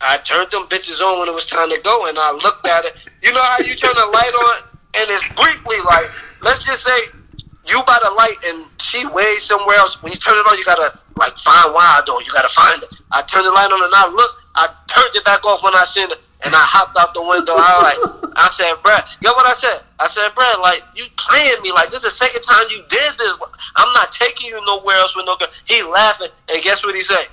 I 0.01 0.17
turned 0.17 0.49
them 0.49 0.65
bitches 0.65 0.99
on 0.99 1.19
when 1.19 1.29
it 1.29 1.33
was 1.33 1.45
time 1.45 1.69
to 1.69 1.79
go, 1.83 2.07
and 2.07 2.17
I 2.17 2.31
looked 2.31 2.65
at 2.65 2.85
it. 2.85 3.05
You 3.21 3.31
know 3.33 3.43
how 3.43 3.59
you 3.63 3.75
turn 3.75 3.93
the 3.93 4.09
light 4.09 4.33
on, 4.33 4.55
and 4.97 5.05
it's 5.13 5.29
briefly 5.37 5.77
like, 5.85 6.09
let's 6.41 6.65
just 6.65 6.83
say 6.83 7.21
you 7.67 7.79
by 7.85 7.97
the 8.03 8.11
light, 8.17 8.37
and 8.47 8.65
she 8.81 9.05
way 9.05 9.35
somewhere 9.37 9.77
else. 9.77 10.01
When 10.01 10.11
you 10.11 10.17
turn 10.17 10.35
it 10.35 10.45
on, 10.49 10.57
you 10.57 10.65
gotta 10.65 10.97
like 11.15 11.37
find 11.37 11.73
why 11.73 12.01
though. 12.07 12.19
You 12.19 12.33
gotta 12.33 12.49
find 12.49 12.81
it. 12.81 12.89
I 13.11 13.21
turned 13.23 13.45
the 13.45 13.51
light 13.51 13.69
on, 13.71 13.83
and 13.83 13.93
I 13.93 14.09
looked. 14.09 14.40
I 14.55 14.67
turned 14.87 15.15
it 15.15 15.23
back 15.23 15.45
off 15.45 15.63
when 15.63 15.73
I 15.73 15.85
seen 15.85 16.11
it, 16.11 16.19
and 16.43 16.51
I 16.53 16.63
hopped 16.63 16.97
out 16.99 17.13
the 17.13 17.23
window. 17.23 17.55
I 17.55 17.71
like, 17.79 17.99
I 18.35 18.47
said, 18.51 18.75
Brad, 18.83 19.07
you 19.21 19.29
know 19.29 19.35
what 19.35 19.47
I 19.47 19.55
said? 19.55 19.79
I 19.99 20.07
said, 20.07 20.29
Brad, 20.35 20.59
like 20.59 20.83
you 20.95 21.05
playing 21.15 21.61
me? 21.63 21.71
Like 21.71 21.89
this 21.91 22.03
is 22.03 22.11
the 22.11 22.17
second 22.17 22.43
time 22.43 22.65
you 22.69 22.83
did 22.89 23.11
this. 23.17 23.33
I'm 23.75 23.91
not 23.93 24.11
taking 24.11 24.47
you 24.51 24.59
nowhere 24.65 24.97
else 24.97 25.15
with 25.15 25.25
no 25.25 25.37
girl. 25.37 25.51
He 25.65 25.81
laughing, 25.83 26.33
and 26.51 26.59
guess 26.63 26.83
what 26.83 26.95
he 26.95 27.01
said? 27.01 27.27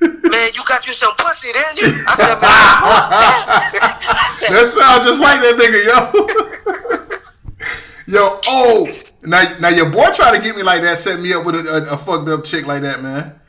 Man, 0.00 0.48
you 0.56 0.62
got 0.64 0.86
you 0.86 0.94
some 0.94 1.12
pussy, 1.16 1.52
didn't 1.52 1.76
you? 1.76 1.88
I 2.08 2.14
said, 2.16 2.36
man. 2.40 2.50
I 4.08 4.28
said, 4.32 4.50
That 4.56 4.66
sounds 4.66 5.04
just 5.04 5.20
like 5.20 5.40
that 5.44 5.56
nigga, 5.60 5.84
yo. 5.84 5.98
yo, 8.18 8.40
oh, 8.46 8.88
now, 9.22 9.58
now 9.60 9.68
your 9.68 9.90
boy 9.90 10.10
tried 10.12 10.36
to 10.36 10.42
get 10.42 10.56
me 10.56 10.62
like 10.62 10.80
that, 10.82 10.96
set 10.96 11.20
me 11.20 11.34
up 11.34 11.44
with 11.44 11.54
a, 11.54 11.90
a, 11.90 11.94
a 11.94 11.98
fucked 11.98 12.28
up 12.28 12.44
chick 12.44 12.66
like 12.66 12.80
that, 12.80 13.02
man. 13.02 13.39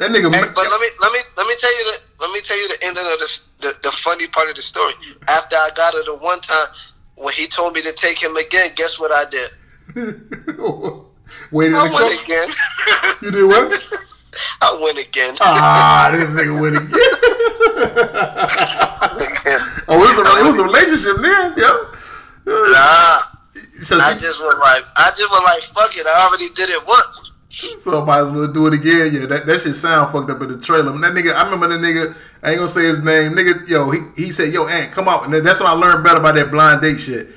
That 0.00 0.12
nigga, 0.12 0.32
Hey, 0.32 0.40
but 0.56 0.64
let 0.64 0.80
me 0.80 0.88
let 0.98 1.12
me 1.12 1.18
let 1.36 1.46
me 1.46 1.54
tell 1.60 1.76
you 1.76 1.84
the 1.92 1.98
let 2.20 2.32
me 2.32 2.40
tell 2.40 2.56
you 2.56 2.68
the 2.68 2.78
ending 2.86 3.04
of 3.04 3.20
this 3.20 3.44
the, 3.60 3.68
the 3.82 3.92
funny 4.00 4.26
part 4.28 4.48
of 4.48 4.56
the 4.56 4.62
story. 4.62 4.94
After 5.28 5.56
I 5.56 5.68
got 5.76 5.92
her 5.92 6.02
the 6.04 6.16
one 6.16 6.40
time 6.40 6.68
when 7.16 7.34
he 7.34 7.46
told 7.46 7.74
me 7.74 7.82
to 7.82 7.92
take 7.92 8.16
him 8.16 8.34
again, 8.34 8.70
guess 8.76 8.98
what 8.98 9.12
I 9.12 9.28
did? 9.28 9.50
waited 11.52 11.76
I 11.76 11.84
went 11.92 12.24
again. 12.24 12.48
You 13.20 13.30
did 13.30 13.44
what? 13.44 13.76
I 14.62 14.80
went 14.80 14.96
again. 14.96 15.34
Ah, 15.42 16.08
this 16.16 16.30
nigga 16.32 16.56
went 16.56 16.76
again. 16.80 16.88
oh, 19.84 20.00
it 20.00 20.16
was 20.16 20.16
a, 20.16 20.24
it 20.40 20.48
was 20.48 20.58
a 20.58 20.64
relationship 20.64 21.20
then, 21.20 21.52
yo. 21.60 21.92
Nah. 22.48 23.18
So, 23.84 24.00
I 24.00 24.16
just 24.16 24.40
went 24.40 24.58
like 24.60 24.84
I 24.96 25.12
just 25.12 25.28
was 25.28 25.42
like 25.44 25.62
fuck 25.76 25.92
it. 25.94 26.06
I 26.06 26.24
already 26.24 26.48
did 26.54 26.70
it 26.70 26.80
once. 26.88 27.29
So 27.50 28.00
I 28.02 28.04
might 28.04 28.20
as 28.20 28.30
well 28.30 28.46
do 28.46 28.68
it 28.68 28.74
again. 28.74 29.12
Yeah, 29.12 29.26
that, 29.26 29.44
that 29.46 29.60
shit 29.60 29.74
sound 29.74 30.12
fucked 30.12 30.30
up 30.30 30.40
in 30.40 30.48
the 30.48 30.58
trailer. 30.58 30.92
That 30.92 31.12
nigga, 31.12 31.34
I 31.34 31.42
remember 31.44 31.68
the 31.68 31.84
nigga. 31.84 32.14
I 32.42 32.50
ain't 32.50 32.58
gonna 32.58 32.68
say 32.68 32.84
his 32.84 33.02
name. 33.02 33.32
Nigga, 33.32 33.66
yo, 33.68 33.90
he, 33.90 34.00
he 34.16 34.32
said, 34.32 34.52
"Yo, 34.52 34.66
Aunt, 34.66 34.92
come 34.92 35.08
out." 35.08 35.24
And 35.24 35.34
that's 35.46 35.58
when 35.58 35.68
I 35.68 35.72
learned 35.72 36.04
better 36.04 36.20
about 36.20 36.36
that 36.36 36.50
blind 36.50 36.80
date 36.80 37.00
shit. 37.00 37.28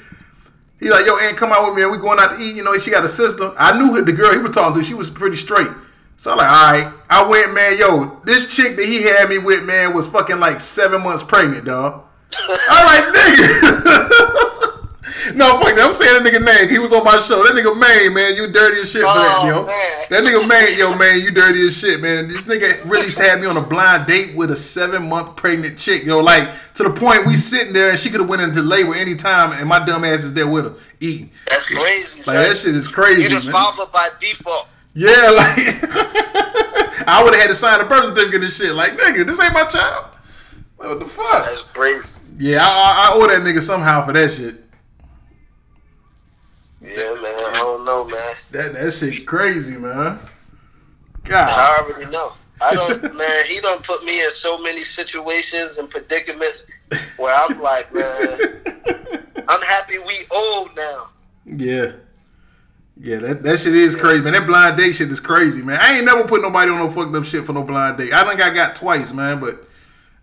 He 0.80 0.90
like, 0.90 1.06
"Yo, 1.08 1.18
Aunt, 1.18 1.36
come 1.36 1.52
out 1.52 1.66
with 1.66 1.76
me. 1.76 1.82
and 1.82 1.92
We 1.92 1.98
going 1.98 2.20
out 2.20 2.38
to 2.38 2.40
eat." 2.40 2.56
You 2.56 2.64
know, 2.64 2.78
she 2.78 2.92
got 2.92 3.04
a 3.04 3.10
sister. 3.10 3.54
I 3.58 3.78
knew 3.78 4.04
the 4.04 4.14
girl 4.14 4.32
he 4.32 4.38
was 4.38 4.52
talking 4.52 4.80
to. 4.80 4.88
She 4.88 4.94
was 4.94 5.10
pretty 5.10 5.38
straight. 5.38 5.72
So 6.16 6.32
I'm 6.32 6.38
like, 6.38 6.50
all 6.50 6.72
right. 6.72 6.94
I 7.10 7.28
went, 7.28 7.54
man. 7.54 7.78
Yo, 7.78 8.22
this 8.24 8.56
chick 8.56 8.76
that 8.78 8.86
he 8.86 9.02
had 9.02 9.30
me 9.30 9.40
with, 9.40 9.64
man, 9.64 9.94
was 9.94 10.08
fucking 10.08 10.40
like 10.40 10.62
seven 10.62 11.02
months 11.04 11.24
pregnant, 11.24 11.66
dog. 11.66 12.04
I'm 12.70 12.86
like, 12.86 13.16
nigga. 13.16 14.60
no, 15.36 15.60
fuck 15.60 15.76
that. 15.76 15.82
I'm 15.84 15.94
saying 15.94 16.24
that 16.24 16.34
nigga 16.34 16.44
name. 16.44 16.70
He 16.70 16.80
was 16.80 16.92
on 16.92 17.04
my 17.04 17.18
show. 17.18 17.44
That 17.44 17.54
nigga 17.54 17.78
Maine, 17.78 18.14
man, 18.14 18.36
you 18.36 18.48
dirty 18.52 18.82
as 18.82 18.92
shit 18.92 19.02
for 19.02 19.08
that, 19.08 19.38
Oh, 19.42 19.48
yo. 19.48 19.66
man. 19.66 20.06
That 20.10 20.24
nigga 20.24 20.48
Maine, 20.48 20.78
yo, 20.78 20.96
man, 20.98 21.22
you 21.22 21.32
dirty 21.32 21.66
as 21.68 21.78
shit, 21.78 22.02
man. 22.02 22.28
This 22.28 22.46
nigga 22.46 22.84
really 22.90 23.10
had 23.12 23.40
me 23.42 23.48
on 23.48 23.58
a 23.58 23.62
blind 23.62 24.06
date 24.08 24.36
with 24.36 24.52
a 24.52 24.56
seven 24.56 25.08
month 25.10 25.36
pregnant 25.36 25.78
chick, 25.78 26.04
yo. 26.04 26.20
Like 26.20 26.50
to 26.76 26.84
the 26.84 26.90
point 26.92 27.26
we 27.26 27.36
sitting 27.36 27.74
there 27.74 27.90
and 27.92 28.00
she 28.00 28.10
could 28.10 28.20
have 28.22 28.30
went 28.30 28.42
into 28.42 28.62
labor 28.62 28.94
any 28.96 29.16
time, 29.16 29.52
and 29.54 29.68
my 29.70 29.84
dumb 29.84 30.04
ass 30.04 30.24
is 30.24 30.34
there 30.34 30.48
with 30.48 30.66
her 30.66 30.74
eating. 31.00 31.32
That's 31.48 31.68
crazy. 31.70 32.20
Like 32.20 32.26
son. 32.26 32.36
that 32.50 32.58
shit 32.58 32.76
is 32.76 32.88
crazy, 32.88 33.24
You 33.34 33.44
man. 33.44 33.52
father 33.52 33.86
by 33.92 34.10
default. 34.20 34.68
Yeah, 34.96 35.10
like 35.36 35.58
I 37.08 37.22
would 37.24 37.34
have 37.34 37.42
had 37.42 37.48
to 37.48 37.56
sign 37.56 37.82
a 37.82 37.86
birth 37.86 38.08
certificate 38.08 38.44
and 38.44 38.52
shit. 38.52 38.74
Like, 38.76 38.98
nigga, 38.98 39.26
this 39.26 39.40
ain't 39.42 39.54
my 39.54 39.64
child. 39.66 40.06
Like, 40.78 40.90
what 40.90 41.00
the 41.00 41.06
fuck? 41.06 41.44
That's 41.44 41.62
crazy. 41.74 42.10
Yeah, 42.38 42.60
I, 42.62 42.64
I, 42.64 43.10
I 43.12 43.16
owe 43.16 43.28
that 43.28 43.42
nigga 43.42 43.62
somehow 43.62 44.06
for 44.06 44.14
that 44.14 44.32
shit. 44.32 44.63
Yeah, 46.84 46.90
man. 46.92 47.26
I 47.26 47.60
don't 47.62 47.86
know, 47.86 48.06
man. 48.08 48.34
That 48.52 48.74
that 48.74 48.92
shit 48.92 49.26
crazy, 49.26 49.78
man. 49.78 50.20
God, 51.24 51.50
I 51.50 51.80
already 51.82 52.12
know. 52.12 52.34
I 52.62 52.74
don't, 52.74 53.02
man. 53.18 53.46
He 53.48 53.60
don't 53.62 53.82
put 53.84 54.04
me 54.04 54.20
in 54.20 54.30
so 54.32 54.58
many 54.62 54.80
situations 54.80 55.78
and 55.78 55.90
predicaments 55.90 56.66
where 57.18 57.34
I'm 57.34 57.62
like, 57.62 57.94
man, 57.94 59.24
I'm 59.48 59.62
happy 59.62 59.98
we 60.00 60.16
old 60.30 60.76
now. 60.76 61.10
yeah, 61.46 61.92
yeah. 63.00 63.18
That 63.20 63.44
that 63.44 63.60
shit 63.62 63.76
is 63.76 63.96
crazy, 63.96 64.20
man. 64.20 64.34
That 64.34 64.46
blind 64.46 64.76
date 64.76 64.94
shit 64.94 65.10
is 65.10 65.22
crazy, 65.22 65.62
man. 65.62 65.80
I 65.82 65.96
ain't 65.96 66.06
never 66.06 66.26
put 66.28 66.42
nobody 66.42 66.70
on 66.70 66.80
no 66.80 66.90
fucked 66.90 67.16
up 67.16 67.24
shit 67.24 67.46
for 67.46 67.54
no 67.54 67.64
blind 67.64 67.98
date. 67.98 68.12
I 68.12 68.28
think 68.28 68.42
I 68.42 68.54
got 68.54 68.76
twice, 68.76 69.14
man, 69.14 69.40
but 69.40 69.66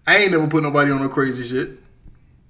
I 0.06 0.18
ain't 0.18 0.32
never 0.32 0.46
put 0.46 0.62
nobody 0.62 0.90
on 0.90 1.00
no 1.00 1.08
crazy 1.08 1.44
shit. 1.44 1.78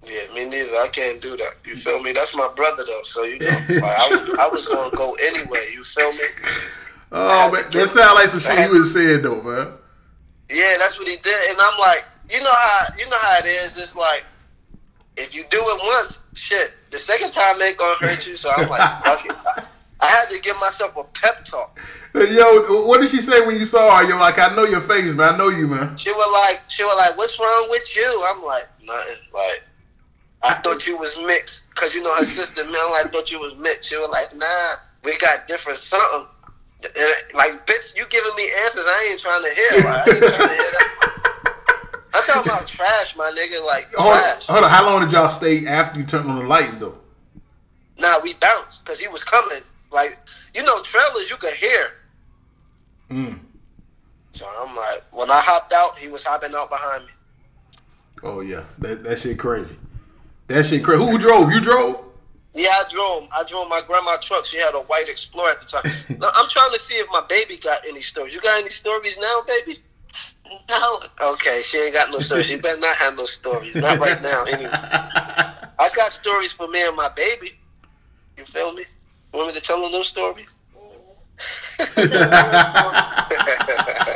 Yeah, 0.02 0.34
me 0.34 0.46
neither. 0.46 0.76
I 0.76 0.88
can't 0.92 1.20
do 1.20 1.36
that. 1.36 1.52
You 1.64 1.76
feel 1.76 2.02
me? 2.02 2.12
That's 2.12 2.34
my 2.34 2.50
brother 2.56 2.84
though, 2.86 3.02
so 3.04 3.24
you 3.24 3.38
know, 3.38 3.46
like, 3.46 3.82
I 3.82 4.08
was, 4.10 4.34
I 4.38 4.48
was 4.48 4.66
gonna 4.66 4.96
go 4.96 5.14
anyway. 5.26 5.60
You 5.72 5.84
feel 5.84 6.10
me? 6.12 6.24
Oh, 7.12 7.50
man, 7.50 7.64
that 7.72 7.88
sound 7.88 8.14
like 8.14 8.28
some 8.28 8.38
shit 8.38 8.56
you 8.56 8.70
would 8.70 8.82
have 8.82 8.86
said 8.86 9.24
though, 9.24 9.42
man. 9.42 9.72
Yeah, 10.48 10.74
that's 10.78 10.96
what 10.96 11.08
he 11.08 11.16
did, 11.16 11.50
and 11.50 11.58
I'm 11.60 11.76
like, 11.80 12.04
you 12.30 12.38
know 12.38 12.52
how, 12.52 12.86
you 12.96 13.04
know 13.10 13.18
how 13.20 13.38
it 13.38 13.46
is. 13.46 13.76
It's 13.76 13.96
like 13.96 14.24
if 15.16 15.34
you 15.34 15.44
do 15.50 15.58
it 15.58 15.80
once, 15.96 16.20
shit, 16.34 16.74
the 16.90 16.98
second 16.98 17.32
time 17.32 17.60
ain't 17.60 17.76
gonna 17.76 17.96
hurt 17.98 18.26
you. 18.26 18.36
So 18.36 18.50
I'm 18.56 18.68
like, 18.68 18.80
fuck 19.04 19.26
it. 19.26 19.36
I, 19.46 19.66
I 20.02 20.06
had 20.06 20.30
to 20.30 20.40
give 20.40 20.58
myself 20.60 20.96
a 20.96 21.04
pep 21.04 21.44
talk. 21.44 21.78
Yo, 22.14 22.86
what 22.86 23.00
did 23.00 23.10
she 23.10 23.20
say 23.20 23.46
when 23.46 23.56
you 23.56 23.64
saw 23.64 23.98
her? 23.98 24.08
You're 24.08 24.18
like 24.18 24.38
I 24.38 24.54
know 24.54 24.64
your 24.64 24.80
face, 24.80 25.14
man. 25.14 25.34
I 25.34 25.36
know 25.36 25.48
you, 25.48 25.66
man. 25.66 25.96
She 25.96 26.10
was 26.10 26.48
like, 26.48 26.62
she 26.68 26.82
was 26.84 26.96
like, 26.96 27.18
what's 27.18 27.38
wrong 27.38 27.66
with 27.70 27.96
you? 27.96 28.24
I'm 28.32 28.42
like, 28.42 28.64
nothing. 28.82 29.22
Like, 29.34 29.64
I 30.42 30.54
thought 30.54 30.86
you 30.86 30.96
was 30.96 31.18
mixed, 31.26 31.74
cause 31.74 31.94
you 31.94 32.02
know 32.02 32.14
her 32.16 32.24
sister. 32.24 32.64
Man, 32.64 32.74
I 32.74 33.04
thought 33.06 33.30
you 33.30 33.40
was 33.40 33.56
mixed. 33.58 33.90
She 33.90 33.96
was 33.96 34.08
like, 34.08 34.34
nah, 34.36 34.74
we 35.04 35.16
got 35.18 35.46
different 35.46 35.78
something. 35.78 36.26
Like, 37.34 37.66
bitch, 37.66 37.94
you 37.94 38.06
giving 38.08 38.34
me 38.36 38.44
answers 38.64 38.86
I 38.86 39.08
ain't 39.10 39.20
trying 39.20 39.42
to 39.42 39.50
hear. 39.50 39.84
Like, 39.84 40.08
I 40.08 40.10
ain't 40.14 40.34
trying 40.34 40.48
to 40.48 40.54
hear 40.54 40.70
that. 40.72 40.96
I'm 42.14 42.24
talking 42.24 42.50
about 42.50 42.66
trash, 42.66 43.16
my 43.16 43.30
nigga. 43.36 43.64
Like 43.64 43.86
Hold, 43.94 44.14
trash. 44.14 44.46
hold 44.46 44.64
on, 44.64 44.70
how 44.70 44.84
long 44.84 45.02
did 45.02 45.12
y'all 45.12 45.28
stay 45.28 45.66
after 45.66 45.98
you 46.00 46.06
turned 46.06 46.30
on 46.30 46.38
the 46.38 46.44
lights 46.44 46.76
though? 46.78 46.96
Nah, 47.98 48.18
we 48.22 48.34
bounced 48.34 48.84
because 48.84 48.98
he 48.98 49.08
was 49.08 49.22
coming. 49.22 49.58
Like, 49.92 50.18
you 50.54 50.62
know, 50.62 50.82
trailers 50.82 51.30
you 51.30 51.36
could 51.36 51.52
hear. 51.52 51.88
Mm. 53.10 53.38
So 54.32 54.46
I'm 54.58 54.74
like, 54.74 55.02
when 55.12 55.30
I 55.30 55.40
hopped 55.40 55.72
out, 55.72 55.98
he 55.98 56.08
was 56.08 56.24
hopping 56.24 56.54
out 56.54 56.70
behind 56.70 57.04
me. 57.04 57.10
Oh 58.22 58.40
yeah, 58.40 58.64
that 58.78 59.02
that 59.04 59.18
shit 59.18 59.38
crazy. 59.38 59.76
That 60.50 60.66
shit 60.66 60.82
crazy. 60.82 61.00
Who 61.00 61.16
drove? 61.16 61.52
You 61.52 61.60
drove? 61.60 62.04
Yeah, 62.54 62.70
I 62.70 62.82
drove. 62.90 63.28
I 63.30 63.44
drove 63.46 63.68
my 63.68 63.82
grandma 63.86 64.16
truck. 64.20 64.44
She 64.44 64.58
had 64.58 64.74
a 64.74 64.80
white 64.80 65.08
Explorer 65.08 65.50
at 65.50 65.60
the 65.60 65.66
time. 65.66 65.82
now, 66.18 66.26
I'm 66.34 66.48
trying 66.48 66.72
to 66.72 66.80
see 66.80 66.96
if 66.96 67.06
my 67.12 67.22
baby 67.28 67.56
got 67.56 67.78
any 67.88 68.00
stories. 68.00 68.34
You 68.34 68.40
got 68.40 68.58
any 68.58 68.68
stories 68.68 69.16
now, 69.20 69.42
baby? 69.46 69.78
No. 70.68 70.98
Okay, 71.34 71.60
she 71.62 71.78
ain't 71.78 71.94
got 71.94 72.10
no 72.10 72.18
stories. 72.18 72.46
She 72.46 72.58
better 72.58 72.80
not 72.80 72.96
have 72.96 73.16
no 73.16 73.26
stories. 73.26 73.76
Not 73.76 74.00
right 74.00 74.20
now, 74.22 74.42
anyway. 74.50 74.70
I 74.72 75.88
got 75.94 76.10
stories 76.10 76.52
for 76.52 76.66
me 76.66 76.84
and 76.84 76.96
my 76.96 77.10
baby. 77.14 77.52
You 78.36 78.44
feel 78.44 78.72
me? 78.72 78.82
Want 79.32 79.46
me 79.46 79.54
to 79.54 79.60
tell 79.60 79.86
a 79.86 79.88
new 79.88 80.02
story? 80.02 80.46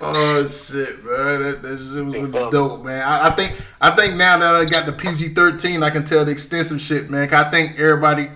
Oh 0.00 0.46
shit, 0.46 1.02
bro! 1.02 1.38
That, 1.42 1.62
that 1.62 1.78
shit 1.78 2.04
was 2.04 2.14
really 2.14 2.50
dope, 2.50 2.84
man. 2.84 3.02
I, 3.02 3.28
I 3.28 3.30
think 3.30 3.54
I 3.80 3.90
think 3.94 4.16
now 4.16 4.38
that 4.38 4.54
I 4.54 4.64
got 4.64 4.86
the 4.86 4.92
PG 4.92 5.30
thirteen, 5.34 5.82
I 5.82 5.90
can 5.90 6.04
tell 6.04 6.24
the 6.24 6.30
extensive 6.32 6.80
shit, 6.80 7.08
man. 7.10 7.28
'Cause 7.28 7.44
I 7.44 7.50
think 7.50 7.78
everybody, 7.78 8.30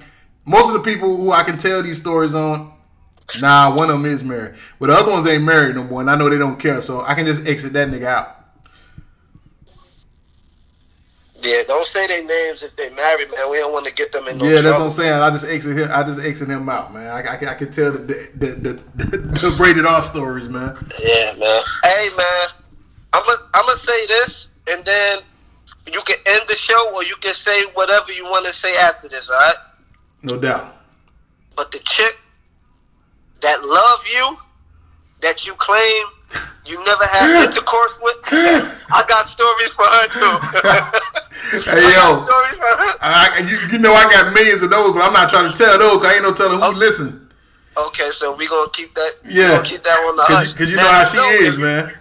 most 0.44 0.68
of 0.68 0.74
the 0.74 0.80
people 0.90 1.16
who 1.16 1.32
I 1.32 1.42
can 1.42 1.56
tell 1.58 1.82
these 1.82 2.00
stories 2.00 2.34
on, 2.34 2.72
nah, 3.40 3.74
one 3.74 3.90
of 3.90 4.00
them 4.00 4.06
is 4.06 4.22
married, 4.22 4.54
but 4.78 4.86
the 4.88 4.94
other 4.94 5.10
ones 5.10 5.26
ain't 5.26 5.44
married 5.44 5.74
no 5.74 5.82
more, 5.84 6.00
and 6.00 6.10
I 6.10 6.14
know 6.16 6.28
they 6.28 6.38
don't 6.38 6.58
care, 6.58 6.80
so 6.80 7.02
I 7.02 7.14
can 7.14 7.26
just 7.26 7.46
exit 7.46 7.72
that 7.72 7.88
nigga 7.88 8.04
out. 8.06 8.36
Yeah, 11.42 11.62
don't 11.66 11.84
say 11.86 12.06
their 12.06 12.24
names 12.24 12.62
if 12.62 12.74
they 12.76 12.90
married, 12.90 13.28
man. 13.30 13.50
We 13.50 13.58
don't 13.58 13.72
want 13.72 13.86
to 13.86 13.94
get 13.94 14.12
them 14.12 14.26
in 14.28 14.38
no 14.38 14.44
Yeah, 14.44 14.60
that's 14.62 14.78
what. 14.78 14.84
I'm 14.84 14.90
saying. 14.90 15.12
I 15.12 15.30
just 15.30 15.44
exit 15.46 15.76
him. 15.76 15.88
I 15.92 16.02
just 16.02 16.20
exit 16.20 16.48
him 16.48 16.68
out, 16.68 16.92
man. 16.92 17.06
I, 17.08 17.32
I, 17.34 17.36
can- 17.36 17.48
I 17.48 17.54
can 17.54 17.70
tell 17.70 17.92
the 17.92 17.98
the, 17.98 18.46
the, 18.46 18.72
the, 18.96 19.16
the 19.18 19.54
braided 19.56 19.86
R 19.86 20.02
stories, 20.02 20.48
man. 20.48 20.74
Yeah, 20.98 21.32
man. 21.38 21.60
Hey, 21.84 22.08
man. 22.16 22.46
I'm 23.12 23.22
gonna 23.24 23.38
I'm 23.54 23.66
gonna 23.66 23.78
say 23.78 24.06
this, 24.06 24.50
and 24.70 24.84
then 24.84 25.18
you 25.92 26.00
can 26.02 26.16
end 26.26 26.42
the 26.46 26.54
show, 26.54 26.94
or 26.94 27.02
you 27.04 27.16
can 27.20 27.34
say 27.34 27.64
whatever 27.74 28.12
you 28.12 28.24
want 28.24 28.46
to 28.46 28.52
say 28.52 28.72
after 28.76 29.08
this. 29.08 29.28
All 29.30 29.36
right. 29.36 29.54
No 30.22 30.38
doubt. 30.38 30.76
But 31.56 31.72
the 31.72 31.78
chick 31.80 32.18
that 33.40 33.64
love 33.64 34.00
you, 34.12 34.36
that 35.22 35.46
you 35.46 35.54
claim 35.54 36.04
you 36.64 36.82
never 36.84 37.04
had 37.10 37.44
intercourse 37.46 37.98
with, 38.02 38.16
I 38.32 39.02
got 39.08 39.26
stories 39.26 39.70
for 39.72 39.84
her 39.86 40.06
too. 40.14 40.98
Hey 41.50 41.82
yo, 41.82 42.24
stories 42.24 42.58
for 42.58 42.64
her. 42.78 42.94
I, 43.00 43.38
you, 43.48 43.56
you 43.72 43.78
know 43.78 43.92
I 43.94 44.08
got 44.08 44.32
millions 44.34 44.62
of 44.62 44.70
those, 44.70 44.92
but 44.94 45.02
I'm 45.02 45.12
not 45.12 45.30
trying 45.30 45.50
to 45.50 45.56
tell 45.56 45.76
those. 45.78 45.96
Cause 45.96 46.04
I 46.06 46.14
ain't 46.14 46.22
no 46.22 46.32
telling 46.32 46.60
who 46.60 46.66
Oh. 46.66 46.70
listen. 46.76 47.28
Okay, 47.76 48.10
so 48.10 48.36
we 48.36 48.46
gonna 48.46 48.70
keep 48.72 48.94
that. 48.94 49.12
we 49.24 49.34
Yeah. 49.34 49.60
keep 49.64 49.82
that 49.82 49.90
on 49.90 50.16
the 50.16 50.22
hush. 50.24 50.52
Cause, 50.54 50.70
you 50.70 50.76
know 50.76 50.86
how 50.86 51.04
she 51.04 51.18
is, 51.18 51.58
man. 51.58 51.92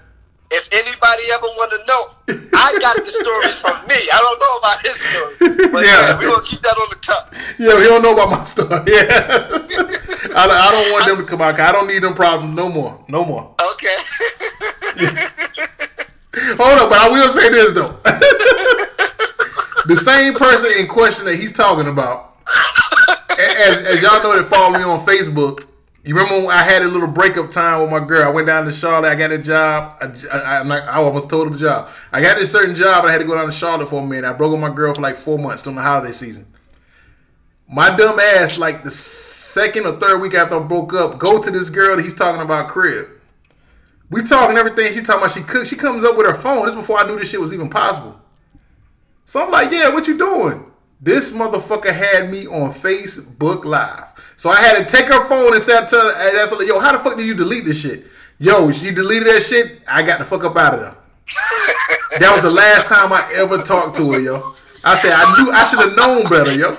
If 0.52 0.68
anybody 0.72 1.24
ever 1.32 1.46
want 1.46 1.72
to 1.72 1.78
know, 1.86 2.50
I 2.58 2.76
got 2.82 2.96
the 2.98 3.06
stories 3.06 3.56
from 3.58 3.76
me. 3.88 3.96
I 4.12 4.18
don't 4.18 4.40
know 4.40 4.58
about 4.58 4.82
his 4.82 5.00
story, 5.00 5.70
but 5.72 5.86
Yeah. 5.86 5.92
yeah, 6.10 6.18
we 6.20 6.26
gonna 6.26 6.42
keep 6.44 6.62
that 6.62 6.76
on 6.76 6.90
the 6.90 6.96
top. 7.02 7.34
Yeah, 7.60 7.78
he 7.80 7.86
don't 7.88 8.02
know 8.02 8.14
about 8.14 8.30
my 8.32 8.44
stuff. 8.46 8.70
Yeah, 8.88 9.06
I, 10.36 10.48
don't- 10.48 10.58
I 10.58 10.72
don't 10.72 10.92
want 10.92 11.06
them 11.06 11.18
to 11.18 11.24
come 11.24 11.42
out. 11.42 11.60
I 11.60 11.72
don't 11.72 11.88
need 11.88 12.00
them 12.04 12.14
problems 12.16 12.56
no 12.56 12.68
more. 12.70 13.00
No 13.08 13.24
more. 13.26 13.54
Okay. 13.74 13.96
Hold 16.58 16.80
up, 16.80 16.90
but 16.90 17.00
I 17.00 17.10
will 17.10 17.30
say 17.30 17.50
this 17.50 17.74
though. 17.74 17.98
the 19.86 19.96
same 19.96 20.34
person 20.34 20.72
in 20.78 20.88
question 20.88 21.26
that 21.26 21.36
he's 21.36 21.54
talking 21.54 21.88
about, 21.88 22.38
as, 23.38 23.82
as 23.82 24.02
y'all 24.02 24.22
know 24.24 24.36
that 24.38 24.46
follow 24.50 24.78
me 24.78 24.84
on 24.84 25.00
Facebook, 25.06 25.66
you 26.04 26.16
remember 26.16 26.48
when 26.48 26.56
I 26.56 26.64
had 26.64 26.82
a 26.82 26.88
little 26.88 27.08
breakup 27.08 27.52
time 27.52 27.82
with 27.82 27.92
my 27.92 28.00
girl? 28.00 28.28
I 28.28 28.32
went 28.32 28.48
down 28.48 28.66
to 28.66 28.72
Charlotte. 28.72 29.12
I 29.12 29.16
got 29.16 29.32
a 29.32 29.38
job. 29.38 29.96
I, 30.02 30.38
I, 30.38 30.62
I 30.62 30.96
almost 30.96 31.30
told 31.30 31.48
her 31.48 31.54
the 31.54 31.60
job. 31.60 31.90
I 32.12 32.22
got 32.22 32.38
this 32.38 32.52
certain 32.52 32.76
job. 32.76 33.04
I 33.04 33.12
had 33.12 33.18
to 33.18 33.26
go 33.26 33.36
down 33.36 33.48
to 33.48 33.52
Charlotte 33.52 33.90
for 33.90 34.02
a 34.02 34.06
minute. 34.06 34.28
I 34.28 34.34
broke 34.34 34.54
up 34.54 34.62
with 34.62 34.70
my 34.70 34.74
girl 34.74 34.94
for 34.94 35.02
like 35.02 35.16
four 35.16 35.38
months 35.38 35.64
during 35.64 35.76
the 35.76 35.82
holiday 35.82 36.14
season. 36.14 36.48
My 37.68 37.96
dumb 37.96 38.20
ass, 38.20 38.58
like 38.58 38.84
the 38.84 38.90
second 38.90 39.86
or 39.86 40.00
third 40.00 40.22
week 40.22 40.34
after 40.34 40.56
I 40.56 40.60
broke 40.60 40.94
up, 40.94 41.20
go 41.20 41.42
to 41.42 41.52
this 41.52 41.70
girl 41.70 41.98
that 41.98 42.04
he's 42.04 42.16
talking 42.16 42.42
about 42.42 42.70
crib. 42.70 43.10
We 44.10 44.24
talking 44.24 44.58
everything. 44.58 44.94
She 44.94 45.02
talking 45.02 45.22
about 45.22 45.32
she 45.32 45.44
cooks. 45.44 45.70
She 45.70 45.76
comes 45.76 46.04
up 46.04 46.18
with 46.18 46.26
her 46.26 46.34
phone. 46.34 46.66
This 46.66 46.76
before 46.76 46.98
I 47.00 47.06
knew 47.06 47.20
this 47.20 47.30
shit 47.30 47.42
was 47.42 47.54
even 47.54 47.70
possible. 47.70 48.20
So 49.26 49.44
I'm 49.44 49.52
like, 49.52 49.72
yeah, 49.72 49.90
what 49.90 50.08
you 50.08 50.18
doing? 50.18 50.66
This 51.00 51.32
motherfucker 51.32 51.94
had 51.94 52.32
me 52.32 52.48
on 52.48 52.72
Facebook 52.72 53.64
Live. 53.64 54.12
So 54.40 54.50
I 54.50 54.56
had 54.56 54.78
to 54.78 54.86
take 54.86 55.08
her 55.12 55.28
phone 55.28 55.54
and 55.54 55.62
said 55.62 55.88
to 55.90 55.98
her, 55.98 56.14
and 56.14 56.38
asked 56.38 56.56
her, 56.56 56.64
yo, 56.64 56.80
how 56.80 56.94
the 56.94 57.00
fuck 57.00 57.18
did 57.18 57.28
you 57.28 57.36
delete 57.36 57.66
this 57.66 57.82
shit? 57.82 58.06
Yo, 58.40 58.72
she 58.72 58.90
deleted 58.90 59.28
that 59.28 59.44
shit. 59.44 59.82
I 59.86 60.02
got 60.02 60.20
the 60.20 60.26
fuck 60.26 60.46
up 60.46 60.56
out 60.56 60.74
of 60.76 60.80
there. 60.80 60.96
That 62.18 62.32
was 62.34 62.42
the 62.42 62.50
last 62.50 62.88
time 62.88 63.14
I 63.14 63.22
ever 63.36 63.60
talked 63.60 63.96
to 63.98 64.12
her, 64.12 64.20
yo. 64.20 64.38
I 64.84 64.96
said 64.96 65.14
I 65.14 65.24
knew 65.38 65.52
I 65.52 65.64
should 65.64 65.80
have 65.80 65.96
known 65.96 66.24
better, 66.24 66.52
yo. 66.58 66.72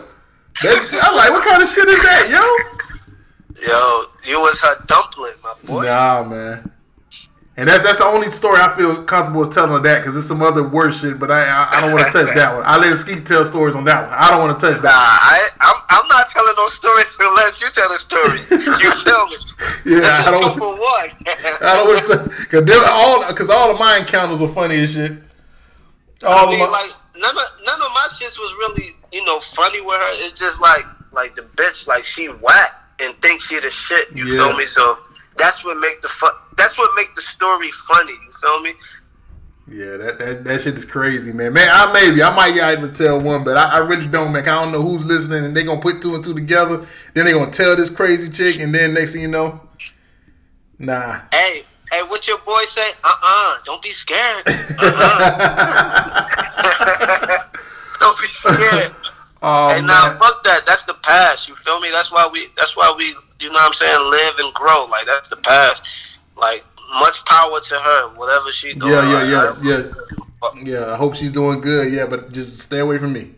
That, 0.63 1.01
I'm 1.05 1.17
like, 1.17 1.31
what 1.31 1.47
kind 1.47 1.63
of 1.63 1.69
shit 1.69 1.87
is 1.87 2.03
that, 2.03 2.27
yo? 2.29 2.43
Yo, 3.63 4.03
you 4.29 4.41
was 4.41 4.61
her 4.61 4.85
dumpling, 4.87 5.33
my 5.43 5.55
boy. 5.65 5.85
Nah, 5.85 6.25
man. 6.25 6.71
And 7.61 7.69
that's 7.69 7.85
that's 7.85 7.99
the 7.99 8.05
only 8.09 8.31
story 8.31 8.57
I 8.59 8.73
feel 8.75 9.05
comfortable 9.05 9.45
telling 9.45 9.83
that 9.83 9.99
because 10.01 10.15
there's 10.15 10.27
some 10.27 10.41
other 10.41 10.67
worse 10.67 11.03
shit, 11.03 11.19
but 11.21 11.31
I 11.31 11.45
I, 11.45 11.69
I 11.77 11.81
don't 11.85 11.93
want 11.93 12.07
to 12.07 12.13
touch 12.25 12.35
that 12.35 12.55
one. 12.57 12.65
I 12.65 12.79
let 12.79 12.97
Skeet 12.97 13.27
tell 13.27 13.45
stories 13.45 13.75
on 13.77 13.85
that 13.85 14.09
one. 14.09 14.17
I 14.17 14.31
don't 14.31 14.41
want 14.41 14.59
to 14.59 14.65
touch 14.65 14.77
Nah, 14.81 14.89
that. 14.89 14.97
I, 14.97 15.69
I'm, 15.69 15.77
I'm 16.01 16.09
not 16.09 16.25
telling 16.31 16.55
those 16.57 16.73
stories 16.73 17.19
unless 17.21 17.61
you 17.61 17.69
tell 17.69 17.93
a 17.93 18.01
story. 18.01 18.41
You 18.81 18.91
feel 19.05 19.25
me? 19.29 20.01
Yeah, 20.01 20.25
I 20.25 20.31
don't. 20.33 20.57
for 20.57 20.73
one. 20.73 21.09
I 21.61 21.77
don't 21.77 21.87
want 21.93 22.07
to 22.09 22.33
because 22.49 22.89
all 22.89 23.29
because 23.29 23.51
all 23.51 23.71
of 23.71 23.79
my 23.79 23.99
encounters 23.99 24.41
were 24.41 24.49
funny 24.49 24.81
as 24.81 24.95
shit. 24.95 25.13
All 26.25 26.49
I 26.49 26.51
mean, 26.51 26.65
of 26.65 26.71
my, 26.73 26.81
like 26.81 26.93
none 27.21 27.37
of 27.37 27.45
none 27.69 27.77
of 27.77 27.93
my 27.93 28.09
shits 28.17 28.41
was 28.41 28.57
really 28.57 28.97
you 29.13 29.23
know 29.27 29.39
funny 29.39 29.83
with 29.83 30.01
her. 30.01 30.25
It's 30.25 30.33
just 30.41 30.63
like 30.63 30.85
like 31.13 31.35
the 31.35 31.43
bitch 31.61 31.87
like 31.87 32.05
she 32.05 32.29
whack 32.41 32.71
and 33.05 33.13
thinks 33.17 33.49
she 33.49 33.61
the 33.61 33.69
shit. 33.69 34.09
You 34.17 34.25
Yeah. 34.25 34.49
feel 34.49 34.57
me? 34.57 34.65
So 34.65 34.97
that's 35.41 35.65
what 35.65 35.79
make 35.79 36.01
the 36.03 36.09
fun. 36.09 36.33
That's 36.57 36.79
what 36.79 36.91
make 36.97 37.15
the 37.15 37.23
story 37.23 37.71
funny. 37.89 38.13
You 38.13 38.31
feel 38.41 38.63
me? 38.63 38.73
yeah, 39.73 39.97
that, 39.97 40.19
that 40.19 40.45
that 40.45 40.61
shit 40.61 40.75
is 40.75 40.85
crazy, 40.85 41.33
man. 41.33 41.53
Man, 41.53 41.69
I 41.71 41.93
maybe 41.93 42.23
I 42.23 42.35
might 42.35 42.57
not 42.57 42.73
even 42.73 42.93
tell 42.93 43.21
one, 43.21 43.45
but 43.45 43.57
I, 43.57 43.77
I 43.77 43.79
really 43.79 44.07
don't, 44.07 44.33
man. 44.33 44.43
I 44.43 44.63
don't 44.63 44.73
know 44.73 44.83
who's 44.83 45.07
listening, 45.07 45.45
and 45.45 45.55
they 45.55 45.63
gonna 45.63 45.81
put 45.81 46.03
two 46.03 46.15
and 46.15 46.25
two 46.25 46.35
together. 46.35 46.85
Then 47.15 47.25
they 47.25 47.33
gonna 47.33 47.51
tell 47.53 47.77
this 47.77 47.89
crazy 47.89 48.31
chick, 48.31 48.61
and 48.61 48.75
then 48.75 48.95
next 48.95 49.13
thing 49.13 49.23
you 49.23 49.29
know, 49.29 49.61
nah. 50.79 51.21
Hey. 51.33 51.63
Hey, 51.93 52.03
what 52.05 52.29
your 52.29 52.39
boy 52.39 52.63
say? 52.69 52.89
Uh-uh. 53.03 53.57
Don't 53.65 53.83
be 53.83 53.91
scared. 53.91 54.45
Uh-uh. 54.79 56.29
don't 57.99 58.21
be 58.21 58.29
scared. 58.29 58.93
Oh, 59.43 59.69
Hey, 59.69 59.81
now 59.83 60.19
fuck 60.19 60.43
that. 60.45 60.63
That's 60.67 60.85
the 60.85 60.95
past. 60.95 61.49
You 61.49 61.55
feel 61.57 61.81
me? 61.81 61.89
That's 61.93 62.13
why 62.13 62.29
we. 62.33 62.47
That's 62.57 62.77
why 62.77 62.93
we. 62.97 63.05
You 63.41 63.49
know 63.49 63.55
what 63.55 63.67
I'm 63.67 63.73
saying? 63.73 64.11
Live 64.11 64.35
and 64.45 64.55
grow. 64.55 64.85
Like 64.91 65.07
that's 65.07 65.29
the 65.29 65.37
past. 65.37 66.19
Like 66.37 66.65
much 67.01 67.25
power 67.25 67.61
to 67.61 67.75
her. 67.75 68.09
Whatever 68.17 68.53
she 68.53 68.75
doing. 68.75 68.93
Yeah, 68.93 69.25
yeah, 69.25 69.43
Like, 69.43 69.57
yeah, 69.63 69.79
yeah. 69.83 69.93
Yeah, 70.63 70.93
I 70.93 70.97
hope 70.97 71.15
she's 71.15 71.33
doing 71.33 71.61
good. 71.61 71.93
Yeah, 71.93 72.07
but 72.07 72.33
just 72.33 72.59
stay 72.59 72.79
away 72.81 72.99
from 72.99 73.13
me. 73.13 73.31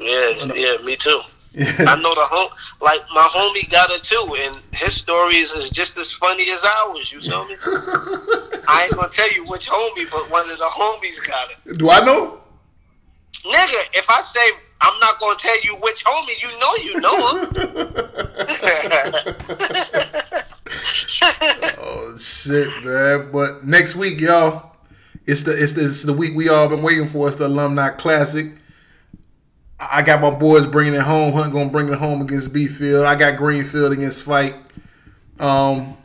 Yeah, 0.00 0.32
yeah, 0.54 0.76
me 0.84 0.96
too. 0.96 1.18
I 1.58 1.96
know 2.02 2.14
the 2.14 2.26
home. 2.28 2.50
Like 2.80 3.00
my 3.14 3.22
homie 3.32 3.70
got 3.70 3.90
it 3.90 4.02
too, 4.04 4.34
and 4.44 4.60
his 4.74 4.94
stories 4.94 5.52
is 5.52 5.70
just 5.70 5.96
as 5.96 6.12
funny 6.12 6.44
as 6.50 6.64
ours. 6.84 7.12
You 7.12 7.20
feel 7.20 7.46
me? 7.46 7.56
I 8.68 8.84
ain't 8.84 8.94
gonna 8.94 9.08
tell 9.08 9.32
you 9.32 9.44
which 9.44 9.68
homie, 9.68 10.10
but 10.10 10.30
one 10.30 10.48
of 10.50 10.58
the 10.58 10.64
homies 10.64 11.26
got 11.26 11.50
it. 11.50 11.78
Do 11.78 11.88
I 11.90 12.04
know? 12.04 12.40
Nigga, 13.44 13.88
if 13.94 14.06
I 14.10 14.20
say 14.20 14.50
I'm 14.80 14.98
not 15.00 15.18
gonna 15.20 15.38
tell 15.38 15.60
you 15.62 15.76
which 15.76 16.04
homie, 16.04 16.42
you 16.42 16.50
know 16.60 16.74
you 16.84 17.00
know 17.00 17.18
him. 17.38 17.86
Oh 21.78 22.16
shit, 22.18 22.68
man! 22.84 23.30
But 23.32 23.66
next 23.66 23.96
week, 23.96 24.20
y'all, 24.20 24.72
it's 25.26 25.42
the 25.44 25.60
it's 25.60 25.72
the, 25.74 25.82
it's 25.84 26.02
the 26.02 26.12
week 26.12 26.34
we 26.34 26.48
all 26.48 26.68
been 26.68 26.82
waiting 26.82 27.06
for. 27.08 27.28
It's 27.28 27.36
the 27.36 27.46
alumni 27.46 27.90
classic. 27.90 28.52
I 29.78 30.02
got 30.02 30.20
my 30.20 30.30
boys 30.30 30.66
bringing 30.66 30.94
it 30.94 31.02
home. 31.02 31.32
Hunt 31.34 31.52
gonna 31.52 31.70
bring 31.70 31.88
it 31.88 31.98
home 31.98 32.22
against 32.22 32.52
Beefield. 32.52 33.04
I 33.04 33.14
got 33.14 33.36
Greenfield 33.36 33.92
against 33.92 34.22
Fike. 34.22 34.56
Um, 35.38 35.96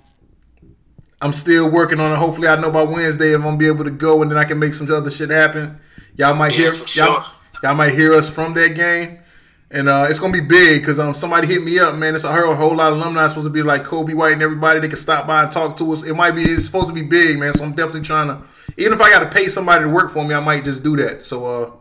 I'm 1.21 1.33
still 1.33 1.69
working 1.71 1.99
on 1.99 2.11
it. 2.11 2.17
Hopefully, 2.17 2.47
I 2.47 2.59
know 2.59 2.71
by 2.71 2.83
Wednesday 2.83 3.29
if 3.31 3.35
I'm 3.37 3.43
gonna 3.43 3.57
be 3.57 3.67
able 3.67 3.83
to 3.85 3.91
go, 3.91 4.21
and 4.21 4.29
then 4.31 4.37
I 4.37 4.43
can 4.43 4.59
make 4.59 4.73
some 4.73 4.91
other 4.91 5.09
shit 5.09 5.29
happen. 5.29 5.79
Y'all 6.17 6.35
might 6.35 6.51
Yeah, 6.51 6.57
hear 6.57 6.73
y'all, 6.73 6.83
sure. 6.85 7.23
Y'all 7.63 7.75
might 7.75 7.93
hear 7.93 8.13
us 8.13 8.29
from 8.29 8.53
that 8.55 8.75
game. 8.75 9.19
And 9.73 9.87
uh, 9.87 10.07
it's 10.09 10.19
gonna 10.19 10.33
be 10.33 10.41
big 10.41 10.81
because 10.81 10.99
um 10.99 11.13
somebody 11.13 11.47
hit 11.47 11.63
me 11.63 11.79
up, 11.79 11.95
man. 11.95 12.13
It's 12.13 12.25
I 12.25 12.33
heard 12.33 12.51
a 12.51 12.55
whole, 12.55 12.75
lot 12.75 12.91
of 12.91 12.97
alumni 12.99 13.25
supposed 13.27 13.47
to 13.47 13.53
be 13.53 13.63
like 13.63 13.83
Coby 13.83 14.13
White 14.13 14.33
and 14.33 14.41
everybody. 14.41 14.81
They 14.81 14.89
can 14.89 14.97
stop 14.97 15.25
by 15.25 15.43
and 15.43 15.51
talk 15.51 15.77
to 15.77 15.93
us. 15.93 16.03
It 16.03 16.13
might 16.13 16.31
be 16.31 16.43
it's 16.43 16.65
supposed 16.65 16.87
to 16.87 16.93
be 16.93 17.03
big, 17.03 17.39
man. 17.39 17.53
So 17.53 17.63
I'm 17.63 17.71
definitely 17.71 18.01
trying 18.01 18.27
to. 18.27 18.41
Even 18.77 18.91
if 18.91 19.01
I 19.01 19.09
got 19.09 19.19
to 19.19 19.29
pay 19.29 19.47
somebody 19.47 19.85
to 19.85 19.89
work 19.89 20.11
for 20.11 20.25
me, 20.25 20.35
I 20.35 20.41
might 20.41 20.65
just 20.65 20.83
do 20.83 20.97
that. 20.97 21.25
So 21.25 21.45
uh, 21.45 21.71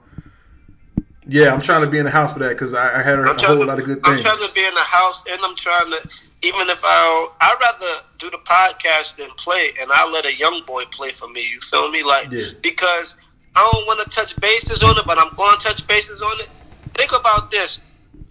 yeah, 1.26 1.52
I'm 1.52 1.60
trying 1.60 1.84
to 1.84 1.90
be 1.90 1.98
in 1.98 2.04
the 2.04 2.10
house 2.12 2.32
for 2.32 2.38
that 2.40 2.50
because 2.50 2.74
I, 2.74 3.00
I 3.00 3.02
had 3.02 3.18
a, 3.18 3.22
a 3.22 3.34
whole 3.34 3.58
to, 3.58 3.64
lot 3.64 3.80
of 3.80 3.84
good 3.84 4.04
things. 4.04 4.24
I'm 4.24 4.36
trying 4.36 4.48
to 4.48 4.54
be 4.54 4.60
in 4.60 4.74
the 4.74 4.80
house, 4.80 5.24
and 5.28 5.40
I'm 5.42 5.56
trying 5.56 5.90
to. 5.90 6.08
Even 6.42 6.70
if 6.70 6.80
I 6.82 7.28
I'd 7.40 7.56
rather 7.60 8.06
do 8.18 8.30
the 8.30 8.38
podcast 8.38 9.16
than 9.16 9.28
play, 9.36 9.70
and 9.80 9.90
I 9.92 10.08
let 10.10 10.24
a 10.26 10.34
young 10.36 10.62
boy 10.64 10.84
play 10.92 11.10
for 11.10 11.28
me. 11.28 11.40
You 11.40 11.60
feel 11.60 11.90
me? 11.90 12.02
Like 12.04 12.30
Yeah. 12.30 12.44
because 12.62 13.16
I 13.56 13.70
don't 13.72 13.86
want 13.86 14.00
to 14.00 14.10
touch 14.16 14.38
bases 14.40 14.82
on 14.82 14.96
it, 14.98 15.04
but 15.06 15.18
I'm 15.18 15.34
going 15.36 15.58
to 15.58 15.64
touch 15.64 15.86
bases 15.86 16.22
on 16.22 16.40
it. 16.40 16.50
Think 16.94 17.12
about 17.18 17.50
this. 17.50 17.80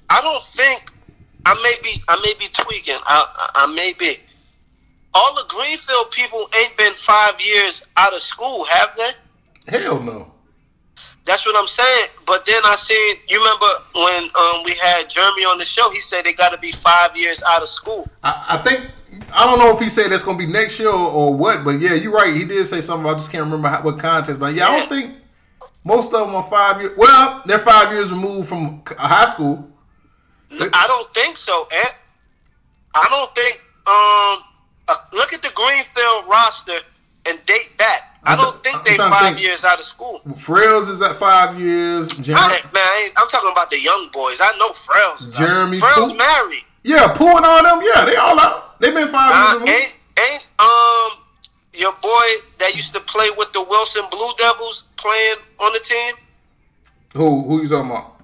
I 0.10 0.22
don't 0.22 0.44
think 0.44 0.92
I 1.46 1.54
may 1.64 1.76
be 1.84 2.02
I 2.08 2.16
may 2.24 2.34
be 2.40 2.48
tweaking. 2.52 2.96
I 3.06 3.26
I, 3.36 3.64
I 3.66 3.74
may 3.76 3.94
be. 3.98 4.18
all 5.14 5.36
the 5.36 5.46
Greenfield 5.48 6.12
people 6.12 6.48
ain't 6.60 6.76
been 6.78 6.94
five 6.94 7.40
years 7.42 7.86
out 7.98 8.14
of 8.14 8.20
school, 8.20 8.66
have 8.66 8.96
they? 8.96 9.78
Hell 9.80 10.00
no. 10.02 10.32
That's 11.26 11.46
what 11.46 11.56
I'm 11.56 11.68
saying. 11.68 12.08
But 12.26 12.46
then 12.46 12.62
I 12.66 12.76
seen 12.76 13.16
you 13.28 13.38
remember 13.40 13.66
when 13.96 14.24
um, 14.24 14.64
we 14.66 14.74
had 14.82 15.10
Jeremy 15.10 15.44
on 15.44 15.58
the 15.60 15.66
show. 15.66 15.92
He 15.92 16.02
said 16.02 16.26
they 16.26 16.34
got 16.34 16.52
to 16.54 16.58
be 16.60 16.72
five 16.72 17.16
years 17.16 17.44
out 17.48 17.62
of 17.62 17.68
school. 17.70 18.08
I, 18.24 18.46
I 18.50 18.58
think 18.58 18.90
I 19.34 19.46
don't 19.46 19.60
know 19.60 19.74
if 19.74 19.80
he 19.80 19.90
said 19.90 20.12
that's 20.12 20.24
gonna 20.24 20.38
be 20.38 20.46
next 20.48 20.80
year 20.80 20.90
or, 20.90 21.12
or 21.12 21.34
what, 21.36 21.64
but 21.64 21.80
yeah, 21.80 21.94
you're 21.94 22.12
right. 22.12 22.34
He 22.36 22.46
did 22.46 22.66
say 22.66 22.82
something. 22.82 23.10
I 23.10 23.14
just 23.14 23.32
can't 23.32 23.44
remember 23.44 23.68
how, 23.68 23.82
what 23.82 24.00
context. 24.00 24.40
But 24.40 24.54
yeah, 24.54 24.68
I 24.68 24.80
don't 24.80 24.90
think 24.90 25.16
most 25.84 26.14
of 26.14 26.28
them 26.28 26.36
are 26.36 26.44
five 26.44 26.82
years. 26.82 26.98
Well, 26.98 27.42
they're 27.46 27.60
five 27.60 27.92
years 27.94 28.12
removed 28.12 28.50
from 28.50 28.84
high 28.98 29.26
school. 29.26 29.68
I 30.52 30.86
don't 30.88 31.14
think 31.14 31.38
so, 31.38 31.68
Ed. 31.72 31.92
I 32.96 33.08
don't 33.10 33.36
think. 33.36 33.62
Um, 33.88 34.46
uh, 34.88 34.96
look 35.14 35.34
at 35.34 35.42
the 35.42 35.52
Greenfield 35.56 36.26
roster 36.28 36.80
and 37.28 37.44
date 37.46 37.72
back. 37.78 38.18
I 38.24 38.36
don't 38.36 38.62
think 38.64 38.84
they 38.84 38.98
five 38.98 39.36
think. 39.36 39.42
years 39.42 39.64
out 39.64 39.80
of 39.80 39.86
school. 39.86 40.22
Frails 40.30 40.90
is 40.90 41.02
at 41.02 41.16
five 41.18 41.60
years. 41.60 42.10
Jeremy, 42.10 42.44
ain't- 42.54 42.74
man, 42.74 42.84
I 42.84 43.10
I'm 43.18 43.28
talking 43.28 43.52
about 43.52 43.72
the 43.72 43.80
young 43.80 44.10
boys. 44.12 44.40
I 44.42 44.56
know 44.58 44.74
out. 44.74 45.32
Jeremy 45.34 45.80
Poole. 45.80 46.16
married. 46.16 46.66
Yeah, 46.84 47.14
Pooh 47.14 47.36
and 47.38 47.46
all 47.46 47.64
them. 47.64 47.82
Yeah, 47.84 48.06
they 48.06 48.16
all 48.16 48.40
out. 48.40 48.80
They've 48.80 48.94
been 48.94 49.08
five 49.10 49.30
years 49.32 49.50
Uh, 49.50 49.54
removed. 49.66 49.70
ain't 49.72 49.98
ain't 50.32 50.48
um 50.60 51.24
your 51.74 51.94
boy 52.02 52.28
that 52.60 52.72
used 52.76 52.94
to 52.94 53.00
play 53.02 53.30
with 53.38 53.52
the 53.54 53.62
Wilson 53.64 54.04
Blue 54.12 54.32
Devils 54.38 54.84
playing 54.98 55.36
on 55.60 55.74
the 55.74 55.80
team? 55.80 56.16
Who 57.14 57.42
who 57.44 57.62
you 57.62 57.68
talking 57.68 57.90
about? 57.92 58.16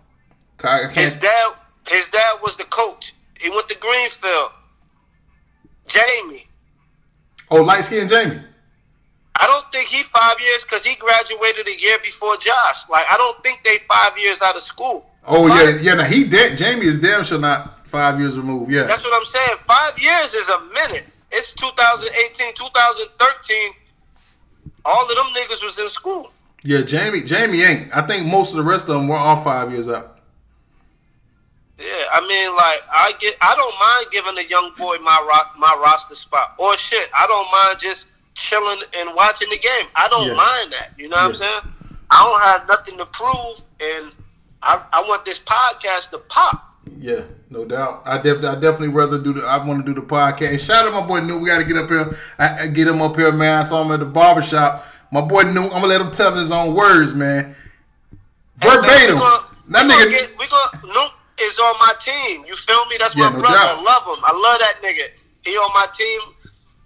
I 0.63 0.87
His 0.87 1.15
dad 1.17 1.51
his 1.87 2.09
dad 2.09 2.37
was 2.41 2.55
the 2.57 2.63
coach. 2.65 3.13
He 3.39 3.49
went 3.49 3.67
to 3.69 3.77
Greenfield. 3.77 4.51
Jamie. 5.87 6.47
Oh, 7.51 7.61
light 7.61 7.85
skinned 7.85 8.09
Jamie. 8.09 8.39
I 9.39 9.47
don't 9.47 9.69
think 9.71 9.89
he 9.89 10.01
five 10.03 10.39
years 10.39 10.63
because 10.63 10.83
he 10.83 10.95
graduated 10.95 11.67
a 11.67 11.79
year 11.79 11.97
before 12.03 12.35
Josh. 12.37 12.89
Like 12.89 13.05
I 13.11 13.17
don't 13.17 13.41
think 13.43 13.61
they 13.63 13.77
five 13.87 14.17
years 14.17 14.41
out 14.41 14.55
of 14.55 14.61
school. 14.61 15.05
Oh 15.27 15.47
Five- 15.49 15.75
yeah, 15.75 15.81
yeah. 15.81 15.93
Now 15.95 16.05
he 16.05 16.23
dead. 16.23 16.57
Jamie 16.57 16.85
is 16.87 16.99
damn 16.99 17.23
sure 17.23 17.39
not 17.39 17.74
five 17.85 18.19
years 18.19 18.37
removed. 18.37 18.71
Yeah. 18.71 18.83
That's 18.83 19.03
what 19.03 19.13
I'm 19.15 19.25
saying. 19.25 19.57
Five 19.65 19.97
years 19.99 20.33
is 20.33 20.49
a 20.49 20.59
minute. 20.73 21.05
It's 21.31 21.53
2018, 21.53 22.53
2013. 22.53 23.71
All 24.85 25.01
of 25.03 25.09
them 25.09 25.25
niggas 25.35 25.63
was 25.63 25.79
in 25.79 25.89
school. 25.89 26.31
Yeah, 26.63 26.81
Jamie. 26.81 27.21
Jamie 27.21 27.61
ain't. 27.61 27.95
I 27.95 28.01
think 28.05 28.25
most 28.27 28.51
of 28.51 28.57
the 28.57 28.63
rest 28.63 28.83
of 28.89 28.95
them 28.95 29.07
were 29.07 29.15
all 29.17 29.41
five 29.43 29.71
years 29.71 29.87
out. 29.89 30.19
Yeah, 31.77 31.85
I 32.13 32.21
mean, 32.21 32.55
like 32.55 32.81
I 32.89 33.11
get, 33.19 33.35
I 33.41 33.53
don't 33.55 33.75
mind 33.79 34.07
giving 34.11 34.37
a 34.45 34.47
young 34.49 34.71
boy 34.77 34.95
my 35.03 35.17
ro- 35.27 35.59
my 35.59 35.75
roster 35.83 36.15
spot 36.15 36.55
or 36.57 36.73
shit. 36.77 37.09
I 37.17 37.27
don't 37.27 37.51
mind 37.51 37.79
just 37.79 38.07
chilling 38.33 38.79
and 38.97 39.09
watching 39.13 39.49
the 39.49 39.57
game. 39.57 39.87
I 39.95 40.07
don't 40.07 40.27
Yeah. 40.27 40.33
mind 40.35 40.71
that. 40.71 40.93
You 40.97 41.09
know 41.09 41.17
what 41.17 41.25
I'm 41.25 41.33
saying? 41.33 41.59
I 42.09 42.23
don't 42.23 42.41
have 42.43 42.67
nothing 42.69 42.97
to 42.97 43.05
prove, 43.07 43.61
and 43.81 44.13
I, 44.63 44.81
I 44.93 45.01
want 45.07 45.25
this 45.25 45.39
podcast 45.39 46.11
to 46.11 46.19
pop. 46.19 46.64
Yeah, 46.97 47.21
no 47.49 47.65
doubt. 47.65 48.01
I 48.05 48.17
definitely, 48.17 48.47
I 48.49 48.55
definitely 48.55 48.87
rather 48.89 49.17
do 49.21 49.33
the. 49.33 49.43
I 49.43 49.63
want 49.65 49.85
to 49.85 49.93
do 49.93 49.99
the 49.99 50.05
podcast. 50.05 50.65
Shout 50.65 50.85
out 50.85 50.93
my 50.93 51.05
boy 51.05 51.19
New. 51.21 51.39
We 51.39 51.47
got 51.47 51.59
to 51.59 51.63
get 51.65 51.77
up 51.77 51.89
here. 51.89 52.15
I, 52.39 52.63
I 52.63 52.67
get 52.67 52.87
him 52.87 53.01
up 53.01 53.15
here, 53.15 53.31
man. 53.31 53.61
I 53.61 53.63
saw 53.63 53.83
him 53.83 53.91
at 53.91 53.99
the 53.99 54.05
barbershop. 54.05 54.85
My 55.11 55.21
boy 55.21 55.43
New. 55.43 55.63
I'm 55.63 55.69
gonna 55.81 55.87
let 55.87 56.01
him 56.01 56.11
tell 56.11 56.35
his 56.35 56.51
own 56.51 56.73
words, 56.73 57.13
man. 57.13 57.55
Hey, 58.61 58.67
man, 58.69 58.81
Verbatim. 58.81 59.15
we 59.15 59.21
gonna, 59.21 59.47
that 59.69 59.85
we 59.87 59.93
nigga. 59.93 60.09
get, 60.11 60.29
we 60.39 60.45
gonna 60.47 60.93
Nuke 60.93 61.13
is 61.41 61.59
on 61.59 61.75
my 61.79 61.93
team. 61.99 62.45
You 62.47 62.55
feel 62.55 62.85
me? 62.87 62.95
That's 62.99 63.15
Yeah, 63.15 63.29
my 63.29 63.33
no 63.35 63.39
brother. 63.39 63.55
doubt. 63.55 63.77
I 63.77 63.81
love 63.81 64.17
him. 64.17 64.23
I 64.23 64.31
love 64.33 64.59
that 64.59 64.75
nigga. 64.81 65.21
He 65.43 65.51
on 65.57 65.71
my 65.73 65.85
team. 65.93 66.21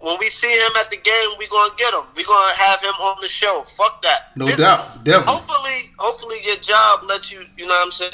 When 0.00 0.16
we 0.18 0.26
see 0.26 0.50
him 0.50 0.72
at 0.80 0.90
the 0.90 0.96
game, 0.96 1.30
we 1.38 1.46
gonna 1.48 1.74
get 1.76 1.92
him. 1.92 2.04
We 2.16 2.24
gonna 2.24 2.54
have 2.56 2.80
him 2.80 2.94
on 3.00 3.18
the 3.20 3.28
show. 3.28 3.64
Fuck 3.76 4.00
that. 4.02 4.32
no 4.36 4.46
This- 4.46 4.56
doubt, 4.56 5.04
definitely. 5.04 5.32
Hopefully, 5.32 5.78
hopefully 5.98 6.38
your 6.44 6.56
job 6.56 7.00
lets 7.04 7.30
you. 7.30 7.44
You 7.58 7.64
know 7.68 7.74
what 7.74 7.84
I'm 7.86 7.92
saying? 7.92 8.12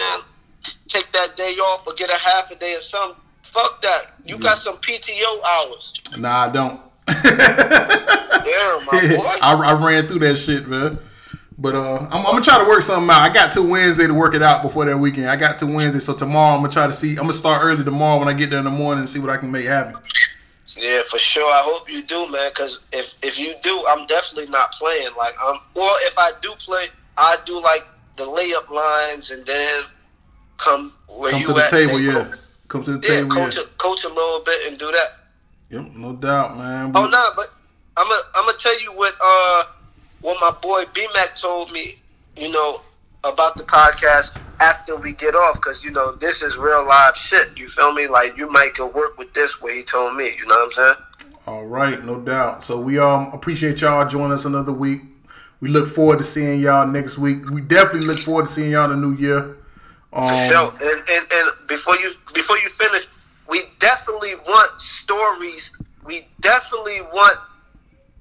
Take 0.89 1.11
that 1.13 1.37
day 1.37 1.53
off 1.55 1.87
or 1.87 1.95
get 1.95 2.11
a 2.11 2.19
half 2.19 2.51
a 2.51 2.57
day 2.57 2.75
or 2.75 2.81
something. 2.81 3.21
Fuck 3.43 3.83
that. 3.83 4.13
You 4.25 4.39
got 4.39 4.59
some 4.59 4.77
PTO 4.77 5.43
hours. 5.45 5.95
Nah, 6.19 6.45
I 6.45 6.49
don't. 6.51 6.81
Damn, 7.07 8.87
my 8.87 9.17
boy. 9.17 9.39
I, 9.43 9.63
I 9.67 9.85
ran 9.85 10.09
through 10.09 10.21
that 10.21 10.37
shit, 10.37 10.67
man. 10.69 10.99
But 11.59 11.75
uh, 11.75 12.07
I'm, 12.11 12.19
I'm 12.19 12.25
gonna 12.25 12.45
try 12.45 12.59
to 12.63 12.69
work 12.69 12.83
something 12.83 13.09
out. 13.09 13.23
I 13.23 13.33
got 13.33 13.53
to 13.53 13.63
Wednesday 13.63 14.07
to 14.07 14.13
work 14.13 14.35
it 14.35 14.43
out 14.43 14.63
before 14.63 14.85
that 14.85 14.99
weekend. 14.99 15.31
I 15.31 15.37
got 15.37 15.59
to 15.61 15.67
Wednesday, 15.67 16.01
so 16.01 16.13
tomorrow 16.13 16.55
I'm 16.55 16.61
gonna 16.61 16.73
try 16.73 16.87
to 16.87 16.93
see. 16.93 17.11
I'm 17.13 17.23
gonna 17.23 17.33
start 17.33 17.63
early 17.65 17.83
tomorrow 17.83 18.19
when 18.19 18.29
I 18.29 18.35
get 18.35 18.51
there 18.51 18.59
in 18.59 18.67
the 18.67 18.71
morning 18.71 19.01
and 19.01 19.09
see 19.09 19.21
what 19.21 19.31
I 19.31 19.39
can 19.39 19.51
make 19.51 19.65
happen. 19.65 19.99
Yeah, 20.77 21.01
for 21.09 21.19
sure. 21.19 21.51
I 21.51 21.63
hope 21.65 21.91
you 21.91 22.03
do, 22.03 22.31
man. 22.31 22.51
Because 22.51 22.85
if 22.93 23.17
if 23.23 23.39
you 23.39 23.55
do, 23.63 23.85
I'm 23.89 24.07
definitely 24.07 24.51
not 24.51 24.73
playing. 24.73 25.09
Like 25.17 25.35
I'm, 25.43 25.57
or 25.75 25.89
if 26.03 26.19
I 26.19 26.33
do 26.43 26.53
play, 26.59 26.87
I 27.17 27.39
do 27.47 27.61
like 27.63 27.89
the 28.17 28.25
layup 28.25 28.71
lines 28.71 29.31
and 29.31 29.47
then 29.47 29.83
come 30.57 30.93
where 31.09 31.31
Come 31.31 31.41
you 31.41 31.47
to 31.47 31.53
the 31.55 31.65
at, 31.65 31.71
table, 31.71 32.01
yeah. 32.01 32.13
co- 32.13 32.37
Come 32.69 32.83
to 32.83 32.99
the 32.99 33.07
Yeah, 33.09 33.21
table, 33.23 33.37
yeah. 33.37 33.45
coach 33.45 33.57
a, 33.59 33.65
coach 33.79 34.05
a 34.05 34.09
little 34.09 34.41
bit 34.45 34.67
and 34.71 34.79
do 34.79 34.91
that. 34.91 35.09
Yep, 35.71 35.93
no 35.95 36.13
doubt, 36.15 36.57
man. 36.57 36.93
Oh 36.95 37.07
no, 37.07 37.31
but 37.37 37.47
I'm 37.97 38.07
gonna 38.07 38.21
I'm 38.35 38.47
gonna 38.47 38.59
tell 38.59 38.81
you 38.81 38.93
what 38.93 39.15
uh 39.23 39.65
what 40.21 40.37
my 40.41 40.51
boy 40.61 40.85
B 40.95 41.07
Mac 41.15 41.37
told 41.37 41.71
me. 41.73 41.95
You 42.37 42.51
know 42.51 42.81
about 43.25 43.57
the 43.57 43.65
podcast 43.65 44.39
after 44.61 44.97
we 44.97 45.13
get 45.13 45.35
off 45.35 45.55
because 45.57 45.85
you 45.85 45.91
know 45.91 46.13
this 46.17 46.43
is 46.43 46.59
real 46.59 46.87
live 46.87 47.17
shit. 47.17 47.59
You 47.59 47.69
feel 47.69 47.93
me? 47.93 48.07
Like 48.09 48.37
you 48.37 48.51
might 48.51 48.75
could 48.75 48.95
work 48.95 49.17
with 49.19 49.33
this. 49.35 49.61
What 49.63 49.73
he 49.75 49.83
told 49.83 50.17
me. 50.17 50.25
You 50.39 50.47
know 50.47 50.55
what 50.55 50.65
I'm 50.67 50.73
saying? 50.73 50.95
All 51.47 51.65
right, 51.65 52.05
no 52.05 52.21
doubt. 52.21 52.63
So 52.63 52.79
we 52.81 52.99
um 52.99 53.31
appreciate 53.33 53.81
y'all 53.81 54.07
joining 54.07 54.33
us 54.33 54.45
another 54.45 54.73
week. 54.73 55.01
We 55.61 55.69
look 55.71 55.89
forward 55.89 56.19
to 56.19 56.25
seeing 56.25 56.61
y'all 56.61 56.87
next 56.87 57.17
week. 57.19 57.51
We 57.51 57.61
definitely 57.63 58.09
look 58.09 58.19
forward 58.19 58.47
to 58.47 58.53
seeing 58.53 58.73
y'all 58.73 58.91
in 58.93 59.01
the 59.01 59.07
new 59.07 59.17
year. 59.17 59.56
Um, 60.17 60.29
For 60.29 60.37
sure. 60.37 60.71
And, 60.81 61.01
and 61.11 61.25
and 61.31 61.69
before 61.69 61.95
you 61.97 62.11
before 62.35 62.57
you 62.59 62.69
finish, 62.71 63.07
we 63.51 63.61
definitely 63.81 64.35
want 64.49 64.81
stories. 64.81 65.73
We 66.05 66.27
definitely 66.41 67.03
want 67.13 67.37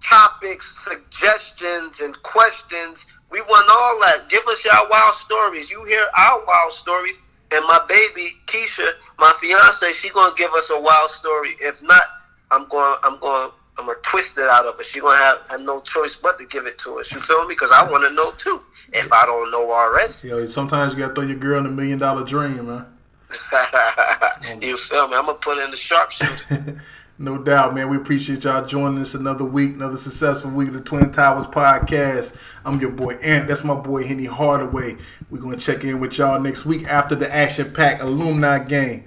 topics, 0.01 0.85
suggestions, 0.91 2.01
and 2.01 2.21
questions. 2.23 3.07
We 3.31 3.39
want 3.41 3.67
all 3.71 3.99
that. 4.01 4.29
Give 4.29 4.43
us 4.47 4.65
your 4.65 4.73
wild 4.89 5.13
stories. 5.13 5.71
You 5.71 5.83
hear 5.85 6.03
our 6.17 6.43
wild 6.45 6.71
stories, 6.71 7.21
and 7.53 7.65
my 7.65 7.79
baby 7.87 8.27
Keisha, 8.45 8.87
my 9.17 9.31
fiance, 9.39 9.87
she 9.93 10.09
gonna 10.09 10.35
give 10.35 10.51
us 10.51 10.69
a 10.71 10.79
wild 10.79 11.09
story. 11.11 11.49
If 11.61 11.81
not, 11.81 12.03
I'm 12.51 12.67
going. 12.67 12.95
I'm 13.03 13.19
going. 13.19 13.51
I'm 13.77 13.87
gonna 13.87 13.97
twist 14.03 14.37
it 14.37 14.47
out 14.49 14.65
of 14.65 14.77
her. 14.77 14.83
She 14.83 14.99
gonna 15.01 15.17
have, 15.17 15.37
have 15.51 15.61
no 15.61 15.81
choice 15.81 16.17
but 16.17 16.39
to 16.39 16.45
give 16.45 16.65
it 16.65 16.77
to 16.79 16.99
us. 16.99 17.13
You 17.13 17.19
feel 17.21 17.41
me? 17.47 17.55
Because 17.55 17.71
I 17.73 17.89
want 17.89 18.07
to 18.07 18.13
know 18.15 18.31
too. 18.37 18.61
If 18.93 19.11
I 19.11 19.25
don't 19.25 19.51
know 19.51 19.71
already. 19.71 20.29
Know, 20.29 20.47
sometimes 20.47 20.93
you 20.93 20.99
gotta 20.99 21.13
throw 21.13 21.23
your 21.25 21.37
girl 21.37 21.59
in 21.59 21.65
a 21.65 21.69
million 21.69 21.99
dollar 21.99 22.25
dream, 22.25 22.67
man. 22.67 22.85
you 24.61 24.77
feel 24.77 25.07
me? 25.07 25.15
I'm 25.17 25.25
gonna 25.25 25.37
put 25.39 25.63
in 25.63 25.71
the 25.71 25.77
sharpshooter. 25.77 26.77
No 27.17 27.37
doubt, 27.37 27.73
man. 27.73 27.87
We 27.87 27.95
appreciate 27.95 28.43
y'all 28.43 28.65
joining 28.65 28.99
us 28.99 29.13
another 29.13 29.45
week, 29.45 29.75
another 29.75 29.95
successful 29.95 30.51
week 30.51 30.67
of 30.67 30.73
the 30.73 30.81
Twin 30.81 31.13
Towers 31.13 31.45
podcast. 31.45 32.35
I'm 32.65 32.81
your 32.81 32.89
boy 32.89 33.13
Ant. 33.15 33.47
That's 33.47 33.63
my 33.63 33.73
boy 33.73 34.03
Henny 34.03 34.25
Hardaway. 34.25 34.97
We're 35.29 35.39
gonna 35.39 35.55
check 35.55 35.85
in 35.85 36.01
with 36.01 36.17
y'all 36.17 36.41
next 36.41 36.65
week 36.65 36.85
after 36.89 37.15
the 37.15 37.33
action 37.33 37.71
pack 37.71 38.01
alumni 38.01 38.59
game. 38.59 39.05